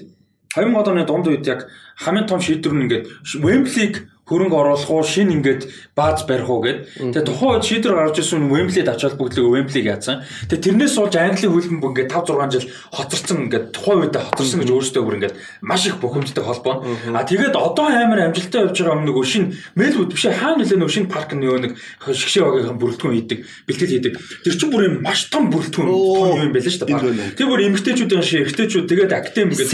2000 0.54 0.86
оны 0.86 1.04
дунд 1.10 1.26
үед 1.34 1.50
яг 1.50 1.66
хамгийн 1.98 2.30
том 2.30 2.38
шийдвэр 2.38 2.78
нь 2.78 2.84
ингээд 2.86 3.06
Wembley-г 3.42 4.06
хөрөнгө 4.26 4.58
оруулах 4.58 4.90
уу 4.90 5.04
шин 5.06 5.30
ингээд 5.30 5.70
бааз 5.94 6.26
барих 6.26 6.50
уу 6.50 6.66
гэд. 6.66 6.90
Тэгээ 6.98 7.30
тухайн 7.30 7.62
үед 7.62 7.66
шийдвэр 7.70 7.94
гарч 7.94 8.18
ирсэн 8.26 8.42
нь 8.42 8.50
Wembley-д 8.50 8.90
ач 8.90 9.06
холбогдлоо 9.06 9.54
Wembley-г 9.54 9.86
яатсан. 9.86 10.26
Тэгээ 10.50 10.66
тэрнээс 10.66 10.98
болж 10.98 11.14
Английн 11.14 11.54
хөлбөмбөг 11.54 11.94
ингээд 11.94 12.10
5 12.10 12.34
6 12.34 12.54
жил 12.58 12.66
хоцорсон 12.90 13.38
ингээд 13.46 13.66
тухайн 13.70 14.02
үед 14.02 14.18
хоцорсон 14.18 14.60
гэж 14.66 14.70
өөрөөсөө 14.74 15.04
бүр 15.06 15.18
ингээд 15.22 15.36
маш 15.62 15.86
их 15.86 16.02
бухимддаг 16.02 16.42
холбоо. 16.42 16.82
А 17.14 17.22
тэгээд 17.22 17.54
одоо 17.54 17.86
амар 17.86 18.34
амжилттай 18.34 18.66
явж 18.66 18.82
байгаа 18.82 18.98
юм 18.98 19.06
нөгөө 19.06 19.26
шин 19.30 19.46
Melwood 19.78 20.10
биш 20.10 20.26
хаана 20.26 20.66
нөлөө 20.66 20.80
нөгөө 20.82 20.96
шин 20.98 21.06
парк 21.06 21.30
нөгөө 21.38 21.60
нэг 21.62 21.74
шгшээ 22.02 22.44
багийн 22.50 22.82
бүрэлдэхүүн 22.82 23.16
хийдэг, 23.22 23.40
бэлтгэл 23.70 23.94
хийдэг. 23.94 24.14
Тэр 24.42 24.54
чинь 24.58 24.74
бүр 24.74 24.90
юм 24.90 24.96
маш 25.06 25.30
том 25.30 25.54
бүрэлдэхүүн 25.54 25.86
том 25.86 26.42
юм 26.42 26.54
байл 26.54 26.66
шүү 26.66 26.90
дээ. 26.90 27.38
Тэр 27.38 27.46
бүр 27.46 27.62
эмгтээчүүдийн 27.70 28.26
ши 28.26 28.42
эмгтээчүүд 28.42 28.90
тэгээд 28.90 29.14
актем 29.14 29.54
гэдэг. 29.54 29.70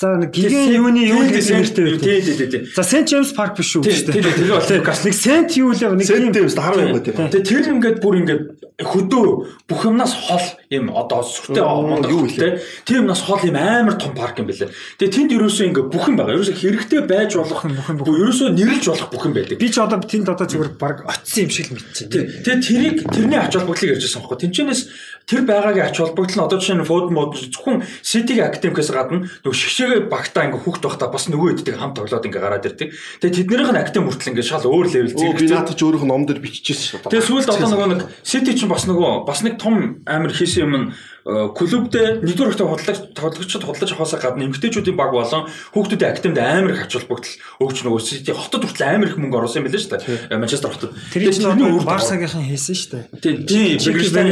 За 0.00 0.16
нэг 0.16 0.32
гигэн 0.32 0.72
юуны 0.72 1.04
юу 1.04 1.22
гэдэг 1.28 1.44
нэртэй 1.52 1.84
Тий, 2.00 2.18
байдаг. 2.18 2.24
тий, 2.24 2.34
тий, 2.34 2.48
тий. 2.48 2.62
За 2.74 2.82
Сент 2.82 3.08
Джеймс 3.12 3.32
парк 3.36 3.58
биш 3.60 3.76
үү 3.76 3.84
Тий, 3.84 3.92
гэж 3.92 4.00
тий, 4.08 4.22
тий, 4.24 4.32
тэр 4.32 4.56
бол 4.56 4.64
Тий, 4.64 4.80
Нэг 4.80 5.14
Сент 5.14 5.50
юу 5.60 5.70
лээ 5.76 5.92
нэг 5.92 6.06
Сент 6.08 6.22
тийм 6.24 6.32
Дэвс 6.32 6.56
10 6.56 6.80
юм 6.80 6.92
байна. 6.96 7.28
Тэгээ 7.28 7.44
тэр 7.44 7.64
ингээд 7.76 7.98
бүр 8.00 8.14
ингээд 8.24 8.42
хөдөө 8.82 9.26
бүх 9.68 9.80
юмнаас 9.86 10.14
хол 10.16 10.46
юм 10.72 10.90
одоо 10.96 11.22
сүртэй 11.22 11.62
мундаг 11.62 12.10
юу 12.10 12.26
те 12.26 12.58
тэр 12.88 13.04
юмнаас 13.04 13.22
хол 13.22 13.38
юм 13.44 13.56
амар 13.56 13.94
том 14.00 14.16
парк 14.16 14.40
юм 14.40 14.48
бэлээ. 14.48 14.72
Тэгээ 14.98 15.12
тэнд 15.12 15.30
ерөөсөө 15.36 15.66
ингээд 15.70 15.88
бүх 15.92 16.08
юм 16.08 16.16
байгаа. 16.18 16.34
Ерөөсөө 16.40 16.56
хэрэгтэй 16.56 17.00
байж 17.06 17.36
болох 17.36 17.62
бүх 17.62 17.88
юм, 17.92 17.98
ерөөсөө 18.00 18.48
нэрлж 18.56 18.84
болох 18.90 19.08
бүх 19.12 19.24
юм 19.28 19.34
байдаг. 19.36 19.58
би 19.60 19.68
ч 19.70 19.76
одоо 19.78 20.00
тэнд 20.00 20.28
одоо 20.32 20.46
зүгээр 20.48 20.72
баг 20.80 20.96
очисон 21.06 21.44
юм 21.46 21.50
шиг 21.52 21.66
л 21.68 21.74
мэдчихээн. 21.76 22.10
Тэгээ 22.42 22.58
тэрийг 22.64 22.96
тэрний 23.12 23.38
ач 23.38 23.52
холбогдлыг 23.54 23.92
ярьж 23.92 24.04
байгаа 24.08 24.24
байхгүй. 24.24 24.40
Тинчэнэс 24.40 24.80
тэр 25.26 25.42
байгаагийн 25.46 25.86
ач 25.88 25.96
холбогдол 25.98 26.36
нь 26.36 26.44
одоо 26.46 26.58
жишээ 26.58 26.78
нь 26.80 26.88
фуд 26.88 27.08
мод 27.12 27.36
зөвхөн 27.38 27.82
ситигийн 28.02 28.48
академикээс 28.50 28.90
гадна 28.90 29.28
нөгөө 29.46 29.56
шгшээгээ 29.56 30.00
багтаа 30.10 30.42
ингээ 30.50 30.62
хүүхд 30.62 30.82
байхдаа 30.82 31.08
бас 31.12 31.24
нөгөө 31.30 31.48
хэддэг 31.62 31.76
хам 31.78 31.92
тоглоод 31.94 32.26
ингээ 32.26 32.42
гараад 32.42 32.66
ирдэг. 32.66 32.88
Тэгээ 33.22 33.36
тэднийх 33.46 33.70
нь 33.72 33.80
академи 33.82 34.06
хүртэл 34.10 34.30
ингээ 34.34 34.46
шал 34.46 34.66
өөр 34.66 34.86
левел 34.90 35.14
Оо 35.16 35.32
би 35.38 35.46
наатач 35.46 35.80
нь 35.80 36.08
ном 36.08 36.22
дээр 36.26 36.40
биччихсэн 36.42 36.86
шүү 36.86 36.98
дээ. 37.06 37.12
Тэгээ 37.14 37.28
сүүлд 37.30 37.48
одоо 37.54 37.68
нөгөө 37.70 37.88
нэг 37.94 38.00
City 38.26 38.52
ч 38.58 38.60
бас 38.66 38.84
нөгөө 38.90 39.26
бас 39.28 39.40
нэг 39.46 39.54
том 39.62 40.02
амар 40.06 40.32
хийсэн 40.34 40.66
юм 40.66 40.74
нь 40.76 40.86
клубдээ 41.22 42.18
нэгдүгээр 42.26 42.50
ихтэй 42.50 42.66
худалдаж 42.66 42.98
тоглогчид 43.14 43.62
худалдаж 43.62 43.90
авахаас 43.94 44.18
гадна 44.18 44.42
эмгтээчүүдийн 44.50 44.98
баг 44.98 45.14
болон 45.14 45.46
хүүхдүүдийн 45.70 46.10
академид 46.10 46.42
амар 46.42 46.74
их 46.74 46.82
ач 46.90 46.98
холбогдол 46.98 47.38
өгч 47.62 47.78
нөгөө 47.86 48.02
Сити 48.02 48.34
хотод 48.34 48.66
хүртэл 48.66 48.90
амар 48.90 49.06
их 49.06 49.18
мөнгө 49.22 49.38
оруулсан 49.38 49.62
юм 49.62 49.70
билээ 49.70 49.82
шүү 49.86 50.02
дээ. 50.02 50.34
Манчестер 50.42 50.74
хотод. 50.74 50.98
Тэр 51.14 51.30
чинь 51.30 51.46
өөр 51.46 51.86
Барсагийнхан 51.86 52.42
хийсэн 52.42 52.74
шүү 52.74 52.90
дээ. 53.22 53.46
Тийм, 53.46 53.78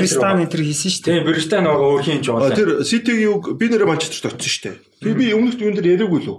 Брistан 0.02 0.42
энэ 0.42 0.50
хийсэн 0.50 0.90
шүү 0.90 1.02
дээ. 1.06 1.14
Тийм, 1.14 1.26
Брistан 1.30 1.62
байгаа 1.70 1.88
өөр 1.94 2.02
хин 2.02 2.22
ч 2.22 2.26
болоо. 2.26 2.50
Тэр 2.50 2.70
Ситигийн 2.82 3.38
үг 3.38 3.54
би 3.54 3.70
нэрээ 3.70 3.86
Манчестерт 3.86 4.34
очсон 4.34 4.50
шүү 4.50 4.64
дээ. 4.66 4.76
Тэр 4.98 5.14
би 5.14 5.30
өмнөх 5.30 5.62
юун 5.62 5.78
дээр 5.78 5.94
яриаггүй 5.94 6.20
лөө. 6.26 6.38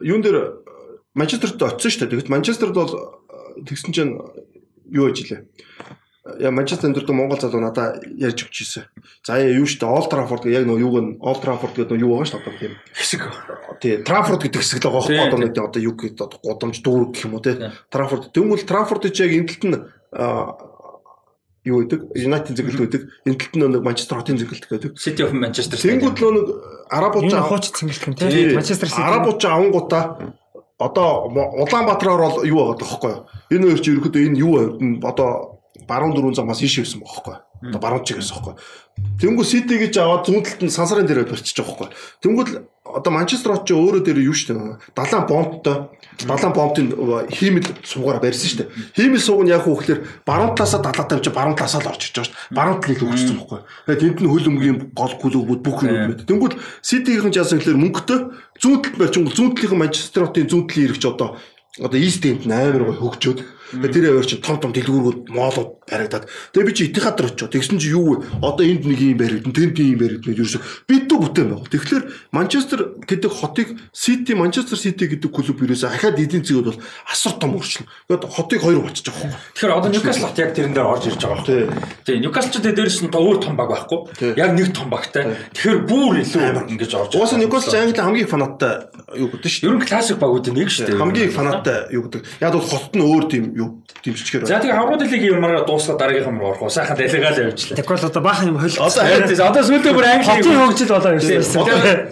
Юун 0.00 0.22
дээр 0.24 0.64
Манчестерт 1.12 1.60
очсон 1.60 1.92
шүү 1.92 2.00
дээ. 2.08 2.10
Тэгэхэд 2.16 2.32
Манчестерд 2.32 2.72
бол 2.72 3.20
тэгсэн 3.68 3.92
чинь 3.92 4.16
юу 4.88 5.12
ажиллаа 5.12 5.44
яа 6.36 6.50
Манчестер 6.50 6.90
энэ 6.90 7.12
Монгол 7.12 7.40
залуу 7.40 7.60
надаа 7.60 7.96
ярьж 8.04 8.44
өгч 8.44 8.56
ирсэн. 8.60 8.84
За 9.24 9.40
яа 9.40 9.56
юу 9.56 9.64
штэ 9.64 9.88
Олд 9.88 10.12
Траффорд 10.12 10.44
яг 10.46 10.68
нөгөө 10.68 10.84
юуг 10.84 10.96
нь 11.00 11.10
Олд 11.24 11.40
Траффорд 11.40 11.74
гэдэг 11.74 11.96
нөгөө 11.96 12.04
юу 12.04 12.12
байгаа 12.20 12.28
штэ 12.28 12.38
одоо 12.38 12.54
тийм 12.60 12.74
хэсэг. 12.92 13.22
Тий 13.80 13.94
Траффорд 14.04 14.42
гэдэг 14.44 14.60
хэсэг 14.60 14.78
л 14.78 14.92
байгаа 14.92 15.00
байхгүй 15.00 15.24
одоо 15.24 15.38
нэг 15.40 15.52
одоо 15.56 15.80
юу 15.80 15.94
гэдэг 15.96 16.20
одоо 16.20 16.38
гудамж 16.44 16.76
дүүрэг 16.84 17.10
гэх 17.16 17.24
юм 17.24 17.34
уу 17.34 17.44
тий 17.44 17.56
Траффорд 17.88 18.24
тэгвэл 18.36 18.68
Траффорд 18.68 19.08
чи 19.08 19.22
яг 19.24 19.32
энэ 19.32 19.48
талд 19.48 19.64
нь 19.64 19.78
юу 21.64 21.84
гэдэг 21.84 22.00
United 22.16 22.54
зэглэлт 22.56 22.80
байдаг. 22.84 23.02
Энэ 23.24 23.38
талд 23.40 23.54
нь 23.56 23.72
нэг 23.72 23.82
Манчестер 23.84 24.16
хотын 24.20 24.38
зэглэлт 24.38 24.66
гэдэг. 24.68 24.92
City 24.96 25.22
of 25.24 25.32
Manchester. 25.32 25.76
Тэнгүүд 25.76 26.16
нөгөө 26.20 26.44
арабууд 26.92 27.32
хууч 27.32 27.64
зэглэлт 27.72 28.04
юм 28.08 28.14
тий 28.16 28.54
Манчестер 28.56 28.88
City. 28.88 29.04
Арабууд 29.04 29.40
авангуудаа 29.44 30.04
одоо 30.78 31.26
Улаанбаатараар 31.28 32.20
бол 32.22 32.46
юу 32.46 32.58
байгаа 32.70 32.78
тоххой. 32.78 33.14
Энэ 33.50 33.66
хоёр 33.66 33.80
чи 33.82 33.90
ерөөдөө 33.92 34.22
энэ 34.30 34.38
юу 34.38 34.52
одоо 35.02 35.57
баруун 35.88 36.12
дөрвөн 36.12 36.36
замаас 36.36 36.60
ийш 36.62 36.84
явсан 36.84 37.00
бохоггүй. 37.00 37.40
Одоо 37.72 37.80
баруун 37.80 38.04
чигээс 38.04 38.30
бохоггүй. 38.30 38.54
Тэнгүү 39.18 39.44
Сити 39.44 39.78
гэж 39.80 39.98
аваад 39.98 40.28
зүүн 40.28 40.44
талд 40.44 40.62
нь 40.62 40.74
сансарын 40.74 41.08
дээр 41.08 41.26
барьчих 41.26 41.56
жоохгүй. 41.56 41.88
Тэнгүүл 42.22 42.68
одоо 42.84 43.12
Манчестер 43.12 43.52
хот 43.52 43.66
ч 43.66 43.74
өөрөө 43.74 44.02
дээр 44.04 44.20
юу 44.24 44.36
штэ 44.36 44.54
70 44.96 45.28
бомбтой 45.28 45.90
70 46.24 46.54
бомбын 46.56 46.86
хиймэл 47.28 47.68
суугаараа 47.84 48.22
барьсан 48.22 48.48
штэ. 48.48 48.70
Хиймэл 48.96 49.20
сууг 49.20 49.44
нь 49.44 49.52
яг 49.52 49.66
хөөхлөөр 49.66 50.24
баруун 50.24 50.54
талаасаа 50.56 50.80
70 50.80 51.08
тавьж 51.08 51.26
баруун 51.34 51.56
талаасаа 51.58 51.82
л 51.84 51.90
орж 51.92 52.02
иж 52.08 52.14
байгаа 52.16 52.28
штэ. 52.30 52.38
Баруун 52.54 52.80
талыг 52.80 53.02
өгсөн 53.02 53.36
байхгүй. 53.38 53.60
Тэгээд 53.86 54.02
тэнд 54.02 54.18
нь 54.24 54.30
хөл 54.32 54.48
өмгийн 54.48 54.78
гол 54.96 55.14
гүлүүд 55.20 55.60
бүх 55.62 55.78
юм 55.84 56.16
мэд. 56.16 56.24
Тэнгүүл 56.24 56.56
Ситигийн 56.80 57.34
жаасан 57.34 57.60
гэхэлэр 57.60 57.82
мөнгөтэй 57.82 58.18
зүүн 58.62 58.78
талд 58.82 58.96
барьчихвол 58.96 59.36
зүүн 59.36 59.52
талын 59.58 59.80
Манчестер 59.84 60.24
хотын 60.26 60.48
зүүн 60.48 60.64
талын 60.64 60.86
ирэх 60.88 60.98
ч 60.98 61.06
одоо 61.06 61.36
одоо 61.78 61.98
East 61.98 62.24
End 62.26 62.48
амар 62.48 62.88
гой 62.88 62.96
хөгжөөд 62.98 63.38
Тэр 63.68 64.04
яваар 64.08 64.24
чи 64.24 64.40
том 64.40 64.56
том 64.60 64.72
дэлгүүрүүд 64.72 65.28
моолууд 65.28 65.84
баригдаад. 65.84 66.24
Тэгээ 66.56 66.66
би 66.68 66.72
чи 66.72 66.84
Итихад 66.88 67.20
очоо. 67.20 67.48
Тэгсэн 67.48 67.76
чи 67.76 67.92
юу 67.92 68.16
вэ? 68.16 68.40
Одоо 68.40 68.64
энд 68.64 68.84
нэг 68.88 69.00
юм 69.00 69.18
баригдана, 69.20 69.52
тэнд 69.52 69.76
ийм 69.76 69.98
баригдана 70.00 70.32
гэж 70.32 70.40
ерөөсө 70.40 70.60
бид 70.88 71.04
дүү 71.08 71.18
бүтээн 71.20 71.48
байна. 71.52 71.68
Тэгэхээр 71.68 72.04
Манчестер 72.32 72.80
гэдэг 73.04 73.32
хотыг 73.32 73.68
Сити, 73.92 74.32
Манчестер 74.32 74.78
Сити 74.80 75.04
гэдэг 75.04 75.28
клуб 75.28 75.60
ерөөсө 75.60 75.88
ахаад 75.88 76.16
эдийн 76.16 76.44
засгууд 76.44 76.68
бол 76.72 76.80
асар 77.08 77.36
том 77.36 77.56
өөрчлөн. 77.56 77.88
Тэгээд 78.08 78.24
хотыг 78.24 78.60
хоёр 78.64 78.80
болчих 78.84 79.04
жоох. 79.04 79.36
Тэгэхээр 79.52 79.76
одоо 79.76 79.90
Ньюкасл 79.92 80.24
хот 80.24 80.38
яг 80.40 80.52
тэрэн 80.56 80.72
дээр 80.72 80.88
орж 80.88 81.04
ирж 81.08 81.20
байгаа 81.20 81.44
байна. 81.44 81.84
Тийм. 82.04 82.20
Ньюкасл 82.24 82.50
ч 82.52 82.56
дээрээс 82.64 83.00
нь 83.04 83.12
өөр 83.12 83.38
том 83.40 83.56
баг 83.56 83.68
байхгүй. 83.68 84.32
Яг 84.36 84.52
нэг 84.56 84.72
том 84.72 84.88
багтай. 84.88 85.36
Тэгэхээр 85.52 85.80
бүр 85.84 86.24
илүү 86.24 86.72
ингэж 86.72 86.92
орж. 86.96 87.12
Уусаа 87.16 87.36
Ньюкасл 87.36 87.76
Англи 87.76 88.00
хамгийн 88.00 88.28
фанаттай 88.28 88.88
юу 89.16 89.28
гэдэг 89.32 89.50
шүү. 89.52 89.66
Ер 89.68 89.76
нь 89.76 89.84
классик 89.84 90.18
багуудын 90.20 90.56
нэг 90.56 90.68
шүү. 90.72 90.96
Хамгийн 90.98 91.32
фанаттай 91.32 91.88
юу 91.92 92.08
гэдэг. 92.08 92.24
Яг 92.40 92.52
бол 92.52 92.64
хот 92.64 92.92
нь 92.96 93.04
өөр 93.04 93.24
тийм 93.28 93.44
юу 93.58 93.82
дэмжчихээр 94.04 94.42
байна. 94.46 94.54
За 94.54 94.62
тэгээ 94.62 94.78
аврал 94.78 95.02
лигийн 95.02 95.34
юмараа 95.34 95.66
дуусгаад 95.66 95.98
дараагийнхан 95.98 96.38
руу 96.38 96.54
орох. 96.54 96.70
Сайхан 96.70 96.96
дэлгээл 96.96 97.42
явуулчихлаа. 97.42 97.78
Тэгвэл 97.82 98.06
одоо 98.06 98.22
баахан 98.22 98.48
юм 98.54 98.58
хөл. 98.62 98.78
Одоо 98.78 99.02
одоо 99.50 99.62
сүүлдээ 99.66 99.94
бүр 99.98 100.06
англи 100.06 100.30
хотын 100.30 100.58
хөгжил 100.62 100.90
болоо 100.94 101.12
юм 101.12 101.20
шиг. 101.20 101.42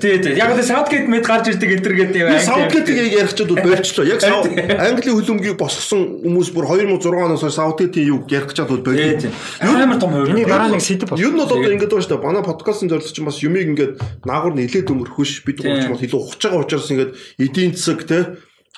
Тий, 0.03 0.15
тий. 0.19 0.33
Яг 0.35 0.51
л 0.51 0.63
Саутгейт 0.67 1.07
мэд 1.07 1.25
гарч 1.27 1.47
ирдэг 1.55 1.71
энэ 1.79 1.85
төр 1.87 1.95
гэдэг 1.95 2.19
юм. 2.19 2.29
Саутгейтийг 2.43 2.97
яг 2.99 3.11
ярихчод 3.23 3.51
болчихлоо. 3.55 4.05
Яг 4.11 4.21
англи 4.27 5.11
хөлөмгийг 5.15 5.57
босгосон 5.57 6.27
хүмүүс 6.27 6.51
бүр 6.51 6.65
2006 6.75 7.15
оноос 7.15 7.43
хойш 7.47 7.57
Саутгейтийн 7.57 8.07
юу 8.11 8.19
ярих 8.27 8.51
гэж 8.51 8.67
бол 8.67 8.83
болчихлоо. 8.83 9.31
Амар 9.63 10.01
том 10.03 10.11
хувь. 10.11 10.31
Энийг 10.35 10.51
дараа 10.51 10.69
нэг 10.75 10.83
сэдв 10.83 11.07
болсон. 11.07 11.23
Юу 11.23 11.31
нь 11.31 11.39
бол 11.39 11.47
одоо 11.47 11.63
ингэж 11.63 11.87
байна 11.87 12.03
шүү 12.03 12.11
дээ. 12.11 12.27
Манай 12.27 12.43
подкастын 12.43 12.91
зорилго 12.91 13.13
чинь 13.15 13.29
бас 13.29 13.39
юмыг 13.45 13.71
ингээд 13.71 13.93
наагур 14.27 14.55
нэлээд 14.59 14.91
өнгөрөхөш 14.91 15.47
бид 15.47 15.63
гурч 15.63 15.87
бол 15.87 16.03
илүү 16.03 16.21
ухаж 16.21 16.43
байгаа 16.43 16.65
учраас 16.67 16.91
ингээд 16.91 17.13
эдийн 17.39 17.73
засаг 17.77 18.03
те 18.09 18.19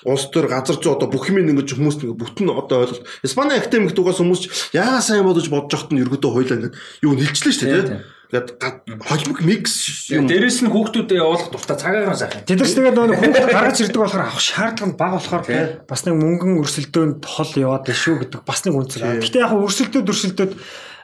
улс 0.04 0.28
төр 0.30 0.46
газар 0.50 0.78
зүй 0.78 0.92
одоо 0.94 1.08
бүх 1.10 1.30
юм 1.30 1.42
ингэж 1.42 1.74
хүмүүс 1.74 1.96
нэг 2.02 2.14
бүтэн 2.18 2.52
одоо 2.52 2.84
ойлголт. 2.86 3.06
Испани 3.24 3.58
академик 3.58 3.96
дугаас 3.96 4.22
хүмүүс 4.22 4.70
яага 4.76 5.02
сайн 5.02 5.26
бодож 5.26 5.48
бодож 5.50 5.74
явахт 5.74 5.90
нь 5.90 6.02
ерөөдөө 6.04 6.30
хойлоо 6.30 6.56
ингэж 6.58 6.74
юу 7.02 7.14
нэлчлээ 7.16 7.54
шүү 7.54 7.66
дээ. 7.66 8.18
Тэгээд 8.28 8.60
холимог 9.08 9.40
микс 9.40 10.12
юм. 10.12 10.28
Дээрэс 10.28 10.60
нь 10.60 10.68
хүүхдүүдэд 10.68 11.16
явуулах 11.16 11.48
дуртай 11.48 11.80
цагаагаар 11.80 12.12
сайхан. 12.12 12.44
Тэдэрс 12.44 12.76
тэгээд 12.76 12.96
нөгөө 13.00 13.16
хүүхд 13.24 13.48
гаргаж 13.56 13.78
ирдэг 13.88 14.00
болохоор 14.04 14.24
авах 14.28 14.44
шаардлага 14.44 14.84
нь 14.92 14.98
бага 15.00 15.16
болохоор 15.16 15.44
бас 15.88 16.00
нэг 16.04 16.14
мөнгөн 16.20 16.60
өрсөлдөөнд 16.60 17.24
хол 17.24 17.52
яваад 17.56 17.88
шүү 17.88 18.28
гэдэг 18.28 18.44
бас 18.44 18.60
нэг 18.68 18.76
үнцэг. 18.76 19.00
Гэтэ 19.24 19.40
яг 19.40 19.56
өрсөлдөөд 19.56 20.12
өрсөлдөөд 20.12 20.52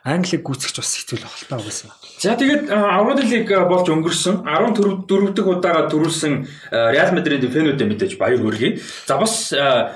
Англиг 0.05 0.45
гүйцэгч 0.45 0.77
бас 0.77 0.91
хэцүү 1.01 1.17
л 1.17 1.25
ахaltaа 1.25 1.59
угаасаа. 1.65 1.97
За 2.21 2.37
тэгээд 2.37 2.69
Аврал 2.69 3.25
лиг 3.25 3.49
болж 3.49 3.89
өнгөрсөн 3.89 4.45
14 4.45 5.09
дөрөвдөг 5.09 5.47
удаага 5.49 5.89
төрүүлсэн 5.89 6.45
Реал 6.93 7.17
Мадридын 7.17 7.49
фэнүүдээ 7.49 7.89
мэдээж 7.89 8.13
баяр 8.21 8.45
хүргэе. 8.45 8.85
За 9.09 9.17
бас 9.17 9.49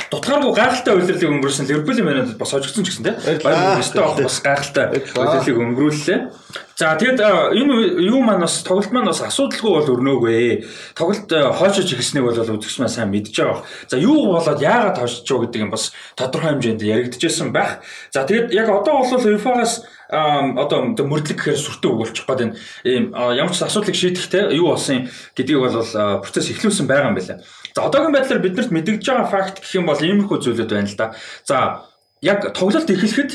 дутгааргүй 0.08 0.56
гайхалтай 0.56 0.96
үйлрэлийг 0.96 1.28
өнгөрсөн 1.28 1.68
Ливерпулийн 1.68 2.08
фэнүүдэд 2.08 2.40
бас 2.40 2.56
хожигдсон 2.56 2.84
ч 2.84 2.96
гэсэн 2.96 3.04
тийм 3.04 3.44
баяр 3.44 3.84
авах 3.84 4.24
бас 4.24 4.40
гайхалтай 4.40 4.84
үйлрэлийг 5.12 5.58
өнгөрүүллээ. 5.60 6.18
За 6.78 6.94
тэгэд 6.94 7.18
энэ 7.18 8.06
юу 8.06 8.22
маань 8.22 8.46
бас 8.46 8.62
тоглолт 8.62 8.94
маань 8.94 9.10
бас 9.10 9.18
асуудалгүй 9.18 9.66
бол 9.66 9.90
өрнөөгөө. 9.98 10.94
Тоглолт 10.94 11.26
хойшож 11.26 11.90
ихснэг 11.90 12.22
бол 12.22 12.38
үзэгч 12.38 12.78
маань 12.78 12.94
сайн 12.94 13.10
мэдж 13.10 13.34
байгаа. 13.34 13.66
За 13.90 13.98
юу 13.98 14.30
болоод 14.30 14.62
яагаад 14.62 15.02
хойшиж 15.02 15.26
байгаа 15.26 15.50
гэдэг 15.50 15.62
юм 15.66 15.74
бас 15.74 15.90
тодорхой 16.14 16.54
хэмжээнд 16.54 16.86
яригдчихсэн 16.86 17.50
байх. 17.50 17.82
За 18.14 18.22
тэгэд 18.22 18.54
яг 18.54 18.70
одоо 18.70 19.02
бол 19.02 19.10
UEFA-гаас 19.10 19.90
одоо 20.06 20.78
мөрдлөг 21.02 21.34
гэхээр 21.42 21.58
сүртэй 21.58 21.90
өгүүлчих 21.90 22.30
гээд 22.30 22.46
энэ 22.46 22.54
ийм 22.86 23.04
ямар 23.10 23.50
ч 23.50 23.58
асуудлыг 23.58 23.98
шийдэхтэй 23.98 24.54
юу 24.54 24.70
болсон 24.70 25.10
гэдгийг 25.34 25.58
бол 25.58 26.22
процесс 26.22 26.46
эхлүүлсэн 26.54 26.86
байгаа 26.86 27.10
юм 27.10 27.18
байна. 27.18 27.42
За 27.74 27.90
одоогийн 27.90 28.14
байдлаар 28.14 28.38
биднэрт 28.38 28.70
мэдэгдэж 28.70 29.02
байгаа 29.02 29.26
факт 29.26 29.66
гэх 29.66 29.74
юм 29.74 29.90
бол 29.90 29.98
иймэрхүү 29.98 30.46
зүйлүүд 30.46 30.70
байна 30.70 30.86
л 30.86 30.94
да. 30.94 31.10
За 31.42 31.90
яг 32.22 32.54
тоглолт 32.54 32.86
эхлэхэд 32.86 33.32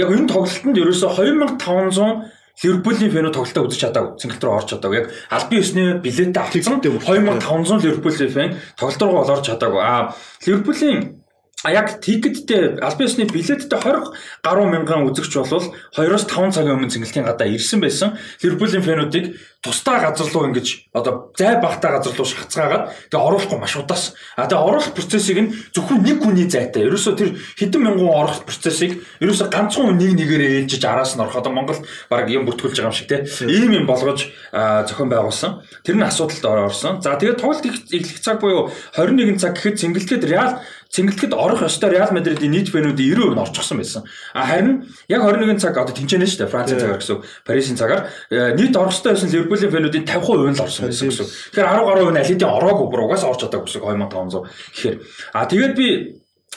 яг 0.00 0.08
энэ 0.08 0.32
тоглолтод 0.32 0.80
ерөөсө 0.80 1.12
2500 1.12 2.32
Ливерпулийн 2.62 3.12
фэнүү 3.12 3.32
тоглолтоо 3.36 3.68
үзэж 3.68 3.80
чадаагүй. 3.84 4.16
Цэнгэлт 4.16 4.44
рүү 4.44 4.54
орж 4.56 4.68
чадаагүй. 4.72 4.96
Яг 4.96 5.06
албан 5.28 5.60
ёсны 5.60 5.82
билетээ 6.00 6.40
авсан 6.40 6.80
2500 6.80 7.84
Ливерпулийн 7.84 8.32
фэн 8.32 8.50
тоглолт 8.80 9.02
руу 9.04 9.20
орж 9.28 9.44
чадаагүй. 9.44 9.82
Аа 9.84 10.16
Ливерпулийн 10.40 11.20
А 11.66 11.72
яг 11.74 11.98
тикеттэй 11.98 12.78
аль 12.78 12.94
биесны 12.94 13.26
билеттэй 13.26 13.66
20 13.66 14.14
гаруй 14.38 14.66
мянган 14.70 15.02
үзэгч 15.10 15.34
болвол 15.34 15.74
2-5 15.98 16.54
цагийн 16.54 16.78
өмнө 16.78 16.94
цэнгэлтийн 16.94 17.26
гадаа 17.26 17.50
ирсэн 17.50 17.82
байсан. 17.82 18.14
Ливерпулийн 18.38 18.86
фэнүүдийг 18.86 19.34
тусдаа 19.66 19.98
газар 19.98 20.30
руу 20.30 20.46
ингэж 20.46 20.94
одоо 20.94 21.34
зай 21.34 21.58
багтаа 21.58 21.98
газар 21.98 22.14
руу 22.14 22.22
шахацгаагаад 22.22 23.10
тэгээ 23.10 23.18
оруулахгүй 23.18 23.58
маш 23.58 23.74
удаас. 23.74 24.14
А 24.38 24.46
тэгээ 24.46 24.62
оруулах 24.62 24.94
процессыг 24.94 25.38
нь 25.42 25.50
зөвхөн 25.74 26.06
нэг 26.06 26.22
хүний 26.22 26.46
зайтай. 26.46 26.86
Ерөөсөө 26.86 27.14
тэр 27.18 27.30
хэдэн 27.34 27.82
мянган 27.82 28.14
оруулах 28.14 28.46
процессыг 28.46 29.02
ерөөсөө 29.18 29.50
ганцхан 29.50 29.98
нэг 29.98 30.14
нэгээр 30.22 30.70
ээлжиж 30.70 30.82
араас 30.86 31.18
нь 31.18 31.22
орох. 31.26 31.34
Одоо 31.34 31.50
Монгол 31.50 31.82
баг 32.06 32.30
юм 32.30 32.46
бүртгүүлж 32.46 32.78
байгаа 32.78 32.94
юм 32.94 32.98
шиг 32.98 33.10
те. 33.10 33.26
Ийм 33.42 33.74
юм 33.74 33.90
болгож 33.90 34.30
зохион 34.54 35.10
байгуулсан. 35.10 35.66
Тэр 35.82 35.98
нь 35.98 36.06
асуудалд 36.06 36.70
орсон. 36.70 37.02
За 37.02 37.18
тэгээ 37.18 37.42
тоглолт 37.42 37.66
эхлэх 37.66 38.22
цаг 38.22 38.38
буюу 38.38 38.70
21 38.94 39.42
цаг 39.42 39.58
гэхэд 39.58 39.82
цэнгэлтэд 39.82 40.30
Реал 40.30 40.62
цэнгэлтэд 40.96 41.32
орох 41.36 41.60
ёстой 41.68 41.92
Реал 41.92 42.10
Мадридын 42.16 42.48
нийт 42.48 42.72
фэнүүдийн 42.72 43.20
90% 43.20 43.36
нь 43.36 43.44
орчихсон 43.44 43.76
байсан. 43.76 44.02
А 44.32 44.48
харин 44.48 44.88
яг 45.12 45.20
21 45.20 45.60
цаг 45.60 45.76
одоо 45.76 45.92
тэнцэнэ 45.92 46.24
шүү 46.24 46.40
дээ. 46.40 46.52
Францын 46.52 46.80
цагаар 46.80 47.00
гэсэн 47.04 47.20
Парисын 47.44 47.76
цагаар 47.76 48.08
э, 48.32 48.56
нийт 48.56 48.72
орох 48.72 48.96
ёстой 48.96 49.12
байсан 49.12 49.28
Ливерпулийн 49.28 49.72
фэнүүдийн 49.76 50.04
50% 50.08 50.50
нь 50.50 50.56
л 50.56 50.64
орсон 50.64 50.88
байсан 50.88 51.08
гэсэн. 51.12 51.26
Тэгэхээр 51.52 51.68
10 51.68 51.84
гаруй 51.84 52.04
нь 52.08 52.20
аль 52.20 52.30
хэдийн 52.32 52.56
ороогүй 52.56 52.86
бүр 52.88 53.04
угаас 53.04 53.28
орж 53.28 53.44
чадаагүй 53.44 53.68
гэсэн 53.68 53.84
2500. 53.84 54.48
Тэгэхээр 54.72 54.96
а 55.36 55.44
тэгээд 55.44 55.74
би 55.76 55.88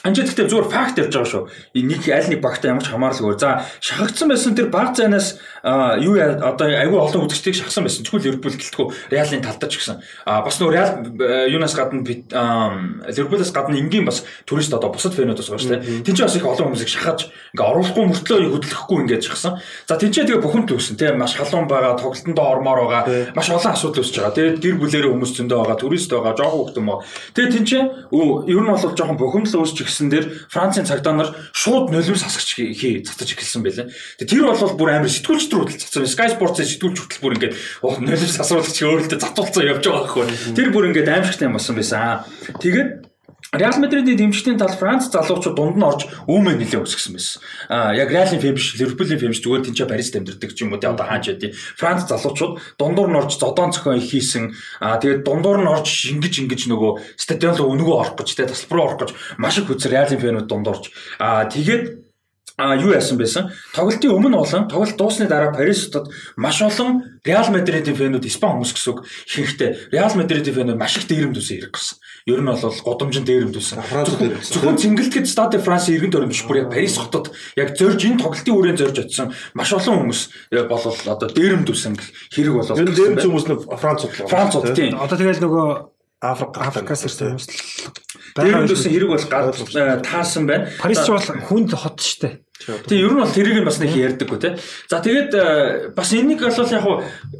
Анчид 0.00 0.32
гэхдээ 0.32 0.48
зүгээр 0.48 0.72
факт 0.72 0.96
явж 0.96 1.12
байгаа 1.12 1.28
шүү. 1.28 1.44
Нэг 1.76 2.08
аль 2.08 2.32
нэг 2.32 2.40
багтаа 2.40 2.72
ямар 2.72 2.80
ч 2.80 2.88
хамаарлаггүй. 2.88 3.36
За 3.36 3.68
шахагдсан 3.84 4.32
байсан 4.32 4.56
тэр 4.56 4.72
баг 4.72 4.96
зайнаас 4.96 5.36
юу 6.00 6.16
одоо 6.16 6.72
айгүй 6.72 6.96
олон 6.96 7.28
үзэгчдийг 7.28 7.60
шахсан 7.60 7.84
байсан. 7.84 8.08
Тэгвэл 8.08 8.32
Ливерпул 8.32 8.56
гэлтгүү 8.56 9.12
Реалын 9.12 9.44
талдаж 9.44 9.76
гисэн. 9.76 10.00
А 10.24 10.40
бас 10.40 10.56
нөө 10.56 10.72
Реал 10.72 11.04
юунаас 11.52 11.76
гадна 11.76 12.00
Ливерпулээс 12.00 13.52
гадна 13.52 13.76
энгийн 13.76 14.08
бас 14.08 14.24
турист 14.48 14.72
одоо 14.72 14.88
бусад 14.88 15.12
фэнүүдээс 15.12 15.52
байгаа 15.52 15.64
шүү 15.68 15.72
дээ. 15.76 16.00
Тинч 16.08 16.18
бас 16.24 16.32
их 16.32 16.48
олон 16.48 16.72
хүмүүсийг 16.72 16.88
шахаж 16.96 17.28
ингээ 17.52 17.68
оруулахгүй 17.68 18.04
мөртлөө 18.08 18.56
хөдлөхгүй 18.56 18.98
ингээд 19.04 19.28
шахсан. 19.28 19.60
За 19.84 20.00
тинчээ 20.00 20.32
тэгээ 20.32 20.40
бүхэн 20.40 20.64
төгсөн 20.64 20.96
тийм 20.96 21.20
маш 21.20 21.36
халуун 21.36 21.68
байгаа, 21.68 22.00
тоглолтондоо 22.00 22.46
ормоор 22.56 22.88
байгаа, 22.88 23.36
маш 23.36 23.52
олон 23.52 23.76
асуудал 23.76 24.00
үүсэж 24.00 24.16
байгаа. 24.16 24.32
Тэгээд 24.32 24.64
гэр 24.64 24.76
бүлэрээ 24.80 25.12
хүмүүс 25.12 25.32
зөндөө 25.36 25.58
байгаа, 25.60 25.76
турист 25.76 26.08
байгаа, 26.08 26.32
жоохон 26.40 26.72
хөлтөн 26.72 26.84
мó. 26.88 27.04
Тэгээд 27.36 27.52
тинчээ 27.52 27.82
ер 28.48 28.60
нь 28.64 28.70
бол 28.70 28.96
жоохон 28.96 29.20
бухимдал 29.20 29.60
үүсэж 29.60 29.79
жигсэн 29.80 30.12
дээр 30.12 30.26
Францын 30.52 30.84
цагдаа 30.84 31.14
нар 31.16 31.28
шууд 31.56 31.90
нулимс 31.90 32.22
хасагч 32.22 32.60
хий 32.76 33.00
цацаж 33.00 33.32
эхэлсэн 33.32 33.64
байлаа. 33.64 33.88
Тэгээ 34.20 34.28
тэр 34.28 34.44
бол 34.44 34.76
бүр 34.76 34.90
амар 35.00 35.08
сэтгүүлч 35.08 35.46
төр 35.48 35.64
хөдөл 35.64 35.80
цацсан. 35.80 36.04
Sky 36.04 36.28
Sports-ийн 36.36 36.68
сэтгүүлч 36.68 36.98
хөтөл 37.00 37.22
бүр 37.24 37.34
ингээд 37.40 37.54
нулимс 38.04 38.36
хасруулагч 38.36 38.78
өөрөлдөө 38.84 39.18
затуулцсан 39.18 39.64
явж 39.64 39.84
байгаа 39.88 40.04
байхгүй. 40.04 40.24
Тэр 40.54 40.68
бүр 40.70 40.88
ингээд 40.92 41.08
аимшигтай 41.08 41.48
юм 41.48 41.56
болсон 41.56 41.74
байсан. 41.80 42.28
Тэгээд 42.60 43.09
Реал 43.52 43.80
Мадридийн 43.82 44.16
дэмжигчдийн 44.16 44.58
тал 44.58 44.70
Франц 44.70 45.10
залуучууд 45.10 45.56
дунд 45.58 45.74
нь 45.74 45.82
орж 45.82 46.06
өөмөө 46.30 46.54
нэлээ 46.54 46.86
өсгсөн 46.86 47.18
байсан. 47.18 47.42
Аа 47.66 47.90
яг 47.98 48.14
Реалын 48.14 48.38
фэм 48.38 48.54
биш, 48.54 48.78
Ливерпулийн 48.78 49.18
фэм 49.18 49.34
биш 49.34 49.42
зүгээр 49.42 49.66
тэнцээ 49.66 49.90
Парис 49.90 50.14
дамжирдаг 50.14 50.54
ч 50.54 50.62
юм 50.62 50.70
уу 50.70 50.78
тий 50.78 50.86
одоо 50.86 51.02
хаач 51.02 51.34
яа 51.34 51.34
тий. 51.34 51.50
Франц 51.74 52.06
залуучууд 52.06 52.78
дундуур 52.78 53.10
нь 53.10 53.18
орж 53.18 53.42
зодоон 53.42 53.74
цохион 53.74 53.98
их 53.98 54.06
хийсэн. 54.06 54.54
Аа 54.78 55.02
тэгээд 55.02 55.26
дундуур 55.26 55.58
нь 55.58 55.66
орж 55.66 55.82
шингэж 55.90 56.46
ингэж 56.46 56.70
нөгөө 56.70 57.18
стадион 57.18 57.58
руу 57.58 57.74
өнгөө 57.74 57.96
орох 57.98 58.14
гэж 58.22 58.38
тий 58.38 58.46
тасалбар 58.46 58.78
руу 58.78 58.86
орох 58.86 59.00
гэж 59.02 59.10
маш 59.42 59.58
их 59.58 59.66
хүчээр 59.66 59.94
Реалын 59.98 60.22
фэнүүд 60.22 60.46
дундуурж. 60.46 60.94
Аа 61.18 61.50
тэгээд 61.50 62.06
а 62.60 62.76
юу 62.76 62.92
яасан 62.92 63.16
байсан? 63.16 63.50
Тоглолтын 63.74 64.12
өмнө 64.12 64.36
болон 64.36 64.68
тоглолт 64.68 64.96
дуусны 64.96 65.26
дараа 65.26 65.50
Парис 65.50 65.88
хотод 65.88 66.12
маш 66.36 66.60
олон 66.60 67.18
Реал 67.24 67.48
Мадридын 67.50 67.96
фэнүүд 67.96 68.28
Испани 68.28 68.60
хүмүүс 68.60 68.72
гэсэн 68.76 68.90
үг 68.92 69.00
ихэнхдээ 69.26 69.70
Реал 69.96 70.14
Мадридын 70.14 70.54
фэнүүд 70.54 70.76
маш 70.76 71.00
их 71.00 71.08
дээрэмд 71.08 71.40
үсэн 71.40 71.56
хэрэг 71.56 71.72
гэсэн. 71.72 71.96
Ер 72.28 72.40
нь 72.40 72.48
бол 72.48 72.80
годомжин 72.84 73.24
дээрэмд 73.24 73.56
үсэн. 73.56 73.80
Зөвхөн 73.80 74.76
цэнгэлтгэд 74.76 75.24
Стade 75.24 75.56
France 75.56 75.88
иргэн 75.88 76.12
төрөм 76.12 76.28
биш 76.28 76.44
бүр 76.44 76.64
яг 76.64 76.68
Парис 76.68 77.00
хотод 77.00 77.32
яг 77.56 77.72
зорж 77.72 78.00
энэ 78.04 78.20
тоглолтын 78.20 78.56
үрээ 78.56 78.76
зорж 78.76 78.96
очсон 79.08 79.32
маш 79.56 79.72
олон 79.72 80.04
хүмүүс 80.04 80.20
бол 80.68 80.84
одоо 81.08 81.28
дээрэмд 81.32 81.68
үсэн 81.72 81.96
хэрэг 82.28 82.54
болол. 82.60 82.76
Энэ 82.76 82.92
дээрэмд 82.92 83.24
хүмүүс 83.24 83.46
нь 83.48 83.56
Франц 83.72 84.00
хот. 84.04 84.12
Франц 84.28 84.52
хот 84.52 84.76
тийм. 84.76 85.00
Одоо 85.00 85.16
тэгэл 85.16 85.40
нөгөө 85.40 85.66
Африк 86.20 86.52
Африкаас 86.60 87.08
ирсэн 87.08 87.32
хүмүүс 87.32 87.46
дээрэмд 88.36 88.68
үсэн 88.76 88.92
хэрэг 88.92 89.08
бол 89.08 89.24
таарсан 90.04 90.44
байна. 90.44 90.68
Парис 90.76 91.08
бол 91.08 91.24
хүнд 91.24 91.72
хот 91.72 92.04
штэ. 92.04 92.44
Тэгээ 92.60 93.08
ер 93.08 93.12
нь 93.16 93.22
бол 93.24 93.32
тэрийг 93.32 93.56
нь 93.56 93.64
бас 93.64 93.80
нэг 93.80 93.96
ярьдаггүй 93.96 94.36
тий. 94.36 94.52
За 94.84 95.00
тэгээд 95.00 95.32
э, 95.32 95.44
бас 95.96 96.12
энэнийг 96.12 96.44
бол 96.44 96.68
яг 96.68 96.84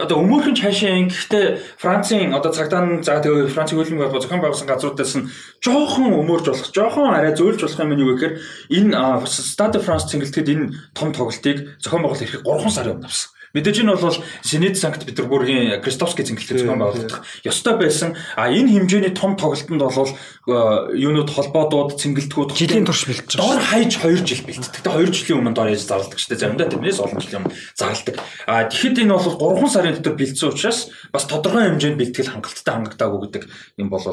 одоо 0.01 0.17
өмөрхөн 0.17 0.57
цаашаа 0.57 1.05
гэхдээ 1.13 1.77
Францын 1.77 2.33
одоо 2.33 2.49
цагдаа 2.49 2.81
нь 2.89 3.05
за 3.05 3.21
тэгээ 3.21 3.53
Францын 3.53 3.77
хөлбөмбөг 3.77 4.17
бол 4.17 4.25
зохион 4.25 4.41
байгуулсан 4.41 4.69
газруудаас 4.69 5.13
нь 5.21 5.29
жоохон 5.61 6.17
өмөрж 6.25 6.45
болох, 6.49 6.73
жоохон 6.73 7.13
арай 7.13 7.37
зөөлж 7.37 7.61
болох 7.61 7.81
юм 7.85 7.93
нь 7.93 8.01
юу 8.01 8.17
гэхээр 8.17 8.35
энэ 8.81 8.97
Stade 9.29 9.77
de 9.77 9.81
France 9.85 10.09
цэнгэлтэд 10.09 10.49
энэ 10.49 10.73
том 10.97 11.13
тоглолтыг 11.13 11.77
зохион 11.85 12.01
байгуулалт 12.01 12.25
эрхийг 12.25 12.45
3 12.49 12.73
сарын 12.73 12.97
өмнө 12.97 13.13
авсан. 13.13 13.29
Мэдээж 13.51 13.83
нь 13.83 13.91
бол 13.91 14.15
Сенет 14.47 14.79
Санкт 14.79 15.03
Петербургийн 15.03 15.83
Кристофский 15.83 16.23
цэнгэлтэй 16.23 16.63
зохион 16.63 16.79
байгуулагдах 16.79 17.27
ёстой 17.43 17.75
байсан. 17.83 18.15
А 18.39 18.47
энэ 18.47 18.79
хэмжээний 18.79 19.11
том 19.11 19.35
тоглолтод 19.35 19.83
бол 19.83 20.15
э, 20.15 20.55
юунууд 20.95 21.35
холбоодууд 21.35 21.99
цэнгэлтгүүд 21.99 22.55
жилийн 22.55 22.87
турш 22.87 23.11
бэлтэж 23.11 23.35
байгаа. 23.35 23.59
Дор 23.59 23.63
хаяж 23.67 23.93
2 23.99 24.23
жил 24.23 24.47
бэлтдэг. 24.47 24.83
Тэгээ 24.87 25.03
2 25.03 25.19
жилийн 25.19 25.39
өмнө 25.43 25.55
дор 25.59 25.67
яаж 25.67 25.83
зарладаг 25.83 26.19
шүү 26.23 26.31
дээ. 26.31 26.43
Заримдаа 26.47 26.69
тэрнээс 26.71 27.03
олон 27.03 27.19
жилийн 27.19 27.43
өмнө 27.43 27.59
зарладаг. 27.75 28.17
А 28.47 28.71
тэгэхэд 28.71 29.03
энэ 29.03 29.15
бол 29.19 29.59
3 29.59 29.67
сарын 29.67 29.95
дотор 29.99 30.15
бэлдсэн 30.15 30.49
учраас 30.55 30.79
бас 31.11 31.25
тодорхой 31.27 31.75
хэмжээнд 31.75 31.99
бэлтгэл 31.99 32.31
хангалттай 32.39 32.75
хангагдаагүй 32.79 33.21
гэдэг 33.27 33.43
юм 33.83 33.91
бол 33.91 34.07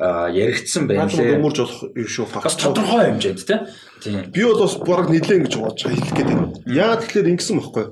яригдсан 0.00 0.88
байна 0.90 1.06
лээ. 1.06 1.38
Өмөрж 1.38 1.58
болох 1.62 1.80
юм 1.94 2.08
шүү 2.08 2.26
факт. 2.26 2.46
Бас 2.50 2.58
тодорхой 2.58 3.14
хэмжээнд 3.14 3.40
тийм. 4.02 4.30
Би 4.34 4.42
бол 4.42 4.60
бас 4.64 4.74
бараг 4.82 5.08
нилээн 5.10 5.46
гэж 5.46 5.54
бодож 5.54 5.86
байгаа 5.86 5.98
хэлэх 6.02 6.16
гээд 6.18 6.30
байна. 6.34 6.50
Яа 6.66 6.98
тэгэхээр 6.98 7.30
ингэсэн 7.34 7.56
байхгүй. 7.62 7.84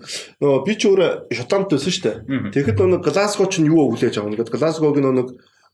Нөгөө 0.43 0.61
би 0.67 0.73
ч 0.75 0.83
өөрөө 0.91 1.11
Шотланд 1.31 1.71
байсан 1.71 1.93
шүү 1.95 2.05
дээ. 2.05 2.17
Тэгэхэд 2.51 2.79
нөгөө 2.83 3.07
Глазго 3.07 3.45
ч 3.47 3.55
юу 3.63 3.81
өглөөж 3.95 4.17
авна 4.19 4.37
гэдэг. 4.37 4.57
Глазгог 4.59 4.99
нөгөө 4.99 5.27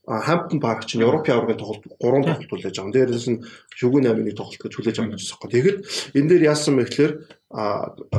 Хамптон 0.09 0.61
парк 0.61 0.87
чинь 0.89 1.05
Европын 1.05 1.37
аваргын 1.37 1.61
тоглолт 1.61 1.85
3 2.01 2.25
тоглолт 2.25 2.49
хүлээж 2.49 2.81
авсан. 2.81 2.93
Дээрээс 2.97 3.29
нь 3.29 3.45
шүгүүн 3.77 4.09
8-ны 4.09 4.33
тоглолт 4.33 4.57
гэж 4.65 4.73
хүлээж 4.73 4.97
авсан 5.05 5.13
гэсэн 5.13 5.37
юм. 5.37 5.53
Тэгэхэд 5.53 5.79
энэ 6.17 6.29
дээр 6.33 6.49
яасан 6.49 6.81
бэ 6.81 6.89
гэхээр 6.89 7.13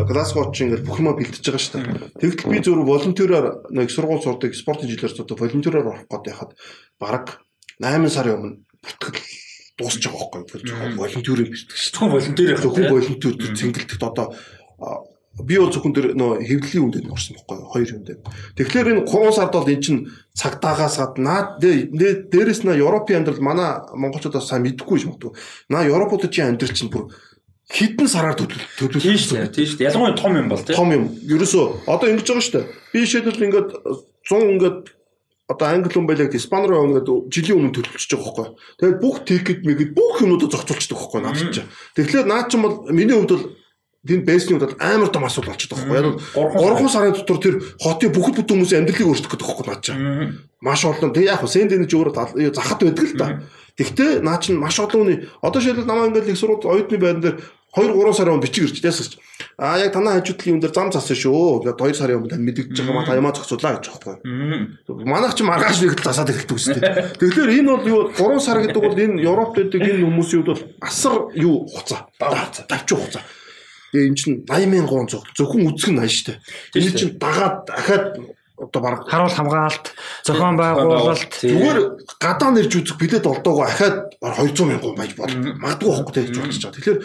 Глазго 0.05 0.53
чинь 0.53 0.69
ингээд 0.69 0.85
бүх 0.85 1.01
юм 1.01 1.17
бэлтэж 1.17 1.45
байгаа 1.49 1.61
шүү 1.65 1.73
дээ. 1.81 2.13
Тэгэхдээ 2.21 2.51
би 2.53 2.59
зөвхөн 2.61 2.85
волонтероор 2.85 3.45
нэг 3.73 3.89
сургууль 3.89 4.21
сурдаг 4.21 4.53
спортын 4.53 4.85
жилээр 4.85 5.17
одоо 5.17 5.33
волонтероор 5.33 5.89
орох 5.89 6.05
гэдэг 6.05 6.29
яхад 6.29 6.51
баг 7.01 7.25
8 7.79 8.11
сарын 8.11 8.35
өмнө 8.35 8.55
бүтгэл 8.83 9.19
дуусч 9.79 10.03
байгаа 10.03 10.43
байхгүй 10.43 10.67
юу? 10.67 10.99
Волонтер 10.99 11.39
юм 11.39 11.49
биш. 11.51 11.63
Зөвхөн 11.67 12.11
волонтер 12.11 12.51
яг 12.51 12.59
зөвхөн 12.59 12.91
волонтер 12.91 13.33
цэнгэлтэд 13.55 14.03
одоо 14.03 14.35
би 15.39 15.55
бол 15.55 15.71
зөвхөн 15.71 15.95
тэр 15.95 16.07
нөө 16.19 16.43
хэвлэлийн 16.43 16.83
үндэнд 16.83 17.11
орсон 17.11 17.39
байхгүй 17.39 17.55
юу? 17.55 17.71
Хоёр 17.71 17.89
юмд. 17.95 18.11
Тэгэхээр 18.59 18.91
энэ 18.91 19.07
3 19.07 19.31
сард 19.31 19.53
бол 19.55 19.71
эн 19.71 19.79
чин 19.79 19.97
цагдаагаас 20.35 20.99
гаднаад 20.99 21.63
дээрэс 21.63 22.67
нь 22.67 22.75
Европын 22.75 23.23
амьдрал 23.23 23.39
манай 23.39 23.79
монголчуудаас 23.95 24.51
сайн 24.51 24.67
мэдэхгүй 24.67 25.07
юм 25.07 25.15
шүү. 25.15 25.31
Наа 25.71 25.87
Европууд 25.87 26.27
чи 26.27 26.43
амьдрал 26.43 26.75
чинь 26.75 26.91
бүр 26.91 27.07
хитэн 27.71 28.07
сараар 28.09 28.35
төлөвлөлт 28.35 28.99
тийм 28.99 29.15
шүү 29.15 29.47
дээ. 29.47 29.53
Тийм 29.53 29.67
шүү 29.69 29.77
дээ. 29.79 29.87
Ялангуяа 29.93 30.17
том 30.17 30.33
юм 30.35 30.47
бол 30.49 30.63
тийм. 30.65 30.75
Том 30.75 30.89
юм. 30.91 31.03
Ерөөсөө 31.23 31.65
одоо 31.87 32.07
ингэж 32.09 32.27
байгаа 32.27 32.43
шүү 32.43 32.55
дээ. 32.57 32.65
Би 32.91 32.97
жишээлбэл 33.05 33.45
ингээд 33.45 33.69
100 34.27 34.53
ингээд 34.57 34.79
одоо 35.49 35.67
англи 35.67 35.89
хүн 35.89 36.05
байлаа 36.05 36.29
гэдэг 36.29 36.37
испани 36.37 36.69
руу 36.69 36.85
ингээд 36.85 37.09
жилийн 37.33 37.57
өмнө 37.57 37.73
төлөвлөж 37.73 38.05
байгаа 38.05 38.33
байхгүй. 38.37 38.47
Тэгээд 38.77 39.01
бүх 39.01 39.15
тикет 39.25 39.61
мэгэд 39.65 39.91
бүх 39.97 40.21
юмудаа 40.21 40.49
зохицуулчихдаг 40.53 40.97
байхгүй 41.01 41.21
наад 41.25 41.37
чинь. 41.41 41.69
Тэгэхээр 41.97 42.27
наад 42.29 42.47
чинь 42.53 42.61
бол 42.61 42.75
миний 42.93 43.17
хувьд 43.17 43.33
бол 43.33 43.45
энэ 44.05 44.25
бэсний 44.29 44.61
хувьд 44.61 44.77
амар 44.77 45.09
том 45.09 45.25
асуудал 45.25 45.57
болчиход 45.57 45.81
байгаа 45.89 46.21
байхгүй. 46.21 46.61
Яг 46.69 46.77
3 46.77 46.93
сарын 46.93 47.13
дотор 47.17 47.39
тэр 47.41 47.55
хотын 47.81 48.13
бүхэл 48.13 48.37
бүтэн 48.37 48.55
хүмүүсийн 48.61 48.79
амьдралыг 48.85 49.09
өөрчлөх 49.09 49.31
гэдэг 49.33 49.47
байхгүй 49.49 49.65
наад 49.65 49.81
чинь. 49.81 50.01
Маш 50.61 50.81
олон 50.85 51.11
тэг 51.17 51.25
яг 51.25 51.41
сен 51.49 51.65
дэнэж 51.65 51.91
өөрөө 51.97 52.53
захад 52.53 52.79
байдаг 52.85 53.05
л 53.09 53.17
та. 53.17 53.27
Тэгтээ 53.73 54.21
наа 54.21 54.37
чинь 54.37 54.61
маш 54.61 54.77
олон 54.77 55.01
хүний 55.01 55.17
одоо 55.41 55.59
шилбэл 55.63 55.89
намаа 55.89 56.13
ингээд 56.13 56.29
их 56.29 56.37
сурууд 56.37 56.67
оюутны 56.67 56.97
байран 57.01 57.23
дээр 57.25 57.35
2 57.77 57.93
3 57.93 58.13
сарын 58.17 58.33
өмнө 58.33 58.45
бичиг 58.49 58.65
ирж 58.65 58.81
ясагч. 58.81 59.17
Аа 59.61 59.77
яг 59.77 59.93
танаа 59.93 60.17
хажуудлын 60.17 60.57
юм 60.57 60.59
дээр 60.59 60.73
зам 60.73 60.89
засан 60.89 61.13
шүү. 61.13 61.69
Тэгээд 61.69 61.77
2 61.77 61.93
сарын 61.93 62.17
өмнө 62.17 62.31
тань 62.33 62.45
мэдэгдэж 62.49 62.77
байгаа 62.81 62.97
ма 62.97 63.05
та 63.05 63.13
ямаа 63.13 63.33
зохицуулаа 63.37 63.77
гэж 63.77 63.85
байхгүй. 63.93 64.15
Манайх 65.05 65.33
ч 65.37 65.45
маргааш 65.45 65.77
нэг 65.85 66.01
засаад 66.01 66.33
эхэлдэг 66.33 66.57
үстэй. 66.57 66.81
Тэгэхээр 67.21 67.51
энэ 67.61 67.69
бол 67.69 67.85
юу 67.85 68.01
3 68.09 68.41
сар 68.41 68.57
гэдэг 68.65 68.81
бол 68.81 68.97
энэ 68.97 69.21
Европт 69.21 69.53
байдаг 69.53 69.81
энэ 69.85 70.01
хүмүүсийн 70.01 70.41
хувьд 70.41 70.49
бол 70.49 70.63
асар 70.81 71.15
юу 71.37 71.69
хуцаа. 71.69 72.09
Давч 72.17 72.89
хуцаа. 72.89 73.21
Тэгээ 73.93 74.07
эн 74.09 74.17
чинь 74.17 74.37
80 74.49 74.65
мянган 74.73 75.05
зөвхөн 75.09 75.69
үзэх 75.69 75.93
нь 75.93 76.01
аяа 76.01 76.09
штэ. 76.09 76.41
Энэ 76.73 76.97
чинь 76.97 77.17
дагаад 77.21 77.69
дахиад 77.69 78.17
одоо 78.59 78.81
баг 78.81 79.07
харуул 79.07 79.31
хамгаалалт 79.31 79.85
зохион 80.25 80.57
байгуулалт 80.59 81.31
зүгээр 81.41 81.79
гадаа 82.19 82.51
нэрж 82.51 82.73
үзэх 82.75 82.97
билет 82.99 83.25
олдоогоо 83.25 83.65
ахаад 83.65 84.19
200 84.19 84.67
мянган 84.67 84.95
байж 84.99 85.15
бол 85.15 85.31
магадгүй 85.63 85.89
байхгүй 85.89 86.13
гэж 86.27 86.37
бодож 86.37 86.59
байгаа. 86.59 86.75
Тэгэхээр 86.75 86.99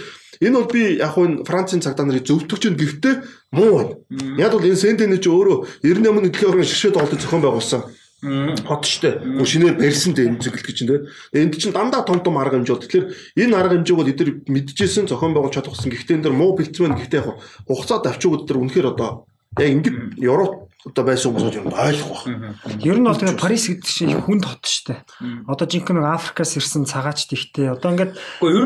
Энэ 0.44 0.56
бол 0.60 0.68
би 0.68 1.00
яг 1.00 1.16
нь 1.16 1.40
Францын 1.48 1.80
цагдаа 1.80 2.04
нарыг 2.04 2.28
зөвтгөж 2.28 2.62
ин 2.68 2.76
гэхдээ 2.76 3.14
муу 3.56 3.72
байна. 3.80 3.92
Яг 4.36 4.52
бол 4.52 4.68
энэ 4.68 4.76
Сентене 4.76 5.16
ч 5.16 5.32
өөрөө 5.32 5.80
98 5.80 6.28
дэлхийн 6.28 6.50
орны 6.52 6.64
шгшээд 6.68 7.00
олдсон 7.00 7.20
зохион 7.20 7.42
байгуулсан 7.42 7.82
хот 8.24 8.84
штэ. 8.88 9.20
Гүн 9.20 9.44
шинээр 9.44 9.76
барьсан 9.76 10.16
дээ 10.16 10.32
энэ 10.32 10.40
зөвлөлт 10.40 10.64
гэж 10.64 10.78
тийм. 10.80 11.04
Энд 11.32 11.54
чинь 11.60 11.76
дандаа 11.76 12.04
том 12.08 12.24
том 12.24 12.40
арга 12.40 12.56
хэмжээ 12.56 12.76
бол 12.76 12.84
тэгэхээр 12.84 13.06
энэ 13.44 13.56
арга 13.56 13.76
хэмжээг 13.76 13.98
бол 14.00 14.12
эдгээр 14.12 14.30
мэдчихсэн 14.48 15.08
зохион 15.08 15.36
байгуулж 15.36 15.54
чадахсан. 15.60 15.92
Гэхдээ 15.92 16.16
энэ 16.16 16.24
дэр 16.24 16.32
муу 16.32 16.56
бэлтгэн 16.56 16.96
гэхдээ 16.96 17.20
яг 17.20 17.36
хугацаа 17.68 18.00
давчууг 18.00 18.48
өдөр 18.48 18.64
үнэхээр 18.64 18.92
одоо 18.96 19.28
яг 19.60 19.68
ингэж 19.76 20.24
Европ 20.24 20.63
одоо 20.84 21.04
байсан 21.04 21.32
хүмүүс 21.32 21.56
юм 21.56 21.72
ойлгох 21.72 22.28
байх. 22.28 22.84
Ер 22.84 23.00
нь 23.00 23.08
бол 23.08 23.16
тэгээ 23.16 23.40
Парис 23.40 23.72
гэдэг 23.72 23.88
чинь 23.88 24.20
хүнд 24.20 24.44
хот 24.44 24.68
шүү 24.68 24.84
дээ. 24.92 25.00
Одоо 25.48 25.64
жинхэнэ 25.64 26.04
Африкаас 26.12 26.52
ирсэн 26.60 26.84
цагаач 26.84 27.24
тэгтэй. 27.24 27.72
Одоо 27.72 27.96
ингээд 27.96 28.12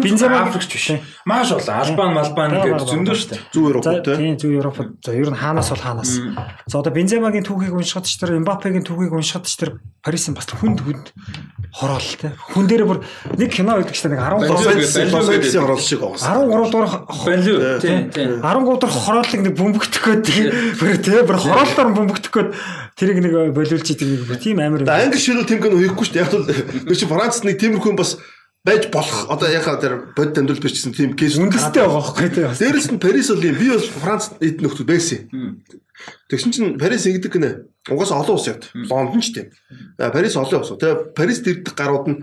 Бензема 0.03 0.43
Африкч 0.51 0.66
биш. 0.75 0.99
Маш 1.23 1.55
олон 1.55 1.79
Албан, 1.79 2.11
Малбан 2.19 2.51
гэдэг 2.59 2.91
зөндөө 2.91 3.14
шүү 3.14 3.31
дээ. 3.31 3.41
Зүүн 3.55 3.71
Европ 3.71 3.87
тий. 4.03 4.16
Тийм 4.19 4.35
зүүн 4.35 4.59
Европ. 4.59 4.79
За 4.99 5.14
ер 5.14 5.31
нь 5.31 5.39
хаанаас 5.39 5.71
бол 5.71 5.85
хаанаас. 5.87 6.12
За 6.66 6.83
одоо 6.83 6.91
Бенземагийн 6.91 7.47
түүхийг 7.47 7.79
уншихад 7.79 8.11
ч 8.11 8.19
тэр 8.19 8.35
Эмбапегийн 8.43 8.83
түүхийг 8.83 9.14
уншихад 9.14 9.47
ч 9.47 9.55
тэр 9.55 9.79
Парисын 10.03 10.35
бас 10.35 10.51
хүнд 10.51 10.83
хүнд 10.83 11.14
хороол 11.71 12.11
те. 12.19 12.33
Хүн 12.55 12.66
дээр 12.66 12.83
бүр 12.89 13.03
нэг 13.37 13.51
кино 13.53 13.77
байдаг 13.77 13.95
ч 13.95 14.03
нэг 14.07 14.19
13 14.19 14.51
Лос-Анжелесийн 15.12 15.62
хороол 15.62 15.83
шиг 15.83 16.01
байгаа. 16.01 16.39
13 16.49 16.71
дугаар 16.73 16.91
Банлиу 17.07 17.59
тий. 17.79 18.09
13 18.14 18.43
дугаар 18.43 18.95
хороолыг 18.95 19.41
нэг 19.43 19.55
бөмбөгдөх 19.59 20.05
гэдэг 20.09 20.37
бүр 20.81 20.97
те 21.03 21.23
бүр 21.29 21.37
хороолоор 21.37 21.89
бөмбөгдөх 22.09 22.32
гээд 22.32 22.50
тэрийг 22.96 23.18
нэг 23.20 23.34
болиулж 23.52 23.84
идэг 23.84 24.09
нэг 24.24 24.40
тийм 24.40 24.59
амар 24.64 24.82
юм. 24.82 24.88
Англи 24.88 25.20
ширүүл 25.20 25.44
тийм 25.44 25.61
кино 25.61 25.76
хийхгүй 25.76 26.04
шүү 26.09 26.16
дээ. 26.16 26.24
Яг 26.24 26.32
л 26.32 26.88
би 26.88 26.96
чи 26.96 27.04
Францд 27.04 27.44
нэг 27.44 27.61
тиймэрхүү 27.61 27.92
бас 28.00 28.16
байж 28.64 28.88
болох 28.92 29.28
одоо 29.30 29.48
яхаа 29.48 29.76
тэр 29.76 30.12
бодит 30.16 30.38
амьдрал 30.40 30.61
бичсэн 30.61 30.92
тийм 30.96 31.12
кейс 31.14 31.36
үндэстэй 31.38 31.84
байгаа 31.84 32.00
байхгүй 32.00 32.28
тийм. 32.32 32.52
Дээрэс 32.52 32.88
нь 32.92 33.00
Парис 33.00 33.28
бол 33.30 33.44
юм. 33.44 33.56
Би 33.61 33.68
бол 33.70 33.88
Франц 34.02 34.24
эд 34.40 34.61
нөхдөд 34.64 34.88
байсан. 34.88 35.28
Тэгсэн 36.28 36.52
чинь 36.52 36.78
Парис 36.80 37.06
ингэдэг 37.06 37.32
гинэ. 37.32 37.50
Угаас 37.88 38.12
олон 38.12 38.36
улс 38.36 38.48
явд. 38.50 38.68
Лондон 38.74 39.22
ч 39.22 39.32
тийм. 39.32 39.46
Парис 39.96 40.36
олон 40.36 40.61
улс. 40.61 40.74
Тэгээ 40.74 41.14
Парис 41.14 41.40
дэрдэх 41.44 41.74
гарууд 41.74 42.06
нь 42.11 42.18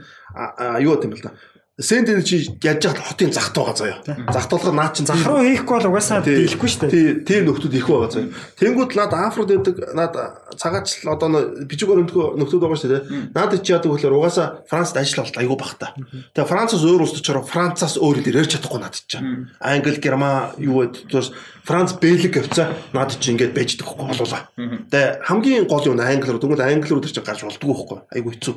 юу 0.84 1.00
гэм 1.00 1.14
бэл 1.16 1.26
да. 1.30 1.38
Сент 1.76 2.08
энэ 2.08 2.24
чи 2.24 2.48
яаж 2.64 2.88
яхад 2.88 3.04
хотын 3.04 3.36
загт 3.36 3.52
байгаа 3.52 3.76
заяа. 3.76 4.00
Загт 4.32 4.48
болохоор 4.48 4.72
наад 4.80 4.96
чин 4.96 5.04
Зах 5.04 5.28
руу 5.28 5.44
хийхгүй 5.44 5.76
бол 5.84 5.92
угаасаа 5.92 6.24
дийлэхгүй 6.24 6.70
шүү 6.72 6.88
дээ. 6.88 6.92
Тий, 6.96 7.08
тийм 7.28 7.52
нөхдүүд 7.52 7.76
их 7.76 7.92
байгаа 7.92 8.12
заяа. 8.16 8.32
Тэнгүүд 8.56 8.96
наад 8.96 9.12
Афрод 9.12 9.52
гэдэг 9.52 9.92
наад 9.92 10.16
цагаач 10.56 11.04
л 11.04 11.12
одоо 11.12 11.52
бижигөр 11.68 12.08
өмдгөө 12.08 12.40
нөхдүүд 12.40 12.64
байгаа 12.64 12.80
шүү 12.80 12.92
дээ. 12.96 13.04
Наад 13.36 13.60
чи 13.60 13.76
яадаг 13.76 13.92
вөхлөр 13.92 14.16
угаасаа 14.16 14.64
Францд 14.72 14.96
ажил 14.96 15.20
болт 15.20 15.36
айгу 15.36 15.60
бахта. 15.60 15.92
Тэгээ 16.32 16.48
Францаас 16.48 16.80
өөр 16.80 17.04
улс 17.04 17.16
төчрөө 17.20 17.44
Францаас 17.44 18.00
өөр 18.00 18.24
хэл 18.24 18.40
ярьж 18.40 18.56
чадахгүй 18.56 18.80
наад 18.80 18.96
чи. 18.96 19.20
Англи, 19.60 20.00
Герман 20.00 20.56
юу 20.56 20.88
гэдэг 20.88 21.12
тус 21.12 21.36
Франц, 21.68 22.00
Бэлэг 22.00 22.40
авцаа 22.40 22.72
наад 22.96 23.20
чи 23.20 23.36
ингээд 23.36 23.52
байждаг 23.52 23.84
хөхгүй 23.84 24.16
болуулаа. 24.16 24.48
Тэгээ 24.56 25.28
хамгийн 25.28 25.68
гол 25.68 25.84
юм 25.92 26.00
англи 26.00 26.32
руу 26.32 26.40
тэгвэл 26.40 26.64
англи 26.64 26.94
руу 26.94 27.04
чинь 27.04 27.26
гарч 27.26 27.42
болдгоо 27.42 27.76
хөхгүй. 27.76 28.00
Айгу 28.14 28.32
хэцүү. 28.32 28.56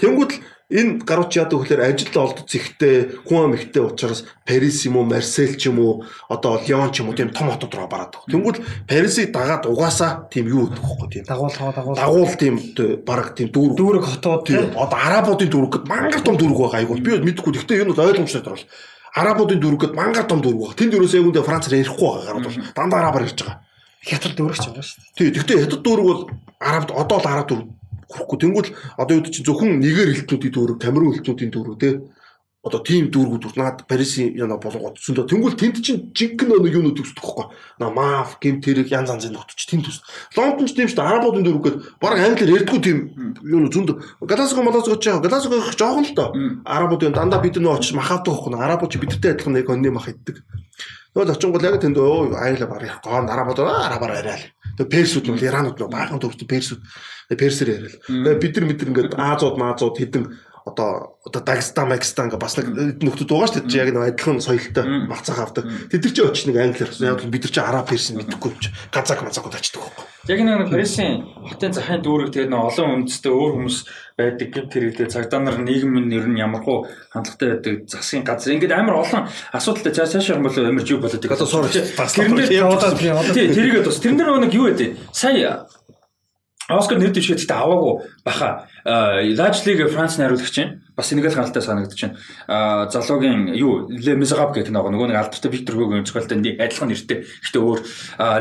Тэнгүүд 0.00 0.32
л 0.32 0.40
энэ 0.68 1.00
гарууч 1.00 1.32
яадаг 1.40 1.64
вөхлөр 1.64 1.80
ажил 1.80 2.12
олдоц 2.12 2.52
ихтэй 2.52 3.16
хүн 3.24 3.48
ам 3.48 3.54
ихтэй 3.56 3.80
учраас 3.80 4.28
Парис 4.44 4.84
юм 4.84 5.00
уу, 5.00 5.08
Марсель 5.08 5.56
ч 5.56 5.72
юм 5.72 5.80
уу, 5.80 6.04
одоо 6.28 6.60
Лион 6.60 6.92
ч 6.92 7.00
юм 7.00 7.08
уу 7.08 7.16
тийм 7.16 7.32
том 7.32 7.48
хотод 7.48 7.72
руу 7.72 7.88
бараад. 7.88 8.20
Тэнгүүд 8.28 8.84
Парисыг 8.84 9.32
дагаад 9.32 9.64
угаасаа 9.64 10.28
тийм 10.28 10.52
юу 10.52 10.68
гэдэг 10.68 10.84
хөхгүй 10.84 11.08
тийм. 11.08 11.24
Дагуулгаа 11.24 11.72
дагуул. 11.72 11.96
дагуул. 11.96 12.36
Тийм 12.36 12.54
баг 13.00 13.32
тийм 13.32 13.48
дүүрэг. 13.48 13.76
Дүүрэг 13.80 14.04
хотууд 14.12 14.42
тийм. 14.44 14.76
одоо 14.76 14.98
арабуудын 15.00 15.48
дүүрэг 15.48 15.72
гэд 15.72 15.88
мангар 15.88 16.20
том 16.20 16.36
дүүрэг 16.36 16.58
байгаа 16.60 16.80
айгуул 16.84 17.00
би 17.00 17.16
мэдэхгүй. 17.16 17.52
Гэхдээ 17.56 17.80
энэ 17.88 17.92
бол 17.96 18.04
ойлгомжтой 18.04 18.44
дөрвөл 18.44 18.68
арабуудын 19.16 19.60
дүүрэг 19.64 19.80
гэд 19.88 19.94
мангар 19.96 20.28
том 20.28 20.44
дүүрэг 20.44 20.60
байгаа. 20.68 20.76
Тэнд 20.76 20.92
юусэн 21.00 21.24
ягундаа 21.24 21.48
францаар 21.48 21.80
ярихгүй 21.80 22.08
байгаа 22.12 22.28
гараад 22.28 22.44
бол. 22.44 22.60
Дандаа 22.76 23.00
арабаар 23.08 23.24
ярьж 23.24 23.40
байгаа. 23.40 23.56
Хятад 24.04 24.36
дүүрэгч 24.36 24.64
байгаа 24.68 24.84
шүү 24.84 25.00
дээ. 25.00 25.16
тий. 25.16 25.28
Гэхдээ 25.32 25.58
хятад 25.64 25.80
дүүрэг 25.80 26.04
бол 26.04 26.22
арабд 26.60 26.90
одоо 26.92 27.18
л 27.18 27.28
араб 27.32 27.48
дүүрэг 27.48 27.68
хүрхгүй 28.08 28.38
тэнгүүл 28.40 28.70
одоо 28.96 29.14
юу 29.20 29.24
чи 29.28 29.44
зөвхөн 29.44 29.80
нэгэр 29.84 30.12
хэлтнүүдийн 30.16 30.54
дүүрэг 30.54 30.78
камерун 30.80 31.12
хэлтнүүдийн 31.14 31.52
дүүрэг 31.52 31.78
тий 31.80 31.94
одоо 32.68 32.82
тийм 32.82 33.06
дүүргүүд 33.14 33.54
наад 33.54 33.86
Парисын 33.86 34.34
яна 34.34 34.58
болгоод 34.58 34.98
өсөндөө 34.98 35.30
тэнгүүл 35.30 35.54
тэнд 35.54 35.78
чинь 35.78 36.10
жинхэнэ 36.10 36.58
нэг 36.58 36.74
юунууд 36.74 36.98
төсдөг 36.98 37.22
хөхгүй 37.22 37.46
на 37.78 37.86
маф 37.94 38.34
гим 38.42 38.58
тэрэг 38.58 38.90
янз 38.90 39.14
янзын 39.14 39.32
нутч 39.38 39.62
тийм 39.70 39.86
төс 39.86 40.02
Лондон 40.34 40.66
ч 40.66 40.74
тийм 40.74 40.90
шүү 40.90 40.98
дээ 40.98 41.06
арабуудын 41.06 41.46
дүүрэг 41.46 41.64
гээд 41.64 41.78
баг 42.02 42.18
англиэр 42.18 42.54
ярьдгүй 42.58 42.80
тийм 42.82 42.98
юунууд 43.46 43.72
зөнд 43.72 43.90
Галасго 44.26 44.66
маласго 44.66 44.98
ч 44.98 45.06
яа 45.06 45.22
Галасго 45.22 45.54
их 45.54 45.78
жоохон 45.78 46.02
л 46.02 46.14
доо. 46.18 46.34
Арабуудын 46.66 47.14
дандаа 47.14 47.38
бид 47.38 47.62
нөө 47.62 47.78
очиж 47.78 47.94
махавдаг 47.94 48.34
хөхгүй 48.34 48.58
арабууд 48.58 48.90
ч 48.90 48.98
бидэртэй 48.98 49.38
адилхан 49.38 49.54
нэг 49.54 49.70
өнний 49.70 49.94
мах 49.94 50.10
иддэг 50.10 50.42
Тэгвэл 51.18 51.34
очингол 51.34 51.66
яг 51.66 51.82
тэнд 51.82 51.98
өө 51.98 52.38
англи 52.38 52.66
бар 52.70 52.86
ярих 52.86 53.02
гоо 53.02 53.26
арабууд 53.26 53.58
арабаар 53.66 54.22
яриа 54.22 54.38
л. 54.38 54.46
Тэгээ 54.78 54.94
персүүд 55.02 55.26
нь 55.34 55.42
иранууд 55.42 55.74
нь 55.74 55.90
баахан 55.90 56.22
төвчтэй 56.22 56.46
персүүд. 56.46 56.78
Тэгээ 57.26 57.42
персээр 57.42 57.70
яриа 57.74 57.90
л. 57.90 58.38
Бид 58.38 58.54
нар 58.54 58.66
мэд 58.70 58.86
ингээд 58.86 59.18
Азууд 59.18 59.58
маазууд 59.58 59.98
хэдэн 59.98 60.30
одоо 60.68 61.18
одоо 61.24 61.42
Дагестан, 61.42 61.88
Пакистан 61.88 62.28
гэ 62.28 62.36
бас 62.36 62.56
нэг 62.56 63.00
нөхдөд 63.02 63.28
байгаа 63.28 63.48
шүү 63.48 63.66
дээ. 63.68 63.80
Яг 63.80 63.90
нэг 63.92 64.16
адилхан 64.16 64.40
соёлтой 64.40 64.84
мацаах 65.08 65.50
авдаг. 65.50 65.64
Тэд 65.90 66.04
нар 66.04 66.12
чи 66.12 66.22
очиж 66.22 66.44
нэг 66.48 66.56
англиар. 66.56 66.92
Яг 67.00 67.24
бид 67.24 67.42
нар 67.44 67.52
чи 67.52 67.60
араб 67.60 67.88
перс 67.88 68.12
мэдхгүй 68.12 68.50
юм 68.52 68.60
чи. 68.60 68.70
Казак 68.92 69.24
мазакууд 69.24 69.56
очдог 69.56 69.82
байхгүй. 69.82 70.04
Яг 70.28 70.40
нэг 70.44 70.68
Парисын 70.68 71.24
хотын 71.48 71.72
захын 71.72 72.02
дүүрэг 72.04 72.30
тэр 72.32 72.48
нэг 72.52 72.60
олон 72.60 73.08
үндэстэй 73.08 73.32
өөр 73.32 73.52
хүмүүс 73.56 73.76
байдаг 74.18 74.48
гэв 74.52 74.66
тэр 74.68 74.84
хэлээ 74.92 75.08
цагдаа 75.08 75.40
нар 75.40 75.56
нийгмийн 75.62 76.08
нэр 76.08 76.26
нь 76.28 76.42
ямархуу 76.42 76.84
хандлагатай 77.12 77.48
байдаг 77.56 77.74
засгийн 77.88 78.28
газар 78.28 78.52
ингээд 78.52 78.76
амар 78.76 79.00
олон 79.08 79.24
асуудалтай 79.56 79.92
цааш 79.96 80.20
цааш 80.20 80.36
юм 80.36 80.44
бол 80.44 80.52
амар 80.52 80.84
жив 80.84 81.00
болоод. 81.00 81.24
Одоо 81.24 81.48
суур 81.48 81.68
тэрнээ 81.72 82.50
тий 83.32 83.48
тэрийгээ 83.56 83.84
тус 83.88 84.04
тэрнэр 84.04 84.36
нэг 84.42 84.52
юу 84.52 84.68
байдیں۔ 84.68 85.00
Сая 85.16 85.64
Оскар 86.68 87.00
нэр 87.00 87.16
дэвшээдтэй 87.16 87.56
аваагүй 87.56 88.04
баха. 88.28 88.68
Лажлиг 88.88 89.90
Франц 89.92 90.16
найруулагч 90.16 90.50
чинь 90.50 90.80
бас 90.96 91.12
нэг 91.12 91.30
л 91.30 91.36
ганцтай 91.36 91.62
санагдаж 91.62 92.00
байна. 92.00 92.16
Аа 92.48 92.90
залуугийн 92.90 93.54
юу 93.54 93.86
Ле 93.86 94.16
Мизераб 94.16 94.50
гэх 94.50 94.72
нэг 94.72 94.82
нөгөө 94.82 95.12
нэг 95.12 95.18
алдартай 95.20 95.52
Виктор 95.52 95.76
Гүгийн 95.76 96.02
зохиолтой 96.02 96.42
нэг 96.42 96.58
адилхан 96.58 96.90
нэртэй. 96.90 97.22
Гэхдээ 97.22 97.62
өөр 97.62 97.80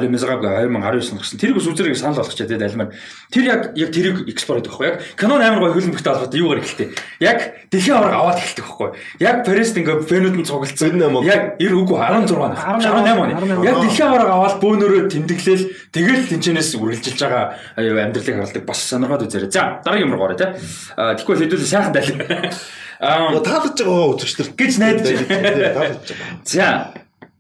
Ле 0.02 0.08
Мизераб 0.10 0.42
2019 0.42 1.14
онд 1.14 1.22
гарсан. 1.22 1.38
Тэрийг 1.38 1.62
сүзэрийг 1.62 2.00
санал 2.00 2.18
болгоч 2.18 2.34
тэгээд 2.34 2.66
альмаар. 2.66 2.98
Тэр 3.30 3.44
яг 3.46 3.62
яг 3.78 3.92
тэрийг 3.94 4.26
экспорт 4.26 4.66
хийх 4.66 4.74
байхгүй 4.74 4.88
яг. 4.90 5.04
Канон 5.20 5.46
амар 5.46 5.70
гой 5.70 5.78
хөлбөмбөгтэй 5.78 6.14
албатай 6.16 6.40
юугаар 6.42 6.64
ихтэй. 6.66 6.88
Яг 7.22 7.40
дэлхийн 7.70 7.98
аварга 8.00 8.18
аваад 8.26 8.42
эхэлдэг 8.42 8.66
байхгүй. 8.66 8.90
Яг 9.22 9.36
Парист 9.46 9.78
ингээ 9.78 10.02
фэнүүд 10.08 10.36
нь 10.42 10.48
цугилцсан. 10.50 10.98
Яг 11.30 11.62
90 11.62 11.78
үгүй 11.78 11.98
16 12.00 12.34
18 12.58 13.22
он. 13.22 13.30
Яг 13.62 13.76
дэлхийн 13.86 14.10
аварга 14.10 14.34
аваад 14.34 14.58
бөөнөрөө 14.64 15.02
тэмдэглээл 15.14 15.66
тэгэл 15.94 16.26
тэнчэнээс 16.32 16.74
үргэлжилж 16.74 17.20
байгаа 17.22 17.54
амьдралыг 17.78 18.36
харладаг 18.42 18.66
бас 18.66 18.80
сонирхоод 18.82 19.28
үзээрэй. 19.28 19.52
За 19.52 19.84
дараагийн 19.84 20.08
юм 20.08 20.16
орё 20.38 20.54
те. 20.54 20.54
Тэгэхгүй 20.94 21.36
хэдүүл 21.42 21.66
сайхан 21.66 21.94
дайлаа. 21.98 22.54
Аа 23.02 23.42
таалж 23.42 23.82
байгаа 23.82 24.14
үзэгчдэр 24.14 24.54
гэж 24.54 24.72
найдаж 24.78 25.10
байна. 25.26 25.98
За 26.46 26.94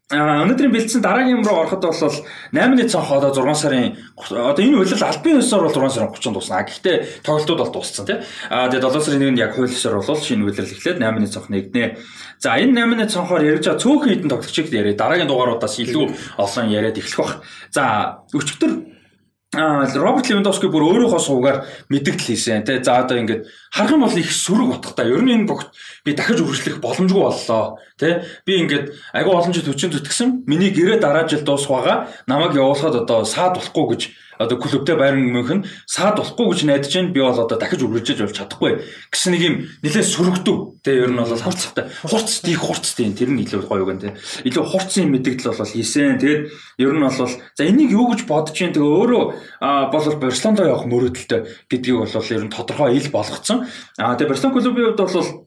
өнөөдрийн 0.07 0.71
бэлдсэн 0.71 1.03
дараагийн 1.03 1.35
юм 1.35 1.43
руу 1.43 1.67
ороход 1.67 1.83
бол 1.83 1.91
8-ны 1.91 2.87
цонх 2.87 3.11
одоо 3.11 3.35
6 3.35 3.59
сарын 3.59 3.99
одоо 4.15 4.63
энэ 4.63 4.79
үйлрэл 4.79 5.03
албан 5.03 5.43
ёсоор 5.43 5.67
бол 5.67 5.75
6 5.83 5.99
сарын 5.99 6.15
30-нд 6.15 6.35
дуусна. 6.39 6.63
Гэхдээ 6.63 7.27
тоглолтууд 7.27 7.59
бол 7.59 7.73
дууссан 7.75 8.07
тийм. 8.07 8.23
Аа 8.47 8.71
тэгээд 8.71 8.87
7 8.87 9.03
сарын 9.03 9.35
1-нд 9.35 9.43
яг 9.43 9.51
хууль 9.59 9.67
ёсоор 9.67 9.99
бол 9.99 10.15
шинэ 10.15 10.47
үйлрэл 10.47 10.71
эхлээд 10.79 11.03
8-ны 11.03 11.27
цонх 11.27 11.51
нэгнэ. 11.51 11.99
За 12.39 12.55
энэ 12.55 12.87
8-ны 12.87 13.05
цонхоор 13.11 13.43
ярьж 13.43 13.67
байгаа 13.67 13.83
цөөхөн 13.83 14.11
хідэн 14.15 14.31
тоглогчид 14.31 14.71
яриа. 14.71 14.95
Дараагийн 14.95 15.27
дугааруудаас 15.27 15.75
илүү 15.75 16.05
олон 16.39 16.65
яриад 16.71 16.95
эхлэх 16.95 17.19
бах. 17.19 17.43
За 17.75 18.23
өчигдөр 18.31 18.96
А 19.55 19.87
Роберт 19.95 20.27
Левандовски 20.27 20.67
бүр 20.67 20.83
өөрийнхөө 20.91 21.21
суугаар 21.23 21.63
мэдгдэл 21.87 22.19
хийсэн. 22.19 22.67
Тэ 22.67 22.83
за 22.83 22.99
одоо 22.99 23.15
ингээд 23.15 23.47
харах 23.71 23.95
юм 23.95 24.03
бол 24.03 24.11
их 24.11 24.27
сөрөг 24.27 24.83
утгатай. 24.83 25.07
Ер 25.07 25.23
нь 25.23 25.31
энэ 25.39 25.47
бүгд 25.47 25.71
би 26.03 26.11
дахиж 26.11 26.43
үргэлжлэх 26.43 26.83
боломжгүй 26.83 27.23
боллоо. 27.23 27.79
Тэ 27.95 28.27
би 28.43 28.59
ингээд 28.59 28.91
агүй 29.15 29.31
олон 29.31 29.55
жил 29.55 29.71
хүчин 29.71 29.95
зүтгэсэн. 29.95 30.43
Миний 30.51 30.75
гэрээ 30.75 30.99
дараа 30.99 31.31
жил 31.31 31.47
дуусах 31.47 31.79
байгаа. 31.79 31.97
Намайг 32.27 32.59
явуулахад 32.59 33.07
одоо 33.07 33.23
саад 33.23 33.55
болохгүй 33.55 33.85
гэж 33.87 34.01
одоо 34.39 34.57
клубтэй 34.57 34.95
Байерн 34.95 35.33
Мюнхен 35.33 35.65
саад 35.85 36.17
болохгүй 36.21 36.45
гэж 36.53 36.59
найдаж 36.65 36.93
байна. 36.93 37.13
Би 37.13 37.21
бол 37.21 37.37
одоо 37.37 37.57
дахиж 37.57 37.81
үргэлжлэж 37.83 38.19
болж 38.23 38.35
чадахгүй 38.37 38.71
гэсэн 39.11 39.31
нэг 39.33 39.41
юм 39.41 39.55
нэлээд 39.83 40.07
сөрөгдөв. 40.07 40.57
Тэгээ 40.85 41.03
ер 41.03 41.11
нь 41.11 41.19
бол 41.19 41.33
хурцтай. 41.33 41.85
Хурц 42.05 42.31
тийг 42.41 42.59
хурцтай. 42.61 43.11
Тэр 43.13 43.29
нь 43.33 43.41
илүү 43.43 43.61
гоё 43.65 43.85
гэн 43.85 43.99
тэ. 43.99 44.15
Илүү 44.45 44.63
хурцын 44.63 45.09
мэдгдэл 45.11 45.57
бол 45.57 45.73
хийсэн. 45.73 46.21
Тэгээд 46.21 46.41
ер 46.81 46.91
нь 46.93 47.03
бол 47.03 47.17
за 47.17 47.63
энийг 47.65 47.91
юу 47.91 48.13
гэж 48.13 48.29
бодож 48.29 48.53
чинь 48.53 48.73
тэгээ 48.73 48.93
өөрөө 49.01 49.23
бол 49.91 50.05
Барселонд 50.21 50.61
явах 50.61 50.85
мөрөөдөлтэй 50.85 51.41
гэдгийг 51.69 51.97
бол 51.97 52.33
ер 52.33 52.43
нь 52.45 52.53
тодорхой 52.53 52.97
ил 52.97 53.09
болгоцсон. 53.09 53.65
Аа 53.97 54.15
тэгээ 54.15 54.31
Барселон 54.31 54.53
клубын 54.53 54.93
хувьд 54.93 55.01
бол 55.01 55.46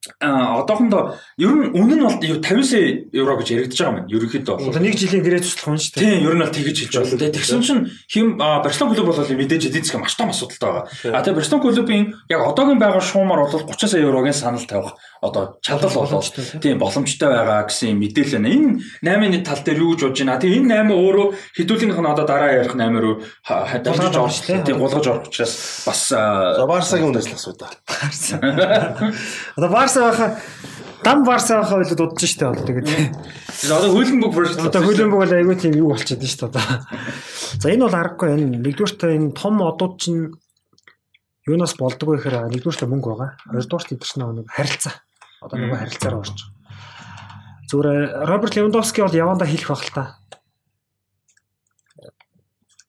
одоохондоо 0.00 1.20
ер 1.36 1.52
нь 1.52 1.76
үнэн 1.76 2.00
нь 2.00 2.04
бол 2.08 2.16
50 2.16 3.12
евро 3.12 3.36
гэж 3.36 3.48
яригдж 3.52 3.76
байгаа 3.76 4.00
юм. 4.00 4.08
Ерөнхийдөө 4.08 4.54
бол. 4.56 4.68
Одоо 4.72 4.80
нэг 4.80 4.96
жилийн 4.96 5.20
гэрээ 5.20 5.44
туслах 5.44 5.68
юм 5.68 5.76
шүү 5.76 5.92
дээ. 5.92 6.00
Тийм, 6.00 6.24
ер 6.24 6.34
нь 6.36 6.40
бол 6.40 6.56
тэгэж 6.56 6.76
хэлж 6.88 6.94
байна. 6.96 7.20
Тэгээ 7.20 7.36
тэгсэн 7.36 7.60
чинь 7.60 7.82
хим 8.08 8.26
Барселон 8.40 8.96
клуб 8.96 9.12
бол 9.12 9.20
мэдээж 9.20 9.68
эдийн 9.68 9.84
засгийн 9.84 10.00
маш 10.00 10.16
том 10.16 10.32
асуудалтай 10.32 10.68
байгаа. 10.72 10.88
А 11.12 11.20
тэгээ 11.20 11.36
Барселон 11.36 11.60
клубын 11.60 12.04
яг 12.32 12.40
одоогийн 12.48 12.80
байгаа 12.80 13.04
шуумар 13.04 13.44
бол 13.44 13.52
30 13.52 13.92
сая 13.92 14.00
еврогийн 14.00 14.32
санал 14.32 14.64
тавих 14.64 14.96
одоо 15.20 15.60
чадал 15.60 15.92
болоо 15.92 16.24
тийм 16.60 16.80
боломжтой 16.80 17.28
байгаа 17.28 17.68
гэсэн 17.68 17.92
мэдээлэл 17.92 18.40
байна. 18.40 18.48
Энэ 18.48 18.80
8-ны 19.04 19.38
тал 19.44 19.60
дээр 19.60 19.78
юу 19.84 19.92
гэж 19.92 20.00
бодож 20.08 20.20
байна? 20.24 20.40
Тэгээ 20.40 20.60
энэ 20.64 20.74
8 20.88 20.96
өөрөө 20.96 21.26
хэдүүлгийнх 21.60 22.00
нь 22.00 22.08
одоо 22.08 22.24
дараа 22.24 22.56
ярих 22.56 22.72
8 22.72 22.96
руу 22.96 23.14
хадгалж 23.44 24.16
орж 24.16 24.36
тийм 24.64 24.80
гулгаж 24.80 25.06
орох 25.12 25.28
учраас 25.28 25.84
бас 25.84 26.02
Барсагийн 26.64 27.12
үнээс 27.12 27.28
л 27.28 27.36
асуу 27.36 27.52
да. 27.60 27.68
Одоо 29.60 29.68
Барса 29.68 30.08
байхаа 30.08 30.40
дам 31.04 31.24
Барса 31.28 31.60
байхаа 31.60 31.84
бол 31.84 31.92
дудаж 31.92 32.24
штэ 32.24 32.48
бол 32.48 32.64
тэгээд. 32.64 32.88
Одоо 33.68 33.92
хөлбөмбөг 33.92 34.32
first. 34.32 34.56
Одоо 34.56 34.88
хөлбөмбөг 34.88 35.20
бол 35.20 35.36
айгүй 35.36 35.56
тийм 35.60 35.76
юу 35.76 35.92
болчиход 35.92 36.24
штэ 36.24 36.48
одоо. 36.48 36.64
За 37.60 37.68
энэ 37.68 37.84
бол 37.84 37.96
аргагүй 38.00 38.40
энэ 38.40 38.64
нэгдүгürt 38.64 39.04
энэ 39.04 39.36
том 39.36 39.60
одууд 39.60 40.00
чинь 40.00 40.32
юунаас 41.44 41.76
болдгоо 41.76 42.16
гэхээр 42.16 42.52
нэгдүгürt 42.52 42.88
мөнгө 42.88 43.08
байгаа. 43.12 43.30
Хоёрдугаарт 43.52 43.92
эдгэрч 43.92 44.12
нэг 44.16 44.48
харилцаа. 44.48 44.94
Одоо 45.40 45.56
нэг 45.58 45.72
харилцаараа 45.72 46.20
орж 46.20 46.36
байгаа. 46.36 46.60
Зүгээр 47.70 47.98
Роберт 48.28 48.54
Левандовски 48.56 49.00
бол 49.00 49.14
явандаа 49.14 49.48
хэлэх 49.48 49.70
байх 49.70 49.84
л 49.86 49.94
та. 49.94 50.04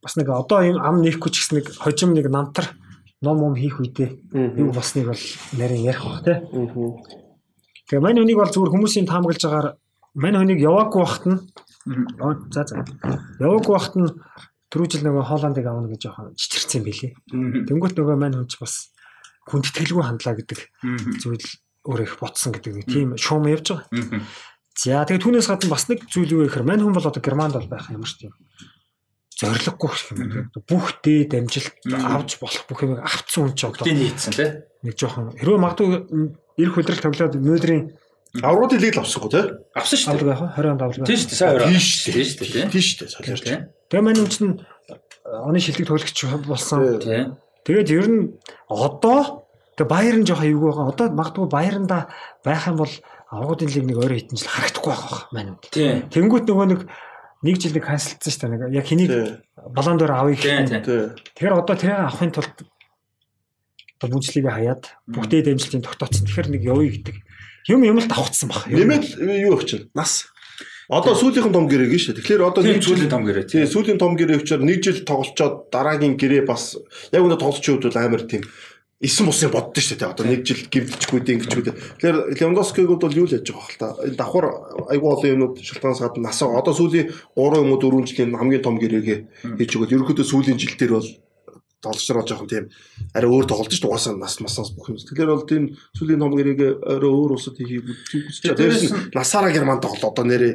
Бас 0.02 0.18
нэг 0.18 0.28
одоо 0.34 0.60
юм 0.66 0.78
ам 0.82 1.00
нээхгүй 1.06 1.30
ч 1.32 1.46
гэсэн 1.46 1.56
нэг 1.62 1.66
хожим 1.78 2.18
нэг 2.18 2.28
намтар 2.28 2.74
ном 3.22 3.38
ном 3.38 3.54
хийх 3.54 3.78
үедээ 3.78 4.34
юу 4.58 4.74
болсныг 4.74 5.14
бол 5.14 5.24
нарийн 5.54 5.86
ярих 5.86 6.02
баг 6.02 6.26
тий. 6.26 6.38
Тэгээ 7.86 8.02
мань 8.02 8.18
хүнийг 8.18 8.42
бол 8.42 8.50
зүгээр 8.50 8.74
хүмүүсийн 8.74 9.06
таамаглаж 9.06 9.42
байгаагаар 9.46 9.70
мань 10.18 10.38
хүнийг 10.42 10.60
яваагүй 10.66 11.02
бахт 11.06 11.24
нь 11.30 11.38
за 12.50 12.66
за 12.66 12.82
яваагүй 13.38 13.74
бахт 13.78 13.94
нь 13.94 14.10
түрүү 14.74 14.88
жил 14.90 15.06
нөгөө 15.06 15.24
Холландыг 15.30 15.66
авна 15.70 15.86
гэж 15.94 16.02
жоохон 16.10 16.34
чичирсэн 16.34 16.82
байлээ. 16.82 17.14
Тэнгүүт 17.70 17.94
нөгөө 17.94 18.18
мань 18.18 18.42
хүнч 18.42 18.58
бас 18.58 18.90
хүндэтгэлгүй 19.46 20.02
хандлаа 20.02 20.34
гэдэг 20.42 20.60
зүйл 21.22 21.46
өөр 21.86 22.02
их 22.06 22.18
ботсон 22.22 22.54
гэдэг 22.54 22.74
нэг 22.76 22.86
тийм 22.88 23.10
шуум 23.18 23.50
явж 23.50 23.74
байгаа. 23.74 24.24
За 24.78 25.04
тэгээ 25.06 25.24
түүнээс 25.24 25.50
гадна 25.50 25.74
бас 25.74 25.86
нэг 25.92 26.08
зүйл 26.08 26.32
юу 26.32 26.44
гэхээр 26.48 26.66
мань 26.66 26.82
хүн 26.82 26.96
бол 26.96 27.10
одоо 27.10 27.22
Германд 27.22 27.58
бол 27.58 27.70
байх 27.70 27.92
ямар 27.92 28.08
ч 28.08 28.26
тийм 28.28 28.34
зориггүй 29.36 29.92
юм. 30.16 30.50
Бүх 30.70 31.02
дээд 31.04 31.36
амжилт 31.36 31.76
авч 31.90 32.40
болох 32.40 32.64
бүх 32.70 32.80
юм 32.86 33.02
авцсан 33.02 33.52
хүн 33.52 33.56
ч 33.58 33.62
одоо 33.68 33.84
тийм 33.84 34.00
нийцсэн 34.00 34.34
тий. 34.34 34.50
Нэг 34.86 34.96
жоохон 34.96 35.36
хэрвээ 35.36 35.60
магадгүй 35.60 35.90
Ирэх 36.60 36.78
өдрөл 36.78 37.02
тоглоод 37.02 37.36
нөөдрийн 37.40 37.84
Аврагын 38.44 38.80
лиг 38.80 38.96
л 38.96 39.04
авсангүй 39.04 39.32
тий. 39.32 39.44
Авсан 39.76 40.00
шүү 40.00 40.24
дээ. 40.24 40.32
яах 40.32 40.44
вэ? 40.44 40.50
20 40.56 40.72
онд 40.72 40.84
авлага. 40.88 41.08
Тийм 41.08 41.20
шүү 41.20 41.30
дээ. 41.32 41.40
Сайн 41.42 41.52
хоёр. 41.52 41.64
Тийм 41.68 41.82
шүү 41.82 42.00
дээ. 42.00 42.16
Тийм 42.16 42.32
шүү 42.32 42.52
дээ. 42.52 42.70
Тийм 42.72 42.84
шүү 42.88 42.98
дээ. 43.02 43.12
Солиорч. 43.12 43.44
Тэгээ 43.92 44.06
маань 44.08 44.22
юм 44.24 44.30
чинь 44.32 44.56
оны 45.28 45.60
шилдэг 45.60 45.88
тоглогч 45.88 46.20
болсон. 46.48 46.80
Тэгээд 47.68 47.90
ер 47.92 48.08
нь 48.08 48.22
одоо 48.72 49.41
тэгээ 49.78 49.90
баяр 49.92 50.16
нь 50.20 50.28
жоохон 50.28 50.50
эвгүй 50.52 50.70
байгаа. 50.72 50.92
Одоо 50.92 51.08
магадгүй 51.16 51.48
баяранда 51.48 51.98
байх 52.44 52.64
юм 52.68 52.78
бол 52.82 52.94
аврагын 53.32 53.72
лиг 53.72 53.86
нэг 53.88 53.98
өөрөө 54.02 54.18
хитэн 54.20 54.38
жил 54.40 54.52
харагдахгүй 54.52 54.92
байх. 54.92 55.16
Тийм. 55.72 55.96
Тэнгүүт 56.12 56.46
нөгөө 56.52 56.68
нэг 56.72 56.82
нэг 57.42 57.56
жил 57.58 57.74
нэг 57.76 57.86
канселдсан 57.88 58.32
шүү 58.32 58.42
дээ. 58.42 58.52
Нэг 58.52 58.62
яг 58.76 58.86
хэнийг 58.86 59.10
Тий. 59.10 59.30
балан 59.72 59.98
дээр 59.98 60.12
авъя 60.12 60.36
Тийм. 60.36 60.66
гэх 60.68 60.76
юм. 60.76 60.84
Тийм. 60.84 61.08
Тэгэхээр 61.40 61.56
одоо 61.56 61.76
тэрийг 61.80 62.00
авахын 62.04 62.32
тулд 62.36 62.56
одоо 64.02 64.18
бүжлийг 64.18 64.46
хаяад 64.50 64.84
бүгдээ 65.08 65.42
дэмжлтийн 65.48 65.84
тогтооцсон. 65.86 66.26
Тэгэхээр 66.28 66.50
нэг 66.52 66.62
явъя 66.68 66.92
гэдэг 66.92 67.16
юм 67.72 67.82
юм 67.86 67.98
л 68.02 68.08
давхцсан 68.10 68.50
баг. 68.50 68.66
Нэмээд 68.68 69.22
юу 69.48 69.56
өгч 69.56 69.66
чинь? 69.70 69.88
Нас. 69.94 70.28
Одоо 70.92 71.16
сүүлийнхэн 71.16 71.56
том 71.56 71.72
гэрээг 71.72 71.96
шүү. 71.96 72.20
Тэгэхээр 72.20 72.42
одоо 72.44 72.66
Тийм 72.68 72.76
нэг 72.76 72.84
сүүлийн 72.84 73.08
том 73.14 73.24
гэрээ. 73.24 73.48
тий 73.48 73.64
сүүлийн 73.64 73.96
том 73.96 74.18
гэрээ 74.20 74.44
өчөр 74.44 74.60
нэг 74.60 74.84
жил 74.84 75.00
тоглолцоод 75.08 75.72
дараагийн 75.72 76.20
гэрээ 76.20 76.44
бас 76.44 76.76
яг 77.16 77.24
өнө 77.24 77.40
тоглолчийн 77.40 77.80
хувьд 77.80 77.96
бол 77.96 78.02
амар 78.04 78.24
тийм 78.28 78.44
эсэн 79.02 79.26
бусын 79.26 79.50
боддоо 79.50 79.82
шүү 79.82 79.98
дээ. 79.98 80.14
Одоо 80.14 80.26
нэг 80.30 80.46
жил 80.46 80.62
гимтчгүүд 80.70 81.28
ингэчгүүд. 81.34 81.68
Тэгэхээр 81.98 82.18
Левандовскиг 82.38 82.86
бол 82.86 83.18
юу 83.18 83.26
л 83.26 83.34
яаж 83.34 83.50
байгаа 83.50 83.66
хэл 83.66 83.82
та. 83.82 83.98
Энэ 84.06 84.20
давхар 84.22 84.46
айгуу 84.94 85.10
олон 85.18 85.34
юмнууд 85.34 85.56
шалтгаанаас 85.58 86.02
гадна 86.06 86.30
насаа 86.30 86.54
одоо 86.54 86.74
сүүлийн 86.78 87.10
3 87.34 87.66
юм 87.66 87.74
уу 87.74 87.82
4 87.82 88.06
жилийн 88.06 88.38
хамгийн 88.38 88.62
том 88.62 88.78
гэрээгээ 88.78 89.20
хийж 89.58 89.72
өгöd. 89.74 89.94
Ерөнхийдөө 89.98 90.26
сүүлийн 90.30 90.62
жил 90.62 90.78
дээр 90.78 90.94
бол 91.02 91.10
байгаа 91.82 92.30
жоохон 92.30 92.46
тийм 92.46 92.66
арай 93.18 93.30
өөр 93.30 93.46
тоглож 93.50 93.74
шүү 93.74 93.90
угаасаа 93.90 94.14
нас 94.14 94.38
маснаас 94.38 94.70
бүх 94.78 94.94
юм. 94.94 95.02
Тэгэхээр 95.02 95.34
бол 95.34 95.50
тийм 95.50 95.64
сүүлийн 95.98 96.22
том 96.22 96.38
гэрээгээ 96.38 96.72
арай 96.86 97.10
өөр 97.10 97.42
улсад 97.42 97.58
хийхийг 97.58 97.90
үзэж 97.90 98.54
байгаа. 98.54 98.60
Дээрээс 98.62 98.86
нь 98.86 98.94
насаараа 99.18 99.50
герман 99.50 99.82
тоглоо 99.82 100.14
одоо 100.14 100.26
нэрээ 100.30 100.54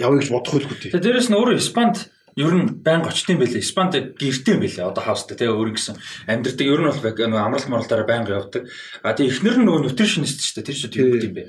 явъя 0.00 0.24
гэж 0.24 0.30
бодох 0.32 0.56
тий. 0.80 0.88
Тэгээ 0.88 1.04
дээрэс 1.04 1.28
нь 1.28 1.36
өөрөө 1.36 1.60
Испанд 1.60 2.08
ер 2.36 2.52
нь 2.54 2.66
байн 2.82 3.02
очтын 3.06 3.38
байлээ. 3.38 3.62
Испанд 3.62 3.94
гэртээ 4.18 4.56
байлээ. 4.58 4.84
Одоо 4.90 5.02
хаустай 5.04 5.38
тэгээ 5.38 5.54
өөр 5.54 5.70
гэсэн 5.78 5.94
амьдрдаг 6.26 6.66
ер 6.66 6.80
нь 6.82 6.88
бол 6.90 6.98
нэг 6.98 7.16
амралт 7.38 7.68
моралдаараа 7.70 8.06
байн 8.06 8.26
явдаг. 8.26 8.66
А 9.02 9.14
тэгээ 9.14 9.30
эхнэр 9.30 9.56
нь 9.62 9.66
нөгөө 9.70 9.82
нутриtionist 9.86 10.42
шүү 10.42 10.62
дээ. 10.62 10.66
Тэр 10.66 10.76
шүү 10.76 10.90
дээ 10.90 11.26
юм 11.30 11.34
бэ. 11.38 11.42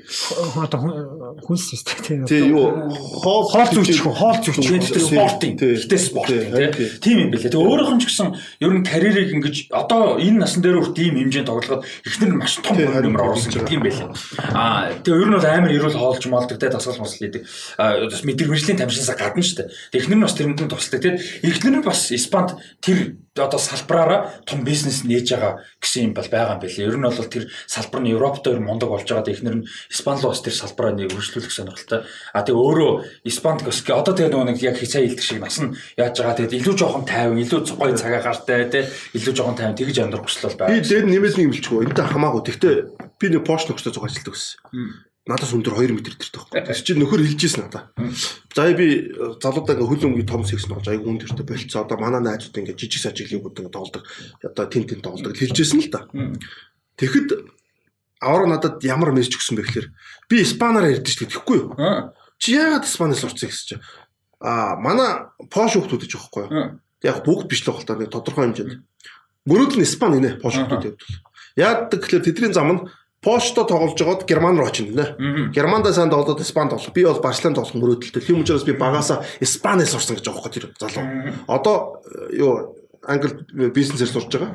одоо 0.62 0.78
хүн- 0.78 1.42
хүнс 1.42 1.64
систем 1.74 1.98
тийм. 2.06 2.26
Тий 2.26 2.46
юу 2.54 2.86
хоол 2.90 3.50
хоол 3.50 3.68
зүгч 3.74 3.98
хоол 4.02 4.38
зүгч. 4.38 4.56
Тэгээд 4.62 4.94
тэр 4.94 5.04
спортын. 5.10 5.52
Тий. 5.58 5.74
Гэтэ 5.74 5.98
спортын 5.98 6.38
Тий. 6.54 6.70
тий. 6.70 6.88
Тим 7.02 7.16
юм 7.18 7.30
байлээ. 7.34 7.50
Тэгээ 7.50 7.66
өөрөөх 7.66 7.90
нь 7.96 8.00
ч 8.00 8.04
гэсэн 8.06 8.28
ер 8.62 8.72
нь 8.78 8.84
карьерийг 8.86 9.30
ингэж 9.34 9.56
одоо 9.74 10.16
энэ 10.22 10.38
насан 10.46 10.62
дээр 10.62 10.78
хүрт 10.86 10.98
ийм 11.02 11.18
хэмжээнд 11.18 11.48
тоглоход 11.50 11.82
эхнэр 12.06 12.30
нь 12.30 12.38
маш 12.38 12.58
том 12.62 12.76
Тий, 12.76 12.86
нэмэр 12.86 13.22
оруулсан 13.26 13.50
тийм 13.50 13.62
гэдэг 13.62 13.74
юм 13.74 13.82
байлээ. 13.82 14.08
Аа 14.54 14.94
тэгээ 15.02 15.18
ер 15.22 15.28
нь 15.30 15.36
бол 15.36 15.46
амар 15.50 15.72
эрүүл 15.74 15.98
хоолж 15.98 16.24
молдог 16.30 16.58
тий 16.62 16.70
дасгал 16.70 17.00
мосл 17.02 17.18
хийдэг. 17.18 17.42
Бас 17.76 18.22
мэдрэг 18.22 18.48
мэржлийн 18.50 18.78
тамшинсаа 18.78 19.16
гадна. 19.18 19.42
Тэгээ 19.42 20.00
эхнэр 20.00 20.18
нь 20.18 20.24
бас 20.24 20.34
тэрэнд 20.36 20.60
нь 20.62 20.70
тусдаг 20.76 21.00
тий. 21.02 21.14
Эхнэр 21.42 21.80
нь 21.80 21.86
бас 21.86 22.12
Испанд 22.12 22.54
тэр 22.80 23.16
одоо 23.36 23.60
салбараараа 23.60 24.44
том 24.46 24.64
бизнес 24.64 25.04
нээж 25.04 25.36
байгаа 25.36 25.52
гэсэн 25.80 26.10
юм 26.10 26.12
бол 26.16 26.28
байгаа 26.28 26.56
юм 26.56 26.62
байлээ. 26.64 26.88
Ер 26.88 26.96
нь 26.96 27.04
бол 27.04 27.28
тэр 27.28 27.44
салбар 27.68 28.00
нь 28.00 28.12
Европт 28.12 28.44
өөр 28.48 28.60
мундаг 28.60 28.88
болж 28.88 29.08
байгаа. 29.08 29.32
Эхнэр 29.32 29.56
нь 29.60 29.66
Испанд 29.92 30.24
руу 30.24 30.32
бас 30.32 30.40
тэр 30.40 30.56
салбараа 30.56 30.92
нэг 30.96 31.12
өргөжлүүлэх 31.12 31.52
сонирхолтой. 31.52 32.00
А 32.32 32.40
тэгээ 32.44 32.64
өөрөө 32.64 32.92
Испанд 33.28 33.60
гос 33.64 33.84
одоо 33.84 34.14
тэгээ 34.14 34.32
нөгөө 34.32 34.48
нэг 34.52 34.58
яг 34.64 34.76
хичээ 34.80 35.04
хилдэг 35.04 35.24
шиг 35.24 35.40
нас 35.40 35.58
нь 35.60 35.76
яаж 36.00 36.16
байгаа 36.16 36.36
тэгээд 36.40 36.56
илүү 36.60 36.74
жоохон 36.76 37.04
тайван, 37.04 37.40
илүү 37.40 37.60
гоё 37.76 37.96
цагаа 37.96 38.22
гартай 38.24 38.68
тий. 38.72 38.84
Илүү 39.16 39.32
жоохон 39.36 39.56
тайван 39.56 39.76
тэгж 39.76 39.96
амьдрах 40.00 40.24
хүсэл 40.24 40.48
бол 40.48 40.56
Би 40.56 40.80
байгаа. 40.80 40.84
дээд 40.84 41.06
нэмэлт 41.12 41.36
нэг 41.36 41.46
имэлчгүй. 41.52 41.84
Энтэй 41.88 42.06
хамаагүй. 42.08 42.42
Тэгтээ 42.48 42.74
би 43.20 43.26
нэг 43.32 43.42
Porsche 43.44 43.68
нөхцөл 43.72 43.92
зуг 43.92 44.08
ажилтдаг 44.08 44.32
гэсэн. 44.32 45.15
Надаас 45.26 45.50
өндөр 45.58 45.74
2 45.74 45.90
м 45.90 45.98
төртэй 46.06 46.30
байхгүй. 46.30 46.62
Тэр 46.70 46.78
чинь 46.86 47.00
нөхөр 47.02 47.26
хэлжсэн 47.26 47.66
надаа. 47.66 47.90
За 48.54 48.70
би 48.70 49.10
э, 49.10 49.34
залуудаа 49.42 49.74
ингээ 49.74 49.90
хөл 49.90 50.06
өмгийн 50.06 50.30
том 50.30 50.46
секс 50.46 50.70
болж 50.70 50.86
айгу 50.86 51.10
үн 51.10 51.18
төртэй 51.18 51.42
болцоо. 51.42 51.82
Одоо 51.82 51.98
манай 51.98 52.22
найзууд 52.22 52.54
ингээ 52.54 52.78
жижиг 52.78 53.02
сажиглигууд 53.02 53.58
ингээ 53.58 53.74
тоглодог. 53.74 54.06
Одоо 54.46 54.64
тэн 54.70 54.86
тэн 54.86 55.02
тоглодог 55.02 55.34
хэлжсэн 55.34 55.82
л 55.82 55.90
да. 55.90 56.06
Тэгэхэд 56.94 57.42
аваар 58.22 58.46
надад 58.46 58.78
ямар 58.86 59.10
мессеж 59.10 59.42
өгсөн 59.42 59.58
бэ 59.58 59.66
гэхээр 59.66 59.88
би 60.30 60.36
испанаар 60.46 60.94
ярьдэн 60.94 61.10
шүү 61.10 61.26
дээ. 61.26 61.32
Тэгэхгүй 61.34 61.56
юу? 61.58 61.74
Чи 62.38 62.54
яагаад 62.54 62.86
испанаас 62.86 63.26
урцсан 63.26 63.50
гэсэн 63.50 63.66
чинь. 63.66 63.82
Аа 64.38 64.78
манай 64.78 65.26
Porsche 65.50 65.82
хүмүүс 65.82 66.06
гэж 66.06 66.12
байхгүй 66.14 66.42
юу? 66.46 66.78
Яг 67.02 67.26
бүгд 67.26 67.50
биш 67.50 67.66
л 67.66 67.74
байх 67.74 67.82
л 67.82 67.88
та 67.90 67.98
нэг 67.98 68.14
тодорхой 68.14 68.46
хэмжээнд. 68.46 68.78
Мөрөд 69.46 69.74
нь 69.74 69.84
Испани 69.84 70.22
нэ 70.22 70.38
Porsche 70.38 70.64
хүмүүстэй. 70.64 70.96
Яадаг 71.58 71.98
гэхээр 72.02 72.24
тэдний 72.24 72.52
зам 72.52 72.70
нь 72.72 72.80
Porsche-то 73.26 73.66
тоглож 73.66 73.98
байгаад 73.98 74.22
Герман 74.30 74.54
руу 74.54 74.70
очино 74.70 74.94
нэ. 74.94 75.50
Германда 75.50 75.90
сайн 75.92 76.10
тоглоод 76.10 76.40
Испанд 76.40 76.70
тоглох. 76.70 76.94
Би 76.94 77.02
бол 77.02 77.18
Барселонд 77.18 77.58
тоглох 77.58 77.74
мөрөөдөлтэй. 77.74 78.22
Тийм 78.22 78.46
учраас 78.46 78.62
би 78.62 78.78
багасаа 78.78 79.26
Испанаас 79.42 79.90
сурсан 79.90 80.14
гэж 80.14 80.30
байхгүй 80.30 80.50
тэр 80.54 80.70
залуу. 80.78 81.34
Одоо 81.50 81.98
э, 82.06 82.38
юу 82.38 82.76
англи 83.06 83.70
бизнесээр 83.70 84.10
сурж 84.10 84.30
байгаа. 84.30 84.50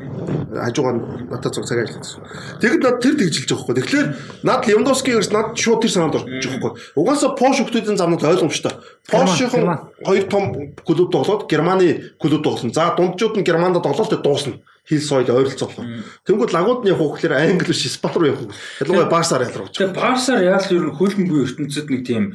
Хажуугаар 0.65 0.97
надад 1.31 1.55
цаг 1.55 1.65
цаг 1.65 1.79
ажилласан. 1.83 2.23
Тэгэд 2.59 2.83
над 2.83 2.99
тэр 2.99 3.15
тэгжилж 3.15 3.51
байгаа 3.51 3.67
байхгүй. 3.67 3.75
Тэгэхээр 3.79 4.07
над 4.43 4.61
Левандовский 4.67 5.13
гэрс 5.15 5.31
над 5.31 5.55
шууд 5.55 5.81
тэр 5.83 5.91
санаанд 5.91 6.15
орж 6.19 6.27
байгаа 6.27 6.59
байхгүй. 6.59 6.71
Угаасаа 6.99 7.35
Porsche 7.39 7.63
хүмүүсийн 7.63 7.99
замнууд 7.99 8.23
ойлгомжтой. 8.23 8.73
Герман. 9.07 9.79
хоёр 10.03 10.23
том 10.27 10.43
клуб 10.83 11.11
тоглоод 11.11 11.47
Германы 11.47 12.15
клуб 12.19 12.43
тоглосон. 12.43 12.75
За 12.75 12.95
дунджууд 12.95 13.39
нь 13.39 13.47
Германд 13.47 13.79
тоглоод 13.79 14.11
тэ 14.11 14.19
дуусна. 14.19 14.59
Хил 14.87 15.01
соёл 15.01 15.29
ойролцоолоо. 15.29 15.85
Тэнгүүд 16.25 16.51
лагууд 16.51 16.81
нь 16.81 16.91
явах 16.91 17.21
гэхээр 17.21 17.37
англи 17.37 17.69
биш 17.69 17.85
Испани 17.85 18.17
руу 18.17 18.29
явах. 18.33 18.55
Ялангуяа 18.81 19.13
Барсаар 19.13 19.45
ялрах. 19.45 19.69
Тэгээ 19.69 19.93
Барсаар 19.93 20.41
яал 20.41 20.65
ер 20.65 20.85
нь 20.89 20.97
хөлбөмбөгийн 20.97 21.45
ертөнцид 21.45 21.87
нэг 21.93 22.01
тийм 22.01 22.25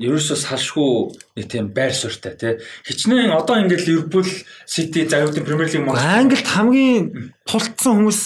ерөөсөө 0.00 0.38
салшгүй 0.38 0.92
нэг 1.36 1.46
тийм 1.50 1.66
байр 1.76 1.92
суурьтай 1.92 2.34
тий. 2.38 2.54
Хичнээн 2.88 3.34
одоо 3.36 3.60
ингээд 3.60 3.84
Ливерпул, 3.84 4.28
Сити, 4.64 5.04
Завидын 5.04 5.44
Премьер 5.44 5.68
Лиг 5.68 5.84
мөн. 5.84 5.98
Англид 5.98 6.46
хамгийн 6.46 7.34
тултсан 7.44 8.00
хүмүүс 8.00 8.20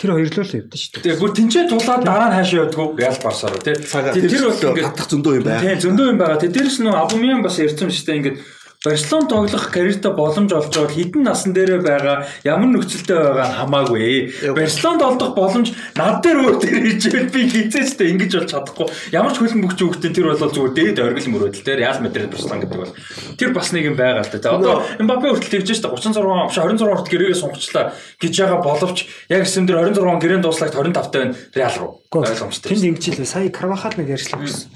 тэр 0.00 0.16
хоёр 0.16 0.32
л 0.32 0.40
л 0.40 0.56
явдсан 0.64 0.80
шүү 0.80 0.90
дээ. 0.96 1.04
Тэгээ 1.04 1.20
бүр 1.20 1.32
тэнцээ 1.36 1.64
тулаад 1.68 2.02
дараа 2.08 2.28
нь 2.32 2.36
хаашаа 2.40 2.60
явдггүй 2.64 2.88
Реал 2.96 3.20
Барсаар 3.20 3.58
тий. 3.60 3.76
Тэр 3.76 4.48
бол 4.48 4.64
ингээд 4.64 4.88
хатах 4.88 5.08
зөндөө 5.12 5.34
юм 5.36 5.44
байна. 5.44 5.60
Тийм 5.60 5.82
зөндөө 5.84 6.06
юм 6.08 6.18
байгаа. 6.22 6.40
Тэгээ 6.40 6.56
дээрэс 6.56 6.78
нь 6.80 6.88
Абумян 6.88 7.44
бас 7.44 7.60
ярьсан 7.60 7.92
шүү 7.92 8.06
дээ 8.08 8.18
ингээд 8.22 8.38
Барселон 8.82 9.28
тоглох 9.28 9.68
карьертаа 9.70 10.12
боломж 10.16 10.52
олж 10.56 10.72
байгаа 10.72 10.88
хідэн 10.88 11.20
насан 11.28 11.52
дээрээ 11.52 11.84
байгаа 11.84 12.24
ямар 12.48 12.72
нөхцөлтэй 12.72 13.12
байгаа 13.12 13.48
нь 13.52 13.56
хамаагүй. 13.60 14.56
Барселонд 14.56 15.04
олдох 15.04 15.36
боломж 15.36 15.76
над 16.00 16.24
дээр 16.24 16.48
өөр 16.48 16.56
дээр 16.64 16.80
хижээл 16.88 17.28
би 17.28 17.44
хизээчтэй 17.44 18.08
ингэж 18.16 18.32
болж 18.40 18.48
чадахгүй. 18.56 18.88
Ямар 19.12 19.36
ч 19.36 19.44
хөлн 19.44 19.68
бөхч 19.68 19.84
өгтөн 19.84 20.16
тэр 20.16 20.32
бол 20.32 20.48
зүгээр 20.48 20.96
дээд 20.96 20.96
оргил 20.96 21.28
мөрөөдөл 21.28 21.60
дээр 21.68 21.80
Реал 21.84 22.00
Мадрид 22.00 22.32
Барселон 22.32 22.60
гэдэг 22.64 22.80
бол 22.80 22.96
тэр 23.36 23.50
бас 23.52 23.68
нэг 23.76 23.84
юм 23.84 23.96
байгаа 24.00 24.24
л 24.24 24.32
да. 24.32 24.48
Одоо 24.48 24.74
Мбаппе 24.96 25.28
хүртэл 25.28 25.60
тэгж 25.60 25.76
штэ 25.76 25.92
36 25.92 26.48
биш 26.48 26.56
26 26.56 26.80
хүртэл 26.88 27.12
гэрээгээ 27.12 27.36
сунгачлаа 27.36 27.84
гэж 28.16 28.32
байгаа 28.32 28.60
боловч 28.64 28.98
яг 29.28 29.44
эсэм 29.44 29.68
дээр 29.68 29.92
26 29.92 30.24
гэрээнд 30.24 30.44
дууслагт 30.48 30.72
25 30.72 31.12
тань 31.12 31.36
Реал 31.52 31.76
руу 31.76 32.00
ойлгомжтой. 32.10 32.72
Тэнд 32.72 32.96
ингэж 32.96 33.04
хэлээ. 33.12 33.28
Сая 33.28 33.52
Карвахал 33.52 33.94
нэг 33.94 34.10
ярьслаа 34.10 34.42
гэсэн. 34.42 34.66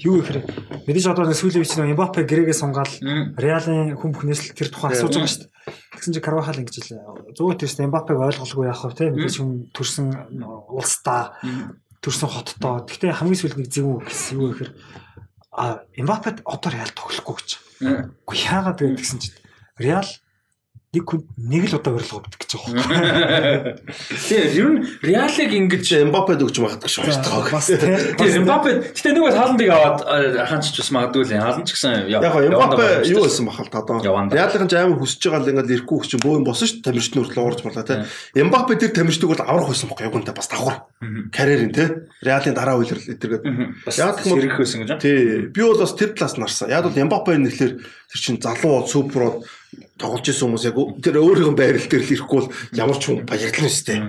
Юу 0.00 0.22
гэхээр 0.22 0.40
мэдээж 0.88 1.06
одоо 1.12 1.28
сүүлийн 1.28 1.60
үеч 1.60 1.76
нэг 1.76 1.92
Мбаппе 1.92 2.24
гэрээгээ 2.24 2.56
сунгаал 2.56 2.88
Реалын 3.48 3.96
хүн 3.96 4.12
бүхнээс 4.12 4.40
л 4.44 4.52
тэр 4.52 4.68
тухайн 4.68 4.92
асууж 4.92 5.16
байгаа 5.16 5.32
шүү 5.32 5.42
дээ. 5.48 5.52
Тэгсэн 5.96 6.12
чинь 6.12 6.24
Карвахал 6.24 6.60
ингэж 6.60 6.76
хэлээ. 6.84 7.32
Зүгээр 7.32 7.58
тэрс 7.64 7.76
Мбаппег 7.80 8.18
ойлголгүй 8.20 8.66
яах 8.68 8.84
вэ 8.84 8.92
те 8.92 9.08
мэдээж 9.08 9.36
хүн 9.40 9.52
төрсэн 9.72 10.06
улсдаа 10.68 11.40
төрсэн 12.04 12.28
хоттоо. 12.28 12.84
Гэхдээ 12.84 13.16
хамгийн 13.16 13.40
сүүлд 13.40 13.56
нэг 13.56 13.68
зөв 13.72 14.04
гэсэн 14.04 14.36
юу 14.36 14.52
гэхээр 14.52 14.72
а 15.56 15.80
Мбаппед 15.96 16.44
одоо 16.44 16.70
Реал 16.70 16.92
тоглохгүй 16.92 17.34
гэж. 17.40 17.50
Үгүй 18.28 18.38
яагаад 18.44 18.78
вэ 18.84 19.00
гэсэн 19.00 19.18
чинь 19.18 19.36
Реал 19.80 20.08
нэг 20.88 21.04
хүн 21.04 21.20
нэг 21.36 21.68
л 21.68 21.76
удаа 21.76 21.92
урилга 21.92 22.16
өгдөг 22.16 22.40
гэж 22.40 22.52
байгаа 22.56 22.72
юм. 22.72 23.76
Тэгээ 24.24 24.56
ер 24.56 24.68
нь 24.72 24.80
Реалыг 25.04 25.52
ингэж 25.52 26.08
Мбаппед 26.08 26.40
өгч 26.40 26.56
магадгүй 26.64 26.88
шүү 26.88 27.12
дээ. 27.12 27.52
Бас 27.52 27.68
те. 27.68 27.76
Тэгээ 28.16 28.40
Мбаппе 28.48 28.88
гэтээ 28.96 29.20
бол 29.20 29.36
хааландыг 29.36 29.68
аваад 29.68 30.00
хаанч 30.48 30.72
ч 30.72 30.80
бас 30.80 30.88
магадгүй 30.88 31.28
л 31.28 31.32
хааланд 31.36 31.68
ч 31.68 31.76
гэсэн 31.76 32.08
Яг 32.08 32.24
Мбаппе 32.24 33.04
юу 33.04 33.20
байсан 33.28 33.44
бахал 33.44 33.68
та 33.68 33.84
одоо. 33.84 34.00
Реалын 34.00 34.64
ч 34.64 34.72
амар 34.80 34.96
хүсэж 34.96 35.28
байгаа 35.28 35.44
л 35.44 35.50
ингээд 35.52 35.72
ирэхгүй 35.76 35.98
гэж 36.00 36.08
чинь 36.08 36.24
бөө 36.24 36.40
юм 36.40 36.48
босон 36.48 36.64
шүү 36.72 36.80
дээ. 36.80 36.86
Тамирчны 36.88 37.20
хүртэл 37.20 37.44
уурж 37.44 37.60
болоо 37.68 37.84
те. 37.84 38.08
Мбаппе 38.32 38.80
тэр 38.80 38.92
тамирчныг 38.96 39.28
бол 39.28 39.44
аврах 39.44 39.68
байсан 39.68 39.92
байхгүй 39.92 40.08
юунтай 40.08 40.32
бас 40.32 40.48
давхар. 40.48 40.88
Карьерийн 41.36 41.72
те. 41.76 42.08
Реалын 42.24 42.56
дараа 42.56 42.80
үйлрэл 42.80 43.12
эдэргээд. 43.12 43.44
Яг 43.92 44.24
юм 44.24 44.40
сэргэх 44.40 44.56
байсан 44.56 44.88
гэж. 44.88 45.04
Тий. 45.04 45.52
Би 45.52 45.60
бол 45.60 45.76
бас 45.76 45.92
тэр 45.92 46.16
талаас 46.16 46.40
нарсан. 46.40 46.72
Яг 46.72 46.88
бол 46.88 46.96
Мбаппе 46.96 47.36
нэхлэр 47.36 47.76
тэр 47.76 48.18
чинь 48.18 48.40
залуу 48.40 48.80
бол 48.80 48.88
супер 48.88 49.20
бол 49.20 49.44
тоглож 50.00 50.26
исэн 50.28 50.48
хүмүүс 50.48 50.64
яг 50.68 50.78
тэр 51.04 51.20
өөрийнхөө 51.20 51.56
байрал 51.58 51.88
дээр 51.88 52.04
л 52.04 52.14
ирэхгүй 52.16 52.38
бол 52.40 52.52
ямар 52.72 52.98
ч 52.98 53.02
хүн 53.08 53.26
баярлна 53.28 53.68
шүү 53.68 53.86
дээ. 53.88 54.00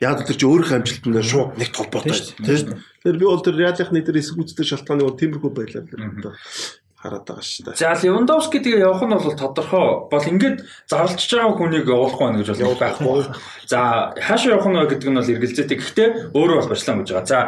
Яг 0.00 0.16
л 0.22 0.28
тэр 0.28 0.36
чинь 0.38 0.50
өөрийнхөө 0.50 0.78
амжилтанд 0.80 1.26
шууд 1.26 1.50
нэг 1.58 1.70
толботой 1.74 2.14
шүү 2.14 2.40
дээ. 2.40 2.78
Тэр 3.04 3.16
би 3.18 3.24
бол 3.26 3.42
тэр 3.44 3.56
реалийнхны 3.58 4.00
тэр 4.06 4.20
эсгүүцтэй 4.20 4.66
шалтгааны 4.68 5.04
бол 5.04 5.18
тиймэрхүү 5.18 5.50
байлаа. 5.50 5.82
Хараад 7.00 7.24
байгаа 7.24 7.44
шүү 7.44 7.64
дээ. 7.64 7.80
За 7.80 7.96
Левандовски 7.96 8.60
тэгээ 8.60 8.84
явах 8.84 9.00
нь 9.08 9.16
бол 9.16 9.32
тодорхой 9.32 9.88
бол 10.12 10.28
ингээд 10.28 10.58
зарлж 10.84 11.16
байгаа 11.16 11.56
хүнийг 11.56 11.88
явуулахгүй 11.88 12.24
байна 12.28 12.44
гэж 12.44 12.48
бол 12.60 12.76
байхгүй. 12.76 13.24
За 13.64 14.12
хаашаа 14.20 14.60
явах 14.60 14.68
нь 14.68 14.80
гэдэг 14.84 15.08
нь 15.08 15.16
бол 15.16 15.32
эргэлзээтэй. 15.32 15.78
Гэхдээ 15.80 16.08
өөрөө 16.36 16.56
бол 16.60 16.70
барьсан 16.76 17.00
гэж 17.00 17.08
байгаа. 17.08 17.24
За 17.24 17.38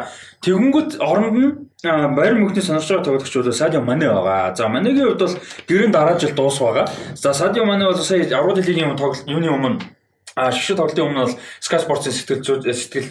тэгэнгүүт 0.41 0.91
оронд 0.97 1.37
нь 1.37 1.51
Баяр 1.83 2.39
мөнхний 2.39 2.63
сонирч 2.63 2.89
байгаа 2.89 3.05
тоглогч 3.05 3.35
бол 3.35 3.53
Садио 3.53 3.81
Мане 3.85 4.07
байгаа. 4.09 4.55
За 4.57 4.65
Манегийн 4.71 5.13
хувьд 5.13 5.21
бол 5.21 5.37
гэрэн 5.69 5.91
дараа 5.91 6.17
жил 6.17 6.33
дуус 6.33 6.57
байгаа. 6.57 6.87
За 7.13 7.33
Садио 7.33 7.65
Мане 7.65 7.85
бол 7.85 7.99
сая 8.01 8.25
Аврал 8.33 8.57
лигийн 8.57 8.95
тоглолт 8.97 9.27
юуны 9.27 9.51
өмнө 9.51 9.83
А 10.35 10.49
шишээ 10.49 10.77
тоглолтын 10.77 11.05
өмнө 11.05 11.21
бол 11.29 11.35
Sky 11.61 11.77
Sports-ын 11.77 12.13
сэтгэл 12.13 12.73
сэтгэл 12.73 13.09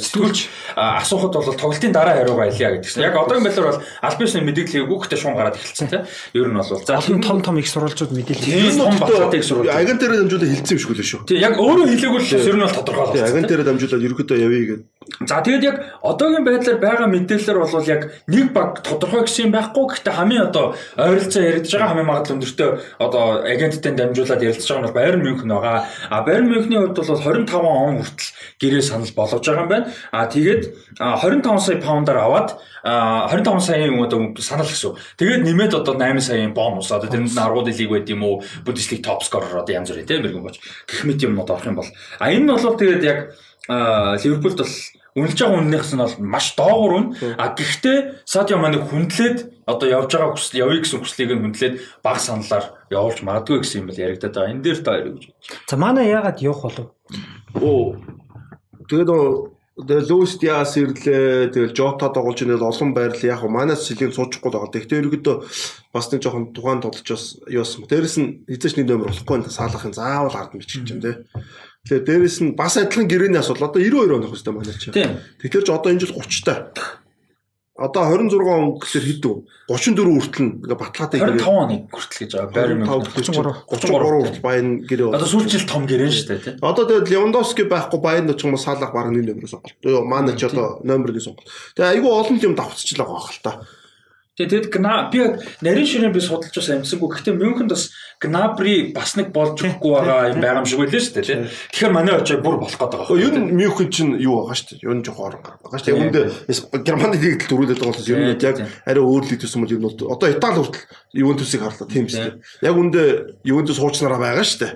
сэтгүүлч 0.00 0.38
асуухад 0.72 1.36
бол 1.36 1.52
тоглолтын 1.52 1.92
дараа 1.92 2.16
хариугаа 2.16 2.48
илья 2.48 2.72
гэдгсэн. 2.72 3.04
Яг 3.04 3.16
одоогийн 3.20 3.44
байдлаар 3.44 3.76
бол 3.76 3.84
аль 3.84 4.16
бишний 4.16 4.40
мэдээлэл 4.40 4.88
өгөхдөө 4.88 5.18
шуун 5.20 5.36
гараад 5.36 5.60
эхэлсэн 5.60 5.88
тийм. 5.92 6.08
Ер 6.32 6.48
нь 6.48 6.56
бол 6.56 6.64
за 6.64 6.96
олон 6.96 7.20
том 7.20 7.38
том 7.44 7.60
их 7.60 7.68
сурвалжууд 7.68 8.16
мэдээлэл 8.16 8.72
том 8.72 8.96
баталгааг 8.96 9.36
их 9.36 9.44
сурвалж. 9.44 9.68
Агент 9.68 10.00
дээр 10.00 10.24
дамжуулаад 10.24 10.48
хэлсэн 10.48 10.72
юм 10.72 10.80
шиг 10.80 10.92
үлээ 10.96 11.10
шүү. 11.12 11.20
Тийм 11.28 11.44
яг 11.44 11.54
өөрөө 11.60 11.86
хэлээгүй 11.92 12.20
л 12.24 12.48
ер 12.48 12.56
нь 12.56 12.64
бол 12.64 12.72
тодорхой 12.72 13.04
болсон. 13.12 13.28
Агент 13.28 13.48
дээр 13.52 13.62
дамжуулаад 13.68 14.06
ерөөдөө 14.08 14.38
явъя 14.40 14.64
гэдэг. 14.64 14.95
За 15.22 15.38
тэгээд 15.38 15.62
яг 15.62 15.76
одоогийн 16.02 16.42
байдлаар 16.42 16.82
байгаа 16.82 17.06
мэдээлэлэр 17.06 17.58
бол 17.62 17.86
яг 17.86 18.02
нэг 18.26 18.50
баг 18.50 18.82
тодорхой 18.82 19.22
гэсэн 19.22 19.48
юм 19.48 19.52
байхгүй. 19.54 19.86
Гэхдээ 19.86 20.14
хамгийн 20.18 20.50
одоо 20.50 20.74
ойролцоо 20.98 21.42
яригдж 21.46 21.70
байгаа 21.70 21.90
хамгийн 21.94 22.10
магадлал 22.10 22.36
өндөртөө 22.36 22.70
одоо 22.98 23.24
агенттэй 23.46 23.94
дамжуулаад 23.94 24.42
ярилцж 24.42 24.66
байгаа 24.66 24.82
нь 24.82 24.86
бол 24.90 24.98
Байерн 24.98 25.22
Мюнхен 25.22 25.50
байгаа. 25.54 25.86
А 26.10 26.22
Байерн 26.26 26.50
Мюнхний 26.50 26.78
хувьд 26.82 26.98
бол 26.98 27.22
25 27.22 27.54
он 27.54 28.02
хүртэл 28.02 28.34
гэрээ 28.58 28.82
санал 28.82 29.12
болгож 29.14 29.44
байгаа 29.46 29.62
юм 29.62 29.70
байна. 29.70 29.86
А 30.10 30.26
тэгээд 30.26 30.62
25 30.98 31.62
сая 31.62 31.78
паундаар 31.78 32.18
аваад 32.26 32.48
25 32.82 33.62
саяын 33.62 34.02
одоо 34.02 34.34
санал 34.42 34.66
гэсэн. 34.66 34.98
Тэгээд 35.22 35.46
нэмээд 35.46 35.74
одоо 35.74 35.94
8 35.94 36.18
саяын 36.18 36.50
бонус 36.50 36.90
одоо 36.90 37.06
тэр 37.06 37.22
нь 37.22 37.30
аргууд 37.30 37.70
лиг 37.70 37.90
байд 37.90 38.10
юм 38.10 38.22
уу? 38.26 38.42
Бундеслиг 38.66 39.06
топ 39.06 39.22
скорер 39.22 39.62
одоо 39.62 39.74
янз 39.74 39.90
бүр 39.90 40.02
тийм 40.02 40.22
мэрэгэн 40.22 40.42
боч. 40.42 40.58
Гэх 40.86 41.06
мэт 41.06 41.22
юмнууд 41.22 41.50
авах 41.50 41.66
юм 41.66 41.78
бол. 41.78 41.90
А 42.18 42.30
энэ 42.30 42.46
нь 42.46 42.50
бол 42.50 42.78
тэгээд 42.78 43.02
яг 43.02 43.18
Ливерпулд 43.68 44.58
бол 44.62 44.74
үнэлж 45.16 45.38
байгаа 45.40 45.60
үннийхс 45.64 45.92
нь 45.96 46.02
бол 46.04 46.16
маш 46.20 46.52
доогуур 46.54 46.92
үн. 46.94 47.06
А 47.40 47.56
гэхдээ 47.56 48.22
Садио 48.28 48.60
Мане 48.60 48.84
хүндлээд 48.84 49.64
одоо 49.64 49.88
явж 49.88 50.12
байгаа 50.12 50.36
хүсэл 50.36 50.60
явъя 50.60 50.84
гэсэн 50.84 51.00
хүслийг 51.00 51.32
нь 51.32 51.42
хүндлээд 51.42 51.74
баг 52.04 52.20
саналаар 52.20 52.76
явуулж 52.92 53.24
магадгүй 53.24 53.64
гэсэн 53.64 53.80
юм 53.80 53.88
бол 53.88 54.02
яригадаад 54.04 54.34
байгаа. 54.36 54.52
Энэ 54.52 54.62
дээр 54.62 54.78
та 54.84 54.92
яриг 55.00 55.14
гэж. 55.16 55.24
За 55.66 55.74
манай 55.80 56.12
яагаад 56.12 56.44
явах 56.44 56.62
болов? 56.68 56.86
Оо. 57.56 57.96
Тэгээд 58.86 59.56
Тэгээ 59.76 60.08
Луис 60.08 60.40
Диас 60.40 60.72
ирлээ. 60.80 61.52
Тэгэл 61.52 61.76
Жота 61.76 62.08
тоглож 62.08 62.40
инэл 62.40 62.64
олон 62.64 62.96
байрал 62.96 63.20
яг 63.20 63.44
манаас 63.44 63.84
сэлийг 63.84 64.16
суучихгүй 64.16 64.48
байгаа. 64.48 64.72
Тэгтээ 64.72 65.04
ерөөдөө 65.04 65.36
бас 65.92 66.08
нэг 66.08 66.24
жоохон 66.24 66.56
тухайн 66.56 66.80
тоглож 66.80 67.04
бас 67.04 67.36
юусан. 67.44 67.84
Дээрэс 67.84 68.16
нь 68.16 68.48
эзэж 68.48 68.80
нэг 68.80 68.88
нөмөр 68.88 69.12
болохгүй 69.12 69.36
энэ 69.36 69.52
саалахын 69.52 69.92
заавал 69.92 70.32
ард 70.32 70.56
мичиж 70.56 70.80
чинь 70.80 71.04
тий. 71.04 71.20
Тэгээ 71.86 72.02
дээрэс 72.02 72.38
нь 72.42 72.58
бас 72.58 72.74
адилхан 72.76 73.06
гэрээний 73.06 73.38
асуудал. 73.38 73.70
Одоо 73.70 73.78
92 73.78 74.18
оных 74.18 74.30
хэвээр 74.34 74.54
манай 74.58 74.74
чи. 74.74 74.90
Тэгэхээр 74.90 75.64
ч 75.64 75.68
одоо 75.70 75.90
энэ 75.94 76.02
жил 76.02 76.18
30 76.18 76.74
та. 76.74 77.06
Одоо 77.76 78.08
26 78.08 78.40
он 78.40 78.80
гэхэлэр 78.80 79.04
хэд 79.04 79.24
вэ? 79.28 79.34
34 79.68 80.08
хүртэл 80.16 80.48
ингээ 80.64 80.80
баталгаатай 80.80 81.20
гэрээ 81.20 81.44
25 81.44 81.60
оны 81.60 81.76
хүртэл 81.92 82.20
гэж 82.24 82.32
байгаа. 82.32 82.54
Байр 82.56 82.70
33 82.88 83.36
33 83.68 84.24
хүртэл 84.24 84.40
баян 84.40 84.68
гэрээ. 84.88 85.12
Одоо 85.12 85.28
сүүлчил 85.28 85.68
том 85.68 85.84
гэрээ 85.84 86.08
шүү 86.08 86.26
дээ 86.32 86.40
тий. 86.40 86.54
Одоо 86.64 86.88
тэгээд 86.88 87.12
Левандовски 87.12 87.68
байхгүй 87.68 88.00
баян 88.00 88.32
ч 88.32 88.48
юм 88.48 88.56
уу 88.56 88.64
саалах 88.64 88.96
баг 88.96 89.12
нэг 89.12 89.28
нөмрөөс 89.28 89.52
сонголт. 89.52 89.76
Йоо 89.84 90.08
манай 90.08 90.40
ч 90.40 90.48
одоо 90.48 90.80
номерны 90.88 91.20
сонголт. 91.20 91.44
Тэгээ 91.76 92.00
айгүй 92.00 92.10
олон 92.16 92.36
юм 92.40 92.56
давцчихлаа 92.56 93.06
байгаа 93.12 93.28
хэл 93.28 93.44
та. 93.44 93.52
Тэгээд 94.36 94.68
гна 94.68 95.08
би 95.08 95.24
нарийн 95.64 95.88
ширээ 95.88 96.12
би 96.12 96.20
судалж 96.20 96.52
бас 96.52 96.68
амжсангүй. 96.68 97.08
Гэхдээ 97.08 97.40
Мюнхенд 97.40 97.72
бас 97.72 97.88
гнабри 98.20 98.92
бас 98.92 99.16
нэг 99.16 99.32
болж 99.32 99.56
өгөхгүй 99.64 99.92
байгаа 99.96 100.36
юм 100.36 100.44
байгаа 100.44 100.60
юм 100.60 100.68
шиг 100.68 100.80
байлаа 100.84 101.00
шүү 101.00 101.24
дээ. 101.24 101.48
Тэгэхээр 101.72 101.96
манай 101.96 102.14
очоо 102.20 102.44
бүр 102.44 102.60
болох 102.60 102.76
гээд 102.76 102.92
байгаа. 103.00 103.16
Ер 103.16 103.32
нь 103.32 103.56
Мюнхен 103.56 103.88
чинь 103.88 104.12
юу 104.20 104.44
байгаа 104.44 104.60
шүү 104.60 104.76
дээ. 104.76 104.84
Ер 104.84 104.92
нь 104.92 105.04
жоох 105.08 105.20
орон 105.24 105.40
байгаа 105.40 105.80
шүү 105.80 105.88
дээ. 105.88 106.00
Үүндээ 106.04 106.24
Германы 106.84 107.16
лигт 107.16 107.48
төрүүлээд 107.48 107.80
байгаа 107.80 107.92
болохоос 107.96 108.12
ер 108.12 108.20
нь 108.20 108.36
яг 108.36 108.56
арай 108.84 109.00
өөр 109.00 109.24
лиг 109.24 109.40
төсөн 109.40 109.60
бол 109.64 109.72
ер 109.72 109.80
нь 109.80 109.88
одоо 109.88 110.28
Итали 110.28 110.60
хүртэл 110.60 110.84
Ювентусыг 111.16 111.60
харлаа 111.64 111.88
тийм 111.88 112.04
шүү 112.12 112.24
дээ. 112.28 112.36
Яг 112.60 112.76
үндэ 112.76 113.00
Ювентус 113.40 113.80
хуучнараа 113.80 114.20
байгаа 114.20 114.44
шүү 114.44 114.60
дээ. 114.68 114.72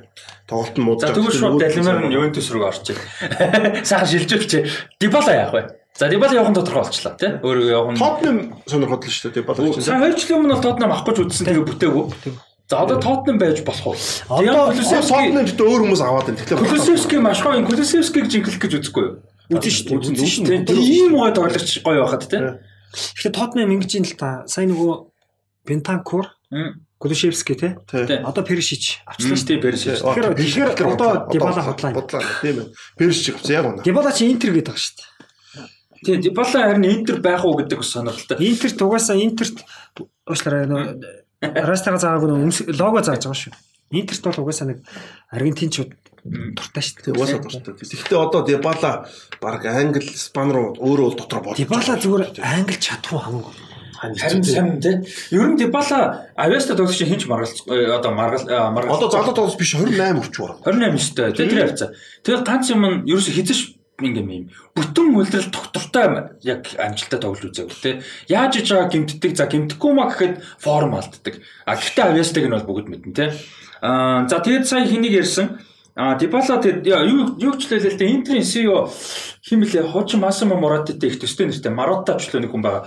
Тоглолт 0.49 0.77
нь 0.81 0.85
муудаж. 0.89 1.13
За 1.13 1.17
тэгвэл 1.21 1.37
шууд 1.37 1.61
Далимар 1.61 2.01
нь 2.09 2.17
Ювентус 2.17 2.49
руу 2.49 2.65
орчих. 2.65 2.97
Сайхан 3.89 4.09
шилжүүлчих. 4.09 4.97
Дибала 4.97 5.37
яах 5.37 5.53
вэ? 5.53 5.80
За 6.01 6.09
Дибала 6.09 6.33
явах 6.33 6.49
нь 6.49 6.57
тодорхой 6.57 6.81
болчлаа 6.89 7.13
тий. 7.13 7.29
Өөрөө 7.45 7.69
явах 7.69 7.93
нь 7.93 8.01
Тотнем 8.01 8.37
сонирхол 8.65 9.05
л 9.05 9.13
шүү 9.13 9.37
дээ 9.37 9.45
Дибала 9.45 9.69
чинь. 9.69 9.85
Сайн 9.85 10.01
хоёр 10.01 10.17
жилийн 10.17 10.39
өмнө 10.41 10.57
бол 10.57 10.65
Тотнем 10.65 10.93
авах 10.97 11.05
гэж 11.05 11.17
үзсэн 11.29 11.45
тэгээ 11.45 11.69
бүтээгүй. 11.69 12.05
За 12.73 12.81
одоо 12.81 12.97
Тотнем 13.05 13.37
байж 13.37 13.61
болох 13.61 13.93
уу? 13.93 14.01
Одоо 14.33 14.73
Тотнем 14.73 15.45
гэдэг 15.45 15.61
өөр 15.61 15.81
хүмүүс 15.85 16.01
аваад 16.01 16.33
байна. 16.33 16.41
Тэгэхээр 16.41 16.65
Кулисевски 16.73 17.17
маш 17.21 17.45
гоё. 17.45 17.61
Кулисевскийг 17.69 18.33
жинхлэх 18.33 18.57
гэж 18.65 18.73
үзэхгүй 18.81 19.05
юу? 19.05 19.15
Үзэн 19.53 19.73
шүү 19.77 19.85
дээ. 19.93 20.01
Үзэн 20.01 20.25
шүү 20.25 20.45
дээ. 20.49 20.61
Тийм 20.73 21.13
гоё 21.21 21.33
тоглогч 21.37 21.85
гоё 21.85 22.01
байхад 22.09 22.25
тий. 22.33 22.41
Тэгэхээр 22.97 23.37
Тотнем 23.37 23.69
ингэж 23.77 23.93
юм 24.01 24.05
л 24.09 24.17
та. 24.17 24.49
Сайн 24.49 24.73
нөгөө 24.73 25.05
Бентанкур 25.69 26.33
Кулишевски 26.97 27.61
тий. 27.61 27.77
Одоо 28.25 28.41
Перишич 28.41 29.05
авчлаа 29.05 29.37
шүү 29.37 29.53
дээ 29.53 29.65
Перишич. 29.69 30.01
Тэгэхээр 30.01 30.73
тэгэхээр 30.73 30.97
одоо 30.97 31.29
Дибала 31.29 31.61
хотлаа. 31.61 31.93
Бодлоо 31.93 32.25
тийм 32.41 32.57
ээ. 32.57 32.73
Перишич 32.97 33.37
авсан 33.37 33.53
яг 33.53 33.65
үнэ. 33.69 33.85
Дибала 33.85 34.17
чи 34.17 34.33
Интер 34.33 34.57
гэдэг 34.57 34.73
байгаа 34.73 34.81
шүү 34.81 34.97
дээ. 34.97 35.10
Тийм 36.05 36.21
Дибала 36.21 36.49
харин 36.49 36.85
Интер 36.85 37.21
байх 37.21 37.45
уу 37.45 37.57
гэдэг 37.57 37.85
сонирхолтой. 37.85 38.41
Интер 38.41 38.71
тугаасаа 38.73 39.17
Интерт 39.21 39.65
уушлаарай 40.27 40.67
нөө 40.67 41.21
Растага 41.41 42.01
заагаагүй 42.01 42.29
нөө 42.29 42.77
лого 42.77 43.01
зааж 43.05 43.25
байгаа 43.25 43.37
шүү. 43.37 43.55
Интерт 43.91 44.23
бол 44.25 44.41
угаасаа 44.45 44.69
нэг 44.69 44.79
Аргентинчууд 45.33 45.93
дуртай 46.57 46.85
шүү 46.85 47.05
дээ. 47.05 47.15
Угаасаа 47.17 47.41
дуртай. 47.41 47.75
Тэгэхдээ 47.81 48.17
одоо 48.17 48.41
Дибала 48.45 49.09
баг 49.41 49.65
Англи, 49.67 50.05
Испани 50.05 50.53
руу 50.53 50.77
өөрөө 50.77 51.07
бол 51.09 51.19
дотор 51.21 51.41
болдог. 51.45 51.61
Дибала 51.61 51.97
зүгээр 51.97 52.45
Англи 52.45 52.77
чадахгүй 52.77 53.21
хамаагүй. 53.21 53.55
Харин 54.01 54.45
сайн 54.45 54.81
тий. 54.81 55.01
Ер 55.33 55.49
нь 55.49 55.57
Дибала 55.57 56.29
Авиаста 56.37 56.77
тоглож 56.77 56.97
хинч 56.97 57.25
маргал 57.25 57.53
одоо 57.69 58.13
маргал 58.13 58.45
маргал 58.73 58.97
одоо 58.97 59.11
залуу 59.11 59.35
тоглож 59.35 59.57
биш 59.57 59.75
28 59.77 60.17
хүрч 60.17 60.37
байгаа. 60.41 60.61
28 60.65 60.97
шүү 61.01 61.15
дээ. 61.17 61.33
Тэр 61.37 61.61
явцаа. 61.65 61.89
Тэгээд 62.25 62.45
ганц 62.45 62.69
юм 62.73 62.85
нь 62.85 63.05
ерөөсө 63.09 63.33
хизэж 63.33 63.80
ингээм 64.03 64.31
юм. 64.31 64.45
Бүтэн 64.75 65.15
үйлдэл 65.15 65.53
доктортой 65.53 66.07
яг 66.43 66.67
амжилттай 66.77 67.21
тоглож 67.21 67.53
үзээгүй 67.53 67.79
те. 67.83 67.93
Яаж 68.29 68.61
иж 68.61 68.73
байгаа 68.73 68.91
гимтдэг 68.91 69.33
за 69.37 69.47
гимтэхгүй 69.47 69.93
маа 69.95 70.09
гэхэд 70.11 70.41
форм 70.59 70.97
алддаг. 70.97 71.41
А 71.67 71.77
гэхдээ 71.77 72.05
авьяастайг 72.11 72.47
нь 72.49 72.55
бол 72.57 72.69
бүгд 72.69 72.87
мэднэ 72.89 73.15
те. 73.15 73.27
А 73.81 74.27
за 74.29 74.41
тэгээд 74.41 74.67
сая 74.67 74.85
хэнийг 74.89 75.25
ярьсан? 75.25 75.61
А 75.97 76.15
Дибала 76.17 76.63
тэгээд 76.63 76.87
юу 76.87 77.37
юу 77.37 77.55
ч 77.59 77.69
хэлээ 77.69 77.93
л 77.93 77.99
дээ 78.01 78.15
Интерийн 78.15 78.47
CEO 78.47 78.89
химэлээ 79.43 79.85
хож 79.91 80.15
Масамо 80.15 80.57
Моратитэй 80.57 81.11
их 81.11 81.21
төстэй 81.21 81.51
нэртэй 81.51 81.73
л 81.75 82.41
нэг 82.41 82.51
хүн 82.55 82.63
байгаа. 82.63 82.87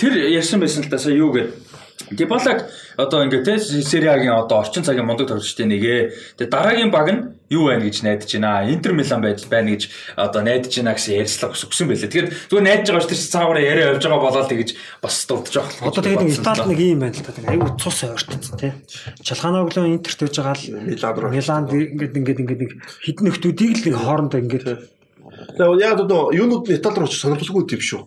Тэр 0.00 0.12
ярьсан 0.32 0.58
байсан 0.58 0.82
л 0.82 0.90
да 0.90 0.98
сая 0.98 1.14
юу 1.14 1.30
гэдэг 1.30 1.71
Дибалаг 2.10 2.66
одоо 2.96 3.24
ингээд 3.24 3.44
те 3.44 3.58
Сериагийн 3.58 4.34
одоо 4.34 4.60
орчин 4.60 4.82
цагийн 4.82 5.06
мундаг 5.06 5.28
тоглогчтой 5.28 5.66
нэгэ. 5.66 6.38
Тэгээ 6.40 6.50
дараагийн 6.50 6.90
баг 6.90 7.06
нь 7.12 7.20
юу 7.52 7.70
байна 7.70 7.84
гэж 7.86 8.02
найдаж 8.02 8.30
байна. 8.32 8.66
Интер 8.66 8.92
Милан 8.92 9.22
байж 9.22 9.46
байна 9.46 9.70
гэж 9.70 9.88
одоо 10.16 10.42
найдаж 10.42 10.72
байна 10.74 10.96
гэсэн 10.98 11.14
ярьцлага 11.22 11.54
өсгсөн 11.54 11.86
байлээ. 11.88 12.08
Тэгэхээр 12.10 12.28
зүгээр 12.50 12.66
найдаж 12.66 12.88
байгаа 12.90 13.04
ч 13.04 13.10
тэр 13.12 13.20
цаагаараа 13.32 13.64
яриа 13.64 13.90
явж 13.94 14.02
байгаа 14.02 14.26
болоо 14.26 14.44
тэгэж 14.48 14.70
бас 15.00 15.14
дурдж 15.28 15.54
байгаа. 15.54 15.86
Одоо 15.86 16.02
тэгээд 16.02 16.32
Италид 16.32 16.66
нэг 16.66 16.80
юм 16.82 17.00
байна 17.06 17.14
л 17.14 17.24
та. 17.24 17.32
Аюу 17.46 17.68
цус 17.78 17.98
ойртсон 18.02 18.56
тий. 18.58 18.72
Чалханоглоо 19.22 19.86
Интерт 19.86 20.18
байж 20.18 20.36
байгаа 20.36 20.56
л. 20.58 21.32
Миланд 21.32 21.68
ингээд 21.70 22.16
ингээд 22.18 22.40
ингээд 22.42 22.62
нэг 22.66 22.72
хідэн 23.04 23.24
нөхдүүдийг 23.30 23.72
л 23.78 23.84
нэг 23.88 23.96
хоорондоо 24.00 24.40
ингээд 24.42 24.66
Тэгээ 25.32 25.80
яг 25.80 26.00
одоо 26.04 26.30
юунууд 26.32 26.68
Итали 26.68 26.98
руу 27.02 27.08
сонирхолгүй 27.08 27.64
юм 27.76 27.82
шүү 27.82 28.02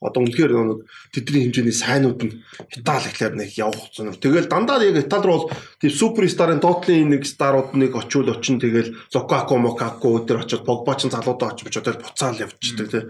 одоо 0.00 0.24
үнэхээр 0.24 0.52
нэг 0.56 0.88
тэдний 1.12 1.44
хэмжээний 1.44 1.76
сайнууд 1.76 2.20
нь 2.24 2.40
Итали 2.72 3.12
гэхлээр 3.12 3.34
нэг 3.36 3.50
явах 3.60 3.92
зүйл. 3.92 4.16
Тэгэл 4.16 4.48
дандаа 4.48 4.80
яг 4.80 4.96
Итали 4.96 5.28
руу 5.28 5.44
бол 5.44 5.52
тийм 5.76 5.92
суперстарын 5.92 6.60
Тотлын 6.64 7.12
нэг 7.12 7.28
старууд 7.28 7.76
нэг 7.76 7.92
очиул 7.92 8.32
очин 8.32 8.56
тэгэл 8.56 8.96
Лукаку 9.12 9.60
Мокаку 9.60 10.16
өдр 10.16 10.40
очиод 10.40 10.64
Погба 10.64 10.96
ч 10.96 11.12
залуудаа 11.12 11.52
очиж 11.52 11.68
очиод 11.68 12.00
буцаал 12.00 12.40
явчихдаг 12.40 12.88
тийм. 12.88 13.04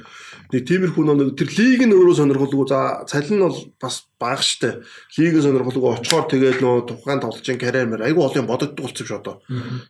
Нэг 0.51 0.63
тиймэрхүү 0.67 1.05
нэг 1.15 1.39
тэр 1.39 1.51
лиг 1.55 1.81
нь 1.87 1.95
өөрөө 1.95 2.17
сонирхолгүй 2.19 2.67
за 2.67 3.07
цалин 3.07 3.39
нь 3.39 3.45
бол 3.47 3.59
бас 3.79 4.11
бага 4.19 4.43
штэ. 4.43 4.83
Лигийн 5.15 5.47
сонирхолгүй 5.47 5.95
очихоор 5.95 6.27
тэгээд 6.27 6.59
нөө 6.59 6.91
тухайн 6.91 7.23
тоглолчийн 7.23 7.63
карьер 7.63 7.87
мэр 7.87 8.03
айгүй 8.11 8.27
олон 8.27 8.51
бодогддог 8.51 8.83
болсон 8.83 9.07
ч 9.07 9.11
одоо. 9.15 9.39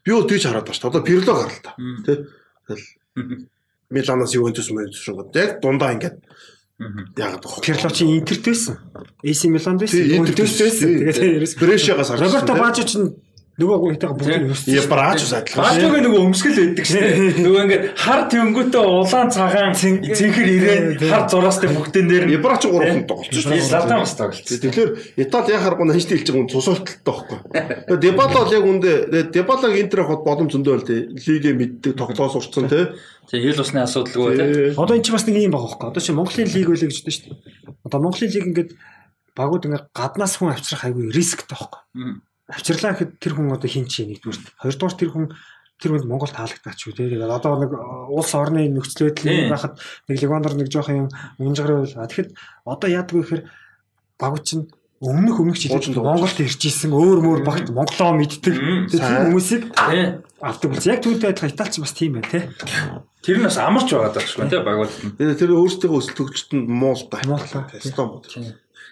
Би 0.05 0.12
бол 0.12 0.28
тийч 0.28 0.44
хараад 0.44 0.68
байна 0.68 0.77
штэ. 0.77 0.89
Одоо 0.93 1.01
Пирло 1.01 1.32
гарал 1.32 1.60
та. 1.64 1.72
Тийм. 2.05 2.28
Тэгэл 2.68 3.48
Миланоос 3.90 4.35
Ювентус 4.36 4.70
мөн 4.70 4.93
шүү. 4.94 5.32
Яг 5.35 5.59
дундаа 5.64 5.97
ингээд 5.97 6.22
Яг 7.16 7.44
Пирлочи 7.61 8.05
Интертэйсэн. 8.05 8.78
AC 9.23 9.48
Миланд 9.48 9.81
байсан. 9.81 10.01
Интертэйсэн. 10.01 11.12
Тэгээд 11.12 11.59
Брешагаас 11.61 12.09
харсан. 12.09 12.24
Роберто 12.27 12.55
Бажо 12.57 12.82
ч 12.89 12.97
нөгөө 13.61 13.93
хитэг 13.93 14.12
бүгд 14.16 14.89
брааж 14.89 15.20
ус 15.20 15.32
адилхан. 15.37 15.61
Баажууг 15.61 15.97
нөгөө 16.01 16.20
өмсгөл 16.24 16.61
өгдөг 16.65 16.87
шүү 16.89 17.01
дээ. 17.05 17.45
Нөгөө 17.45 17.61
ингээд 17.69 17.85
хар 18.01 18.20
тэнгүүтээ 18.32 18.85
улаан 18.89 19.28
цагаан 19.28 19.74
цэнхэр 19.77 20.49
ирээд 20.49 21.05
хар 21.05 21.24
зураастай 21.28 21.69
бүгдэн 21.69 22.07
дээр 22.09 22.24
нь 22.24 22.35
Ебрач 22.41 22.65
3 22.65 23.05
тоглолцсон 23.05 23.37
шүү 23.37 23.53
дээ. 23.53 23.69
Златан 23.69 24.01
бас 24.01 24.15
тоглолцсон. 24.16 24.59
Тэгэхээр 24.65 24.91
Итали 25.20 25.53
яхаар 25.53 25.77
гоо 25.77 25.87
ханьж 25.93 26.09
хэлж 26.09 26.27
байгаа 26.27 26.41
хүн 26.41 26.51
цусалталтай 26.51 27.05
байхгүй. 27.05 27.39
Тэгээ 27.85 28.01
Дебала 28.01 28.39
бол 28.41 28.57
яг 28.57 28.65
үндэ 28.65 28.93
Дебалаг 29.31 29.74
Интер 29.77 30.01
хот 30.09 30.24
боломж 30.24 30.51
зөндөө 30.57 30.77
л 30.81 30.89
тий. 30.89 31.01
Лигээ 31.12 31.55
мэддэг 31.61 31.93
тоглоос 32.01 32.35
урцсан 32.41 32.66
тий. 32.66 32.89
Тэгээ 33.28 33.53
хил 33.53 33.62
усны 33.62 33.85
асуудалгүй 33.85 34.32
тий. 34.41 34.74
Одоо 34.74 34.97
эн 34.97 35.05
чинь 35.05 35.15
бас 35.15 35.27
нэг 35.28 35.37
юм 35.39 35.55
байгаа 35.55 35.70
хөөхгүй. 35.77 35.89
Одоо 35.93 36.03
чи 36.03 36.16
Монголын 36.16 36.51
лиг 36.51 36.66
байлаа 36.66 36.89
гэж 36.89 36.99
дээ 37.05 37.15
шүү 37.15 37.27
дээ. 37.31 37.39
Одоо 37.85 37.99
Монголын 38.01 38.32
лиг 38.35 38.47
ингээд 38.51 38.70
багууд 39.39 39.66
ингээд 39.66 39.87
гаднаас 39.95 40.35
хүн 40.39 40.51
авчрах 40.51 40.85
айгүй 40.89 41.11
рисктэй 41.15 41.47
байхгүй. 41.47 41.81
Авчирлаа 42.51 42.93
гэхэд 42.98 43.22
тэр 43.22 43.32
хүн 43.39 43.55
одоо 43.55 43.70
хин 43.70 43.86
чи 43.86 44.05
нэгдүгээр. 44.10 44.59
Хоёрдугаар 44.59 44.97
тэр 44.98 45.10
хүн 45.14 45.27
тэр 45.81 45.90
хүнд 45.97 46.06
Монгол 46.10 46.28
таалагдаад 46.35 46.77
ч 46.77 46.90
үү 46.90 46.94
те. 46.98 47.09
Тэгээд 47.09 47.31
одоо 47.31 47.56
нэг 47.56 47.72
э, 47.72 47.81
улс 48.12 48.32
орны 48.36 48.68
нөхцөл 48.68 49.09
байдал 49.09 49.32
юм 49.32 49.48
байхад 49.48 49.74
нэг 50.10 50.16
Ливандор 50.20 50.55
нэг 50.59 50.68
жоох 50.68 50.93
юм 50.93 51.09
унжгараа 51.40 51.89
байл. 51.89 52.05
Тэгэхэд 52.05 52.31
одоо 52.68 52.89
яадаг 52.93 53.14
вэ 53.16 53.22
гэхээр 53.24 53.43
багууд 54.20 54.44
чинь 54.44 54.68
өмнөх 55.01 55.40
өмнөх 55.40 55.56
жилд. 55.56 55.97
Монголд 55.97 56.36
ирж 56.44 56.60
исэн 56.60 56.93
өөр 56.93 57.24
мөр 57.24 57.40
багт 57.48 57.72
монголоо 57.72 58.12
мэддэг. 58.20 58.93
Тийм 58.93 59.32
хүмүүсийг 59.32 59.72
авдаг 59.72 60.68
болсон. 60.68 60.93
Яг 60.93 61.01
түүнтэй 61.01 61.32
адилхан 61.32 61.52
Италич 61.56 61.81
бас 61.81 61.97
тийм 61.97 62.20
байна 62.20 62.28
те. 62.28 62.52
Тэр 63.24 63.40
нь 63.40 63.48
бас 63.48 63.56
амарч 63.56 63.89
байгаа 63.97 64.12
даа 64.12 64.24
шүү 64.28 64.52
тий 64.52 64.60
багууд. 64.60 64.93
Тэр 65.16 65.56
өөрсдөө 65.56 65.89
өсөлт 65.97 66.16
төгчтөнд 66.20 66.68
муу 66.68 66.93
л 66.93 67.09
та. 67.09 67.24
Стомбод. 67.81 68.28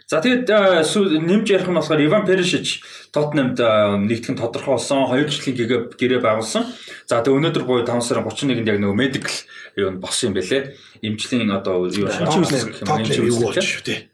За 0.08 0.24
тэгээд 0.24 0.48
э, 0.48 0.80
нэмж 1.20 1.46
ярих 1.52 1.68
нь 1.68 1.76
болохоор 1.76 2.00
Иван 2.00 2.24
Перишич 2.24 2.80
Тоттенхэмд 3.12 3.60
э, 3.60 3.68
нэгтгэн 4.08 4.40
тодорхой 4.40 4.80
болсон 4.80 5.04
2 5.04 5.28
жилийн 5.28 5.52
гэгээ 5.52 5.80
гэрээ 6.00 6.20
байгуулсан. 6.24 6.64
За 7.04 7.20
тэгээд 7.20 7.36
өнөөдөр 7.36 7.64
буюу 7.68 7.84
5 7.84 8.00
сарын 8.00 8.24
31-нд 8.24 8.64
яг 8.72 8.80
нөгөө 8.80 8.96
медикал 8.96 9.36
юу 9.76 9.92
нь 9.92 10.00
болсон 10.00 10.32
юм 10.32 10.40
бэлээ. 10.40 10.72
Эмчлийн 11.04 11.52
одоо 11.52 11.92
юу 11.92 12.08
Тотлем 12.08 13.28
юу 13.28 13.36
болж 13.36 13.60
шүү 13.60 13.84
тий. 13.84 14.08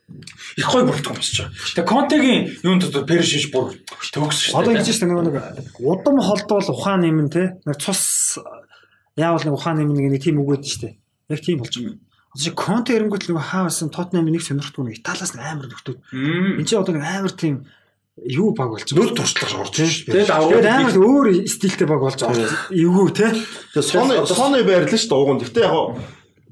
их 0.58 0.66
гой 0.66 0.82
бүрэлдэхүүн 0.82 1.14
босч 1.14 1.38
байгаа. 1.38 1.54
Тэгээ 1.78 1.86
Контегийн 1.86 2.42
юунд 2.66 2.82
одоо 2.90 3.02
Перишич 3.06 3.54
бүр 3.54 3.78
төгс 3.86 4.50
шүү 4.50 4.58
Одоо 4.58 4.74
дээ. 4.74 4.82
ингэж 4.82 4.98
байна 4.98 5.14
нөгөө 5.14 5.24
нэг 5.30 5.78
удам 5.78 6.18
холдвол 6.18 6.74
ухаан 6.74 7.06
нэмэн 7.06 7.30
те. 7.30 7.54
Нэг 7.62 7.78
цус 7.78 8.42
яавал 9.14 9.46
нэг 9.46 9.54
ухаан 9.54 9.78
нэмэн 9.78 10.10
нэг 10.10 10.22
тийм 10.26 10.42
үг 10.42 10.58
өгдөн 10.58 10.66
штэ. 10.74 10.98
Яг 11.30 11.38
тийм 11.38 11.62
болж 11.62 11.70
байгаа. 11.78 11.94
Одоо 11.94 12.13
чи 12.34 12.50
Конте 12.50 12.98
эрэнгүүт 12.98 13.30
нөгөө 13.30 13.46
хаа 13.50 13.70
байсан 13.70 13.90
Тотнам 13.94 14.26
нэг 14.26 14.42
сонирхтгүй 14.42 14.84
нэг 14.90 14.98
Италиас 14.98 15.34
амар 15.38 15.70
нөхдөд. 15.70 15.98
Энд 16.10 16.68
чи 16.68 16.74
одоо 16.74 16.94
нэг 16.94 17.06
амар 17.06 17.34
тийм 17.34 17.66
юу 18.18 18.54
баг 18.54 18.74
болж 18.74 18.90
Нөл 18.90 19.14
туршлага 19.14 19.62
орж 19.62 19.74
шүү 19.74 20.10
дээ. 20.10 20.26
Тэгээд 20.26 20.30
Тэгээд 20.30 20.34
аваад 20.34 20.66
амар 20.66 20.96
өөр 20.98 21.26
стилтэй 21.46 21.86
баг 21.86 22.00
болж 22.02 22.18
байгаа. 22.22 22.50
Эвгүй 22.70 23.10
те. 23.14 23.26
Тэгээ 23.74 23.86
соны 23.86 24.14
соны 24.26 24.62
байрлал 24.66 24.98
шүү 24.98 25.10
дээ 25.10 25.18
ууган. 25.18 25.38
Гэтэ 25.42 25.62
яг 25.62 25.74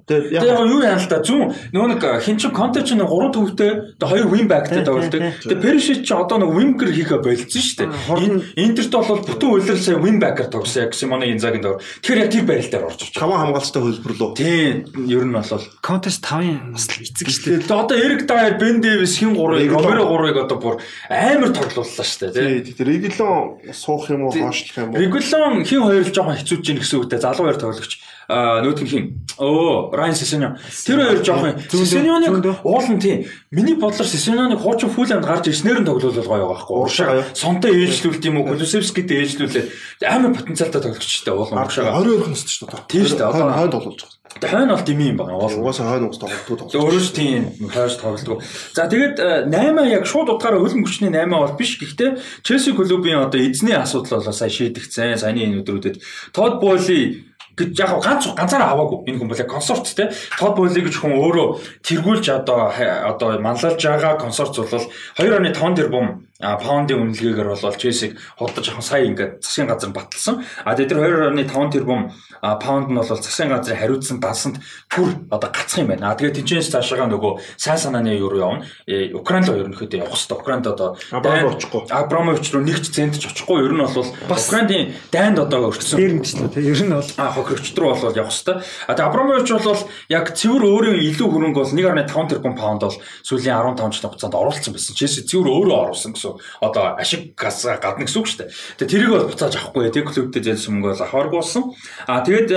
Тэгээ 0.07 0.43
Тэгээ 0.43 0.51
яг 0.51 0.61
юу 0.66 0.81
яана 0.83 0.99
л 0.99 1.07
та 1.07 1.23
зүүн 1.23 1.47
нөгөө 1.70 1.89
нэг 1.95 2.03
хин 2.27 2.39
чин 2.41 2.51
контент 2.51 2.87
чинь 2.91 3.03
3 3.03 3.33
төвтэй 3.33 3.70
тэгээ 4.03 4.11
хоёр 4.11 4.27
win 4.35 4.47
backтэй 4.51 4.83
тоглолдог. 4.83 5.20
Тэгээ 5.47 5.62
Perisic 5.62 6.03
чи 6.03 6.12
одоо 6.12 6.43
нэг 6.43 6.51
winger 6.51 6.91
хийхэ 6.91 7.23
болцсон 7.23 7.62
шүү 7.62 7.77
дээ. 7.87 8.59
Интерт 8.59 8.93
бол 8.93 9.23
бүтэн 9.23 9.51
үйлрэл 9.53 9.79
сая 9.79 9.99
win 10.03 10.19
backer 10.19 10.51
тогсон 10.51 10.91
яг 10.91 10.95
Симоне 10.99 11.31
Инзагийн 11.31 11.62
дор. 11.62 11.79
Тэгэхээр 12.03 12.23
яг 12.23 12.31
тэр 12.35 12.45
байрал 12.51 12.70
дээр 12.73 12.87
орж 12.91 12.99
ирж 12.99 13.15
байгаа. 13.15 13.23
хамаа 13.23 13.41
хамгаалцтай 13.47 13.83
хөлбөр 13.83 14.15
лөө. 14.19 14.31
Тийм 14.35 14.74
ер 15.07 15.23
нь 15.23 15.33
бол 15.33 15.66
Контест 15.83 16.23
5-ын 16.27 16.74
бас 16.74 16.87
л 16.91 17.03
эцэг 17.03 17.29
штэ. 17.31 17.62
Тэгээ 17.62 17.79
одоо 17.79 17.97
Эрик 17.97 18.27
Дайер, 18.27 18.59
Бен 18.59 18.83
Дэвис, 18.83 19.19
хин 19.19 19.39
3-ыг, 19.39 19.70
Реглон. 19.70 19.87
Ромеро 19.87 20.05
3-ыг 20.11 20.37
одоо 20.43 20.59
бүр 20.59 20.74
амар 21.09 21.55
тоглууллаа 21.55 22.07
шүү 22.07 22.35
дээ. 22.35 22.66
Тий, 22.66 22.74
тэр 22.74 22.91
регулон 22.91 23.62
суух 23.70 24.11
юм 24.11 24.27
уу, 24.27 24.35
хоошлох 24.35 24.77
юм 24.83 24.91
уу? 24.91 24.99
Регулон 24.99 25.62
хин 25.62 25.83
хоёр 25.87 26.03
л 26.03 26.12
жоохон 26.12 26.39
хэцүүж 26.43 26.65
ийн 26.66 26.79
гэсэн 26.83 26.99
үгтэй 27.03 27.20
залуу 27.23 27.47
хоёр 27.47 27.59
тоглогч 27.61 28.03
аа 28.33 28.63
нөтг 28.65 28.83
нь 28.83 28.89
хин. 28.89 29.05
Оо, 29.39 29.91
Райан 29.93 30.15
Сесеньо. 30.15 30.57
Тэр 30.87 31.01
хоёр 31.01 31.25
жоохон 31.25 31.55
Сесеньоныг 31.69 32.61
уулан 32.65 32.99
тийм. 33.01 33.27
Миний 33.51 33.75
бодлоор 33.75 34.09
Сесеньоныг 34.09 34.61
хуучин 34.61 34.91
фул 34.91 35.09
амд 35.13 35.25
гарч 35.27 35.49
ирснээр 35.49 35.81
нь 35.81 35.87
тоглол 35.89 36.13
гоё 36.13 36.25
байгаа 36.25 36.49
байхгүй. 36.53 36.77
Уршаа? 36.81 37.25
Сонтой 37.35 37.73
ээлжлүүлт 37.85 38.25
юм 38.29 38.41
уу, 38.41 38.49
Кулусевскитэй 38.53 39.25
ээлжлүүлээ. 39.25 39.65
Амар 40.09 40.33
потенциалтай 40.37 40.81
тоглогчтой 40.81 41.35
уулан 41.37 41.65
уршаага. 41.65 41.97
22 42.01 42.25
хоногт 42.25 42.49
шүү 42.49 42.69
дээ. 42.73 42.89
Тийм 42.89 43.05
шүү 43.09 43.19
дээ, 43.19 43.29
одоо- 43.29 43.53
хойно 43.53 43.73
тоглож 43.73 44.01
байгаа. 44.01 44.51
Хойно 44.53 44.75
бол 44.77 44.85
дими 44.85 45.05
юм 45.13 45.17
байна. 45.17 45.33
Угаасаа 45.37 45.87
хойно 45.93 46.09
ус 46.13 46.19
тоглолтгүй 46.21 46.57
Тэгээ 46.57 46.71
тоглож. 46.73 46.85
өөрөө 46.85 47.03
ч 47.05 47.11
тийм 47.13 47.41
хойш 47.73 47.95
тоглолтгүй. 48.01 48.37
За 48.77 48.83
тэгээд 48.89 49.17
э, 49.21 49.49
8 49.49 49.93
яг 49.93 50.05
шууд 50.09 50.29
утгаараа 50.33 50.61
хөлн 50.61 50.85
хүчний 50.85 51.11
8 51.13 51.29
бол 51.29 51.57
биш. 51.57 51.77
Гэхдээ 51.81 52.11
Челси 52.43 52.73
клубын 52.73 53.29
одоо 53.29 53.41
эзний 53.41 53.77
асуудал 53.77 54.21
болоо 54.21 54.33
сая 54.33 54.49
шийдэгцэн. 54.49 55.21
Саяны 55.21 55.45
энэ 55.45 55.61
өдрүүдэд 55.63 55.97
Тод 56.33 56.61
Боли 56.61 57.32
гэж 57.57 57.79
яг 57.79 58.01
ганц 58.03 58.27
ганцаараа 58.33 58.73
аваагүй. 58.73 59.09
Энэ 59.09 59.19
хүн 59.19 59.29
бол 59.29 59.39
яг 59.39 59.49
консорт 59.49 59.87
те. 59.97 60.11
Тод 60.39 60.57
Боли 60.57 60.81
гэж 60.81 60.97
хүн 60.97 61.16
өөрөө 61.16 61.49
тэргүүлж 61.85 62.27
одоо 62.33 62.73
одоо 62.73 63.41
манлайлж 63.41 63.81
байгаа 63.81 64.16
консорт 64.16 64.57
бол 64.57 64.85
2.5 65.19 65.77
тэрбум 65.77 66.27
а 66.43 66.59
паундын 66.59 67.14
үнэлгээгээр 67.14 67.48
бол 67.55 67.78
Челсиг 67.78 68.19
худалдаж 68.35 68.66
авах 68.74 68.82
сая 68.82 69.06
ингээд 69.06 69.47
засгийн 69.47 69.70
газар 69.70 69.94
баталсан. 69.94 70.43
А 70.66 70.74
тэгээд 70.74 70.90
тэр 70.90 70.98
2.5 71.31 71.70
тэрбум 71.70 72.10
паунд 72.43 72.90
нь 72.90 72.98
бол 72.98 73.06
засгийн 73.06 73.55
газрын 73.55 73.78
хариуцсан 73.78 74.19
дансанд 74.19 74.59
бүр 74.90 75.23
одоо 75.31 75.51
гацх 75.55 75.78
юм 75.78 75.94
байна. 75.94 76.10
А 76.10 76.19
тэгээд 76.19 76.43
тэнцэнс 76.43 76.74
цаашаага 76.74 77.06
нөгөө 77.14 77.39
сайн 77.55 77.78
санааны 77.78 78.19
юу 78.19 78.28
руу 78.35 78.43
явна. 78.43 78.66
Э, 78.90 79.14
Украинд 79.14 79.47
руу 79.47 79.62
ерөнхийдөө 79.62 80.02
явах 80.02 80.19
хэрэгтэй. 80.19 80.43
Украинд 80.43 80.66
одоо 80.66 80.98
Абрамович 81.14 81.62
руу. 81.70 81.86
Абрамович 81.86 82.47
руу 82.51 82.66
нэгч 82.66 82.90
цент 82.90 83.23
ч 83.23 83.31
очихгүй. 83.31 83.62
Ер 83.62 83.78
нь 83.78 83.86
бол 83.86 84.10
Украиндын 84.27 84.98
дайнд 85.14 85.39
одоо 85.39 85.70
өртсөн 85.70 86.02
Дээр 86.02 86.19
мэдчихлээ 86.19 86.51
те. 86.51 86.66
Ер 86.66 86.82
нь 86.82 86.90
бол 86.90 87.10
а 87.23 87.31
хохирогчд 87.31 87.78
руу 87.78 87.94
бол 87.94 88.19
явах 88.19 88.35
хэвээр. 88.35 88.59
А 88.90 88.94
тэгээ 88.98 89.06
Абрамович 89.06 89.48
бол 89.62 89.82
яг 90.10 90.35
цэвэр 90.35 90.62
өөрийн 90.66 90.98
илүү 91.06 91.28
хөрөнгө 91.31 91.60
бол 91.62 91.70
1.5 91.70 92.35
тэрбум 92.35 92.59
паунд 92.59 92.82
бол 92.82 92.98
сүүлийн 93.23 93.55
15 93.55 93.94
жилийн 93.94 94.10
хугацаанд 94.10 94.35
оруулсан 94.35 94.74
байсан. 94.74 94.98
Челси 94.98 95.23
цэвэр 95.31 95.47
өөрөө 95.47 95.78
оруулсан 95.86 96.12
гэсэн 96.19 96.32
одоо 96.61 96.97
ашиг 96.97 97.35
газ 97.35 97.65
гадна 97.67 98.07
гэсэн 98.07 98.21
үг 98.23 98.29
шүү 98.29 98.39
дээ. 98.45 98.51
Тэгээ 98.79 98.93
тэрийг 98.93 99.11
бол 99.11 99.29
буцааж 99.29 99.55
авахгүй. 99.57 99.91
Тэг 99.91 100.07
клубтэй 100.09 100.43
зэлсэн 100.43 100.73
мөнгө 100.79 100.95
бол 100.95 101.05
авааргүй 101.07 101.39
болсон. 101.41 101.63
А 102.07 102.23
тэгээд 102.23 102.51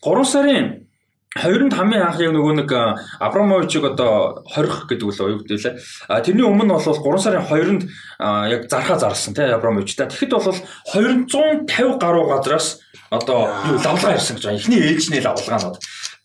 3 0.00 0.24
сарын 0.24 0.90
Хоёрнд 1.30 1.70
хамгийн 1.78 2.02
анх 2.02 2.18
яг 2.18 2.34
нөгөө 2.34 2.54
нэг 2.58 2.72
а, 2.74 2.98
Абрамовичиг 3.22 3.86
одоо 3.86 4.42
хорих 4.50 4.90
гэдэг 4.90 5.06
үл 5.06 5.30
юу 5.30 5.38
гэдэг 5.38 5.62
лээ. 5.62 5.78
А 6.10 6.18
тэрний 6.26 6.42
өмнө 6.42 6.74
бол 6.74 6.82
3 6.82 7.22
сарын 7.22 7.46
2-нд 7.46 7.86
а, 8.18 8.50
яг 8.50 8.66
зархаа 8.66 8.98
зарлсан 8.98 9.38
тий 9.38 9.46
Абрамович 9.46 9.94
та. 9.94 10.10
Тэгэхэд 10.10 10.34
бол 10.34 10.50
250 10.50 12.02
гаруй 12.02 12.26
газраас 12.26 12.82
одоо 13.14 13.46
юу 13.62 13.78
лавлгаа 13.78 14.18
ирсэн 14.18 14.42
гэж 14.42 14.44
байгаа. 14.50 14.58
Эхний 14.58 14.82
ээлжний 14.82 15.22
лавлгаанууд. 15.22 15.78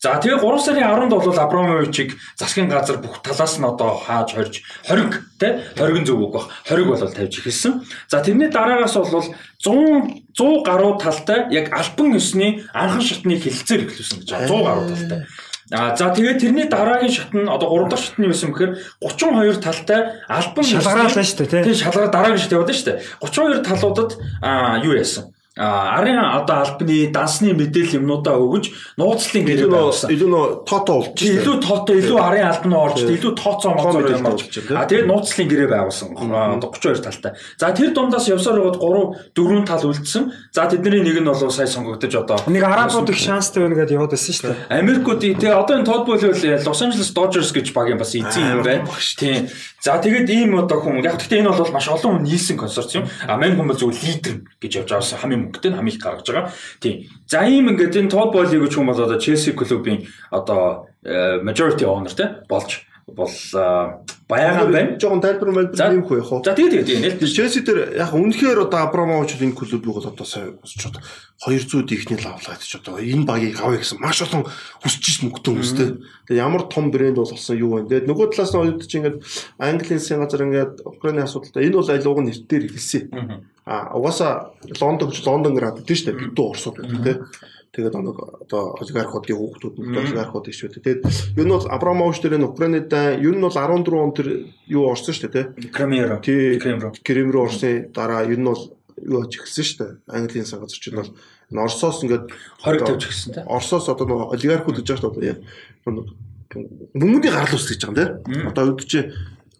За 0.06 0.22
тэгээ 0.22 0.38
3 0.38 0.62
сарын 0.62 0.86
10-нд 0.86 1.10
бол 1.18 1.34
Абрамовичиг 1.34 2.14
засгийн 2.38 2.70
газар 2.70 3.02
бүх 3.02 3.26
талаас 3.26 3.58
нь 3.58 3.66
одоо 3.66 3.98
хааж 3.98 4.38
хорж 4.38 4.62
хориг 4.86 5.26
тий 5.34 5.58
хориг 5.74 5.98
нь 5.98 6.06
зөв 6.06 6.22
үг 6.22 6.30
баг. 6.30 6.46
Хориг 6.62 6.86
бол 6.86 7.02
тавьж 7.02 7.42
эхэлсэн. 7.42 7.82
За 8.06 8.22
тэрний 8.22 8.46
дараагаас 8.46 8.94
бол 8.94 9.26
100 9.58 10.30
100 10.30 10.62
гаруй 10.62 10.94
талтай 11.02 11.50
яг 11.50 11.74
альбан 11.74 12.14
ёсны 12.14 12.62
анхан 12.70 13.02
шатны 13.02 13.34
хилцээр 13.34 13.82
эхлүүлсэн 13.90 14.22
гэж 14.22 14.30
байгаа. 14.30 14.46
100 14.46 14.62
гаруй 14.62 14.86
талтай. 14.94 15.20
А 15.74 15.96
за 15.98 16.14
тэгээд 16.14 16.38
тэрний 16.38 16.70
дараагийн 16.70 17.10
шат 17.10 17.34
нь 17.34 17.50
одоо 17.50 17.66
3 17.66 17.90
дахь 17.90 17.98
шат 18.06 18.22
нь 18.22 18.30
юу 18.30 18.38
юм 18.46 18.54
гэхээр 18.54 18.78
32 19.02 19.58
талтай 19.58 20.22
альбан 20.30 20.62
шалгараалаа 20.62 21.26
шүү 21.26 21.50
дээ. 21.50 21.66
Тийм 21.66 21.82
шалгаар 21.82 22.14
дараагийн 22.14 22.38
шат 22.46 22.54
яваад 22.54 22.70
шүү 22.70 22.86
дээ. 22.94 23.02
32 23.26 23.66
талуудад 23.66 24.10
юу 24.86 24.94
яасан? 24.94 25.34
А 25.56 25.96
арын 25.96 26.20
одоо 26.20 26.68
албаны 26.68 27.08
дансны 27.08 27.56
мэдээлэл 27.56 28.04
юмнуудаа 28.04 28.36
өгөж 28.36 28.64
нууцлын 29.00 29.44
гэрээ 29.48 29.72
байгуулсан. 29.72 30.12
илүү 30.12 30.28
нөө 30.28 30.44
тото 30.68 31.00
болж 31.00 31.16
Чи 31.16 31.40
илүү 31.40 31.56
тоотой 31.64 31.96
илүү 32.04 32.18
арын 32.20 32.44
албан 32.44 32.74
орж 32.76 33.00
илүү 33.08 33.32
тооцоо 33.40 33.72
моцоор 33.72 34.04
мэдээлэл 34.04 34.20
юм 34.20 34.28
орж. 34.28 34.42
болж 34.44 34.52
байна, 34.52 34.68
тийм. 34.68 34.76
А 34.76 34.84
тэгээд 34.84 35.08
нууцлын 35.08 35.48
гэрээ 35.48 35.68
байгуулсан. 35.72 36.08
Аа, 36.12 36.60
Одоо 36.60 36.68
32 36.76 37.00
талтай. 37.00 37.32
За 37.56 37.72
тэр 37.72 37.90
дундаас 37.96 38.28
явсаар 38.28 38.60
байгаад 38.60 38.76
3 38.84 39.32
4 39.32 39.64
тал 39.64 39.84
үлдсэн. 39.88 40.24
За 40.52 40.68
тэдний 40.68 41.00
нэг 41.00 41.16
нь 41.20 41.24
бол 41.24 41.48
сая 41.48 41.64
сонгогдож 41.64 42.12
одоо 42.12 42.36
Нэг 42.44 42.60
арабууд 42.60 43.08
их 43.08 43.16
шанстай 43.16 43.64
байна 43.64 43.80
гэдээ 43.80 43.96
яваад 43.96 44.12
байсан 44.12 44.32
шүү 44.36 44.52
дээ. 44.52 44.76
Америкууд 44.76 45.20
тэгээ 45.24 45.56
одоо 45.56 45.74
энэ 45.80 45.88
Todd 45.88 46.04
Bowley 46.04 46.28
бол 46.36 46.68
Los 46.68 46.80
Angeles 46.84 47.10
Dodgers 47.16 47.50
гэж 47.56 47.72
баг 47.72 47.88
юм 47.88 47.96
бас 47.96 48.12
эзэн 48.12 48.60
юм 48.60 48.62
байна. 48.62 48.84
Тийм. 49.16 49.48
За 49.80 49.96
тэгээд 49.96 50.28
ийм 50.28 50.60
одоо 50.60 50.84
хүн 50.84 51.00
яг 51.00 51.16
гэхдээ 51.16 51.40
энэ 51.40 51.56
бол 51.56 51.72
маш 51.72 51.88
олон 51.88 52.20
хүн 52.20 52.28
нийлсэн 52.28 52.60
консорциум. 52.60 53.08
А 53.24 53.40
хүн 53.40 53.56
бол 53.56 53.78
зөв 53.78 53.96
лидер 53.96 54.44
гэж 54.60 54.84
явж 54.84 54.90
авсан 54.92 55.16
хамгийн 55.16 55.45
мөнгөтэй 55.46 55.70
нь 55.70 55.76
хамгийн 55.78 55.96
их 55.96 56.02
гаргаж 56.02 56.26
байгаа. 56.26 56.52
Тийм. 56.82 57.06
За 57.30 57.46
ийм 57.46 57.70
ингээд 57.70 57.96
энэ 57.96 58.12
Todd 58.12 58.34
Bowley 58.34 58.58
гэж 58.58 58.74
бол 58.82 58.98
одоо 58.98 59.18
Chelsea 59.18 59.54
клубын 59.54 60.04
одоо 60.30 60.90
majority 61.46 61.86
owner 61.86 62.10
те 62.10 62.42
болж 62.50 62.86
бол 63.06 63.30
баягаан 64.28 64.72
байна. 64.72 64.98
Жохон 64.98 65.22
тайлбар 65.22 65.52
мэлбэр 65.54 65.94
юм 65.94 66.02
хөө 66.02 66.18
яг 66.18 66.26
хоо. 66.26 66.42
За 66.42 66.58
тэгээ 66.58 66.82
тэгээ 66.82 67.22
нэл. 67.22 67.22
Челси 67.22 67.62
дээр 67.62 67.94
яг 67.94 68.10
үнэхээр 68.10 68.66
одоо 68.66 68.82
Абрамович 68.82 69.38
энэ 69.38 69.54
клубыг 69.54 69.94
бол 69.94 70.02
одоо 70.10 70.26
сая 70.26 70.50
босч 70.50 70.82
одоо 70.82 70.98
200 71.46 71.86
ихний 71.94 72.18
лавлаад 72.18 72.58
ч 72.58 72.74
одоо 72.74 72.98
энэ 72.98 73.22
багийг 73.22 73.62
авъя 73.62 73.78
гэсэн 73.78 74.02
маш 74.02 74.26
олон 74.26 74.50
хүсэж 74.82 75.22
мөнгөтэй 75.22 75.50
хүмүүстэй. 75.54 75.88
Тэгээ 76.26 76.42
ямар 76.42 76.66
том 76.66 76.90
брэнд 76.90 77.14
болсон 77.22 77.54
юу 77.54 77.78
вэ? 77.78 77.86
Тэгээд 77.86 78.10
нөгөө 78.10 78.26
талаас 78.34 78.50
нь 78.50 78.58
ойд 78.58 78.82
чи 78.82 78.98
ингээд 78.98 79.22
Английн 79.62 80.02
засгийн 80.02 80.22
газар 80.26 80.42
ингээд 80.42 80.74
Украины 80.82 81.22
асуудалтай 81.22 81.62
энэ 81.70 81.78
бол 81.78 81.86
алууг 81.86 82.18
нь 82.26 82.28
нэртээр 82.34 82.64
хэлсэн. 82.74 83.02
А 83.70 83.94
угаасаа 83.94 84.50
Лондон 84.82 85.14
ч 85.14 85.22
Лондон 85.22 85.54
град 85.54 85.78
гэдэг 85.78 85.94
шүү 85.94 86.06
дээ. 86.10 86.18
Бид 86.26 86.34
дүү 86.34 86.46
Оросууд 86.50 86.76
гэдэг 86.82 86.98
тийм 87.06 87.22
Тэгээд 87.76 87.92
нэг 87.92 88.16
одоо 88.16 88.72
олигархуудын 88.80 89.36
хүүхдүүд 89.36 89.74
нь 89.84 90.00
олигархууд 90.00 90.48
шүү 90.48 90.80
дээ. 90.80 90.96
Тэгээд 90.96 91.02
юу 91.36 91.44
нь 91.44 91.52
бол 91.52 91.68
Абрамович 91.68 92.24
дээр 92.24 92.40
нь 92.40 92.48
Украинад 92.48 92.88
юу 93.20 93.36
нь 93.36 93.44
бол 93.44 93.52
14 93.52 93.92
он 93.92 94.16
тэр 94.16 94.48
юу 94.64 94.88
орсон 94.88 95.12
шүү 95.12 95.28
дээ, 95.28 95.44
тий. 95.60 95.68
Кремеро. 95.76 96.24
Крем 96.24 96.80
руу. 96.80 96.92
Крем 97.04 97.28
руу 97.28 97.44
орсон 97.52 97.92
дараа 97.92 98.24
юу 98.24 98.40
нь 98.40 98.48
бол 98.48 98.64
юу 98.96 99.28
аж 99.28 99.36
эхэлсэн 99.36 99.64
шүү 99.68 99.76
дээ. 99.76 99.92
Английн 100.08 100.48
сан 100.48 100.64
газар 100.64 100.80
чинь 100.80 100.96
бол 100.96 101.12
Оросоос 101.52 102.02
ингээд 102.02 102.32
хориг 102.58 102.82
тавьж 102.82 103.06
гисэн 103.06 103.34
тий. 103.38 103.44
Оросоос 103.46 103.86
одоо 103.92 104.06
нэг 104.08 104.32
олигархууд 104.34 104.80
гэж 104.80 104.88
байгаа 104.88 105.04
шүү 105.04 105.20
дээ. 105.20 105.36
Мөнгөний 106.96 107.30
гарал 107.30 107.54
үүсгэж 107.54 107.80
байгаа 107.86 107.92
юм 107.92 108.24
тий. 108.26 108.48
Одоо 108.50 108.64
үүд 108.74 108.82
чинь 108.88 109.12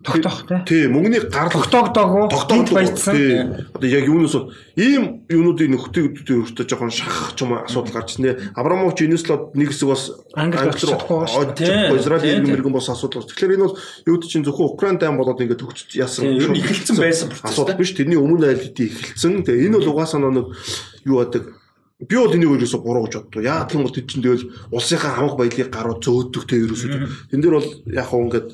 тогтоох 0.07 0.39
тий 0.65 0.87
мөнгөний 0.87 1.27
гар 1.27 1.51
тогтоогдоогүй 1.51 2.31
тогтоогд 2.31 2.71
баяцсан 2.73 3.67
одоо 3.75 3.89
яг 3.91 4.07
юунаас 4.07 4.37
ийм 4.79 5.27
юунуудын 5.27 5.75
нөхдөд 5.75 6.23
өөртөө 6.23 6.65
жоохон 6.65 6.95
шахах 6.95 7.35
ч 7.35 7.43
юм 7.43 7.59
асуудал 7.59 7.93
гарч 7.99 8.17
ирнэ. 8.17 8.55
Абрамович 8.55 9.03
энэс 9.03 9.27
л 9.27 9.51
нэг 9.59 9.75
хэсэг 9.75 9.89
бас 9.91 10.15
англи 10.33 10.71
руу 10.71 11.99
Израилийн 11.99 12.47
мэрэгэн 12.47 12.73
бас 12.73 12.89
асуудал 12.89 13.27
тэгэхээр 13.27 13.57
энэ 13.59 13.65
бол 13.67 13.79
юуд 14.07 14.23
чинь 14.31 14.47
зөвхөн 14.47 14.71
Украин 14.71 14.99
дан 15.03 15.19
болоод 15.19 15.43
ингээд 15.43 15.61
төгсөж 15.61 15.91
яасан 15.99 16.31
юм 16.39 16.55
эхэлсэн 16.55 16.97
байсан 16.97 17.29
асуудал 17.43 17.77
биш. 17.77 17.97
Тэрний 17.97 18.21
өмнө 18.21 18.53
айл 18.53 18.63
хэдий 18.63 18.93
эхэлсэн. 18.93 19.43
Тэгээ 19.43 19.67
энэ 19.73 19.79
бол 19.83 19.93
угаасаа 19.97 20.21
нэг 20.23 20.47
юу 21.09 21.19
адаг 21.25 21.57
би 21.97 22.17
бол 22.17 22.35
энийг 22.35 22.61
ерөөсө 22.61 22.79
буруу 22.85 23.09
гэж 23.09 23.25
боддог. 23.25 23.41
Яагаад 23.41 23.73
гэвэл 23.73 23.97
тэд 23.97 24.07
чинь 24.13 24.21
тэгэл 24.21 24.53
улсынхаа 24.69 25.17
хамаг 25.17 25.41
баялыг 25.41 25.73
гарууд 25.73 26.05
зөөдөг 26.05 26.45
те 26.45 26.61
ерөөсө. 26.61 27.33
Тэн 27.33 27.41
дээр 27.41 27.57
бол 27.57 27.71
яг 27.89 28.07
хөө 28.13 28.21
ингээд 28.29 28.49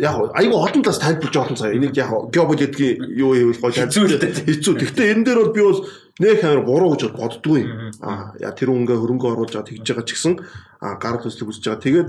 яг 0.00 0.32
айгүй 0.32 0.56
олон 0.56 0.82
талаас 0.82 1.00
тайлбарж 1.02 1.36
олон 1.36 1.56
цаа. 1.56 1.72
Энийг 1.72 1.96
яг 1.96 2.10
геополитикийн 2.32 3.12
юу 3.16 3.34
хийвэл 3.36 3.60
гоё 3.60 3.72
тайлбарлаад 3.72 4.44
хэцүү. 4.48 4.74
Гэхдээ 4.80 5.12
энэ 5.12 5.24
дээр 5.26 5.38
бол 5.42 5.52
би 5.52 5.62
бол 5.62 5.80
нэг 6.20 6.40
хамаар 6.40 6.62
буруу 6.64 6.90
гэж 6.96 7.12
боддгүй. 7.12 7.60
Аа 8.00 8.32
яа 8.40 8.52
тэр 8.56 8.72
үнгээ 8.72 8.96
хөрөнгө 8.96 9.28
оруулж 9.32 9.52
байгаа 9.52 9.68
тэгж 9.68 9.86
байгаа 9.88 10.06
ч 10.08 10.10
гэсэн 10.16 10.34
гарал 10.80 11.22
төслөг 11.24 11.48
үзэж 11.52 11.64
байгаа. 11.68 11.84
Тэгээд 11.84 12.08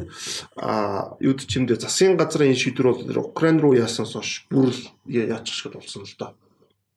юуд 1.27 1.39
чимдээ 1.43 1.77
засгийн 1.83 2.15
газрын 2.15 2.55
энэ 2.55 2.61
шийдвэр 2.61 2.87
бол 2.87 3.31
Украин 3.31 3.59
руу 3.59 3.75
яаснаас 3.75 4.15
хойш 4.15 4.47
бүр 4.47 4.71
яачих 5.07 5.55
шиг 5.55 5.75
болсон 5.75 6.07
л 6.07 6.15
доо 6.19 6.31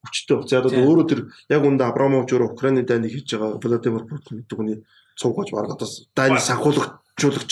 хүчтэй. 0.06 0.46
За 0.46 0.62
одоо 0.62 0.70
өөрөө 0.70 1.06
тэр 1.10 1.20
яг 1.50 1.62
үндэ 1.66 1.82
Абрамович 1.82 2.30
өөрөө 2.30 2.54
Украины 2.54 2.86
дайныг 2.86 3.10
хийж 3.10 3.34
байгаа 3.34 3.58
Владимир 3.58 4.06
Путин 4.06 4.42
гэдэг 4.42 4.56
хүний 4.56 4.78
цугаж 5.18 5.50
баргадас 5.50 6.06
дайны 6.14 6.38
санхүүлагчуулагч 6.38 7.50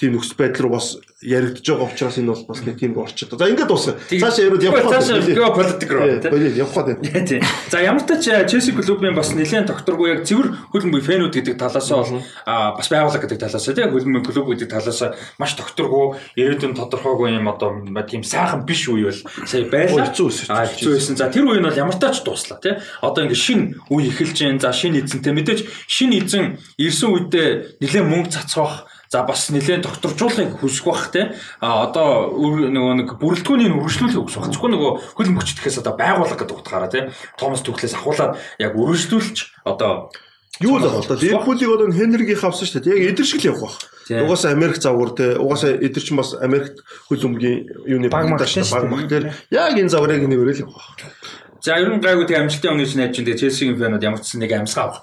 тийм 0.00 0.16
нөхцөл 0.16 0.40
байдал 0.40 0.64
руу 0.64 0.72
бас 0.80 0.96
яригдж 1.20 1.68
байгаа 1.68 1.92
учраас 1.92 2.16
энэ 2.16 2.32
бол 2.32 2.44
бас 2.48 2.60
нэг 2.64 2.76
тийм 2.80 2.96
орчид. 2.96 3.28
За 3.36 3.44
ингээд 3.44 3.68
дуусна. 3.68 4.00
Цаашаа 4.08 4.44
ярууд 4.48 4.64
явах 4.64 4.88
гээд. 4.88 4.96
Цаашаа 4.96 5.20
геополитик 5.20 5.90
руу 5.92 6.08
тийм. 6.16 6.32
Явах 6.56 6.86
гээд. 6.88 7.28
Тийм. 7.28 7.42
За 7.68 7.84
ямар 7.84 8.00
ч 8.00 8.08
тач 8.08 8.24
Челси 8.48 8.72
клубын 8.72 9.12
бас 9.12 9.36
нэлээд 9.36 9.68
докторгүй 9.68 10.08
яг 10.16 10.24
цэвэр 10.24 10.72
хөлбөмбөгийн 10.72 11.28
фэнүүд 11.28 11.34
гэдэг 11.36 11.56
талаас 11.60 11.92
а 11.92 12.72
бас 12.72 12.88
байгууллага 12.88 13.28
гэдэг 13.28 13.36
талаас 13.44 13.68
тийм 13.68 13.92
хөлбөмбөгийн 13.92 14.24
клуб 14.32 14.46
гэдэг 14.56 14.68
талаас 14.72 15.00
маш 15.36 15.52
докторгүй 15.60 16.16
ирээдүйн 16.40 16.72
тодорхойгүй 16.72 17.36
юм 17.36 17.52
одоо 17.52 17.84
тийм 18.08 18.24
сайхан 18.24 18.64
биш 18.64 18.88
үе 18.88 19.12
бол 19.12 19.20
сая 19.44 19.68
байлаа. 19.68 20.08
А 20.08 20.64
хэцүү 20.64 20.96
байсан. 20.96 21.20
За 21.20 21.28
тэр 21.28 21.44
үе 21.44 21.60
нь 21.60 21.68
бол 21.68 21.76
ямар 21.76 22.00
тач 22.00 22.24
дуслаа 22.24 22.56
тийм. 22.56 22.80
Одоо 23.04 23.28
ингээд 23.28 23.44
шин 23.44 23.76
үе 23.92 24.08
эхэлж 24.08 24.32
जैन. 24.32 24.56
За 24.56 24.72
шин 24.72 24.96
эзэнтэй 24.96 25.36
мэдээж 25.36 25.68
шин 25.84 26.16
эзэн 26.16 26.56
ирсэн 26.80 27.12
үедээ 27.12 27.76
нэлээд 27.84 28.08
мөнгө 28.08 28.32
цацгах 28.32 28.88
За 29.10 29.24
бас 29.26 29.50
нэлээд 29.50 29.82
докторжуулахыг 29.82 30.62
хүсэх 30.62 30.86
бах 30.86 31.10
те. 31.10 31.34
А 31.58 31.82
одоо 31.82 32.30
нөгөө 32.30 32.94
нэг 33.02 33.08
бүрэлдэхүүнийг 33.18 33.74
үргэлжлүүлэхийг 33.74 34.22
хүсэх 34.22 34.38
бах. 34.38 34.54
Зөвхөн 34.54 34.70
нөгөө 34.78 34.92
хөл 35.18 35.34
мөчтөхөөс 35.34 35.82
одоо 35.82 35.98
байгууллага 35.98 36.38
гэдэг 36.38 36.54
утгаараа 36.62 36.86
те. 36.94 37.10
Томас 37.34 37.66
Түхлээс 37.66 37.98
ахуулаад 37.98 38.38
яг 38.62 38.78
үргэлжлүүлж 38.78 39.66
одоо 39.66 40.14
юу 40.62 40.78
л 40.78 40.86
байна 40.86 41.02
л 41.02 41.10
да. 41.10 41.18
Ливерпулийг 41.18 41.70
одоо 41.74 41.90
Хенригийг 41.90 42.38
авсан 42.38 42.70
шүү 42.70 42.86
дээ. 42.86 43.02
Яг 43.02 43.18
эдэршгэл 43.18 43.50
явах 43.50 43.74
бах. 43.74 43.76
Угаасаа 44.14 44.54
Америк 44.54 44.78
завгар 44.78 45.10
те. 45.18 45.26
Угаасаа 45.42 45.74
эдэр 45.74 46.02
чинь 46.06 46.14
бас 46.14 46.38
Америкт 46.38 46.78
хөл 47.10 47.26
өмгийн 47.34 47.66
юуны 47.90 48.14
баг 48.14 48.30
баг 48.30 49.10
дээр 49.10 49.34
яг 49.50 49.74
энэ 49.74 49.90
заврыг 49.90 50.22
нэврэл 50.22 50.70
явах 50.70 50.78
бах. 50.78 51.10
За 51.58 51.76
ер 51.82 51.90
нь 51.90 51.98
гайгүй 51.98 52.30
тэг 52.30 52.46
амжилтын 52.46 52.78
өмнөс 52.78 52.94
найж 52.94 53.18
чинь 53.18 53.26
тэгээ 53.26 53.42
Челсигийн 53.42 53.76
фэнүүд 53.76 54.06
ямар 54.06 54.22
ч 54.22 54.38
нэг 54.38 54.54
амьсгаа 54.54 55.02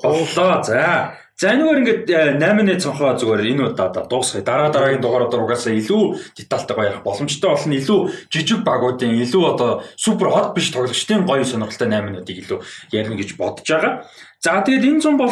Боллоо. 0.00 0.62
За 0.64 1.18
За 1.38 1.54
энэгээр 1.54 1.78
ингээд 1.78 2.02
8-ны 2.42 2.74
э, 2.74 2.82
цонхоо 2.82 3.14
зүгээр 3.14 3.54
энэ 3.54 3.70
удаад 3.70 4.10
дуусгая. 4.10 4.42
Дараа 4.42 4.74
дараагийн 4.74 4.98
дугаараар 4.98 5.46
угаасаа 5.46 5.70
илүү 5.70 6.34
детальтайгаа 6.34 6.98
ярих 6.98 7.06
боломжтой 7.06 7.54
болно. 7.54 7.78
Илүү 7.78 8.00
жижиг 8.26 8.66
багуудын 8.66 9.14
илүү 9.22 9.44
одоо 9.46 9.86
супер 9.94 10.34
хот 10.34 10.58
биш 10.58 10.74
тоглогчдын 10.74 11.22
гоё 11.22 11.46
сонирхолтой 11.46 11.94
8 11.94 12.10
минутыг 12.10 12.42
илүү 12.42 12.58
ярина 12.90 13.14
гэж 13.14 13.38
бодож 13.38 13.70
байгаа. 13.70 14.02
За 14.42 14.58
тэгээд 14.66 14.98
энэ 14.98 15.02
зам 15.06 15.14
бол 15.14 15.30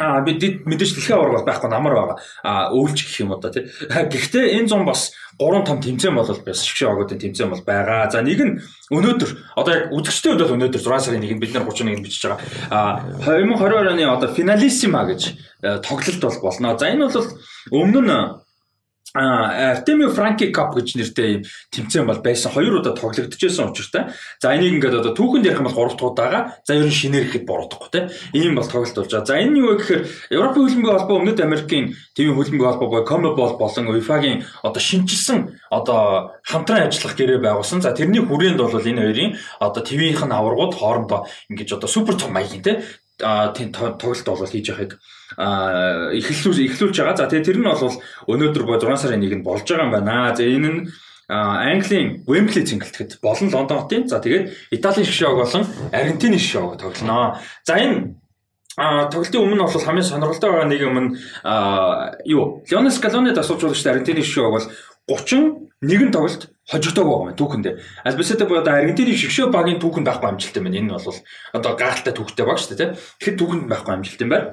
А 0.00 0.24
бид 0.24 0.64
мэдээж 0.64 0.96
дэлхийн 0.96 1.20
аварга 1.20 1.44
байхгүй 1.44 1.68
намар 1.68 1.92
байгаа. 1.92 2.16
А 2.40 2.72
өвлж 2.72 3.04
гэх 3.04 3.20
юм 3.20 3.36
одоо 3.36 3.52
тий. 3.52 3.68
Гэхдээ 3.92 4.56
энэ 4.56 4.72
зам 4.72 4.88
бас 4.88 5.12
3 5.36 5.68
том 5.68 5.84
тэмцээн 5.84 6.16
бол 6.16 6.24
бас 6.24 6.64
шгшээ 6.64 6.88
агуудын 6.88 7.20
тэмцээн 7.20 7.52
бол 7.52 7.60
байгаа. 7.60 8.08
За 8.08 8.24
нэг 8.24 8.40
нь 8.40 8.56
өнөөдөр 8.88 9.30
одоо 9.52 9.72
яг 9.76 9.84
үзэгчтэй 9.92 10.32
хувьд 10.32 10.44
бол 10.48 10.56
өнөөдөр 10.56 10.80
6 10.80 11.12
сарын 11.12 11.20
1-нд 11.28 11.42
бид 11.44 11.52
нар 11.52 11.68
31-нд 11.68 12.04
бичиж 12.08 12.24
байгаа. 12.24 12.40
А 12.72 13.04
2020 13.20 13.92
оны 13.92 14.04
одоо 14.08 14.32
финалиссима 14.32 15.04
гэж 15.04 15.22
э, 15.60 15.84
тоглолт 15.84 16.24
бол 16.24 16.40
болно. 16.40 16.72
За 16.80 16.88
энэ 16.88 17.12
бол 17.12 17.28
өмнө 17.68 18.00
нь 18.00 18.16
А 19.14 19.72
Артемио 19.76 20.08
Франки 20.08 20.48
Кап 20.50 20.72
гэж 20.74 20.96
нэртэй 20.96 21.44
тэмцээн 21.68 22.08
бол 22.08 22.24
байсан. 22.24 22.48
Хоёр 22.52 22.80
удаа 22.80 22.96
тоглогдчихсэн 22.96 23.68
учиртай. 23.68 24.16
За 24.40 24.56
энийг 24.56 24.80
ингээд 24.80 25.04
одоо 25.04 25.12
түүхэнд 25.12 25.44
ярих 25.44 25.60
юм 25.60 25.68
бол 25.68 25.76
3 25.76 26.00
дахь 26.00 26.08
удаага. 26.08 26.40
За 26.64 26.72
ер 26.80 26.88
нь 26.88 26.96
шинээр 26.96 27.28
ихэд 27.28 27.44
буруудахгүй 27.44 27.90
те. 27.92 28.08
Ийм 28.32 28.56
бол 28.56 28.64
тоглолт 28.64 28.96
болж 28.96 29.12
байгаа. 29.12 29.28
За 29.28 29.36
энэ 29.36 29.60
юу 29.60 29.76
вэ 29.76 29.84
гэхээр 29.84 30.02
Европын 30.32 30.64
хөлбөмбөгийн 30.64 30.96
холбоо 30.96 31.16
Өмнөд 31.20 31.40
Америкийн 31.44 31.84
ТV 32.16 32.28
хөлбөмбөгийн 32.32 32.70
холбоо 32.72 32.88
буюу 32.88 33.04
CONMEBOL 33.04 33.52
болон 33.60 33.84
UEFA-гийн 33.92 34.38
одоо 34.64 34.80
шинжилсэн 34.80 35.60
одоо 35.68 36.32
хамтран 36.48 36.88
ажиллах 36.88 37.12
гэрээ 37.12 37.44
байгуулсан. 37.44 37.84
За 37.84 37.92
тэрний 37.92 38.24
хүрээнд 38.24 38.64
бол 38.64 38.72
энэ 38.72 39.04
хоёрын 39.12 39.36
одоо 39.60 39.82
ТV-ийн 39.84 40.32
аваргууд 40.32 40.72
хоорондоо 40.72 41.28
ингэж 41.52 41.76
одоо 41.76 41.88
супер 41.88 42.16
том 42.16 42.32
маягийн 42.32 42.64
те 42.64 42.80
тийм 43.20 43.72
тоглолт 43.72 44.26
бол 44.26 44.48
хийж 44.48 44.72
яхад 44.72 44.96
эхлүүлж 45.38 46.58
эхлүүлж 46.58 46.96
байгаа. 46.98 47.16
За 47.16 47.30
тэгээ 47.30 47.46
тэр 47.46 47.58
нь 47.60 47.68
бол 47.68 47.96
өнөөдөр 48.28 48.64
6 48.80 49.00
сарын 49.00 49.24
1-нд 49.24 49.44
болж 49.44 49.64
байгаа 49.64 49.86
юм 49.86 49.94
байна. 49.94 50.36
За 50.36 50.44
энэ 50.44 50.68
нь 50.68 50.80
Английн 51.32 52.24
Wembley 52.26 52.66
цэнгэлтэхэд 52.66 53.22
болон 53.22 53.48
Лондон 53.48 53.78
хотын 53.86 54.08
за 54.08 54.20
тэгээд 54.20 54.74
Италийн 54.74 55.06
шгшоог 55.06 55.40
болон 55.40 55.64
Аргентины 55.92 56.36
шгшоог 56.36 56.76
тоглоно. 56.76 57.40
За 57.64 57.80
энэ 57.80 58.20
тоглолтын 58.76 59.40
өмнө 59.40 59.64
бол 59.64 59.86
хамгийн 59.86 60.04
сонирхолтой 60.04 60.50
байгаа 60.50 60.68
нэг 60.68 60.80
юм 60.82 60.96
нь 61.00 61.08
юу 62.28 62.60
Леонел 62.68 62.92
Скалонид 62.92 63.38
асуужуулагч 63.38 63.86
Аргентины 63.86 64.20
шгшоог 64.20 64.52
бол 64.52 64.66
31 65.08 66.12
тоглолт 66.12 66.50
хожигдоог 66.68 67.08
байгаа 67.08 67.30
юм 67.32 67.38
түүхэндээ. 67.38 67.74
Альбисета 68.04 68.44
бод 68.44 68.68
Аргентины 68.68 69.16
шгшөө 69.16 69.48
багийн 69.50 69.80
түүхэнд 69.80 70.06
байхгүй 70.06 70.28
амжилттай 70.28 70.62
байна. 70.62 70.78
Энэ 70.78 70.94
бол 71.00 71.18
одоо 71.52 71.72
гахалтай 71.76 72.12
түүхтэй 72.12 72.44
баг 72.46 72.58
шүү 72.58 72.76
дээ. 72.76 72.92
Тэгэхэд 73.20 73.38
түүхэнд 73.40 73.66
байхгүй 73.72 73.92
амжилт 73.94 74.20
юм 74.20 74.30
байна. 74.30 74.48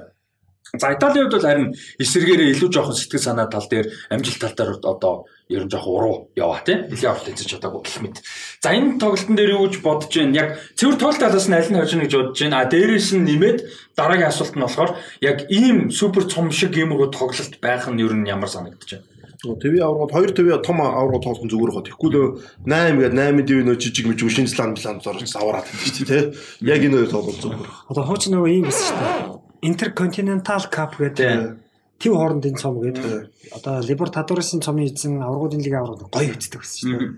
За 0.78 0.94
Италийн 0.94 1.26
хувьд 1.26 1.34
бол 1.34 1.48
харин 1.50 1.68
эсэргээрээ 1.98 2.54
илүү 2.54 2.70
жоохон 2.70 2.94
сэтгэл 2.94 3.26
санаа 3.26 3.48
тал 3.50 3.66
дээр 3.66 3.90
амжилт 4.14 4.38
тал 4.38 4.54
дээр 4.54 4.72
одоо 4.86 5.26
ер 5.50 5.66
нь 5.66 5.72
жоохон 5.74 5.94
уруу 5.98 6.16
яваа 6.38 6.62
тийм 6.62 6.86
нэлийн 6.94 7.10
авалт 7.10 7.26
хийж 7.26 7.50
чадаагүй 7.50 7.82
гэх 7.82 8.02
мэт. 8.06 8.22
За 8.62 8.70
энэ 8.70 9.02
тоглолтын 9.02 9.34
дээр 9.34 9.58
юу 9.58 9.66
гэж 9.66 9.82
бодож 9.82 10.14
байна? 10.14 10.38
Яг 10.38 10.50
цэвэр 10.78 10.98
тоглолт 11.02 11.22
талаас 11.26 11.48
нь 11.50 11.58
аль 11.58 11.72
нь 11.74 11.80
хожно 11.82 12.06
гэж 12.06 12.14
бодож 12.14 12.38
байна. 12.38 12.62
А 12.62 12.70
дээрээс 12.70 13.10
нь 13.18 13.26
нэмээд 13.26 13.60
дараагийн 13.98 14.30
асуулт 14.30 14.54
нь 14.54 14.62
болохоор 14.62 14.92
яг 15.26 15.38
ийм 15.50 15.90
супер 15.90 16.30
цом 16.30 16.54
шиг 16.54 16.78
иймэрхүү 16.78 17.10
тоглолт 17.18 17.54
байх 17.58 17.90
нь 17.90 17.98
ер 18.06 18.14
нь 18.14 18.30
ямар 18.30 18.50
санагдаж 18.54 18.90
байна? 18.94 19.10
ТV 19.40 19.74
аврагууд 19.80 20.12
хоёр 20.12 20.32
ТV 20.36 20.48
том 20.62 20.86
аврагууд 20.86 21.24
тоглох 21.24 21.48
зүгээр 21.48 21.72
хаа. 21.72 21.88
Тэгэхгүй 21.88 22.10
л 22.12 22.44
8 22.68 23.00
гээд 23.00 23.16
8 23.16 23.48
ТV 23.48 23.60
нөө 23.64 23.78
жижиг 23.80 24.06
мжиг 24.12 24.30
шинжлэн 24.36 24.76
план 24.76 25.00
зорж 25.00 25.24
аваад 25.34 25.64
байдаг 25.64 25.80
шүү 25.80 26.08
дээ. 26.12 26.24
Яг 26.68 26.82
энэ 26.84 26.96
хоёр 27.00 27.10
тоглол 27.10 27.40
зүгээр. 27.40 27.72
Одоо 27.88 28.04
хууч 28.04 28.24
нөгөө 28.28 28.52
ийм 28.52 28.68
байсан 28.68 28.84
шүү 28.84 29.00
дээ. 29.00 29.39
Intercontinental 29.62 30.64
Cup 30.72 30.98
гэдэг 31.00 31.60
тэв 32.00 32.14
хоорондын 32.16 32.56
цом 32.56 32.80
гэдэг. 32.80 33.28
Одоо 33.60 33.84
Libertadores-ын 33.84 34.64
цомын 34.64 34.88
эзэн 34.88 35.20
аврагуудын 35.20 35.60
лигийн 35.60 35.84
аврагууд 35.84 36.12
гоё 36.12 36.32
үздэг 36.32 36.64
байсан 36.64 36.80
шүү 36.80 36.96
дээ. 36.96 37.12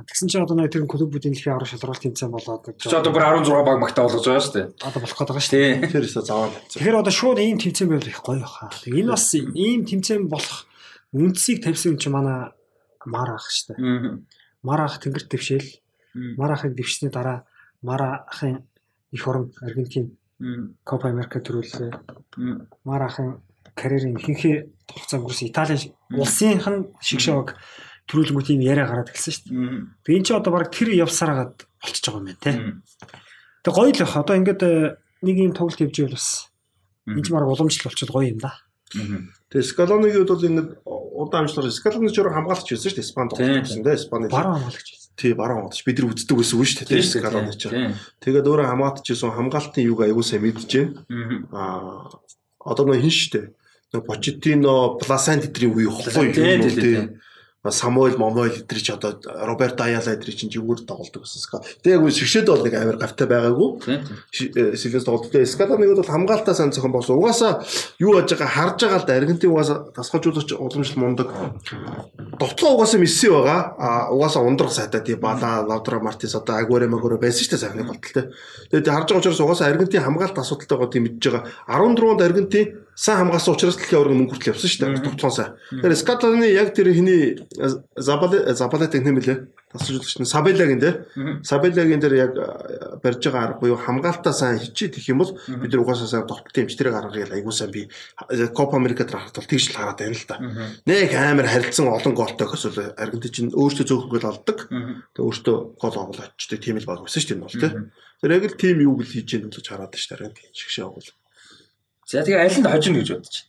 Тэгсэн 0.00 0.28
чинь 0.32 0.40
одоо 0.40 0.56
нэг 0.56 0.72
тэр 0.72 0.88
клубүүдийн 0.88 1.36
дэлхийн 1.36 1.52
авраг 1.52 1.68
шалралт 1.68 2.00
тэмцээн 2.00 2.32
болоод 2.32 2.72
ч 2.80 2.88
одоо 2.88 3.12
бүр 3.12 3.44
16 3.44 3.52
баг 3.68 3.76
магтаа 3.76 4.08
болгож 4.08 4.24
байгаа 4.24 4.40
шүү 4.40 4.56
дээ. 4.56 4.66
Одоо 4.80 5.00
болох 5.04 5.16
гээд 5.20 5.28
байгаа 5.28 5.44
шүү 5.44 5.56
дээ. 5.60 5.92
Тэр 5.92 6.06
өсө 6.08 6.24
заваа. 6.24 6.48
Тэгэхээр 6.72 7.00
одоо 7.04 7.12
шууд 7.12 7.38
ийм 7.44 7.58
тэмцээн 7.60 7.88
байвал 7.92 8.08
их 8.08 8.20
гоё 8.24 8.48
хаа. 8.48 8.72
Энэ 8.88 9.12
бас 9.12 9.28
ийм 9.36 9.80
тэмцээн 9.84 10.24
болох 10.32 10.64
үндсийг 11.12 11.60
тавьсан 11.60 11.92
юм 11.92 11.98
чи 12.00 12.08
манай 12.08 12.48
мар 13.04 13.36
ах 13.36 13.44
шүү 13.52 13.76
дээ. 13.76 14.24
Мар 14.64 14.80
ах 14.88 14.96
тэнгэр 15.04 15.28
твшээл. 15.28 15.68
Мар 16.40 16.56
ахыг 16.56 16.72
дэвшсэний 16.72 17.12
дараа 17.12 17.44
мар 17.84 18.24
ахын 18.24 18.64
их 19.12 19.28
орон 19.28 19.52
Аргентин 19.60 20.16
Копа 20.84 21.08
Америка 21.12 21.40
төрүүлээ. 21.40 21.92
Мар 22.84 23.02
ахын 23.04 23.44
карьерийн 23.76 24.16
ихэнхээ 24.16 24.56
хугацаанд 24.88 25.22
өнгөрсөн 25.24 25.48
Италийн 25.52 25.80
улсынх 26.16 26.66
нь 26.68 26.88
шигшээг 27.04 27.56
төрүүлэнгүү 28.08 28.44
тийм 28.48 28.60
яриа 28.64 28.88
гараад 28.88 29.12
эхэлсэн 29.12 29.32
шүү 29.36 29.44
дээ. 29.46 29.56
Тэгээ 30.04 30.18
эн 30.18 30.24
чинь 30.24 30.38
одоо 30.40 30.52
баг 30.56 30.72
тэр 30.72 30.88
явсараагаад 30.96 31.56
болчихж 31.78 32.04
байгаа 32.08 32.20
юм 32.20 32.26
байна 32.26 32.40
те. 32.40 32.52
Тэгээ 33.62 33.76
гоё 33.76 33.92
л 33.92 34.00
бах. 34.00 34.16
Одоо 34.16 34.34
ингээд 34.40 34.62
э, 34.64 34.72
нэг 35.22 35.36
юм 35.36 35.52
тоглолт 35.52 35.78
хийж 35.78 35.96
ивэл 36.00 36.16
бас 36.16 36.50
энэ 37.06 37.22
ч 37.22 37.28
баг 37.30 37.44
уламжлал 37.46 37.86
болчиход 37.92 38.14
гоё 38.16 38.32
юм 38.34 38.40
да. 38.40 38.52
Тэгээ 38.90 39.68
Скалоныгийн 39.70 40.24
хувьд 40.26 40.32
бол 40.34 40.48
ингэ 40.48 40.62
удаан 40.84 41.46
амжилтаар 41.46 41.70
Скалоны 41.70 42.10
өөр 42.10 42.34
хамгаалагч 42.34 42.66
байсан 42.66 42.90
шүү 42.90 42.98
дээ. 42.98 43.06
Испани 43.06 43.28
тоглосон 43.30 43.82
дээ. 43.86 43.98
Испани. 44.00 44.26
Баруун 44.26 44.58
хамгаалагч. 44.58 44.88
Тий, 45.16 45.32
баруун 45.34 45.68
хамгаалагч. 45.68 45.84
Бид 45.84 45.98
нар 46.00 46.10
үздэг 46.14 46.36
байсан 46.38 46.58
үү 46.60 46.66
шүү 46.70 46.86
дээ. 46.88 47.02
Скалоны 47.04 47.52
ч. 47.56 47.68
Тэгээд 48.24 48.46
өөрөө 48.46 48.66
хамгаалж 48.72 49.06
ирсэн 49.10 49.36
хамгаалтын 49.36 49.84
юуг 49.84 50.00
аягүй 50.06 50.24
сайн 50.24 50.42
байна. 50.44 51.04
Аа 51.52 52.08
одоо 52.60 52.84
нөө 52.88 53.00
хин 53.04 53.12
шүү 53.12 53.30
дээ. 53.36 53.46
Нөө 53.90 54.02
Почетино, 54.06 54.96
Пласант 55.02 55.44
эдрийн 55.50 55.74
үе 55.74 55.90
ихгүй 55.90 56.12
юу? 56.30 56.70
Тий. 56.78 57.08
Самуэль 57.68 58.16
Момойл 58.16 58.56
эдэр 58.56 58.80
чи 58.80 58.92
одоо 58.92 59.20
Роберт 59.20 59.78
Аяла 59.84 60.16
эдэр 60.16 60.32
чинь 60.32 60.48
зүгээр 60.48 60.88
тоглолдог 60.88 61.28
гэсэн. 61.28 61.60
Тэгээ 61.84 62.00
яг 62.00 62.08
шигшээд 62.08 62.48
бол 62.48 62.64
нэг 62.64 62.72
амар 62.72 62.96
гавтай 62.96 63.28
байгаагүй. 63.28 64.00
Силээс 64.32 65.04
тоглолдог. 65.04 65.44
Скала 65.44 65.76
нэг 65.76 65.92
бол 65.92 66.00
хамгаалтаа 66.00 66.56
сайн 66.56 66.72
зохион 66.72 66.96
болсон. 66.96 67.20
Угаасаа 67.20 67.60
юу 68.00 68.16
яаж 68.16 68.32
байгаа 68.32 68.48
харж 68.48 68.80
байгаа 68.80 69.00
л 69.04 69.04
да 69.04 69.12
Аргентин 69.12 69.52
угаасаа 69.52 69.92
тасгажуулагч 69.92 70.56
уламжлал 70.56 71.04
мундаг. 71.04 71.28
Довтлоо 72.40 72.80
угаасаа 72.80 72.96
месси 72.96 73.28
байгаа. 73.28 73.76
А 73.76 74.08
угаасаа 74.08 74.40
ундрах 74.40 74.72
сайтай 74.72 75.04
тий 75.04 75.20
Бала, 75.20 75.60
Лаутро 75.60 76.00
Мартинс 76.00 76.32
одоо 76.40 76.56
Агуэро 76.56 76.88
Магуэро 76.88 77.20
байсан 77.20 77.44
шүү 77.44 77.60
дээ 77.60 77.60
сайхны 77.60 77.84
болтолтой. 77.84 78.32
Тэгээд 78.72 78.88
харж 78.88 79.08
байгаа 79.12 79.20
учраас 79.20 79.44
угаасаа 79.44 79.68
Аргентин 79.68 80.00
хамгаалт 80.00 80.40
асуудалтай 80.40 80.80
байгаа 80.80 80.92
тийм 80.96 81.04
мэдж 81.12 81.28
байгаа. 81.28 81.44
14-нд 81.68 82.24
Аргентин 82.24 82.88
сайн 83.00 83.16
хамгаалсан 83.16 83.56
учраас 83.56 83.80
дэлхийн 83.80 83.96
аварга 83.96 84.16
мөнгө 84.20 84.32
хүртэл 84.36 84.52
явсан 84.52 84.68
шүү 84.68 84.80
дээ. 84.84 85.04
Тогтхон 85.08 85.32
сайн. 85.32 85.56
Тэгэхээр 85.72 85.96
Скатланы 85.96 86.48
яг 86.52 86.76
тэр 86.76 86.92
хиний 86.92 87.40
Забале 87.96 88.52
Забалет 88.52 88.92
гэх 88.92 89.08
юм 89.08 89.16
лээ. 89.16 89.48
Тасжуулагч 89.72 90.20
нь 90.20 90.28
Сабелагийн 90.28 90.82
дээ. 90.84 91.40
Сабелагийн 91.40 91.96
дээр 91.96 92.14
яг 92.28 92.32
барьж 93.00 93.24
байгаа 93.24 93.56
арга 93.56 93.60
буюу 93.64 93.80
хамгаалтаа 93.80 94.36
сайн 94.36 94.60
хичээд 94.60 95.00
их 95.00 95.08
юм 95.08 95.24
бол 95.24 95.32
бид 95.32 95.72
нар 95.72 95.80
угаасаа 95.80 96.12
сайн 96.12 96.28
тогтолтын 96.28 96.68
эмчтэрэг 96.68 96.92
аргыг 96.92 97.32
айгуу 97.32 97.56
сайн 97.56 97.72
би 97.72 97.88
Копа 98.52 98.76
Америка 98.76 99.08
дээр 99.08 99.16
харахад 99.16 99.38
бол 99.40 99.48
тэгж 99.48 99.64
л 99.72 99.78
хараад 99.80 99.96
байна 99.96 100.18
л 100.20 100.26
да. 100.28 100.36
Нэг 100.84 101.14
амар 101.16 101.48
харилцсан 101.48 101.88
олон 101.88 102.12
голтой 102.12 102.52
өсвөл 102.52 102.92
Аргентин 103.00 103.32
чинь 103.32 103.54
өөртөө 103.56 103.86
зөөхөн 103.88 104.12
гол 104.12 104.28
алдаг. 104.28 104.58
Тэгээ 104.68 105.24
өөртөө 105.24 105.56
гол 105.80 105.96
оол 105.96 106.20
очдөг 106.20 106.60
тийм 106.60 106.76
л 106.76 106.84
баг 106.84 107.06
байсан 107.06 107.22
шүү 107.24 107.40
дээ. 107.62 107.72
Тэр 108.20 108.34
яг 108.36 108.44
л 108.44 108.60
тим 108.60 108.82
юу 108.84 108.98
гэл 109.00 109.08
хийж 109.08 109.38
яах 109.38 109.54
гэж 109.54 109.66
хараад 109.70 109.94
шүү 109.94 110.18
дээ 110.18 110.18
Аргентин 110.18 110.52
шигшээ 110.52 110.84
бол. 110.84 111.08
За 112.10 112.26
тэгээ 112.26 112.42
аль 112.42 112.58
нь 112.58 112.66
хожино 112.66 112.98
гэж 112.98 113.08
бодож 113.14 113.36
байна. 113.38 113.46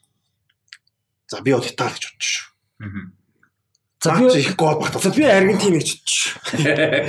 За 1.25 1.41
би 1.41 1.49
бол 1.49 1.65
Итали 1.65 1.97
гэж 1.97 2.05
бодож 2.13 2.29
шүү. 2.29 2.45
За 4.05 4.13
би 4.21 4.25
их 4.37 4.53
гол 4.53 4.77
багтаа. 4.77 5.09
Би 5.17 5.25
Аргентин 5.25 5.81
гэж 5.81 5.89
бодож. 5.97 6.13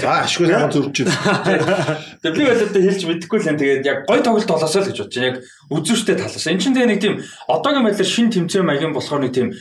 За 0.01 0.25
ашгүй 0.25 0.49
сайн 0.49 0.73
зөрж 0.73 1.05
байна. 1.05 2.01
Тэгээ 2.25 2.37
би 2.41 2.45
бол 2.49 2.65
одоо 2.65 2.81
хэлж 2.89 3.03
мэдэхгүй 3.05 3.39
л 3.45 3.51
юм. 3.53 3.61
Тэгээд 3.61 3.85
яг 3.85 4.09
гой 4.09 4.25
тоглолт 4.25 4.49
болоосоо 4.49 4.81
л 4.81 4.89
гэж 4.89 4.97
бодож 5.05 5.13
байна. 5.21 5.29
Яг 5.29 5.37
үзүүштэй 5.69 6.17
талаас. 6.17 6.49
Энд 6.49 6.65
чинь 6.65 6.73
тэгээ 6.73 6.89
нэг 6.89 7.01
тийм 7.05 7.15
одоогийн 7.53 7.85
байдлаар 7.85 8.09
шин 8.09 8.33
тэмцээн 8.33 8.65
маягийн 8.65 8.97
болохоор 8.97 9.21
нэг 9.21 9.37
тийм 9.37 9.53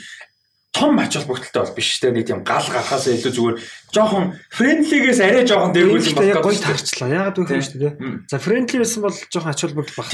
том 0.72 0.96
ач 0.96 1.20
холбогдолтой 1.20 1.68
бол 1.68 1.76
биш 1.76 2.00
те 2.00 2.16
нэг 2.16 2.24
тийм 2.24 2.48
гал 2.48 2.64
гарахаас 2.64 3.12
илүү 3.12 3.36
зүгээр 3.36 3.56
жоохон 3.92 4.34
френдлигээс 4.56 5.20
арай 5.20 5.44
жоохон 5.44 5.76
дээргүүл 5.76 6.08
юм 6.08 6.16
байна. 6.16 6.40
Гоё 6.40 6.60
таарчлаа. 6.64 7.10
Яагаад 7.12 7.38
вэ 7.38 7.46
гэж 7.60 7.68
те. 7.76 7.92
За 8.32 8.40
френдли 8.40 8.80
байсан 8.80 9.04
бол 9.04 9.12
жоохон 9.12 9.52
ач 9.52 9.60
холбогдол 9.62 9.96
баг. 10.00 10.08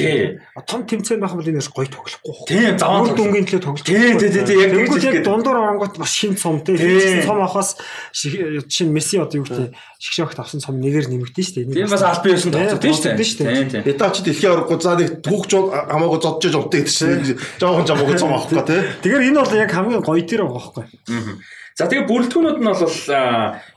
Том 0.66 0.82
тэмцээн 0.90 1.22
байх 1.22 1.34
бол 1.38 1.46
энэс 1.46 1.70
гоё 1.70 1.86
тоглохгүй. 1.86 2.50
Тийм 2.50 2.78
заван 2.82 3.14
дүнгийн 3.14 3.46
төлөө 3.46 3.62
тоглож. 3.62 3.86
Тийм 3.86 4.18
тийм 4.18 4.46
тийм 4.50 4.60
яг 4.66 4.72
тэгж 4.74 5.06
яг 5.06 5.18
дундуур 5.22 5.58
оронгот 5.62 5.98
бас 6.02 6.10
шин 6.10 6.34
цом 6.34 6.66
те. 6.66 6.74
Цом 7.22 7.42
ахаас 7.46 7.78
шин 8.14 8.90
месси 8.90 9.22
одоо 9.22 9.42
юу 9.42 9.46
гэдэг 9.46 9.78
шигшөөгт 10.02 10.42
авсан 10.42 10.62
цом 10.62 10.82
нэгээр 10.82 11.14
нэмэгдэн 11.14 11.46
шүү 11.46 11.56
дээ. 11.70 11.86
Тийм 11.86 11.90
бас 11.94 12.02
албан 12.02 12.34
ёсон 12.34 12.52
тоглож 12.54 12.82
тийм 12.82 12.94
шүү 12.98 13.14
дээ. 13.14 13.54
Тийм 13.54 13.70
тийм. 13.70 13.84
Италич 13.94 14.18
дэлхийн 14.26 14.52
авраггүй 14.58 14.78
за 14.82 14.94
нэг 14.98 15.10
түүхч 15.22 15.52
хамаагүй 15.54 16.20
зодж 16.22 16.44
жоддаг 16.50 16.82
гэдэг 16.82 16.94
чинь 16.94 17.38
жоохон 17.62 17.86
жамаагүй 17.86 18.16
цом 18.18 18.34
авахгүй 18.34 18.62
те. 18.66 18.78
Тэгэхээр 19.06 19.28
энэ 19.30 19.42
бол 19.42 19.54
яг 19.58 19.72
хамгийн 19.74 20.02
гоё 20.06 20.22
тэр 20.26 20.42
байгаа 20.46 20.58
байхгүй. 20.58 20.86
Аа. 21.14 21.38
За 21.78 21.86
тэгээ 21.86 22.10
бүрэлдэхүүнүүд 22.10 22.58
нь 22.58 22.70
бол 22.74 22.98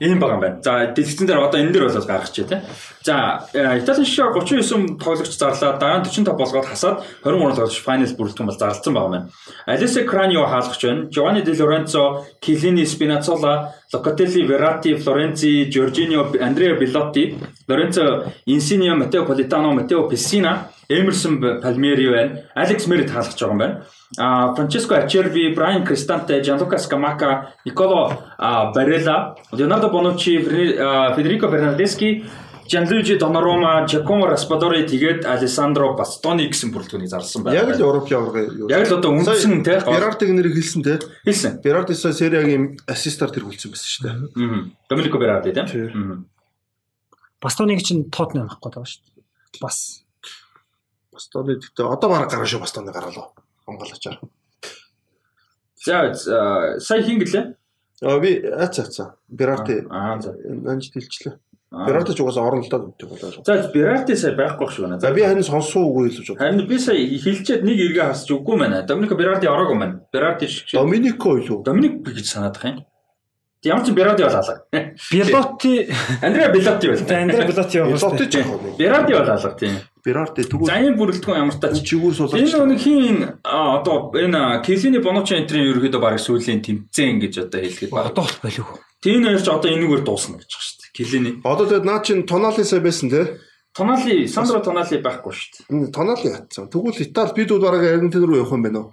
ийм 0.01 0.17
байгаа 0.17 0.37
юм 0.37 0.41
байна. 0.41 0.57
За 0.65 0.89
дэлгэцэн 0.89 1.27
дээр 1.29 1.45
одоо 1.45 1.61
энэ 1.61 1.69
дэр 1.69 1.85
бол 1.85 2.09
гаргах 2.09 2.33
чи 2.33 2.41
тий. 2.49 2.57
За 3.03 3.47
Италийн 3.53 4.05
шишээ 4.05 4.29
39 4.29 5.01
тоглогч 5.01 5.33
зарлаад 5.33 5.79
дараа 5.81 5.99
нь 5.99 6.05
45 6.05 6.37
болгоод 6.37 6.67
хасаад 6.69 7.01
23 7.25 7.57
тоглогч 7.57 7.81
файнал 7.81 8.13
бүрэлдэхүүн 8.13 8.49
бол 8.49 8.61
зарласан 8.61 8.93
байгаа 8.93 9.17
юм. 9.17 9.29
Алисе 9.65 10.03
Кранио 10.05 10.45
хаалгач 10.45 10.81
байна. 10.85 11.09
Giovanni 11.09 11.41
Di 11.41 11.57
Lorenzo, 11.57 12.25
Chiellini, 12.39 12.85
Spinazzola, 12.85 13.73
Locatelli, 13.91 14.45
Verratti, 14.45 14.93
Florenzi, 14.95 15.65
Giorginio, 15.73 16.29
Andrea 16.39 16.75
Bellotti, 16.77 17.37
Lorenzo 17.67 18.31
Insigne, 18.45 18.93
Matteo 18.93 19.25
Politano, 19.25 19.73
Matteo 19.73 20.07
Pessina, 20.07 20.69
Emerson 20.87 21.39
Palmieri 21.61 22.07
байна. 22.09 22.43
Алекс 22.53 22.85
Мерит 22.85 23.09
хаалгач 23.09 23.39
байгаа 23.41 23.53
юм 23.53 23.57
байна. 23.57 23.85
А 24.19 24.53
Франческо 24.53 24.97
Ачерви, 24.97 25.53
Брайан 25.55 25.85
Кристанте, 25.85 26.39
Джанлука 26.41 26.77
Скамака, 26.77 27.53
Николо 27.65 28.19
Барелла, 28.37 29.35
Леонардо 29.51 29.89
Бонуччи, 29.89 30.37
Федерико 31.15 31.47
Бернардески, 31.47 32.25
Gianluigi 32.71 33.17
Donnarumma, 33.19 33.83
Giacomo 33.85 34.25
Raspadori 34.31 34.85
тэгээд 34.87 35.25
Alessandro 35.27 35.91
Bastoni 35.91 36.47
гэсэн 36.47 36.71
бүрэлдэхүүнийг 36.71 37.11
зарласан 37.11 37.43
байна. 37.43 37.57
Яг 37.59 37.75
л 37.75 37.83
Европын 37.83 38.15
аварга 38.15 38.47
юу. 38.47 38.69
Яг 38.71 38.87
л 38.87 38.95
одоо 38.95 39.11
үндсэн 39.11 39.59
те. 39.67 39.83
Berardi 39.83 40.31
нэрийг 40.31 40.55
хэлсэн 40.55 40.79
те. 40.87 40.93
Хэлсэн. 41.27 41.59
Berardi 41.59 41.99
сая 41.99 42.15
Serie-гийн 42.15 42.79
ассистаар 42.87 43.35
тэр 43.35 43.43
хүлцэн 43.43 43.75
байсан 43.75 43.91
шүү 43.91 44.03
дээ. 44.07 44.15
Аа. 44.39 44.63
Domenico 44.87 45.19
Berardi 45.19 45.51
те. 45.51 45.67
Bastoni 47.43 47.75
чинь 47.83 48.07
Tottenham 48.07 48.47
авахгүй 48.47 48.71
байгаа 48.71 48.87
шүү 48.87 49.03
дээ. 49.03 49.59
Бас. 49.59 49.77
Bastoni 51.11 51.59
гэхдээ 51.59 51.91
одоо 51.91 52.07
бараг 52.07 52.31
гараа 52.31 52.47
шүү 52.47 52.63
Bastoni 52.63 52.95
гараалаа. 52.95 53.35
Монголчаар. 53.67 54.23
За 55.75 56.15
сая 56.79 57.03
хин 57.03 57.19
гэлээ. 57.19 57.51
Аа 58.07 58.19
би 58.23 58.39
ацаа 58.47 58.87
ацаа. 58.87 59.07
Berardi 59.27 59.83
Аа 59.91 60.21
за. 60.23 60.39
нанж 60.39 60.87
дэлчлээ. 60.95 61.35
Берарти 61.71 62.11
ч 62.11 62.19
угаасаа 62.19 62.51
оролдоод 62.51 62.83
өгдөг 62.91 63.07
болоо. 63.07 63.43
За 63.47 63.71
Берарти 63.71 64.15
сая 64.19 64.35
байхгүй 64.35 64.67
шүү 64.67 64.83
байна. 64.83 64.99
За 64.99 65.13
би 65.15 65.23
харин 65.23 65.43
сонсоо 65.47 65.87
үгүй 65.87 66.11
л 66.11 66.19
гэж 66.19 66.35
бодлоо. 66.35 66.43
Харин 66.43 66.67
би 66.67 66.77
сая 66.83 66.99
хилчээд 66.99 67.63
нэг 67.63 67.79
эргээ 67.79 68.11
хасч 68.11 68.27
үгүй 68.27 68.59
байна. 68.59 68.83
Доминико 68.83 69.15
Берарти 69.15 69.47
ороогүй 69.47 69.79
байна. 69.79 70.03
Берарти 70.11 70.51
шиг. 70.51 70.67
Доминико 70.75 71.39
юу? 71.39 71.63
Доминик 71.63 72.03
гэж 72.03 72.27
санаад 72.27 72.59
байгаа 72.59 72.75
юм. 72.75 72.85
Ямар 73.63 73.85
ч 73.85 73.91
Берарти 73.95 74.23
бол 74.27 74.35
алга. 74.35 74.67
Белоти 75.11 75.87
Андреа 76.19 76.49
Белоти 76.51 76.87
бол. 76.91 76.97
Андреа 77.07 77.47
Белоти 77.47 77.77
яваа. 77.77 77.95
Белоти 77.95 78.25
ч 78.27 78.35
яг. 78.35 78.47
Берарти 78.75 79.13
бол 79.13 79.31
алга 79.31 79.51
тийм. 79.55 79.75
Берарти 80.03 80.43
тэгвэл 80.43 80.67
За 80.67 80.75
энэ 80.75 80.97
бүрэлдэхүүн 80.97 81.39
ямар 81.39 81.55
тач 81.55 81.79
чигүүр 81.87 82.13
суулгаж. 82.17 82.41
Энэ 82.41 82.67
нэг 82.67 82.81
хин 82.81 83.17
одоо 83.45 84.09
энэ 84.17 84.65
Келини 84.65 84.97
Боночи 84.97 85.37
энтрийн 85.37 85.71
ерөөдөө 85.71 86.01
баг 86.01 86.17
сүүлийн 86.17 86.65
тэмцээн 86.65 87.21
гэж 87.21 87.47
одоо 87.47 87.61
хэлгээд 87.61 87.93
байна. 87.93 88.09
Одоо 88.09 88.25
бол 88.25 88.39
болов. 88.41 88.81
Тийм 88.97 89.21
нэр 89.29 89.37
ч 89.37 89.47
одоо 89.47 89.69
энэгээр 89.69 90.01
дуусна 90.01 90.41
гэж 90.41 90.49
байна 90.49 90.65
шүү 90.65 90.75
дээ. 90.80 90.80
Келини. 90.93 91.39
Одоо 91.43 91.65
тэгээд 91.67 91.85
наа 91.85 92.03
чин 92.03 92.25
Тонали 92.27 92.63
сая 92.63 92.81
байсан 92.81 93.09
те. 93.09 93.39
Тонали, 93.71 94.27
Сандро 94.27 94.59
Тонали 94.59 94.99
байхгүй 94.99 95.31
шүү 95.31 95.51
дээ. 95.55 95.65
Энэ 95.71 95.91
Тонали 95.95 96.27
ятсан. 96.27 96.67
Тэгвэл 96.67 97.07
Итали 97.07 97.31
бид 97.31 97.49
бол 97.55 97.63
бараг 97.63 97.87
Аргентин 97.87 98.25
руу 98.27 98.35
явах 98.35 98.51
юм 98.51 98.63
байна 98.67 98.79
уу? 98.83 98.91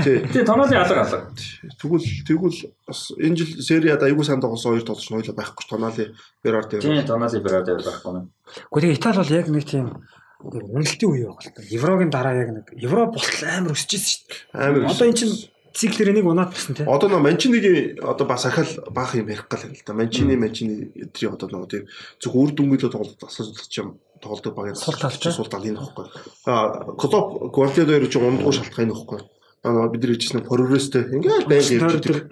Тий. 0.00 0.24
Тийм 0.32 0.48
Тонали 0.48 0.80
алга 0.80 1.04
алга. 1.04 1.28
Тэгвэл 1.76 2.08
тэгвэл 2.24 2.72
бас 2.88 3.12
энэ 3.20 3.36
жил 3.36 3.60
сериад 3.60 4.00
аягүй 4.00 4.24
сайн 4.24 4.40
тоглосон 4.40 4.72
хоёр 4.72 4.88
тоглож 4.88 5.10
нойлоо 5.12 5.36
байхгүй 5.36 5.68
Тонали 5.68 6.16
Берарди. 6.40 6.80
Тийм 6.80 7.04
Тонали 7.04 7.36
Берарди 7.44 7.76
байхгүй 7.76 8.16
юм. 8.16 8.32
Гэхдээ 8.72 8.96
Итали 8.96 9.20
бол 9.20 9.36
яг 9.36 9.48
нэг 9.52 9.64
тийм 9.68 9.86
үнэлтийн 10.40 11.12
үе 11.12 11.28
байгаа 11.28 11.44
л 11.44 11.52
та. 11.52 11.68
Еврогийн 11.68 12.08
дараа 12.08 12.32
яг 12.32 12.48
нэг 12.48 12.66
Евро 12.80 13.12
болтол 13.12 13.44
амар 13.44 13.76
өсчихсэн 13.76 14.08
шүү 14.08 14.24
дээ. 14.24 14.56
Амар. 14.56 14.88
Одоо 14.88 15.04
эн 15.04 15.16
чинь 15.20 15.36
циклэр 15.74 16.14
энийг 16.14 16.26
унаад 16.30 16.54
гэсэн 16.54 16.74
тийм. 16.78 16.88
Одоо 16.88 17.10
нөө 17.10 17.26
Манчинигийн 17.26 17.98
одоо 17.98 18.26
бас 18.26 18.46
ахал 18.46 18.70
баах 18.94 19.18
юм 19.18 19.28
ярих 19.28 19.50
гал 19.50 19.66
юм 19.66 19.74
л 19.74 19.82
да. 19.82 19.92
Манчини 19.92 20.38
Манчини 20.38 20.94
эдрийн 20.94 21.34
одоо 21.34 21.50
нөгөө 21.50 21.68
тийм 21.68 21.84
зөв 22.22 22.32
үр 22.38 22.50
дүнгийн 22.54 22.94
тоглолт 22.94 23.18
асуулт 23.18 23.58
юм 23.74 23.98
тоглолт 24.22 24.46
багийн 24.54 24.78
Сул 24.78 24.94
талч. 24.94 25.18
сул 25.34 25.50
тал 25.50 25.66
энэ 25.66 25.82
ихгүй. 25.82 26.06
А 26.46 26.94
Клоп 26.94 27.50
Гвардиола 27.50 27.98
хоёр 27.98 28.06
ч 28.06 28.14
ундгуу 28.16 28.54
шалтгаан 28.54 28.88
энэ 28.88 28.94
ихгүй. 28.94 29.20
Аа 29.66 29.88
бид 29.90 30.00
нар 30.00 30.12
хэлжсэн 30.14 30.46
Форестэй 30.46 31.02
ингээл 31.10 31.50
байг 31.50 31.66
ярьж 31.66 31.92
байдаг. 31.98 32.30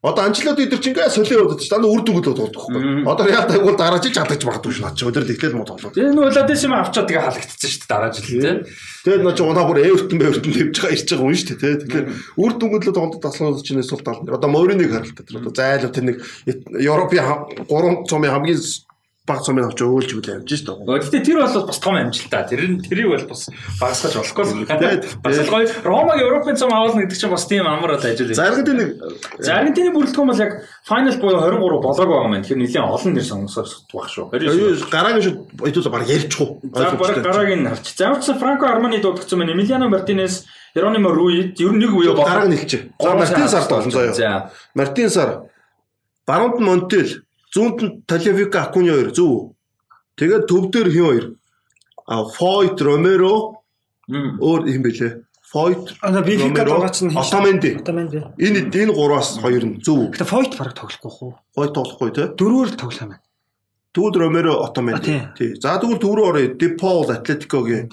Одоо 0.00 0.24
Анчлоти 0.24 0.64
идэр 0.64 0.80
чинь 0.80 0.96
ингээ 0.96 1.12
солио 1.12 1.44
удаж 1.44 1.68
дандаа 1.68 1.92
үр 1.92 2.00
дүнгэл 2.00 2.32
болдог 2.32 2.56
байхгүй. 2.56 3.04
Одоо 3.04 3.26
Реал 3.28 3.44
тайгуул 3.44 3.76
дараа 3.76 4.00
жил 4.00 4.16
чадаж 4.16 4.40
магадгүй 4.48 4.72
ш 4.72 4.80
над 4.80 4.96
чи 4.96 5.04
өдөр 5.04 5.28
л 5.28 5.32
ихлээл 5.36 5.60
муу 5.60 5.68
тоглоод. 5.68 5.92
Тэгээ 5.92 6.16
нөө 6.16 6.32
Ладесим 6.40 6.72
авчаад 6.72 7.04
тэгээ 7.04 7.20
халагдчихсан 7.20 7.68
шүү 7.68 7.80
дээ 7.84 7.92
дараа 7.92 8.08
жил 8.16 8.24
тий. 8.24 8.40
Тэгээд 9.04 9.24
нөө 9.28 9.34
чи 9.36 9.42
унаа 9.44 9.68
бүр 9.68 9.84
Эвертон 9.84 10.24
Эвертон 10.24 10.52
тавьж 10.56 10.76
байгаа 10.80 10.96
ирж 10.96 11.04
байгаа 11.04 11.28
юм 11.28 11.36
шүү 11.36 11.48
дээ 11.52 11.60
тий. 11.60 11.76
Тэгэхээр 11.84 12.06
үр 12.40 12.52
дүнгэлээ 12.56 12.96
тоглоод 12.96 13.20
таслаад 13.20 13.60
чинь 13.60 13.84
сул 13.84 14.00
тал. 14.00 14.24
Одоо 14.24 14.48
Мориныг 14.48 14.88
харалтай 14.88 15.20
тэр 15.20 15.36
одоо 15.44 15.52
зайлуу 15.52 15.92
тэр 15.92 16.04
нэг 16.08 16.16
Европын 16.80 17.68
3 17.68 18.08
цомын 18.08 18.32
хамгийн 18.32 18.56
баг 19.28 19.42
цомын 19.44 19.68
авч 19.68 19.84
өөлж 19.84 20.10
үл 20.16 20.30
амжиж 20.32 20.64
шүү 20.64 20.80
дээ. 20.88 20.96
Гэхдээ 20.96 21.22
тэр 21.28 21.38
бол 21.44 21.66
бас 21.68 21.78
том 21.78 21.94
амжилт 21.94 22.30
та. 22.32 22.40
Тэр 22.48 22.64
нь 22.64 22.80
тэрийг 22.80 23.12
бол 23.12 23.26
бас 23.28 23.52
багасгаж 23.76 24.16
болохгүй. 24.16 24.64
Бас 25.20 25.36
л 25.36 25.52
гоё. 25.52 25.68
Ромаг 25.84 26.18
Европын 26.24 26.56
цом 26.56 26.72
авална 26.72 27.04
гэдэг 27.04 27.18
чинь 27.20 27.30
бас 27.30 27.44
тийм 27.44 27.68
амар 27.68 27.94
л 27.94 28.00
ажил. 28.00 28.32
За 28.32 28.48
Аргентины 28.48 28.96
За 29.38 29.60
Аргентины 29.60 29.92
бүрэлдэхүүн 29.92 30.30
бол 30.32 30.40
яг 30.40 30.52
файнал 30.88 31.20
буюу 31.20 31.36
23 31.36 31.60
болоог 31.60 32.08
байгаа 32.08 32.32
юм. 32.32 32.42
Тэр 32.42 32.58
нэлээд 32.58 32.80
олон 32.80 33.12
нэр 33.12 33.26
сонгосож 33.28 33.70
байх 33.92 34.08
шүү. 34.08 34.24
Гараагийн 34.88 35.22
шууд 35.22 35.38
хэдүүл 35.68 35.92
баг 35.92 36.04
ярьчих 36.08 36.40
уу. 36.40 36.58
За 36.72 36.96
баг 36.96 37.20
гарааг 37.20 37.50
нь 37.60 37.68
харч. 37.68 37.86
За 37.92 38.10
урьдчилан 38.10 38.40
Франко 38.40 38.66
Армани 38.72 39.04
дуудагдсан 39.04 39.38
байна. 39.38 39.52
Эмилиано 39.52 39.92
Мартинес 39.92 40.48
Еронимо 40.74 41.12
Руи 41.12 41.52
ер 41.54 41.72
нь 41.72 41.78
нэг 41.78 41.92
үе 41.92 42.16
бол 42.16 42.24
гарааг 42.24 42.48
нэлчээ. 42.48 42.96
За 42.98 43.14
Мартин 43.14 43.48
сард 43.48 43.68
болсон 43.68 43.92
заяа. 43.92 44.14
За 44.16 44.50
Мартин 44.74 45.10
сар 45.10 45.44
Барунд 46.26 46.60
Монтел 46.60 47.22
Зүүнд 47.50 47.78
нь 47.82 47.92
Талевика 48.06 48.70
Акуни 48.70 48.90
хоёр 48.94 49.10
зөв 49.10 49.28
үү? 49.30 49.42
Тэгээд 50.18 50.46
төв 50.46 50.70
дээр 50.70 50.88
хин 50.94 51.06
хоёр? 51.06 51.26
А 52.06 52.24
Фойт 52.26 52.78
Ромеро 52.78 53.58
өөр 54.10 54.60
юм 54.70 54.82
бэлээ. 54.86 55.26
Фойт 55.50 55.98
ана 56.02 56.22
Бенфика 56.22 56.62
байгаа 56.62 56.94
чинь 56.94 57.10
Отаменди. 57.10 57.74
Отаменди. 57.82 58.22
Энэ 58.38 58.70
энэ 58.70 58.94
гураас 58.94 59.34
хоёр 59.42 59.66
нь 59.66 59.82
зөв. 59.82 60.14
Гэтэ 60.14 60.30
Фойт 60.30 60.54
бараг 60.54 60.74
тоглохгүй 60.78 61.10
хөө. 61.10 61.32
Фойт 61.58 61.72
тоглохгүй 61.74 62.10
те. 62.14 62.30
Дөрвөөр 62.38 62.70
юм 62.78 63.10
байна. 63.10 63.18
Тэгвэл 63.92 64.20
Ромеро 64.20 64.54
Отаменди. 64.62 65.22
Тий. 65.36 65.54
За 65.58 65.74
тэгвэл 65.82 65.98
төв 65.98 66.14
рүү 66.14 66.26
орё. 66.30 66.54
Депол 66.54 67.10
Атлетикогийн. 67.10 67.90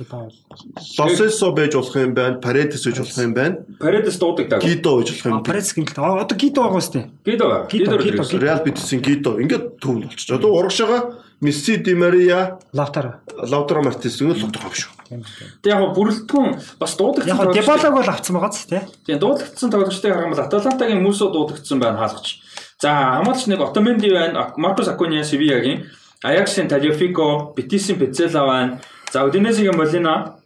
Лосесо 0.94 1.50
байж 1.58 1.74
болох 1.74 1.96
юм 1.98 2.14
байна. 2.14 2.38
Паредес 2.38 2.86
байж 2.86 3.02
болох 3.02 3.18
юм 3.18 3.34
байна. 3.34 3.66
Паредес 3.82 4.20
дуудагдав. 4.22 4.62
Гидо 4.62 5.02
байж 5.02 5.10
болох 5.10 5.26
юм. 5.26 5.44
Паредес 5.44 5.74
гэмтэл. 5.74 5.98
Одоо 5.98 6.38
Гидо 6.38 6.62
байгаа 6.70 6.78
үстэй. 6.78 7.10
Гидо. 7.26 7.66
Гидо. 7.66 7.98
Реал 8.38 8.62
Битисийн 8.62 9.02
Гидо. 9.02 9.42
Ингээд 9.42 9.82
төв 9.82 10.06
болчих. 10.06 10.38
Одоо 10.38 10.54
урагшаага 10.54 11.18
Месси, 11.40 11.78
Ди 11.78 11.94
Мария, 11.94 12.58
Лавтаро. 12.74 13.22
Лавтаро 13.38 13.84
Мартинес 13.84 14.22
ингэ 14.22 14.34
л 14.42 14.52
тоглох 14.54 14.74
юм 15.10 15.22
шүү. 15.22 15.62
Тэг 15.62 15.70
яг 15.70 15.94
бүрэлдэхүүн 15.94 16.82
бас 16.82 16.98
дуудагдсан. 16.98 17.38
Яг 17.38 17.54
Дебалаг 17.54 17.94
бол 17.94 18.10
авцсан 18.10 18.34
байгаа 18.34 18.50
ч 18.50 18.66
тий. 18.66 18.82
Тийм 19.06 19.22
дуудагдсан 19.22 19.70
тоглогчдыг 19.70 20.14
харах 20.14 20.26
юм 20.26 20.34
бол 20.34 20.42
Аталантагийн 20.42 21.02
Мусо 21.06 21.30
дуудагдсан 21.30 21.78
байна 21.78 22.02
хаалгач. 22.02 22.42
За 22.82 22.90
хамгаалч 23.18 23.48
нэг 23.48 23.62
Отоменди 23.62 24.10
байна, 24.10 24.54
Маркус 24.58 24.88
Акуниа 24.88 25.24
Севиагийн, 25.24 25.90
Аяксын 26.24 26.68
Талиофико, 26.68 27.54
Битисийн 27.56 27.98
Пецела 27.98 28.46
байна. 28.46 28.82
За 29.12 29.26
Удинезигийн 29.26 29.76
Молина, 29.76 30.38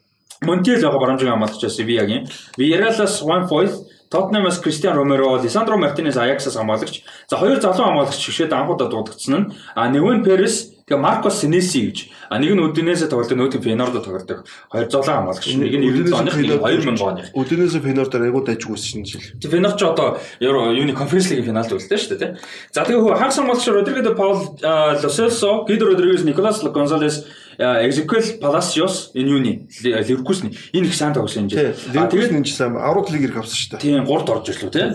Монтиэл 0.41 0.81
байгаа 0.81 0.99
барамжийн 0.99 1.31
хамгаалагч 1.31 1.67
Севиагийн, 1.67 2.27
Виералас 2.57 3.21
Juan 3.21 3.49
Foyth 3.49 3.83
Тотнамас 4.11 4.59
Кристиан 4.59 4.97
Ромеро, 4.97 5.41
Лисандро 5.41 5.77
Мартинес 5.77 6.17
Аяксаас 6.17 6.55
хамгаалагч. 6.55 7.03
За 7.29 7.37
хоёр 7.37 7.61
залуу 7.61 7.85
хамгаалагч 7.87 8.19
шигшээд 8.19 8.51
анхудаа 8.51 8.89
дуудагдсан 8.89 9.39
нь 9.39 9.53
а 9.73 9.87
Невен 9.87 10.23
Перес 10.23 10.75
тэгээ 10.83 10.99
Маркос 10.99 11.39
Сенеси 11.39 11.87
гэж. 11.87 11.97
А 12.27 12.35
нэг 12.35 12.51
нь 12.51 12.59
Удинесе 12.59 13.07
тоглолт 13.07 13.31
нөгөөд 13.31 13.63
Фенордо 13.63 14.03
тоглолт. 14.03 14.43
Хоёр 14.67 14.91
залуу 14.91 15.31
хамгаалагч. 15.31 15.47
Нэг 15.55 15.73
нь 15.79 16.11
90 16.11 16.11
оных, 16.11 16.35
2000 16.35 16.99
оных. 16.99 17.25
Удинесе 17.31 17.79
Фенордо 17.79 18.19
айгуу 18.19 18.43
дайжгүйсэн 18.43 19.07
жил. 19.07 19.23
Фенор 19.39 19.79
ч 19.79 19.87
одоо 19.87 20.19
юуны 20.43 20.91
конференц 20.91 21.31
лигийн 21.31 21.55
финалд 21.55 21.71
үлдээ 21.71 21.95
шүү 21.95 22.11
дээ, 22.11 22.19
тий. 22.19 22.31
За 22.75 22.83
тэгээ 22.83 23.15
хагас 23.15 23.39
хамгаалагч 23.39 23.67
Родриго 23.71 24.03
де 24.03 24.11
Паул 24.11 24.59
Лоселсо, 24.59 25.63
Гидо 25.63 25.87
Родригес, 25.87 26.27
Николас 26.27 26.59
Гонсалес 26.59 27.23
Execuel 27.61 28.41
Palacios 28.41 29.11
энэ 29.13 29.29
юуны 29.29 29.51
Ливеркусны 29.85 30.51
энэ 30.73 30.87
их 30.87 30.95
сайн 30.95 31.13
тоглосон 31.13 31.45
юм 31.45 31.49
жаа. 31.49 31.73
Тэгээд 31.73 32.33
энэ 32.33 32.45
сайн 32.49 32.75
аврал 32.75 33.05
лиг 33.13 33.29
ирэх 33.29 33.45
авсан 33.45 33.55
шүү 33.55 33.69
дээ. 33.77 33.81
Тийм 33.81 34.05
3-д 34.09 34.29
орж 34.33 34.45
ирлээ 34.49 34.71
тий. 34.73 34.85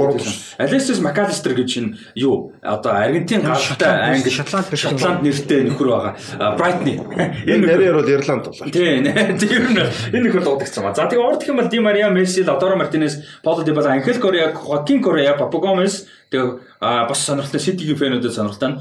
Alexis 0.58 0.98
McAllister 0.98 1.54
гэж 1.54 1.70
энэ 1.78 1.90
юу 2.18 2.52
одоо 2.62 2.92
Аргентин 2.92 3.42
гаралтай 3.46 4.18
Англи 4.18 4.30
Шотланд 4.30 4.66
Шотланд 4.74 5.22
нэртэй 5.22 5.62
нөхөр 5.70 5.88
байгаа. 5.94 6.12
Брайтны. 6.58 6.98
Энэ 7.46 7.66
нэрээр 7.70 7.94
бол 8.02 8.10
Ирланд 8.10 8.44
болоо. 8.50 8.66
Тийм 8.66 9.06
тийм 9.38 9.62
энэ 9.78 10.26
нөхөр 10.26 10.42
дуудагдсан 10.46 10.82
ба. 10.82 10.94
За 10.94 11.06
тэгээ 11.06 11.22
урд 11.22 11.40
гэх 11.40 11.54
юм 11.54 11.62
бол 11.62 11.70
Ди 11.70 11.78
Мария, 11.78 12.10
Месси, 12.10 12.42
Лаутаро 12.42 12.76
Мартинес, 12.76 13.22
Пауло 13.42 13.62
Дибала, 13.62 13.92
Анхел 13.94 14.18
Корея, 14.18 14.52
Хоакин 14.52 15.02
Корея, 15.02 15.34
Папу 15.38 15.60
Гомес 15.60 16.06
Тэгээ 16.26 17.06
бас 17.06 17.22
сонирхолтой 17.22 17.60
Ситигийн 17.62 17.94
фэнүүдэд 17.94 18.34
сонирхолтой 18.34 18.70
нь 18.74 18.80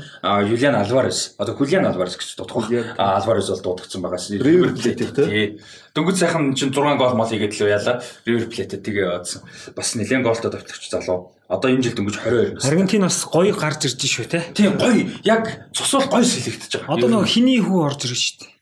Юлиан 0.49 0.81
Альварес 0.81 1.37
одоо 1.37 1.53
Хулиан 1.53 1.85
Альварес 1.85 2.17
гэж 2.17 2.41
дуудах. 2.41 2.73
Альварес 2.97 3.53
бол 3.53 3.77
дуудагдсан 3.77 4.01
байгаа. 4.01 4.17
Ривер 4.17 4.73
Плейтэд 4.73 5.13
тий. 5.13 5.61
Дөнгөж 5.93 6.17
сайхан 6.17 6.57
чинь 6.57 6.73
6 6.73 6.97
гол 6.97 7.13
мол 7.13 7.29
хийгээд 7.29 7.53
л 7.53 7.69
яалаа. 7.69 8.01
Ривер 8.25 8.49
Плейтэд 8.49 8.81
тэгээ 8.81 9.05
яваадсан. 9.05 9.45
Бас 9.77 9.93
нэлээд 9.93 10.25
голтой 10.25 10.49
давтагч 10.49 10.89
залуу. 10.89 11.37
Одоо 11.45 11.69
энэ 11.69 11.85
жил 11.85 11.93
дөнгөж 11.93 12.17
22. 12.25 12.65
Аргентин 12.65 13.05
бас 13.05 13.21
гоё 13.29 13.53
гарч 13.53 13.85
ирж 13.85 14.01
шүү 14.01 14.25
те. 14.25 14.41
Тийм 14.57 14.81
гоё. 14.81 15.05
Яг 15.21 15.69
цусвал 15.69 16.09
гоё 16.09 16.25
сэлэгдэж 16.25 16.81
байгаа. 16.81 16.97
Одоо 16.97 17.07
нөгөө 17.13 17.29
хиний 17.29 17.61
хүү 17.61 17.85
орж 17.85 18.09
ирж 18.09 18.17
шүү 18.17 18.37
дээ. 18.41 18.54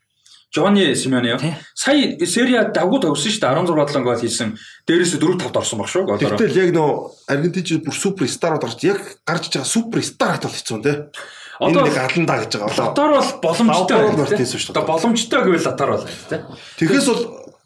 Жонни 0.53 0.93
Симеоне 0.93 1.39
сая 1.73 2.17
Серия 2.25 2.69
давгуу 2.69 3.01
тогсон 3.01 3.31
шүү 3.33 3.41
дээ 3.41 3.57
16 3.65 3.89
7 3.89 4.03
гол 4.05 4.21
хийсэн. 4.21 4.49
Дээрээс 4.85 5.17
4 5.17 5.41
5-д 5.41 5.57
орсон 5.57 5.79
баг 5.81 5.89
шүү 5.89 6.05
голоор. 6.05 6.37
Гэтэл 6.37 6.61
яг 6.61 6.69
нөө 6.77 6.91
Аргентинч 7.25 7.81
бүр 7.81 7.95
супер 7.97 8.29
старууд 8.29 8.61
орж 8.61 8.77
яг 8.85 9.01
гарч 9.25 9.49
байгаа 9.49 9.65
супер 9.65 10.05
стар 10.05 10.37
хат 10.37 10.45
бол 10.45 10.53
хэцүү 10.53 10.77
тий. 10.85 10.97
Одоо 11.57 11.81
нэг 11.89 11.97
аландаа 11.97 12.37
гэж 12.45 12.51
байгаа. 12.53 12.85
Латар 12.85 13.11
бол 13.17 13.31
боломжтой 13.41 13.97
байна. 13.97 14.17
Мартинес 14.21 14.53
шүү 14.53 14.69
дээ. 14.69 14.73
Одоо 14.77 14.85
боломжтой 14.93 15.41
гэвэл 15.41 15.65
Латар 15.65 15.89
бол 15.89 16.05
тий. 16.05 16.39
Тэгэхээс 16.77 17.07
бол 17.09 17.23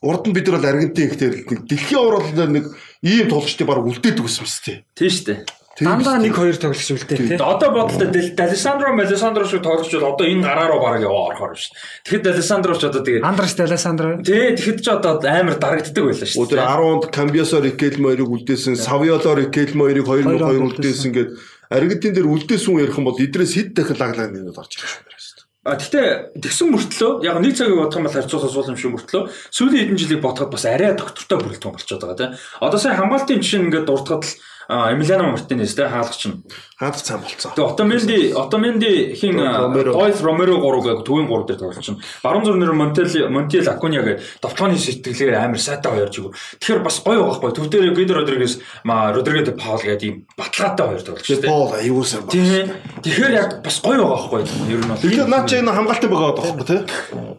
урд 0.07 0.23
нь 0.31 0.35
бид 0.35 0.47
нар 0.47 0.63
Аргентин 0.63 1.11
гэхээр 1.11 1.35
дэлхийн 1.67 1.99
уралдаар 2.07 2.51
нэг 2.55 2.65
ийм 3.03 3.27
тоглолчтой 3.27 3.67
баг 3.67 3.83
үлдээдэг 3.83 4.23
гэсэн 4.23 4.43
юм 4.43 4.47
шүү 4.47 4.63
дээ. 4.63 4.77
Тийм 4.95 5.11
шүү 5.11 5.25
дээ. 5.27 5.39
Дандаа 5.77 6.17
1 6.17 6.33
2 6.33 6.57
тоглож 6.57 6.89
үлдээ 6.89 7.17
тий. 7.17 7.37
Одоо 7.37 7.69
бодлоо 7.69 8.09
Далисандро 8.09 8.97
Малисандро 8.97 9.45
шүү 9.45 9.61
тоглож 9.61 9.93
бол 9.93 10.17
одоо 10.17 10.25
энэ 10.25 10.41
гараа 10.41 10.73
руу 10.73 10.81
бараг 10.81 11.05
яваа 11.05 11.37
орохоор 11.37 11.53
шүү. 11.53 11.77
Тэгэхэд 12.01 12.23
Далисандро 12.25 12.73
ч 12.73 12.83
одоо 12.89 13.01
тэгээд 13.05 13.21
Андрес 13.21 13.53
Далисандро. 13.53 14.17
Тий, 14.25 14.57
тэгэхэд 14.57 14.79
ч 14.81 14.87
одоо 14.89 15.21
амар 15.21 15.61
дарагддаг 15.61 16.01
байлаа 16.01 16.25
шүү. 16.25 16.41
Өдөр 16.49 16.59
10-нд 16.65 17.03
Камбиасо 17.13 17.61
Рикелмо 17.61 18.09
хоёрыг 18.09 18.29
үлдээсэн, 18.33 18.73
Савиоло 18.73 19.37
Рикелмо 19.37 19.85
хоёрыг 19.85 20.05
2002 20.09 20.65
үлдээсэн 20.65 21.11
гээд 21.13 21.29
Аргентин 21.69 22.13
дээр 22.17 22.25
үлдээсэн 22.25 22.69
хүн 22.73 22.81
ярих 22.81 22.97
юм 22.97 23.05
бол 23.05 23.21
идрээс 23.21 23.53
хэд 23.53 23.69
дахин 23.77 24.01
лаглаг 24.01 24.33
нэг 24.33 24.57
орж 24.57 24.81
ирэх 24.81 24.89
шүү. 24.89 25.45
А 25.67 25.75
гэтээ 25.75 26.39
тэгсэн 26.39 26.71
мөртлөө 26.71 27.27
яг 27.27 27.43
нэг 27.43 27.59
цагийг 27.59 27.75
бодох 27.75 27.99
юм 27.99 28.07
бол 28.07 28.15
харьцуулах 28.15 28.47
асуул 28.47 28.71
юм 28.71 28.79
шиг 28.79 28.91
мөртлөө 28.95 29.23
сүүлийн 29.51 29.91
хэдэн 29.91 29.99
жилийг 29.99 30.21
бодоход 30.23 30.55
бас 30.55 30.63
арай 30.63 30.95
доктортой 30.95 31.43
бүрэлдэхүүн 31.43 31.75
болчиход 31.75 32.01
байгаа 32.07 32.15
тийм. 32.15 32.31
Одоо 32.63 32.79
сая 32.79 32.95
хамгаалтын 32.95 33.43
жишээ 33.43 33.61
ингээд 33.67 33.83
дурдхад 33.83 34.23
л 34.23 34.31
Эмилиано 34.67 35.31
Мартинес 35.31 35.75
те 35.75 35.87
хаалгач 35.87 36.27
нь. 36.27 36.43
Хаалгач 36.75 37.01
цаан 37.01 37.21
болцсон. 37.23 37.51
Тэгээ 37.55 37.71
Отоменди 37.71 38.17
Отоменди 38.35 39.15
хин 39.15 39.39
Ойс 39.39 40.19
Ромеро 40.19 40.59
3 40.59 40.83
гэх 40.83 41.03
төвийн 41.07 41.27
3 41.31 41.47
дээр 41.47 41.59
тоглож 41.59 41.85
чинь. 41.85 42.01
Баруун 42.21 42.43
зүрнэр 42.43 42.73
Монтел 42.75 43.07
Монтел 43.31 43.69
Акуниа 43.69 44.03
гэх 44.03 44.19
товтооны 44.43 44.75
сэтгэлээр 44.75 45.39
амар 45.39 45.59
сайтай 45.59 45.91
хоёр 45.91 46.11
жиг. 46.11 46.35
Тэгэхээр 46.59 46.83
бас 46.83 46.99
гоё 46.99 47.23
байхгүй. 47.23 47.51
Төв 47.55 47.69
дээр 47.71 47.95
Гидо 47.95 48.19
Родригес 48.19 48.59
де 48.59 49.51
Паул 49.55 49.79
гэдэг 49.79 50.03
ийм 50.03 50.27
баталгаатай 50.35 50.87
хоёр 50.87 51.01
тоглож 51.01 51.23
шүү 51.23 51.41
дээ. 51.41 51.47
Паул 51.47 51.71
аюул 51.71 52.03
сайн 52.03 52.27
байна. 52.27 52.75
Тэгэхээр 53.07 53.33
яг 53.39 53.63
бас 53.63 53.79
гоё 53.79 54.03
байгаа 54.03 54.19
байхгүй. 54.19 54.41
Ер 54.67 54.83
нь 54.83 54.89
бол. 54.91 54.99
Тэгэхээр 54.99 55.31
наа 55.31 55.47
чи 55.47 55.55
энэ 55.63 55.71
хамгаалтай 55.71 56.09
байгаа 56.11 56.35
байхгүй 56.35 56.65
тий. 56.67 56.79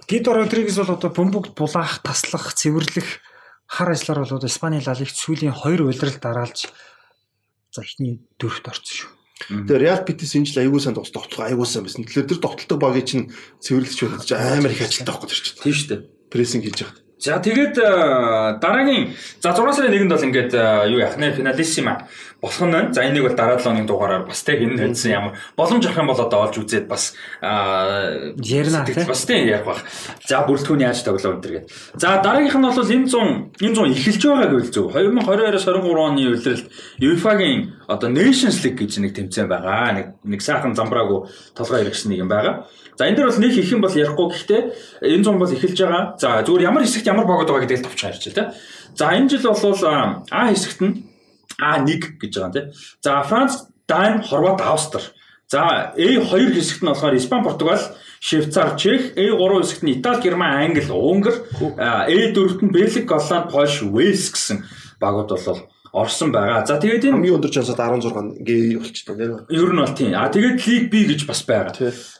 Гидо 0.09 0.33
Родригес 0.33 0.81
бол 0.81 0.97
одоо 0.97 1.13
бөмбөгт 1.13 1.53
булаах, 1.53 2.01
таслах, 2.01 2.57
цэвэрлэх 2.57 3.21
хар 3.69 3.93
ажиллаар 3.93 4.25
бол 4.25 4.49
Испани 4.49 4.81
Ла 4.81 4.97
Лигт 4.97 5.13
сүүлийн 5.13 5.53
2 5.53 5.85
удирал 5.85 6.17
дараалж 6.17 6.73
за 7.73 7.85
ихний 7.85 8.21
дөрөвт 8.41 8.69
орсон 8.69 8.95
шүү. 8.95 9.11
Тэгээ 9.49 9.83
Real 9.87 10.03
Betis 10.03 10.35
энэ 10.35 10.51
жил 10.51 10.63
аягүй 10.67 10.83
сайн 10.83 10.99
тоглолт 10.99 11.31
аягүй 11.39 11.67
сайн 11.69 11.87
байсан. 11.87 12.03
Тэгэхээр 12.03 12.31
тэр 12.35 12.41
тоглолтог 12.43 12.79
багийг 12.83 13.07
чинь 13.07 13.31
цэвэрлэж 13.63 13.99
байна 14.03 14.19
гэж 14.19 14.31
амар 14.35 14.73
их 14.75 14.83
ажилтаа 14.83 15.15
байхгүй 15.15 15.31
чинь. 15.31 15.63
Тийм 15.63 15.75
шүү 15.79 15.89
дээ. 15.95 16.01
Прессинг 16.27 16.65
хийж 16.67 16.79
байгаа. 16.83 17.07
За 17.19 17.39
тэгээд 17.43 17.75
дараагийн 18.63 19.15
за 19.43 19.51
6 19.51 19.75
сарын 19.75 19.91
1-нд 19.91 20.15
бол 20.15 20.27
ингээд 20.31 20.53
юу 20.91 21.03
яах 21.03 21.19
нэ 21.19 21.35
финалиссима 21.35 22.07
болох 22.41 22.63
нь 22.63 22.71
байна. 22.71 22.93
За 22.93 23.03
энийг 23.03 23.27
бол 23.27 23.35
дараа 23.35 23.59
7 23.59 23.75
өдрийн 23.75 23.87
дугаараар 23.87 24.27
бас 24.27 24.43
тэг 24.47 24.63
энэ 24.63 24.79
хэлсэн 24.79 25.11
ямар 25.11 25.33
боломж 25.57 25.85
авах 25.87 25.99
юм 25.99 26.07
бол 26.07 26.21
одоо 26.23 26.41
олж 26.47 26.55
үзээд 26.63 26.87
бас 26.87 27.15
ярина 27.43 28.87
бас 28.87 29.27
тийм 29.27 29.47
ярих 29.47 29.67
бах. 29.67 29.83
За 30.23 30.47
бүрэлдэхүүн 30.47 30.87
яаж 30.87 31.03
тоглоо 31.03 31.35
өнтер 31.35 31.51
гээд. 31.51 31.71
За 31.99 32.23
дараагийнх 32.23 32.55
нь 32.55 32.63
бол 32.63 32.79
энэ 32.79 33.11
100 33.11 33.59
энэ 33.59 33.75
100 33.75 33.91
эхэлж 33.91 34.23
байгаа 34.23 34.49
гэвэл 34.55 34.71
зөв. 34.71 34.87
2022-оос 34.95 35.67
23 35.67 35.99
оны 35.99 36.21
үеэрэлт 36.31 36.67
UEFA-гийн 37.03 37.61
одоо 37.91 38.09
Nations 38.11 38.63
League 38.63 38.79
гэж 38.79 38.93
нэг 39.03 39.13
тэмцээн 39.19 39.51
байгаа. 39.51 39.93
Нэг 39.99 40.07
нэг 40.23 40.41
сайхан 40.43 40.79
замбраагүй 40.79 41.27
толгой 41.59 41.83
хэрэгсэн 41.83 42.15
нэг 42.15 42.23
юм 42.23 42.31
байгаа. 42.31 42.71
За 42.95 43.11
энэ 43.11 43.19
дээр 43.19 43.31
бол 43.35 43.43
нэг 43.43 43.53
их 43.59 43.71
юм 43.75 43.83
бол 43.83 43.91
ярихгүй 43.91 44.27
гэхдээ 44.31 44.63
энэ 45.11 45.25
зам 45.27 45.43
бол 45.43 45.51
эхэлж 45.51 45.79
байгаа. 45.83 46.15
За 46.19 46.43
зүгээр 46.47 46.67
ямар 46.71 46.87
хэсэгт 46.87 47.11
ямар 47.11 47.27
богод 47.27 47.51
байгаа 47.51 47.67
гэдгийг 47.67 47.83
товч 47.83 47.99
харж 47.99 48.23
байна. 48.31 48.55
За 48.95 49.11
энэ 49.11 49.27
жил 49.27 49.43
бол 49.43 50.23
А 50.31 50.51
хэсэгт 50.51 50.81
нь 50.83 50.95
А1 51.61 52.19
гэж 52.23 52.33
байгаа 52.35 52.49
юм 52.49 52.53
тий. 52.55 52.65
За 53.03 53.23
Франц 53.23 53.53
Дани, 53.87 54.23
Хорват, 54.23 54.61
Австри. 54.61 55.03
За 55.49 55.95
A2 55.97 56.55
хэсэгт 56.55 56.83
нь 56.83 56.89
болохоор 56.89 57.17
Испани, 57.17 57.45
Португал, 57.45 57.81
Швейцар, 58.21 58.77
Чех, 58.77 59.17
A3 59.17 59.41
хэсэгт 59.61 59.83
нь 59.83 59.93
Итали, 59.97 60.23
Герман, 60.23 60.61
Англи, 60.61 60.85
Унгар, 60.93 61.35
A4-т 61.57 62.63
нь 62.65 62.71
Бельги, 62.71 63.01
Голланд, 63.09 63.51
Польш, 63.51 63.83
Уэльс 63.83 64.31
гэсэн 64.31 64.65
багууд 65.01 65.31
бол 65.33 65.61
орсон 65.93 66.33
байгаа. 66.33 66.67
За 66.67 66.77
тэгээд 66.77 67.09
энэ 67.09 67.17
хамгийн 67.17 67.37
өндөр 67.41 67.53
чансаад 67.53 67.81
16 67.81 68.45
гээ 68.45 68.77
болчихсон 68.77 69.17
тийм. 69.17 69.33
Ер 69.49 69.73
нь 69.73 69.81
бол 69.81 69.95
тийм. 69.97 70.13
А 70.15 70.29
тэгээд 70.29 70.59
Лиг 70.69 70.85
B 70.93 70.95
гэж 71.09 71.25
бас 71.25 71.41
байгаа. 71.49 71.73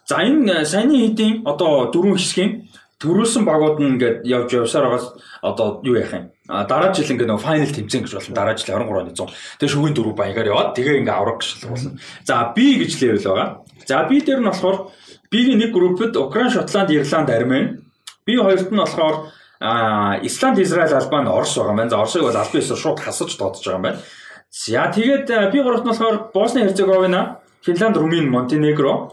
За 0.09 0.17
энэ 0.25 0.65
саяны 0.65 0.97
хэдийн 1.13 1.45
одоо 1.45 1.93
дөрвөн 1.93 2.17
хэсгийн 2.17 2.73
төрүүлсэн 2.97 3.45
багууд 3.45 3.77
нь 3.79 3.89
ингээд 3.95 4.25
явж 4.25 4.51
явсаар 4.57 4.89
байгаас 4.89 5.07
одоо 5.43 5.85
юу 5.85 6.01
яах 6.01 6.17
юм? 6.17 6.25
А 6.49 6.65
дараа 6.65 6.97
жил 6.97 7.13
ингээд 7.13 7.29
нөгөө 7.29 7.45
файнал 7.45 7.69
тэмцээн 7.77 8.03
гэж 8.09 8.13
болно. 8.17 8.35
Дараа 8.35 8.57
жил 8.57 8.73
23 8.73 8.89
оны 8.89 9.13
100. 9.13 9.61
Тэгээ 9.61 9.73
шүгээн 9.77 9.97
дөрөв 10.01 10.17
баягаар 10.17 10.49
яваад 10.49 10.73
тэгээ 10.73 10.99
ингээд 11.05 11.19
авраг 11.21 11.39
гэж 11.45 11.69
болно. 11.69 11.91
За 12.25 12.35
B 12.57 12.59
гэж 12.81 12.93
левел 13.05 13.21
байгаа. 13.29 13.49
За 13.85 14.09
B 14.09 14.25
дээр 14.25 14.41
нь 14.41 14.49
болохоор 14.49 14.89
B-ийн 15.29 15.61
нэг 15.61 15.77
группэд 15.77 16.17
Украин, 16.17 16.49
Шотланд, 16.49 16.89
Ирланд, 16.89 17.29
Армен. 17.29 17.85
B 18.25 18.41
хоёрт 18.41 18.73
нь 18.73 18.81
болохоор 18.81 19.29
а 19.61 20.19
Исланд, 20.23 20.59
Израиль, 20.59 20.97
Албани, 20.97 21.29
Орос 21.29 21.53
байгаа 21.53 21.73
юм 21.73 21.77
байна. 21.77 21.91
За 21.91 22.01
Оросыг 22.01 22.23
бол 22.23 22.37
аль 22.37 22.53
биесээр 22.53 22.81
шууд 22.81 23.01
хасаж 23.01 23.37
дуудаж 23.37 23.61
байгаа 23.61 23.77
юм 23.77 23.83
байна. 23.83 24.01
За 24.49 24.89
тэгээд 24.89 25.53
B 25.53 25.61
гуравт 25.61 25.85
нь 25.85 25.93
болохоор 25.93 26.33
Босни 26.33 26.65
Херцеговина, 26.65 27.45
Финланд, 27.61 27.97
Румын, 27.97 28.31
Монтенегро. 28.31 29.13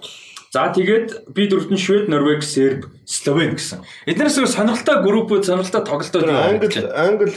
За 0.55 0.71
тэгээд 0.71 1.35
би 1.35 1.51
дөрөвт 1.51 1.67
нь 1.67 1.75
Швед, 1.75 2.07
Норвег, 2.07 2.39
Серб, 2.39 2.87
Словен 3.03 3.59
гэсэн. 3.59 3.83
Эднээс 4.07 4.39
сонирхолтой 4.39 5.03
группүүд, 5.03 5.43
сонирхолтой 5.43 5.83
тоглолтууд 5.83 6.31
Англи, 6.31 6.79
Англи 6.95 7.35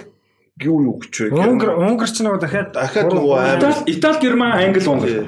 юу 0.62 0.78
юу 0.86 1.02
гэж 1.02 1.26
вэ? 1.26 1.34
Унгар 1.34 1.82
Унгарч 1.82 2.14
нөгөө 2.22 2.38
дахиад 2.38 2.70
дахиад 2.78 3.10
нөгөө 3.10 3.58
Итали, 3.58 3.82
Итали, 3.90 4.18
Герман, 4.22 4.54
Англи, 4.54 4.86
Унгар. 4.86 5.26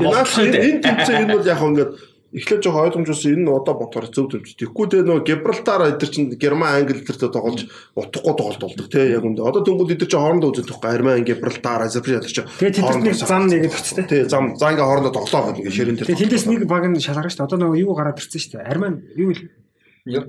Наад 0.00 0.32
энэ 0.32 0.80
тэмцээн 0.80 1.28
энэ 1.28 1.32
бол 1.36 1.44
яг 1.44 1.60
ингээд 1.60 1.92
эхлээд 2.34 2.66
жоохон 2.66 2.84
ойлгомжсон 2.90 3.30
энэ 3.30 3.44
нь 3.46 3.54
одоо 3.54 3.74
бодохоор 3.78 4.10
зөв 4.10 4.26
төвч. 4.26 4.58
Тэгэхгүй 4.58 4.86
те 4.90 5.06
нөгөө 5.06 5.22
Гибралтар 5.22 5.86
эдэр 5.94 6.10
чинь 6.10 6.34
Герман 6.34 6.82
Англи 6.82 6.98
эдэртэй 6.98 7.30
тоглож 7.30 7.70
утгагүй 7.94 8.34
тоглолт 8.34 8.60
болдог 8.60 8.86
те 8.90 9.14
яг 9.14 9.22
үндэ. 9.22 9.46
Одоо 9.46 9.62
тэнгууд 9.62 9.94
эдэр 9.94 10.10
чинь 10.10 10.18
хоорондоо 10.18 10.50
үзэх 10.50 10.66
байхгүй 10.66 10.90
Армен 10.90 11.22
Гибралтар 11.22 11.86
Азербайджан 11.86 12.18
эдэр 12.26 12.34
чинь. 12.34 12.50
Тэгээ 12.58 12.74
тэд 12.74 13.06
нэг 13.06 13.14
зам 13.14 13.46
нэгэд 13.46 13.70
өгчтэй. 13.70 14.04
Тий 14.10 14.22
зам 14.26 14.58
за 14.58 14.74
ингээ 14.74 14.82
хоорондоо 14.82 15.14
тоглоо 15.14 15.54
гэдэг 15.54 15.70
ширэн 15.70 15.94
дээр. 15.94 16.08
Тэгээ 16.10 16.22
тэндээс 16.26 16.46
нэг 16.50 16.62
баг 16.66 16.84
нь 16.90 16.98
шалгарна 16.98 17.30
шүү 17.30 17.38
дээ. 17.38 17.46
Одоо 17.46 17.58
нөгөө 17.62 17.78
юу 17.86 17.94
гараад 17.94 18.18
ирсэн 18.18 18.40
шүү 18.42 18.52
дээ. 18.58 18.66
Армен 18.66 18.94
юу 19.14 19.30
вэ? 19.30 20.26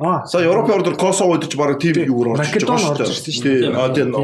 Аа. 0.00 0.24
За 0.26 0.40
Европын 0.40 0.80
ордор 0.80 0.96
Косово 0.96 1.36
эдэр 1.36 1.50
чинь 1.50 1.60
баг 1.60 1.76
тийм 1.82 1.98
юу 2.08 2.32
орж 2.32 2.46
ирж 2.56 2.64
байгаа 2.64 3.04
шүү 3.04 3.42
дээ. 3.42 3.42
Тий. 3.42 3.74
А 3.74 3.92
тийм 3.92 4.14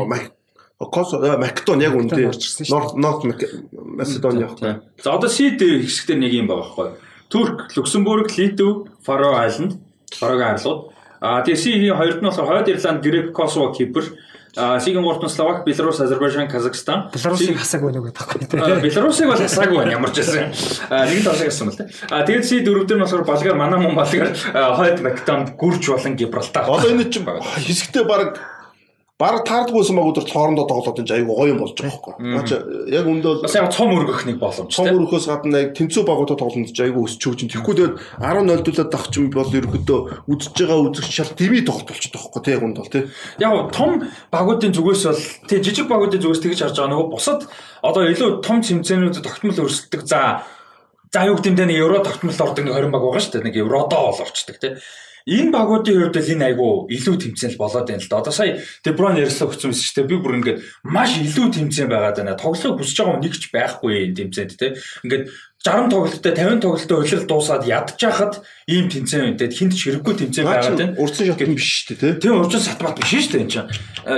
Косово 0.79 1.39
Македон 1.41 1.81
яг 1.81 1.97
үндэ 1.97 2.29
Норт 2.69 2.97
Норт 3.01 3.25
Македони 3.25 4.45
яг. 4.45 4.83
За 5.03 5.17
одоо 5.17 5.31
сид 5.31 5.57
хэсэгтэр 5.57 6.21
нэг 6.21 6.33
юм 6.37 6.53
байгаа 6.53 6.69
байхгүй. 6.69 6.89
Турк, 7.29 7.73
Люксембург, 7.75 8.29
Литв, 8.37 8.87
Фаро 9.03 9.41
айланд, 9.41 9.81
Фарогийн 10.13 10.55
арлууд. 10.55 10.93
А 11.21 11.41
тэгээ 11.43 11.57
сигийн 11.57 11.97
хоёрд 11.97 12.21
нь 12.21 12.29
болохоор 12.29 12.61
Хойд 12.61 12.69
Ирланд, 12.69 13.01
Грек, 13.03 13.33
Косово, 13.33 13.73
Кипр. 13.73 14.05
А 14.55 14.79
сигийн 14.79 15.03
гуравт 15.03 15.25
нь 15.25 15.33
Словак, 15.33 15.65
Беларусь, 15.65 16.01
Азербайджан, 16.01 16.49
Казахстан. 16.49 17.09
Беларусыг 17.09 17.57
хасаагүй 17.57 17.93
нэг 17.97 18.13
байхгүй. 18.13 18.45
Беларусыг 18.85 19.27
бол 19.33 19.41
хасаагүй 19.41 19.77
байна 19.81 19.97
ямар 19.97 20.13
ч 20.13 20.21
байсан. 20.21 20.53
А 20.93 21.09
нэг 21.09 21.25
тосог 21.25 21.49
гэсэн 21.49 21.65
юм 21.67 21.73
л 21.73 21.77
тэ. 21.81 21.89
А 22.13 22.21
тэгээд 22.21 22.45
си 22.45 22.61
дөрөвдөр 22.61 22.97
нь 22.97 23.05
болохоор 23.05 23.25
Болгар, 23.25 23.57
Манай 23.57 23.81
мөн 23.81 23.97
Болгар, 23.97 24.33
Хойд 24.33 25.01
Македонд, 25.01 25.57
Гүрч 25.57 25.89
болон 25.89 26.17
Гибралтар. 26.17 26.69
Одоо 26.69 26.89
энэ 26.93 27.09
чинь 27.09 27.25
хэсэгтээ 27.25 28.05
баг 28.05 28.56
Бараг 29.17 29.47
таардгүйсэн 29.49 29.97
магуудад 29.97 30.29
хоорондоо 30.29 30.69
тоглоод 30.69 31.01
энэ 31.01 31.25
аягүй 31.25 31.37
гоё 31.41 31.53
юм 31.57 31.61
болж 31.65 31.73
байгаа 31.73 31.89
байхгүй. 31.89 32.15
Наач 32.37 32.51
яг 32.93 33.07
өндөө 33.09 33.49
бас 33.49 33.55
яг 33.57 33.73
цом 33.73 33.97
өргөх 33.97 34.29
нэг 34.29 34.37
боломжтой. 34.37 34.77
Цом 34.77 34.93
өргөхөөс 34.93 35.25
гадна 35.33 35.63
яг 35.65 35.71
тэнцүү 35.73 36.05
багуудад 36.05 36.37
тоглоно 36.37 36.69
гэж 36.69 36.77
аягүй 36.85 37.01
өсч 37.09 37.25
өгч. 37.25 37.49
Тэгэхгүй 37.49 37.75
тэгээд 37.81 37.95
10-0 38.21 38.61
дүүлээд 38.61 38.93
авах 38.93 39.09
чинь 39.09 39.33
бол 39.33 39.57
ерөөдөө 39.57 40.01
үзэж 40.29 40.53
байгаа 40.61 40.85
үзэгч 40.93 41.13
шал 41.17 41.33
дими 41.33 41.65
тоглолт 41.65 41.89
болчихдог 41.89 42.21
байхгүй 42.29 42.43
тий 42.45 42.53
яг 42.53 42.65
үнд 42.69 42.77
бол 42.77 42.93
тий. 42.93 43.05
Яг 43.41 43.73
том 43.73 43.93
багуудын 44.29 44.77
зүгээс 44.77 45.05
бол 45.09 45.25
тий 45.49 45.59
жижиг 45.65 45.89
багуудын 45.89 46.21
зүгээс 46.21 46.45
тэгж 46.45 46.61
харж 46.61 46.77
байгаа 46.77 46.93
нөгөө 46.93 47.09
бусад 47.17 47.49
одоо 47.81 48.05
илүү 48.13 48.45
том 48.45 48.61
цэмцээнүүдэд 48.61 49.25
тогтмол 49.25 49.65
өрсөлдөг 49.65 50.05
за 50.05 50.45
за 51.09 51.25
юу 51.25 51.41
гэдэг 51.41 51.65
нь 51.65 51.81
евро 51.81 52.05
тогтмол 52.05 52.37
ордог 52.37 52.69
нэг 52.69 52.77
20 52.85 52.93
баг 52.93 53.01
байгаа 53.01 53.25
шүү 53.25 53.33
дээ. 53.41 53.47
Нэг 53.49 53.57
евродоо 53.65 54.13
бол 54.13 54.21
орчдөг 54.29 54.61
тий 54.61 54.77
энэ 55.27 55.51
багуудын 55.51 56.07
хувьд 56.07 56.23
л 56.23 56.33
энэ 56.39 56.47
айгу 56.55 56.87
илүү 56.87 57.17
тэмцээн 57.19 57.59
болоод 57.59 57.91
байна 57.91 57.99
л 57.99 58.11
да. 58.11 58.23
Одоо 58.23 58.33
сая 58.33 58.63
Деброн 58.87 59.19
ярьсан 59.19 59.51
мэт 59.51 59.75
ч 59.75 59.91
тийм 59.91 60.07
би 60.07 60.17
бүр 60.23 60.39
ингээд 60.39 60.63
маш 60.87 61.19
илүү 61.19 61.47
тэмцээн 61.51 61.91
байгаад 61.91 62.23
байна. 62.23 62.39
Тоглохыг 62.39 62.79
хүсэж 62.79 62.97
байгаа 63.03 63.15
хүн 63.19 63.25
нэг 63.27 63.35
ч 63.35 63.45
байхгүй 63.51 63.93
энэ 64.07 64.17
тэмцээнд 64.23 64.55
тийм. 64.55 64.73
Ингээд 65.03 65.25
60 65.67 65.91
тоглолттой 65.91 66.33
50 66.33 66.63
тоглолттой 66.63 66.99
улирал 67.03 67.27
дуусаад 67.27 67.67
ядчихад 67.67 68.33
ийм 68.67 68.91
тэмцээн 68.91 69.39
үнтэй 69.39 69.47
хинт 69.55 69.79
хэрэггүй 69.79 70.15
тэмцээн 70.27 70.43
байгаад 70.43 70.75
байна. 70.75 70.99
Урдсан 70.99 71.31
шат 71.31 71.39
юм 71.39 71.55
биш 71.55 71.87
шүү 71.87 72.03
дээ 72.03 72.19
тийм. 72.19 72.43
Урдсан 72.43 72.67
сатбат 72.67 72.99
биш 72.99 73.15
шүү 73.15 73.39
дээ 73.39 73.43
энэ 73.47 73.53
чинь. 73.55 73.71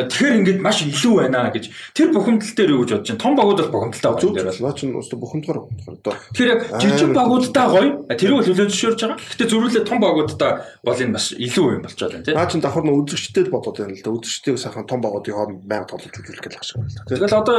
Тэгэхээр 0.09 0.39
ингээд 0.41 0.61
маш 0.65 0.81
илүү 0.89 1.15
байна 1.20 1.53
гэж 1.53 1.69
тэр 1.93 2.09
бухимдал 2.16 2.57
дээр 2.57 2.73
юу 2.73 2.81
гэж 2.89 2.91
бодож 2.97 3.09
байна. 3.12 3.20
Том 3.20 3.37
багууд 3.37 3.61
бол 3.69 3.93
бухимдалтай 3.93 4.09
байна 4.09 4.33
дээр 4.41 4.49
бол. 4.49 4.65
Наа 4.65 4.73
чинь 4.73 4.97
ус 4.97 5.12
бухимдгаар 5.12 5.59
бухимдгаар 5.69 5.97
одоо. 6.01 6.15
Тэгэхээр 6.33 6.49
яг 6.49 6.61
жижиг 6.81 7.11
багуудтай 7.12 7.66
гоё. 7.69 7.91
Тэр 8.09 8.33
бол 8.33 8.47
хөлөө 8.49 8.69
зөвшөөрж 8.73 9.01
байгаа. 9.05 9.20
Гэхдээ 9.20 9.49
зөрүүлээ 9.53 9.85
том 9.85 10.01
багуудтай 10.01 10.53
бол 10.81 10.97
энэ 10.97 11.12
бас 11.12 11.27
илүү 11.37 11.69
юм 11.69 11.83
болж 11.85 11.99
байгаа 12.01 12.25
тийм. 12.25 12.37
Наа 12.41 12.49
чинь 12.49 12.65
давхар 12.65 12.85
нь 12.89 12.97
үзэгчтэй 12.97 13.45
бодоод 13.53 13.77
байна 13.85 13.93
л 13.93 14.01
да. 14.01 14.16
Үзэгчтэйг 14.16 14.57
сайхан 14.57 14.89
том 14.89 15.05
багуудын 15.05 15.37
хооронд 15.37 15.61
байнга 15.69 15.93
тоглож 15.93 16.09
үзүүлэх 16.09 16.41
гэж 16.41 16.55
байгаа 16.57 16.73
юм 16.73 16.89
байна. 16.89 17.05
Тэгэл 17.05 17.37
одоо 17.37 17.57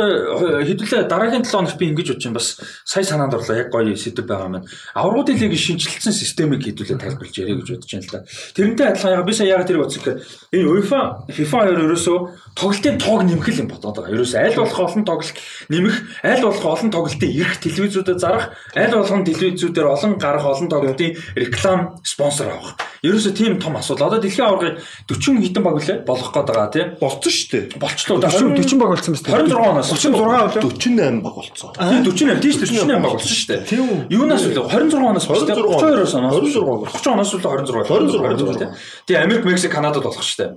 хэдүүлээ 0.65 1.05
дараагийн 1.05 1.45
7 1.45 1.53
хоног 1.53 1.77
би 1.77 1.85
ингэж 1.93 2.07
бодож 2.17 2.25
байна. 2.25 2.39
Бас 2.41 2.47
сая 2.81 3.05
санаанд 3.05 3.37
орлоо 3.37 3.57
яг 3.61 3.69
гоё 3.69 3.93
сэдв 3.93 4.25
байгаа 4.25 4.49
маань. 4.49 4.65
Аврагуудын 4.97 5.37
лигийн 5.37 5.77
шинжилсэн 5.77 6.13
системийг 6.17 6.65
хэдүүлээ 6.79 7.03
тайлбарлаж 7.03 7.35
ярих 7.35 7.57
гэж 7.59 7.69
бодож 7.75 7.91
байна 7.91 8.05
л 8.07 8.13
да. 8.15 8.19
Тэрнтэй 8.55 8.87
адилхан 8.87 9.13
яг 9.13 9.25
би 9.27 9.33
сая 9.35 9.47
яг 9.51 9.63
тэр 9.67 9.79
бодсон 9.83 9.99
гэхээр 9.99 10.19
энэ 10.55 10.69
UEFA 10.71 10.99
FIFA 11.29 11.57
хоёр 11.59 11.79
ерөөсөө 11.83 12.17
тоглолтын 12.55 12.97
тоог 12.97 13.21
нэмэх 13.27 13.47
юм 13.59 13.67
бодоод 13.67 13.95
байгаа. 13.99 14.15
Ерөөсөө 14.15 14.39
аль 14.39 14.57
болох 14.57 14.79
олон 14.79 15.03
тоглолт 15.03 15.37
нэмэх, 15.69 15.95
аль 16.23 16.43
болох 16.47 16.65
олон 16.65 16.89
тоглолтын 16.89 17.35
эрх 17.35 17.53
телевизүүдэд 17.59 18.19
зарах, 18.23 18.45
аль 18.73 18.95
болгон 18.95 19.27
телевизүүдээр 19.27 19.87
олон 19.87 20.11
гарах 20.15 20.45
олон 20.47 20.67
тоглолтын 20.71 21.15
реклам 21.35 21.99
спонсор 22.03 22.49
авах. 22.55 22.79
Ерөөсөө 22.99 23.31
тийм 23.31 23.59
том 23.63 23.77
асуудал. 23.79 24.11
Одоо 24.11 24.19
дэлхийн 24.19 24.43
аваргыг 24.43 24.83
40 25.07 25.39
хэдэн 25.39 25.63
баг 25.63 25.75
үлээ 25.79 25.97
болгох 26.03 26.31
гээд 26.35 26.47
байгаа 26.51 26.67
тийм. 26.67 26.87
Болцсон 26.99 27.31
шүү 27.31 27.47
дээ. 27.47 27.63
Болчлоо. 27.79 28.19
40 28.19 28.59
40 28.59 28.75
баг 28.75 28.89
болсон 28.91 29.15
байна. 29.15 29.47
26 29.47 29.55
оноос 29.55 29.87
36 29.87 30.19
48 30.19 31.23
баг 31.23 31.35
болцсон. 31.39 31.71
Тийм 31.79 32.03
48 32.03 32.43
тийм 32.43 32.51
48 32.59 32.99
баг 32.99 33.13
болсон 33.15 33.35
шүү 33.39 33.47
дээ. 33.47 33.61
Тийм 33.71 33.83
Юунаас 34.11 34.43
үлээ 34.43 34.67
26 34.67 34.99
оноос 34.99 35.25
биш 35.31 35.39
үү? 35.39 35.47
32 35.47 36.19
оноос. 36.19 36.43
26 36.43 36.59
30 36.91 37.07
оноос 37.15 37.31
үлээ 37.39 37.47
26. 37.47 38.19
26 38.19 39.07
тийм. 39.07 39.17
Америк, 39.23 39.43
Мексик, 39.47 39.71
Канадад 39.71 40.03
болох 40.03 40.19
шүү 40.19 40.37
дээ. 40.43 40.51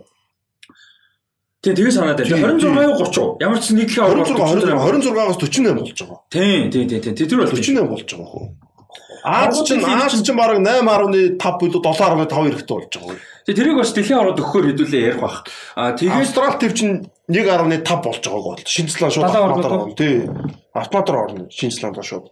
Тийм 1.63 1.79
тэгээ 1.79 1.95
санаад 1.95 2.19
байна. 2.19 2.59
26 2.59 2.75
юу 2.75 2.99
30 2.99 3.23
уу? 3.23 3.39
Ямар 3.39 3.63
ч 3.63 3.71
нийтлэгийн 3.71 4.03
аварга 4.03 4.35
26-аас 4.35 5.39
48 5.39 5.79
болж 5.79 5.95
байгаа. 5.95 6.19
Тийм 6.27 6.75
тийм 6.75 6.91
тийм 6.91 7.15
тийм. 7.15 7.15
Тэр 7.15 7.39
бол 7.39 7.47
48 7.47 7.87
болж 7.87 8.03
байгаа 8.03 8.27
хөө. 8.35 8.47
Аз 9.23 9.63
чинь 9.63 9.85
Аз 9.85 10.23
чинь 10.23 10.37
бараг 10.37 10.59
8.5 10.59 11.39
билүү 11.39 11.81
7.5 11.83 12.51
эрэхтэй 12.51 12.77
болж 12.77 12.91
байгаа. 12.91 13.17
Тэгээ 13.47 13.59
тэрийг 13.59 13.77
бас 13.79 13.91
дэлхийн 13.95 14.19
ороод 14.19 14.39
өгөхөөр 14.43 14.67
хэдүүлээ 14.71 15.03
ярих 15.03 15.23
бах. 15.23 15.47
А 15.79 15.95
тэгээ 15.95 16.23
Австрал 16.23 16.59
төв 16.59 16.73
чинь 16.75 17.07
1.5 17.31 18.03
болж 18.03 18.23
байгааг 18.23 18.47
бол 18.47 18.63
Шинзланд 18.67 19.13
шууд 19.15 19.27
автоматар 19.27 19.73
орно. 19.73 19.95
Тий. 19.95 20.27
Автоматар 20.75 21.17
орно 21.17 21.47
Шинзланд 21.51 21.99
шууд. 22.03 22.31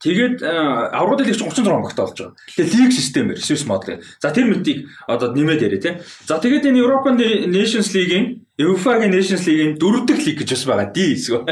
Тэгээд 0.00 0.44
аврагд 0.44 1.24
лиг 1.24 1.36
36 1.40 1.64
багтаа 1.64 2.04
болж 2.04 2.20
байгаа. 2.20 2.36
Тэгээд 2.52 2.74
лиг 2.76 2.92
системээр 2.92 3.40
Swiss 3.40 3.64
модел. 3.64 4.04
За 4.20 4.28
тэр 4.28 4.52
мэдгийг 4.52 4.92
одоо 5.08 5.32
нэмээд 5.32 5.64
яриа 5.64 5.80
тий. 5.80 5.94
За 6.28 6.36
тэгээд 6.36 6.68
энэ 6.68 6.84
European 6.84 7.16
Nations 7.48 7.92
League-ийн 7.96 8.45
UEFA-гийн 8.56 9.12
Nations 9.12 9.44
League-ийн 9.44 9.76
дөрөв 9.76 10.08
дэх 10.08 10.24
лиг 10.24 10.40
гэж 10.40 10.50
бас 10.56 10.64
байгаа. 10.64 10.88
Ди 10.88 11.12
эсвэл. 11.12 11.44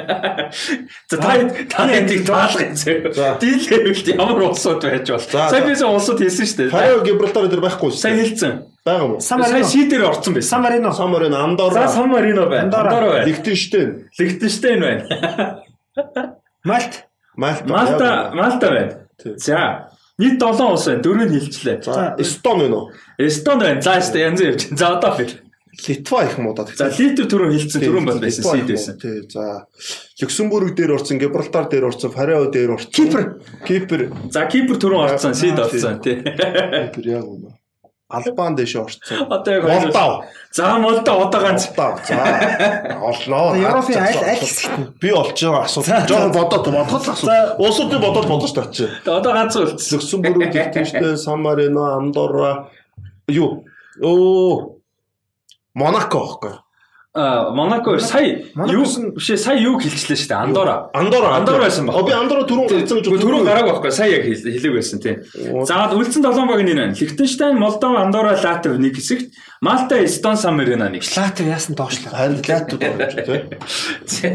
За 1.11 1.17
та 1.21 1.37
та 1.69 1.85
энийг 1.93 2.25
таалах 2.25 2.65
юм. 2.65 2.73
Ди 2.75 3.51
левелд 3.69 4.07
ямар 4.09 4.43
улсууд 4.49 4.81
байж 4.81 5.13
бол. 5.13 5.21
Сайн 5.21 5.69
бисэн 5.69 5.93
улсууд 5.93 6.25
хэлсэн 6.25 6.49
шүү 6.49 6.57
дээ. 6.65 6.73
Фаро 6.73 7.05
Гибралтар 7.05 7.49
дээр 7.53 7.61
байхгүй 7.61 7.93
шүү. 7.93 8.01
Сайн 8.01 8.17
хэлсэн. 8.25 8.53
Бага 8.89 9.05
мó. 9.05 9.21
Сайн 9.21 9.65
си 9.69 9.85
дээр 9.85 10.09
орсон 10.09 10.33
байсан. 10.33 10.49
Сан 10.49 10.63
Марино. 10.65 10.93
Сан 10.97 11.11
Марино, 11.13 11.45
Андорра. 11.45 11.89
За 11.89 11.93
Сан 11.93 12.09
Марино 12.09 12.49
байна. 12.49 12.73
Андорра 12.73 13.21
байна. 13.21 13.27
Лихтенштейн. 13.29 14.09
Лихтенштейн 14.19 14.81
байна. 14.81 15.61
Малт. 16.65 17.05
Малта. 17.37 17.69
Малта, 17.69 18.31
Малта 18.33 18.71
байна. 18.71 18.93
За, 19.37 19.93
нийт 20.17 20.41
7 20.41 20.73
улс 20.73 20.89
байна. 20.89 21.03
Дөрөв 21.05 21.29
нь 21.29 21.37
хэлчлээ. 21.37 21.83
За, 21.85 22.17
Эстон 22.17 22.65
байна 22.65 22.77
уу? 22.77 22.93
Эстон 23.19 23.59
байна. 23.61 23.81
За, 23.85 24.01
янз 24.01 24.41
явж. 24.41 24.69
За, 24.73 24.97
одоо 24.97 25.17
бил. 25.19 25.44
Литва 25.89 26.25
их 26.25 26.39
муудаад. 26.39 26.71
За, 26.77 26.89
Литв 26.89 27.27
түрүү 27.31 27.51
хэлсэн 27.55 27.83
түрүүн 27.85 28.07
бол 28.09 28.21
байсан. 28.23 28.47
Сид 28.47 28.71
байсан. 28.71 28.99
Тий, 29.01 29.25
за. 29.33 29.67
Люксембург 30.21 30.75
дээр 30.77 30.95
орсон, 30.97 31.19
Гибралтар 31.19 31.69
дээр 31.69 31.89
орсон, 31.91 32.13
Фарео 32.15 32.47
дээр 32.51 32.77
орсон. 32.77 32.93
Кипр. 32.95 33.43
Кипр. 33.67 34.09
За, 34.31 34.47
Кипр 34.47 34.79
түрүүн 34.79 35.11
орсон, 35.11 35.35
Сид 35.35 35.59
орсон 35.59 36.01
тий. 36.05 36.23
Кипр 36.23 37.09
яг 37.09 37.27
үнэ. 37.27 37.59
Албан 38.15 38.55
дэше 38.55 38.79
орцсон. 38.79 39.27
Одоо 39.31 39.55
яг 39.55 39.65
Молдав. 39.65 40.25
За 40.53 40.79
Молдов 40.79 41.27
одоо 41.27 41.41
ганц. 41.41 41.67
Молдав. 41.77 42.07
За 42.07 42.99
олноо. 43.03 43.57
Европын 43.57 43.97
аль 43.99 44.25
аль 44.25 44.39
хэсэгт 44.39 45.01
би 45.01 45.11
олж 45.11 45.41
байгаа 45.43 45.65
асуудал. 45.65 46.07
Жохон 46.07 46.33
бодоод 46.33 46.67
бодоод 46.69 47.07
л 47.07 47.11
асуудал. 47.11 47.57
Улсуудыг 47.59 48.01
бодоод 48.01 48.27
бодож 48.29 48.53
таа 48.53 48.71
чи. 48.71 48.89
Одоо 49.07 49.33
ганц 49.33 49.57
үлдсэн. 49.57 49.99
Люксембург, 49.99 50.55
Лихтенштейн, 50.55 51.17
Сан 51.17 51.43
Марино, 51.43 51.97
Андорра 51.97 52.69
юу? 53.27 53.65
Оо 54.03 54.74
Монако 55.75 56.19
аахгүй. 56.23 56.53
А 57.17 57.51
Монако 57.55 57.95
сая 58.03 58.43
юу 58.59 58.83
бишээ 59.15 59.39
сая 59.39 59.55
юу 59.63 59.79
хэлчихлээ 59.79 60.19
шүү 60.19 60.31
дээ. 60.35 60.43
Андора. 60.51 60.91
Андорра. 60.95 61.37
Андорра 61.39 61.63
байсан 61.71 61.87
баг. 61.87 61.95
Оо 61.95 62.03
би 62.03 62.11
Андорра 62.11 62.43
түрүүн 62.43 62.67
гарцсан 62.67 62.99
гэж 62.99 63.07
Түрүү 63.23 63.45
гарааг 63.47 63.67
байхгүй 63.71 63.93
сая 63.95 64.11
яг 64.19 64.27
хэл- 64.27 64.51
хэлээг 64.51 64.75
байсан 64.75 64.99
тийм. 64.99 65.23
За 65.63 65.87
үлдсэн 65.95 66.27
7 66.27 66.47
баг 66.51 66.59
энэ 66.59 66.75
байна. 66.75 66.91
Лихтенштейн, 66.99 67.55
Молдова, 67.55 68.03
Андорра, 68.03 68.35
Латв 68.35 68.75
нэг 68.83 68.99
хэсэгт, 68.99 69.31
Малта, 69.63 70.03
Эстон, 70.03 70.35
Сан 70.37 70.57
Марино 70.59 70.91
нэг. 70.91 71.07
Латв 71.07 71.39
яасан 71.47 71.77
доошлоо. 71.79 72.11
Харин 72.11 72.43
латууд 72.43 72.83
орж 72.83 73.15
тий. 74.11 74.35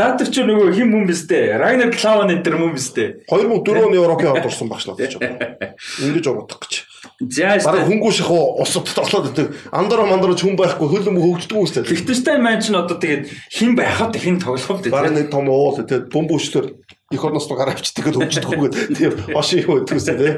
Латв 0.00 0.24
ч 0.32 0.36
нөгөө 0.48 0.72
хим 0.72 0.96
хүн 0.96 1.04
биз 1.04 1.28
дээ. 1.28 1.60
Райнер 1.60 1.92
Клаван 1.92 2.32
энэ 2.32 2.40
төр 2.40 2.56
хүн 2.56 2.72
биз 2.72 2.88
дээ. 2.96 3.28
2004 3.28 3.84
оны 3.84 4.00
Европын 4.00 4.32
хавд 4.32 4.48
орсон 4.48 4.72
багш 4.72 4.88
надад 4.88 5.12
ч. 5.12 5.20
Ингэж 5.20 6.24
бодох 6.32 6.56
гэж. 6.64 6.88
Шүү. 7.04 7.84
хөнгүү 7.88 8.12
шахуу 8.16 8.62
усад 8.64 8.88
тоглоод 8.90 9.28
байдаг. 9.30 9.52
Андорра 9.70 10.06
мандорч 10.08 10.40
хүн 10.42 10.56
байхгүй 10.56 10.88
хөлөм 10.88 11.20
хөгждөг 11.20 11.58
үстэй. 11.60 11.84
Лихтенштейн 11.84 12.40
маань 12.40 12.64
ч 12.64 12.72
одоо 12.72 12.96
тэгээд 12.96 13.28
хин 13.52 13.76
байхад 13.76 14.16
хин 14.16 14.40
тоглох 14.40 14.80
дээ. 14.80 14.94
Бараг 14.94 15.12
нэг 15.12 15.28
том 15.28 15.48
уул 15.52 15.76
тэгээд 15.76 16.08
бөмбөчлөр 16.08 16.66
их 17.12 17.24
орноос 17.24 17.48
руу 17.48 17.58
гараа 17.60 17.76
авчдаг 17.76 18.08
гэдэг 18.08 18.20
хөгждөггүй. 18.24 18.68
Тийм 18.96 19.12
хошин 19.36 19.60
юу 19.62 19.84
гэдэг 19.84 19.96
үстэй 20.00 20.16
тий. 20.16 20.32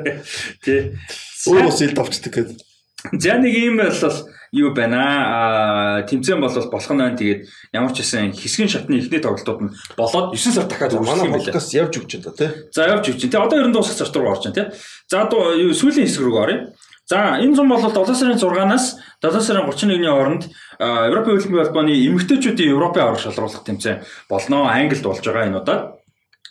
Тий. 0.67 0.81
Өөр 1.47 1.71
ус 1.71 1.81
илд 1.87 1.99
авчдаг 2.03 2.33
гэдэг. 2.35 2.66
За 3.13 3.39
нэг 3.39 3.55
юм 3.55 3.77
бол 3.79 3.93
юу 4.53 4.75
байна 4.75 5.03
аа 5.03 6.03
тэмцээн 6.03 6.41
бол 6.41 6.51
болох 6.51 6.91
нь 6.91 6.99
байна. 6.99 7.17
Тэгээд 7.17 7.41
ямар 7.73 7.93
ч 7.93 8.03
хэсэн 8.03 8.33
хэсгийн 8.33 8.71
шатны 8.71 8.99
эхний 8.99 9.21
тоглолтууд 9.21 9.61
нь 9.63 9.73
болоод 9.97 10.35
9 10.35 10.55
сар 10.55 10.67
дахиад 10.67 10.99
Манай 10.99 11.31
подкаст 11.31 11.75
явж 11.75 12.01
өгч 12.01 12.23
байна 12.23 12.37
тий. 12.37 12.51
За 12.73 12.89
явж 12.89 13.05
үуч. 13.11 13.21
Тэгээ 13.23 13.45
одоо 13.45 13.59
ер 13.61 13.69
нь 13.69 13.75
дуусах 13.75 13.99
зар 13.99 14.11
руу 14.15 14.33
орж 14.35 14.49
байна 14.49 14.57
тий. 14.57 14.67
За 15.11 15.29
юу 15.31 15.73
сүүлийн 15.75 16.07
хэсэг 16.07 16.25
рүү 16.25 16.39
оръё. 16.41 16.59
За 17.07 17.39
энэ 17.39 17.55
зам 17.55 17.69
бол 17.71 17.79
7 17.79 18.15
сарын 18.15 18.39
6-наас 18.39 18.99
7 19.23 19.41
сарын 19.41 19.71
31-ний 19.71 20.11
хооронд 20.11 20.51
Европын 20.83 21.39
хөлбөмбөгийн 21.39 21.67
холбооны 21.71 21.95
эмэгтэйчүүдийн 21.95 22.75
Европын 22.75 23.03
аврах 23.07 23.23
шалруулах 23.23 23.63
тэмцээн 23.63 24.03
болно. 24.27 24.67
Англид 24.67 25.07
болж 25.07 25.23
байгаа 25.23 25.47
энэ 25.47 25.61
удаад. 25.63 26.03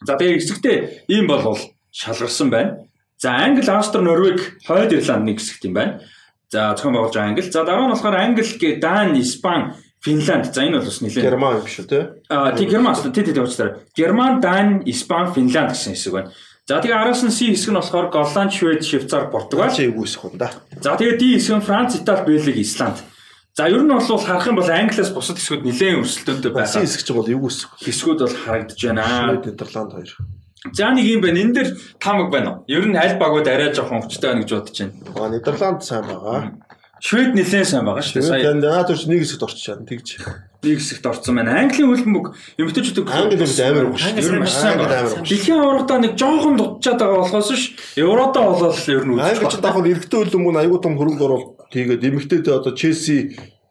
За 0.07 0.15
тэгээ 0.15 0.39
хэсэгтээ 0.39 0.77
ийм 1.11 1.27
бол 1.27 1.59
шалгарсан 1.91 2.49
байна. 2.49 2.87
За 3.17 3.31
Англи, 3.31 3.69
Австри, 3.69 4.01
Норвег, 4.01 4.59
Хойд 4.67 4.91
Ирланд 4.91 5.25
нэг 5.25 5.39
хэсэгт 5.39 5.65
юм 5.65 5.73
байна. 5.73 6.01
За 6.49 6.75
зохион 6.75 6.93
байгуулж 6.93 7.13
байгаа 7.15 7.29
Англи. 7.29 7.49
За 7.49 7.63
дараа 7.63 7.87
нь 7.87 7.93
болохоор 7.93 8.15
Англи, 8.15 8.75
Дан, 8.79 9.15
Испани, 9.19 9.73
Финланд. 10.01 10.53
За 10.53 10.61
энэ 10.61 10.77
бол 10.77 10.85
бас 10.85 11.01
нэлээд 11.01 11.25
Герман 11.25 11.57
юм 11.57 11.65
шүү 11.65 11.85
тий. 11.89 12.03
А 12.29 12.51
тийм 12.53 12.69
Герман 12.69 12.95
тий 12.95 13.23
тий 13.23 13.33
уучлаарай. 13.33 13.75
Герман, 13.95 14.41
Дан, 14.41 14.83
Испани, 14.85 15.33
Финланд 15.33 15.73
гэсэн 15.73 15.93
хэсэг 15.97 16.13
байна. 16.13 16.31
За 16.65 16.81
тэгээ 16.81 16.97
араас 16.97 17.21
нь 17.25 17.33
C 17.33 17.49
хэсэг 17.53 17.73
нь 17.73 17.79
болохоор 17.81 18.09
Голланд, 18.09 18.53
Швед, 18.53 18.85
Швейцар, 18.85 19.29
Португал. 19.29 19.73
Чи 19.73 19.89
эвгүйсэх 19.89 20.21
хүн 20.21 20.37
да. 20.37 20.49
За 20.81 20.97
тэгээ 20.97 21.17
D 21.17 21.23
хэсэг 21.37 21.57
нь 21.57 21.65
Франц, 21.65 21.97
Итали, 21.97 22.25
Бельги, 22.25 22.61
Исланд. 22.61 23.01
За 23.57 23.69
ер 23.69 23.81
нь 23.81 23.89
бол 23.89 24.01
харах 24.01 24.45
юм 24.45 24.57
бол 24.57 24.69
Англиас 24.69 25.09
бусад 25.15 25.37
хэсгүүд 25.37 25.63
нэлээд 25.63 26.01
өрсөлдөөнтэй 26.03 26.51
Баси 26.51 26.75
байгаа. 26.75 26.85
хэсэг 26.85 27.01
ч 27.05 27.09
бол 27.15 27.29
эвгүйсэх. 27.29 27.69
Хэсгүүд 27.85 28.19
бол 28.19 28.35
харагдаж 28.35 28.79
байна. 28.81 29.39
Нидерланд 29.41 29.91
хоёр. 29.95 30.11
За 30.73 30.89
нэг 30.89 31.05
юм 31.05 31.21
байна. 31.21 31.39
Энэ 31.41 31.53
дээр 31.53 31.69
тамаг 31.99 32.31
байна 32.31 32.49
уу? 32.49 32.63
Ер 32.67 32.85
нь 32.87 32.97
аль 32.97 33.19
багууд 33.19 33.47
арай 33.47 33.73
жоохон 33.73 34.01
өвчтэй 34.01 34.33
байна 34.33 34.41
гэж 34.41 34.51
бодож 34.55 34.77
байна. 34.81 34.93
Аа 35.13 35.29
Нидерланд 35.29 35.83
сайн 35.83 36.05
байгаа. 36.09 36.57
Швед 37.05 37.35
нэлээд 37.35 37.67
сайн 37.69 37.85
байгаа 37.85 38.01
шүү 38.01 38.21
дээ. 38.23 38.41
Тэгээд 38.41 38.63
наад 38.65 38.87
төрч 38.89 39.03
нэг 39.05 39.19
хэсэгт 39.21 39.45
орчих 39.45 39.65
чадна 39.67 39.85
тэгж. 39.85 40.09
нэг 40.65 40.79
хэсэгт 40.81 41.05
орцсон 41.05 41.35
байна. 41.37 41.59
Английн 41.61 41.89
хөлбөмбөг 41.91 42.25
эмэгтэйчүүд 42.57 43.05
Англи 43.05 43.37
хүмүүс 43.37 43.59
амар 43.61 43.85
уу 43.91 43.97
шүү. 43.99 44.17
Ер 44.17 44.41
нь 44.41 44.49
сайн 44.49 44.79
амар 44.81 45.05
уу. 45.05 45.21
Дэлхийн 45.21 45.61
аврагтаа 45.61 45.99
нэг 46.01 46.13
жоохон 46.17 46.55
дутчаад 46.57 46.97
байгаа 46.97 47.19
болохоос 47.21 47.49
ш 47.53 47.63
Евродоо 47.99 48.43
болол 48.57 48.73
ер 48.73 49.05
нь 49.05 49.19
Англи 49.21 49.45
ч 49.45 49.53
үзэж 49.53 49.61
давхар 49.61 49.85
эрэгтэй 49.85 50.17
хөлбөмбөг 50.17 50.55
аюу 50.65 50.79
тум 50.81 50.97
хөрөнгө 50.97 51.25
оруулалт 51.29 51.69
тэгээд 51.69 52.01
эмэгтэйдээ 52.09 52.53
одоо 52.57 52.73
Челси 52.73 53.17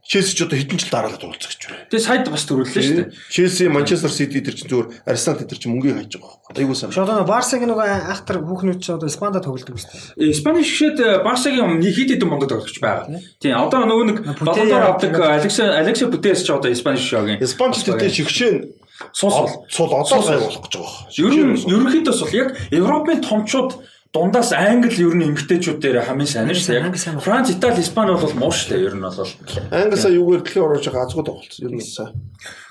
Челси 0.04 0.36
ч 0.36 0.40
одоо 0.44 0.60
хэдэн 0.60 0.78
жил 0.78 0.92
дараалал 0.92 1.24
уулзах 1.24 1.48
гэж 1.48 1.62
байна. 1.64 1.88
Тэгээ 1.88 2.04
сайд 2.04 2.28
бас 2.28 2.44
төрүүллээ 2.44 2.84
шүү 2.84 2.96
дээ. 3.00 3.12
Челси, 3.32 3.64
Манчестер 3.72 4.12
Сити 4.12 4.44
тэр 4.44 4.52
чинь 4.52 4.68
зүгээр 4.68 4.88
Арсенал 5.08 5.40
тэр 5.48 5.56
чинь 5.56 5.72
мөнгөийг 5.72 5.96
хайж 5.96 6.12
байгаа 6.20 6.28
байхгүй. 6.44 6.60
Айгуу 6.60 6.76
сайн. 6.76 6.92
Одоо 6.92 7.16
нөгөө 7.24 7.32
Барсагийн 7.32 7.70
нөгөө 7.72 7.88
ахтар 8.12 8.36
хүүхнүүд 8.44 8.80
ч 8.84 8.86
одоо 8.92 9.08
Испанда 9.08 9.40
тоглодог 9.40 9.80
үстэй. 9.80 9.96
Э, 10.20 10.28
Испани 10.28 10.60
шгшэд 10.60 11.24
Барсагийн 11.24 11.80
нэг 11.80 11.96
хэд 11.96 12.20
хэдэн 12.20 12.28
монгол 12.28 12.52
тоглогч 12.52 12.76
байгаа. 12.84 13.16
Тийм 13.40 13.56
одоо 13.56 13.80
нөгөө 13.88 14.04
нэг 14.12 14.18
баландор 14.44 14.84
авдаг 14.92 15.12
Алекса 15.40 15.72
Алекса 15.72 16.12
Путес 16.12 16.44
ч 16.44 16.52
одоо 16.52 16.68
Испани 16.68 17.00
шогийн. 17.00 17.40
Испанч 17.40 17.80
тэртээ 17.80 18.12
шигшээ 18.12 18.52
суус. 19.12 19.56
сул 19.72 19.88
одоо 19.88 20.20
гай 20.20 20.38
болох 20.38 20.62
гэж 20.68 20.74
байгаа. 20.76 21.00
Ер 21.16 21.32
нь 21.32 21.56
ерөнхийдөөс 21.64 22.20
бол 22.22 22.34
яг 22.36 22.48
Европын 22.70 23.24
томчууд 23.24 23.70
дундаас 24.14 24.52
Англи 24.54 24.94
ер 25.02 25.14
нь 25.18 25.26
эмгтээчүүд 25.26 25.82
дээр 25.82 26.06
хамгийн 26.06 26.30
сайн 26.30 26.46
нь 26.46 26.54
шүү 26.54 26.86
дээ. 26.86 27.18
Франц, 27.18 27.50
Итали, 27.50 27.82
Испани 27.82 28.14
бол 28.14 28.30
муу 28.38 28.54
шүү 28.54 28.70
дээ 28.70 28.86
ер 28.86 28.94
нь 28.94 29.02
бол. 29.02 29.26
Англисаа 29.74 30.14
юугаар 30.14 30.46
дэлхийн 30.46 30.62
орооч 30.62 30.86
байгаа 30.86 31.02
азгүй 31.10 31.24
тоглолцсон. 31.26 31.66
Ер 31.66 31.74
нь 31.74 31.82
сайн. 31.82 32.14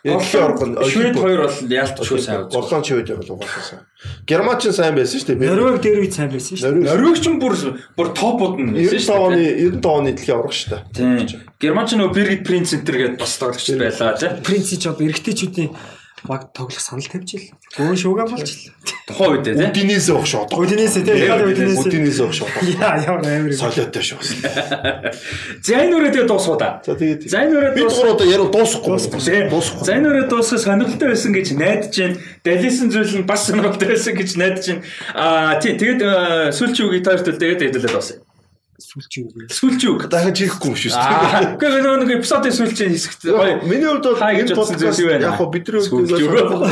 Яг 0.07 0.23
дэлхийн 0.23 0.43
орог 0.47 0.61
нь 0.63 0.75
Швед 0.87 1.19
хоёр 1.19 1.41
бол 1.43 1.59
яалтчгүй 1.67 2.19
сайн 2.23 2.39
үзсэн. 2.47 2.55
Голланд 2.55 2.87
швед 2.87 3.11
яг 3.11 3.19
л 3.27 3.33
угаасаа 3.35 3.63
сайн. 3.67 3.83
Герман 4.23 4.55
ч 4.55 4.71
сайн 4.71 4.95
байсан 4.95 5.19
шүү 5.19 5.35
дээ. 5.35 5.51
Норвег 5.51 5.77
дээр 5.83 5.99
үе 5.99 6.11
сайн 6.15 6.31
байсан 6.31 6.55
шүү 6.55 6.71
дээ. 6.79 6.87
Норвег 6.87 7.17
ч 7.19 7.25
бүр 7.27 7.55
бүр 7.99 8.07
топууд 8.15 8.55
нь 8.63 8.71
байсан 8.79 9.03
95 9.03 9.03
шүү 9.03 9.19
оны 9.19 9.41
дээ. 9.43 9.83
95 9.83 9.99
оны 9.99 10.09
дэлхийн 10.15 10.39
орог 10.39 10.55
шүү 10.55 10.69
дээ. 10.71 10.81
Тийм. 10.95 11.43
Герман 11.59 11.87
ч 11.87 11.99
нөгөө 11.99 12.15
Birgit 12.15 12.43
Prinz 12.47 12.71
Center 12.71 12.95
гэдэг 12.95 13.19
бас 13.19 13.35
тоглогч 13.35 13.67
байлаа 13.75 14.15
тийм. 14.15 14.39
Принцич 14.47 14.83
одоо 14.87 15.03
эрэгтэйчүүдийн 15.07 15.71
баг 16.27 16.53
тоглох 16.53 16.79
санал 16.79 17.03
тавьж 17.03 17.33
ил. 17.35 17.51
Гөөн 17.75 17.97
шууган 17.99 18.27
болж 18.31 18.47
ил. 18.47 18.71
Тухайн 19.07 19.31
үед 19.35 19.43
тийм. 19.43 19.59
Удинээс 19.67 20.07
өгш 20.07 20.33
одоо. 20.39 20.63
Удинээс 20.63 20.95
тийм 20.95 21.11
Удинээс. 21.11 21.83
Удинээс 21.83 22.19
өгш 22.23 22.39
одоо. 22.47 22.63
Яа 22.63 22.95
ямар 23.03 23.27
амир. 23.27 23.51
Солиотой 23.51 23.99
шүү. 23.99 24.23
За 25.67 25.75
энэ 25.83 25.91
үрээ 25.99 26.11
тэгээ 26.15 26.31
дуусгуу 26.31 26.55
да. 26.55 26.79
За 26.87 26.95
тэгээд 26.95 27.27
За 27.27 27.43
энэ 27.43 27.59
үрээ 27.59 27.73
бид 27.75 27.91
гурав 27.91 28.15
одоо 28.15 28.27
яруу 28.31 28.47
дуусахгүй. 28.47 28.95
Дуусахгүй. 29.51 29.83
За 29.83 29.91
энэ 29.99 30.07
үрээ 30.07 30.27
дуусгах 30.31 30.63
сонирхолтой 30.63 31.11
байсан 31.11 31.35
гэж 31.35 31.47
найдаж 31.59 31.91
байна. 31.91 32.15
Далисэн 32.47 32.87
зүйл 32.87 33.19
нь 33.19 33.27
бас 33.27 33.43
сонирхолтой 33.43 33.87
байсан 33.91 34.15
гэж 34.15 34.29
найдаж 34.39 34.65
байна. 34.71 34.83
Аа 35.11 35.59
тий 35.59 35.75
тэгээд 35.75 35.99
э, 35.99 36.55
сүүлчийн 36.55 36.87
үгийг 36.87 37.03
таарт 37.03 37.27
тэгээд 37.27 37.75
хэдүүлээд 37.75 37.91
басна. 37.91 38.22
Юу 39.17 39.29
вэ? 39.33 39.47
Сүүлчийн 39.49 39.91
үг. 39.95 40.03
дахиж 40.11 40.37
хийхгүй 40.43 40.69
юм 40.69 40.77
шүү 40.77 40.91
дээ. 40.93 41.55
үгүй 41.55 41.69
нөгөө 41.83 41.99
нэг 42.03 42.11
эпизодын 42.19 42.53
сүүлчийн 42.53 42.91
хэсэгт 42.93 43.21
гоё. 43.31 43.63
Миний 43.63 43.87
хувьд 43.87 44.07
бол 44.09 44.21
энэ 44.21 44.55
подкаст 44.57 44.99
яг 44.99 45.35
хоо 45.39 45.47
бидний 45.47 45.81
хувьд 45.81 46.11
сонирхол 46.11 46.63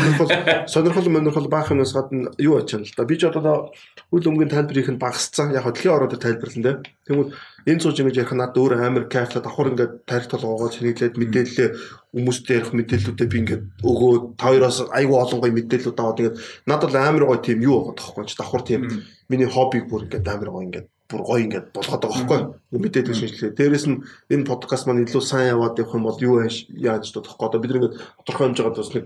сонирхол 0.68 1.08
сонирхол 1.08 1.48
баах 1.48 1.72
юмнаас 1.72 1.94
гадна 1.96 2.32
юу 2.38 2.60
ачаана 2.60 2.86
л 2.86 2.96
да. 2.98 3.08
Би 3.08 3.16
ч 3.16 3.26
одоо 3.26 3.72
үл 4.12 4.28
өмгийн 4.28 4.52
тайлбарыг 4.52 4.90
нь 4.92 5.02
багасцсан. 5.02 5.56
Яг 5.56 5.64
хоо 5.64 5.74
дэлхийн 5.74 5.96
ороод 5.96 6.20
тайлбарлан 6.20 6.64
дээ. 6.64 6.76
Тэгмүүд 7.08 7.30
энэ 7.66 7.82
цууж 7.82 7.98
ингэж 8.02 8.18
ярих 8.18 8.34
надад 8.34 8.58
өөр 8.58 8.74
амар 8.82 9.06
кайф 9.06 9.38
давхар 9.38 9.70
ингээд 9.70 9.94
тарих 10.10 10.28
толгоогоо 10.34 10.70
чиниглээд 10.74 11.18
мэдээлэлээ 11.22 11.70
хүмүүстэй 12.10 12.58
ярих 12.58 12.74
мэдээллүүдээ 12.74 13.28
би 13.30 13.38
ингээд 13.46 13.64
өгөөд 13.86 14.24
та 14.36 14.50
хоёроос 14.50 14.78
айгүй 14.90 15.18
олон 15.22 15.40
гоё 15.46 15.54
мэдээлэлүүд 15.54 16.02
аваад 16.02 16.20
ингээд 16.22 16.38
надад 16.66 16.90
л 16.90 16.98
амар 16.98 17.24
гоё 17.30 17.40
тийм 17.46 17.62
юу 17.62 17.78
байгаа 17.86 17.96
тоххой 18.02 18.26
ч 18.26 18.34
давхар 18.34 18.64
тийм 18.66 18.82
миний 19.30 19.46
хоббиг 19.46 19.86
бүр 19.86 20.10
ингээд 20.10 20.26
амар 20.26 20.50
гоё 20.50 20.66
ингээд 20.66 20.88
бүр 21.12 21.22
гоё 21.28 21.44
ингээд 21.44 21.68
болгоод 21.76 22.02
байгаа 22.08 22.24
байхгүй 22.24 22.40
мэдээлэл 22.80 23.20
шинжилгээ. 23.20 23.58
Дээрээс 23.60 23.86
нь 23.92 24.02
энэ 24.32 24.48
подкаст 24.48 24.88
маань 24.88 25.04
илүү 25.04 25.22
сайн 25.22 25.52
яваад 25.54 25.76
явах 25.76 25.96
юм 26.00 26.08
бол 26.08 26.20
юу 26.24 26.40
яаж 26.42 27.12
бодохгүй. 27.12 27.46
Одоо 27.48 27.60
бид 27.60 27.72
нэг 27.76 28.00
тодорхой 28.24 28.46
хэмжээгээр 28.48 28.80
бас 28.80 28.92
нэг 28.96 29.06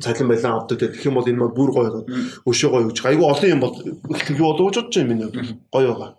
цалин 0.00 0.28
байлаа 0.32 0.52
авдаг 0.56 0.78
гэх 0.80 1.04
юм 1.04 1.14
бол 1.20 1.28
энэ 1.28 1.40
маань 1.40 1.56
бүр 1.56 1.70
гоё 1.76 1.88
болоод 1.92 2.08
өшөө 2.48 2.70
гоё 2.72 2.88
гэж. 2.88 2.98
Айгүй 3.04 3.26
олон 3.28 3.52
юм 3.52 3.60
бол 3.60 3.76
их 3.76 4.30
юу 4.32 4.48
болов 4.48 4.64
гэж 4.72 4.76
бодож 4.80 4.96
байна 4.96 5.10
миний 5.12 5.28
хувьд. 5.28 5.60
Гоё 5.68 5.92
байгаа. 5.92 6.10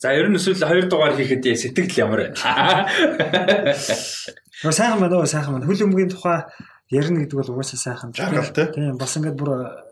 За 0.00 0.12
ер 0.12 0.28
нь 0.28 0.36
эсвэл 0.36 0.64
хоёр 0.64 0.88
дугаар 0.88 1.16
хийхэд 1.16 1.44
яа, 1.44 1.56
сэтгэл 1.56 2.00
ямар 2.04 2.20
байна? 2.32 2.36
Нөгөө 4.64 4.76
сайхан 4.76 5.00
байна 5.00 5.16
уу 5.20 5.28
сайхан 5.28 5.52
байна. 5.56 5.68
Хөл 5.68 5.84
өмгийн 5.88 6.12
тухай 6.12 6.44
ярина 6.88 7.20
гэдэг 7.20 7.36
бол 7.36 7.52
угаасаа 7.56 7.80
сайхан. 7.80 8.12
Тийм 8.12 8.96
бас 8.96 9.16
ингээд 9.16 9.36
бүр 9.36 9.50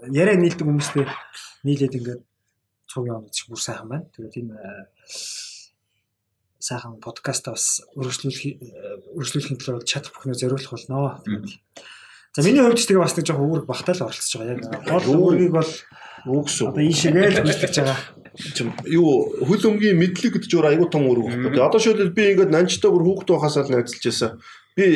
яриа 0.08 0.36
нийлдэг 0.36 0.64
хүмүүстэй 0.64 1.04
нийлээд 1.64 1.96
ингээд 2.00 2.20
цуг 2.88 3.06
яваад 3.06 3.30
ч 3.30 3.46
бүр 3.46 3.60
сайхан 3.60 3.88
байна. 3.88 4.08
Тэгээд 4.16 4.34
тийм 4.34 4.48
э, 4.56 4.88
сайхан 6.58 6.98
подкаст 6.98 7.46
бас 7.52 7.84
өргөжлүүлэх 7.94 8.58
өргөжлүүлэхийн 9.14 9.60
төлөө 9.60 9.84
чат 9.84 10.10
бүхнээ 10.10 10.40
зориулах 10.40 10.72
болно. 10.72 11.20
За 12.34 12.42
миний 12.42 12.64
хувьд 12.64 12.80
ч 12.80 12.88
тэгээ 12.88 13.04
бас 13.04 13.14
нэг 13.16 13.28
жоох 13.28 13.44
үүрэг 13.44 13.66
багтаал 13.68 14.08
оролцож 14.08 14.34
байгаа. 14.36 14.56
Яг 14.56 14.84
гол 14.88 15.06
үүргийг 15.12 15.52
бол 15.52 15.72
гэсэн 16.44 16.68
одоо 16.68 16.82
ийшээгээл 16.82 17.44
гүйцэтгэж 17.44 17.76
байгаа. 17.78 17.98
чим 18.54 18.68
юу 18.86 19.34
хөл 19.42 19.64
өмгийн 19.74 19.98
мэдлэг 19.98 20.38
гэдэг 20.38 20.50
чинь 20.50 20.66
айгүй 20.66 20.88
том 20.90 21.08
үүрэг 21.08 21.26
багтаа. 21.50 21.68
Одоо 21.68 21.80
шийдэл 21.80 22.14
би 22.14 22.34
ингээд 22.36 22.54
нанчтай 22.54 22.90
бүр 22.90 23.04
хүүхдээ 23.06 23.38
хасаал 23.42 23.70
найзалж 23.72 24.04
байсан. 24.04 24.30
Би 24.78 24.86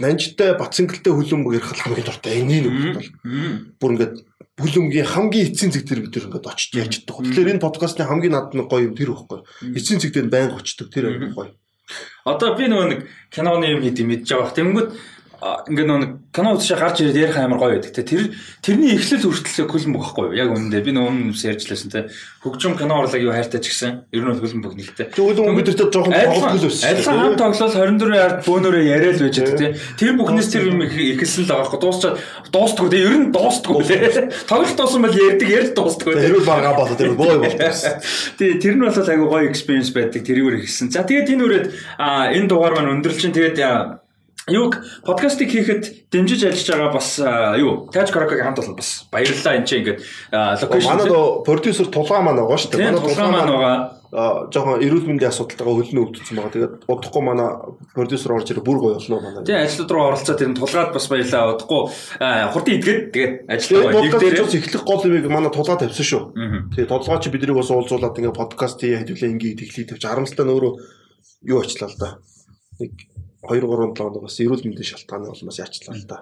нанжтай 0.00 0.58
бацангалтай 0.58 1.12
хөлбөмбөг 1.14 1.54
ярих 1.54 1.70
хамгийн 1.70 2.08
дуртай 2.08 2.42
энийг 2.42 2.66
нэг 2.66 2.94
бол 2.98 3.08
бүр 3.78 3.90
ингээд 3.94 4.14
бүлэмгийн 4.54 5.06
хамгийн 5.06 5.50
эцсийн 5.50 5.74
зэг 5.74 5.84
дээр 5.86 6.06
бид 6.06 6.14
ингээд 6.14 6.46
очиж 6.46 6.70
яаж 6.78 6.92
чаддаг. 7.02 7.26
Тэгэхээр 7.26 7.52
энэ 7.58 7.64
подкастын 7.64 8.06
хамгийн 8.06 8.34
над 8.38 8.54
нэг 8.54 8.70
гоё 8.70 8.86
юм 8.86 8.94
тэр 8.94 9.10
байхгүй. 9.10 9.42
Эцсийн 9.74 9.98
зэг 9.98 10.14
дээр 10.14 10.30
байнга 10.30 10.62
очдог 10.62 10.88
тэр 10.94 11.10
гоё. 11.34 11.58
Одоо 12.24 12.56
би 12.56 12.70
нөгөө 12.70 12.88
нэг 12.88 13.00
киноны 13.34 13.66
юм 13.68 13.82
хийдий 13.82 14.06
мэдж 14.06 14.30
байгаа. 14.30 14.56
Тэнгүүд 14.56 14.88
ингээд 15.42 15.88
нэг 15.88 16.12
кино 16.34 16.54
үзэж 16.54 16.78
гарч 16.78 17.00
ирээд 17.02 17.20
ярих 17.30 17.38
амар 17.38 17.58
гоё 17.58 17.76
байдаг 17.76 17.92
те. 17.92 18.02
Тэр 18.02 18.34
тэрний 18.62 18.94
эхлэл 18.94 19.26
хүртэл 19.28 19.68
хөлн 19.68 19.92
бохохгүй 19.94 20.24
юу? 20.30 20.38
Яг 20.38 20.48
үнэндээ 20.54 20.82
би 20.84 20.92
нөгөө 20.94 21.10
өмнө 21.10 21.34
ярьжлаасан 21.34 21.90
те. 21.90 22.08
Хөгжим 22.44 22.78
кино 22.78 23.02
урлаг 23.02 23.20
юу 23.20 23.34
хайртай 23.34 23.60
ч 23.60 23.74
гэсэн 23.74 24.08
ер 24.14 24.22
нь 24.22 24.62
бох 24.62 24.74
нэгтэй. 24.78 25.10
Тэгвэл 25.14 25.42
нар 25.44 25.90
жоохон 25.90 26.12
тоглолт 26.14 26.62
байсан. 26.62 26.90
Адилхан 26.90 27.18
хам 27.18 27.36
тоглол 27.40 27.72
24 27.74 28.14
ярд 28.14 28.38
бөөнөрөө 28.44 28.84
яриад 28.84 29.18
байж 29.20 29.36
байгаа 29.40 29.58
те. 29.58 29.68
Тэр 29.98 30.12
бүхнээс 30.18 30.48
тэр 30.52 30.64
юм 30.70 30.80
эхэлсэн 30.84 31.44
л 31.44 31.50
байгаа 31.50 31.66
хгүй. 31.70 31.80
Дуусчаад 31.82 32.14
дуустгүй 32.52 32.88
те. 32.90 32.98
Ер 33.04 33.14
нь 33.18 33.32
дуустгүй 33.34 33.82
лээ. 33.84 34.28
Тоглолт 34.50 34.76
дуусан 34.78 35.02
бол 35.02 35.18
ярьдаг 35.18 35.48
ярил 35.48 35.72
дуустгүй 35.74 36.14
те. 36.14 36.28
Тэр 36.28 36.36
бол 36.38 36.48
бага 36.52 36.74
болоо 36.76 36.96
тэр 36.96 37.14
боо 37.18 37.38
болчихсон. 37.42 38.00
Тэгээ 38.38 38.60
тэр 38.60 38.74
нь 38.76 38.84
бол 38.84 38.94
айгүй 38.94 39.28
гоё 39.28 39.48
experience 39.48 39.90
байдаг. 39.94 40.22
Тэрийгээр 40.24 40.62
ихсэн. 40.62 40.92
За 40.92 41.02
тэгээд 41.02 41.32
энэ 41.32 41.44
үрээд 41.44 41.66
энэ 41.98 42.48
дугаар 42.48 42.74
маань 42.76 43.00
өндөрлчин 43.00 43.32
тэгээд 43.32 44.03
Юуг 44.44 44.76
подкастыг 45.08 45.48
хийхэд 45.48 46.12
дэмжиж 46.12 46.44
ажиллаж 46.44 46.68
байгаа 46.68 46.92
бас 46.92 47.16
юу 47.56 47.88
Таж 47.88 48.12
Каракагийн 48.12 48.44
хамт 48.44 48.60
бол 48.60 48.76
бас 48.76 49.08
баярлалаа 49.08 49.56
энэ 49.56 49.64
чинь 49.64 49.80
ингээд 49.80 50.00
локейшн 50.60 50.88
манай 50.92 51.08
нөө 51.08 51.48
продюсер 51.48 51.88
тулгаа 51.88 52.20
маань 52.20 52.44
байгаа 52.44 52.60
шүү 52.60 52.76
дээ. 52.76 52.92
Манай 52.92 53.00
тулгаа 53.00 53.30
маань 53.32 53.52
байгаа. 53.56 53.76
жоохон 54.52 54.84
эрүүл 54.84 55.08
мэндийн 55.08 55.32
асуудалтайгаа 55.32 55.74
хөлнө 55.80 56.02
өвдсөн 56.04 56.36
байгаа. 56.36 56.52
Тэгээд 56.52 56.74
удахгүй 56.92 57.22
манай 57.24 57.48
продюсер 57.96 58.36
орж 58.36 58.52
ирээ 58.52 58.68
бүр 58.68 58.78
гоё 58.84 58.94
болно 59.00 59.16
манай. 59.24 59.42
Тийм 59.48 59.64
ажлууд 59.64 59.90
руу 59.96 60.04
оролцоод 60.12 60.36
тэр 60.36 60.52
тулгаад 60.52 60.92
бас 60.92 61.06
баярлалаа. 61.08 61.56
Удахгүй 61.56 61.80
хурдан 62.52 62.74
идгээд 62.76 63.00
тэгээд 63.16 63.34
ажиллаа. 63.48 63.96
Нэг 63.96 64.12
дээр 64.12 64.44
эхлэх 64.44 64.84
гол 64.84 65.02
юмыг 65.08 65.26
манай 65.32 65.50
тулгаа 65.50 65.80
тавьсан 65.80 66.04
шүү. 66.04 66.22
Тэгээд 66.76 66.92
толгой 66.92 67.18
чи 67.24 67.32
биднийг 67.32 67.56
бас 67.56 67.72
уулзуулаад 67.72 68.18
ингээд 68.20 68.36
подкаст 68.36 68.78
хий 68.78 68.92
хэдүүлээ 68.92 69.32
ингээд 69.34 69.58
тэглий 69.66 69.88
тавьч 69.88 70.04
харамсалтай 70.04 70.46
нөөрөө 70.46 70.72
юу 71.48 71.58
очлаа 71.64 71.88
л 71.90 71.98
да. 71.98 72.08
Нэг 72.78 72.92
2 73.48 73.60
3 73.60 73.94
7 73.94 73.98
хоногоос 73.98 74.40
эрүүл 74.40 74.64
мэндийн 74.64 74.90
шалтгааны 74.90 75.30
улмаас 75.30 75.60
яачлаа 75.60 75.96
л 75.96 76.06
да. 76.08 76.18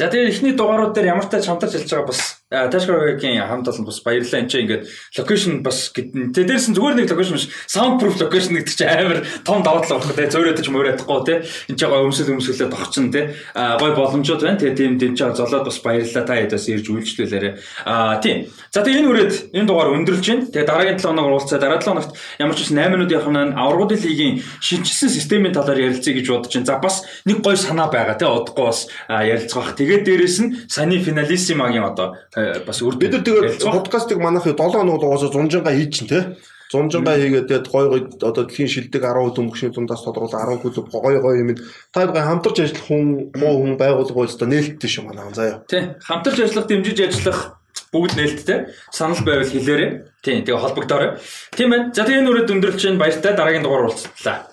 За 0.00 0.08
тэгээд 0.08 0.32
эхний 0.32 0.54
дугаарууд 0.56 0.96
дээр 0.96 1.12
ямар 1.12 1.28
тач 1.28 1.44
хамтарч 1.44 1.76
хэлж 1.76 1.92
байгаа 1.92 2.08
бас 2.08 2.40
Tashkar-гийн 2.50 3.46
хамт 3.46 3.68
олон 3.68 3.84
бас 3.86 4.00
баярлалаа. 4.02 4.40
Энд 4.42 4.50
чинь 4.50 4.66
ингээд 4.66 4.88
локейшн 5.14 5.62
бас 5.62 5.92
гэдэг. 5.94 6.34
Тэгээд 6.34 6.50
дээрс 6.50 6.66
нь 6.66 6.74
зүгээр 6.74 6.96
нэг 6.98 7.06
локейшн 7.14 7.36
биш 7.38 7.46
soundproof 7.70 8.18
локейшн 8.18 8.58
гэдэг 8.58 8.74
чинь 8.74 8.90
амар 8.90 9.22
том 9.46 9.62
давуу 9.62 9.86
тал 9.86 10.02
багхгүй 10.02 10.18
те. 10.18 10.34
Зөөрөөд 10.34 10.58
ч 10.58 10.66
мөрөөдөхгүй 10.66 11.20
те. 11.30 11.46
Энд 11.70 11.78
чинь 11.78 11.92
гой 11.94 12.02
өмсөл 12.10 12.32
өмсөлөө 12.34 12.68
тогчин 12.74 13.14
те. 13.14 13.38
А 13.54 13.78
гой 13.78 13.94
боломжууд 13.94 14.42
байна. 14.42 14.58
Тэгээд 14.58 14.78
тийм 14.82 14.98
дэмж 14.98 15.18
байгаа 15.22 15.38
золоод 15.38 15.70
бас 15.70 15.78
баярлалаа. 15.78 16.26
Та 16.26 16.34
хэд 16.42 16.54
бас 16.58 16.66
ирж 16.66 16.86
үйлчлүүлээрэ. 16.90 17.50
А 17.86 18.18
тийм. 18.18 18.50
За 18.74 18.82
тэгээд 18.82 18.98
энэ 18.98 19.10
үрээд 19.14 19.32
энэ 19.54 19.68
дугаар 19.70 19.94
өндөрлж 19.94 20.26
байна. 20.26 20.50
Тэгээд 20.50 20.70
дараагийн 20.74 20.98
7 20.98 21.06
хоног 21.06 21.26
уулзаа. 21.30 21.62
Дараа 21.62 21.78
7 21.78 21.86
хоногт 21.86 22.18
ямар 22.42 22.58
ч 22.58 22.66
үс 22.66 22.74
8 22.74 22.90
минут 22.90 23.14
явах 23.14 23.30
нь 23.30 23.54
аврагуудын 23.54 24.02
лигийн 24.02 24.42
шинжилсэн 24.58 25.06
системийн 25.06 25.54
талаар 25.54 25.78
ярилцъя 25.78 26.18
гэж 26.18 26.26
бодож 26.26 26.50
байна. 26.50 26.66
За 26.66 26.82
бас 26.82 27.06
нэг 27.22 27.46
гой 27.46 27.54
санаа 27.54 27.86
байгаа 27.86 28.18
те. 28.18 28.26
Удахгүй 28.26 28.66
бас 28.66 28.90
ярилцгаах. 29.06 29.78
Тэгээд 29.90 30.06
дээрэс 30.06 30.38
нь 30.38 30.50
саяны 30.70 31.02
финалиссимагийн 31.02 31.82
одоо 31.82 32.14
Э, 32.30 32.62
бас 32.62 32.78
өөр 32.78 32.94
бид 32.94 33.10
нар 33.10 33.26
тэгээд 33.26 33.58
подкастыг 33.58 34.22
манайх 34.22 34.46
7 34.46 34.54
хоног 34.54 35.02
угаасаа 35.02 35.34
зунжанга 35.34 35.74
хийж 35.74 35.90
чинь 35.90 36.06
те. 36.06 36.38
Зунжанга 36.70 37.18
хийгээд 37.18 37.50
тэгээд 37.50 37.66
гой 37.66 37.86
гой 37.90 38.00
одоо 38.22 38.46
дэлхийн 38.46 38.70
шилдэг 38.70 39.02
10 39.02 39.34
дөнгөшний 39.34 39.74
дундаас 39.74 40.06
тодорхойлол 40.06 40.62
10 40.62 40.62
клуб 40.62 40.86
гой 40.94 41.18
гой 41.18 41.34
юм. 41.42 41.58
Та 41.90 42.06
бүхэн 42.06 42.38
хамтарч 42.38 42.70
ажиллах 42.70 42.86
хүн 42.86 43.34
муу 43.34 43.54
хүн 43.66 43.74
байгуулга 43.82 44.14
бол 44.14 44.30
та 44.30 44.46
нээлттэй 44.46 44.90
шүү 44.94 45.04
манайх 45.10 45.34
заяа. 45.34 45.66
Тий 45.66 45.82
хамтарч 46.06 46.38
ажиллах 46.38 46.70
дэмжиж 46.70 46.98
ажиллах 47.10 47.58
бүгд 47.90 48.14
нээлттэй 48.14 48.58
санал 48.94 49.18
байвал 49.26 49.50
хэлээрэй. 49.50 49.90
Тий 50.22 50.38
тэгээ 50.46 50.62
холбогдоорой. 50.62 51.18
Тийм 51.50 51.74
байна 51.74 51.90
за 51.90 52.06
тэгээ 52.06 52.22
нүрээ 52.22 52.46
өндөрлж 52.46 52.78
чинь 52.78 52.94
баяртай 52.94 53.34
дараагийн 53.34 53.66
дугаар 53.66 53.90
уулзлаа. 53.90 54.46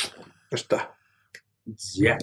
Баяртай. 0.49 0.81
Yeah. 2.01 2.17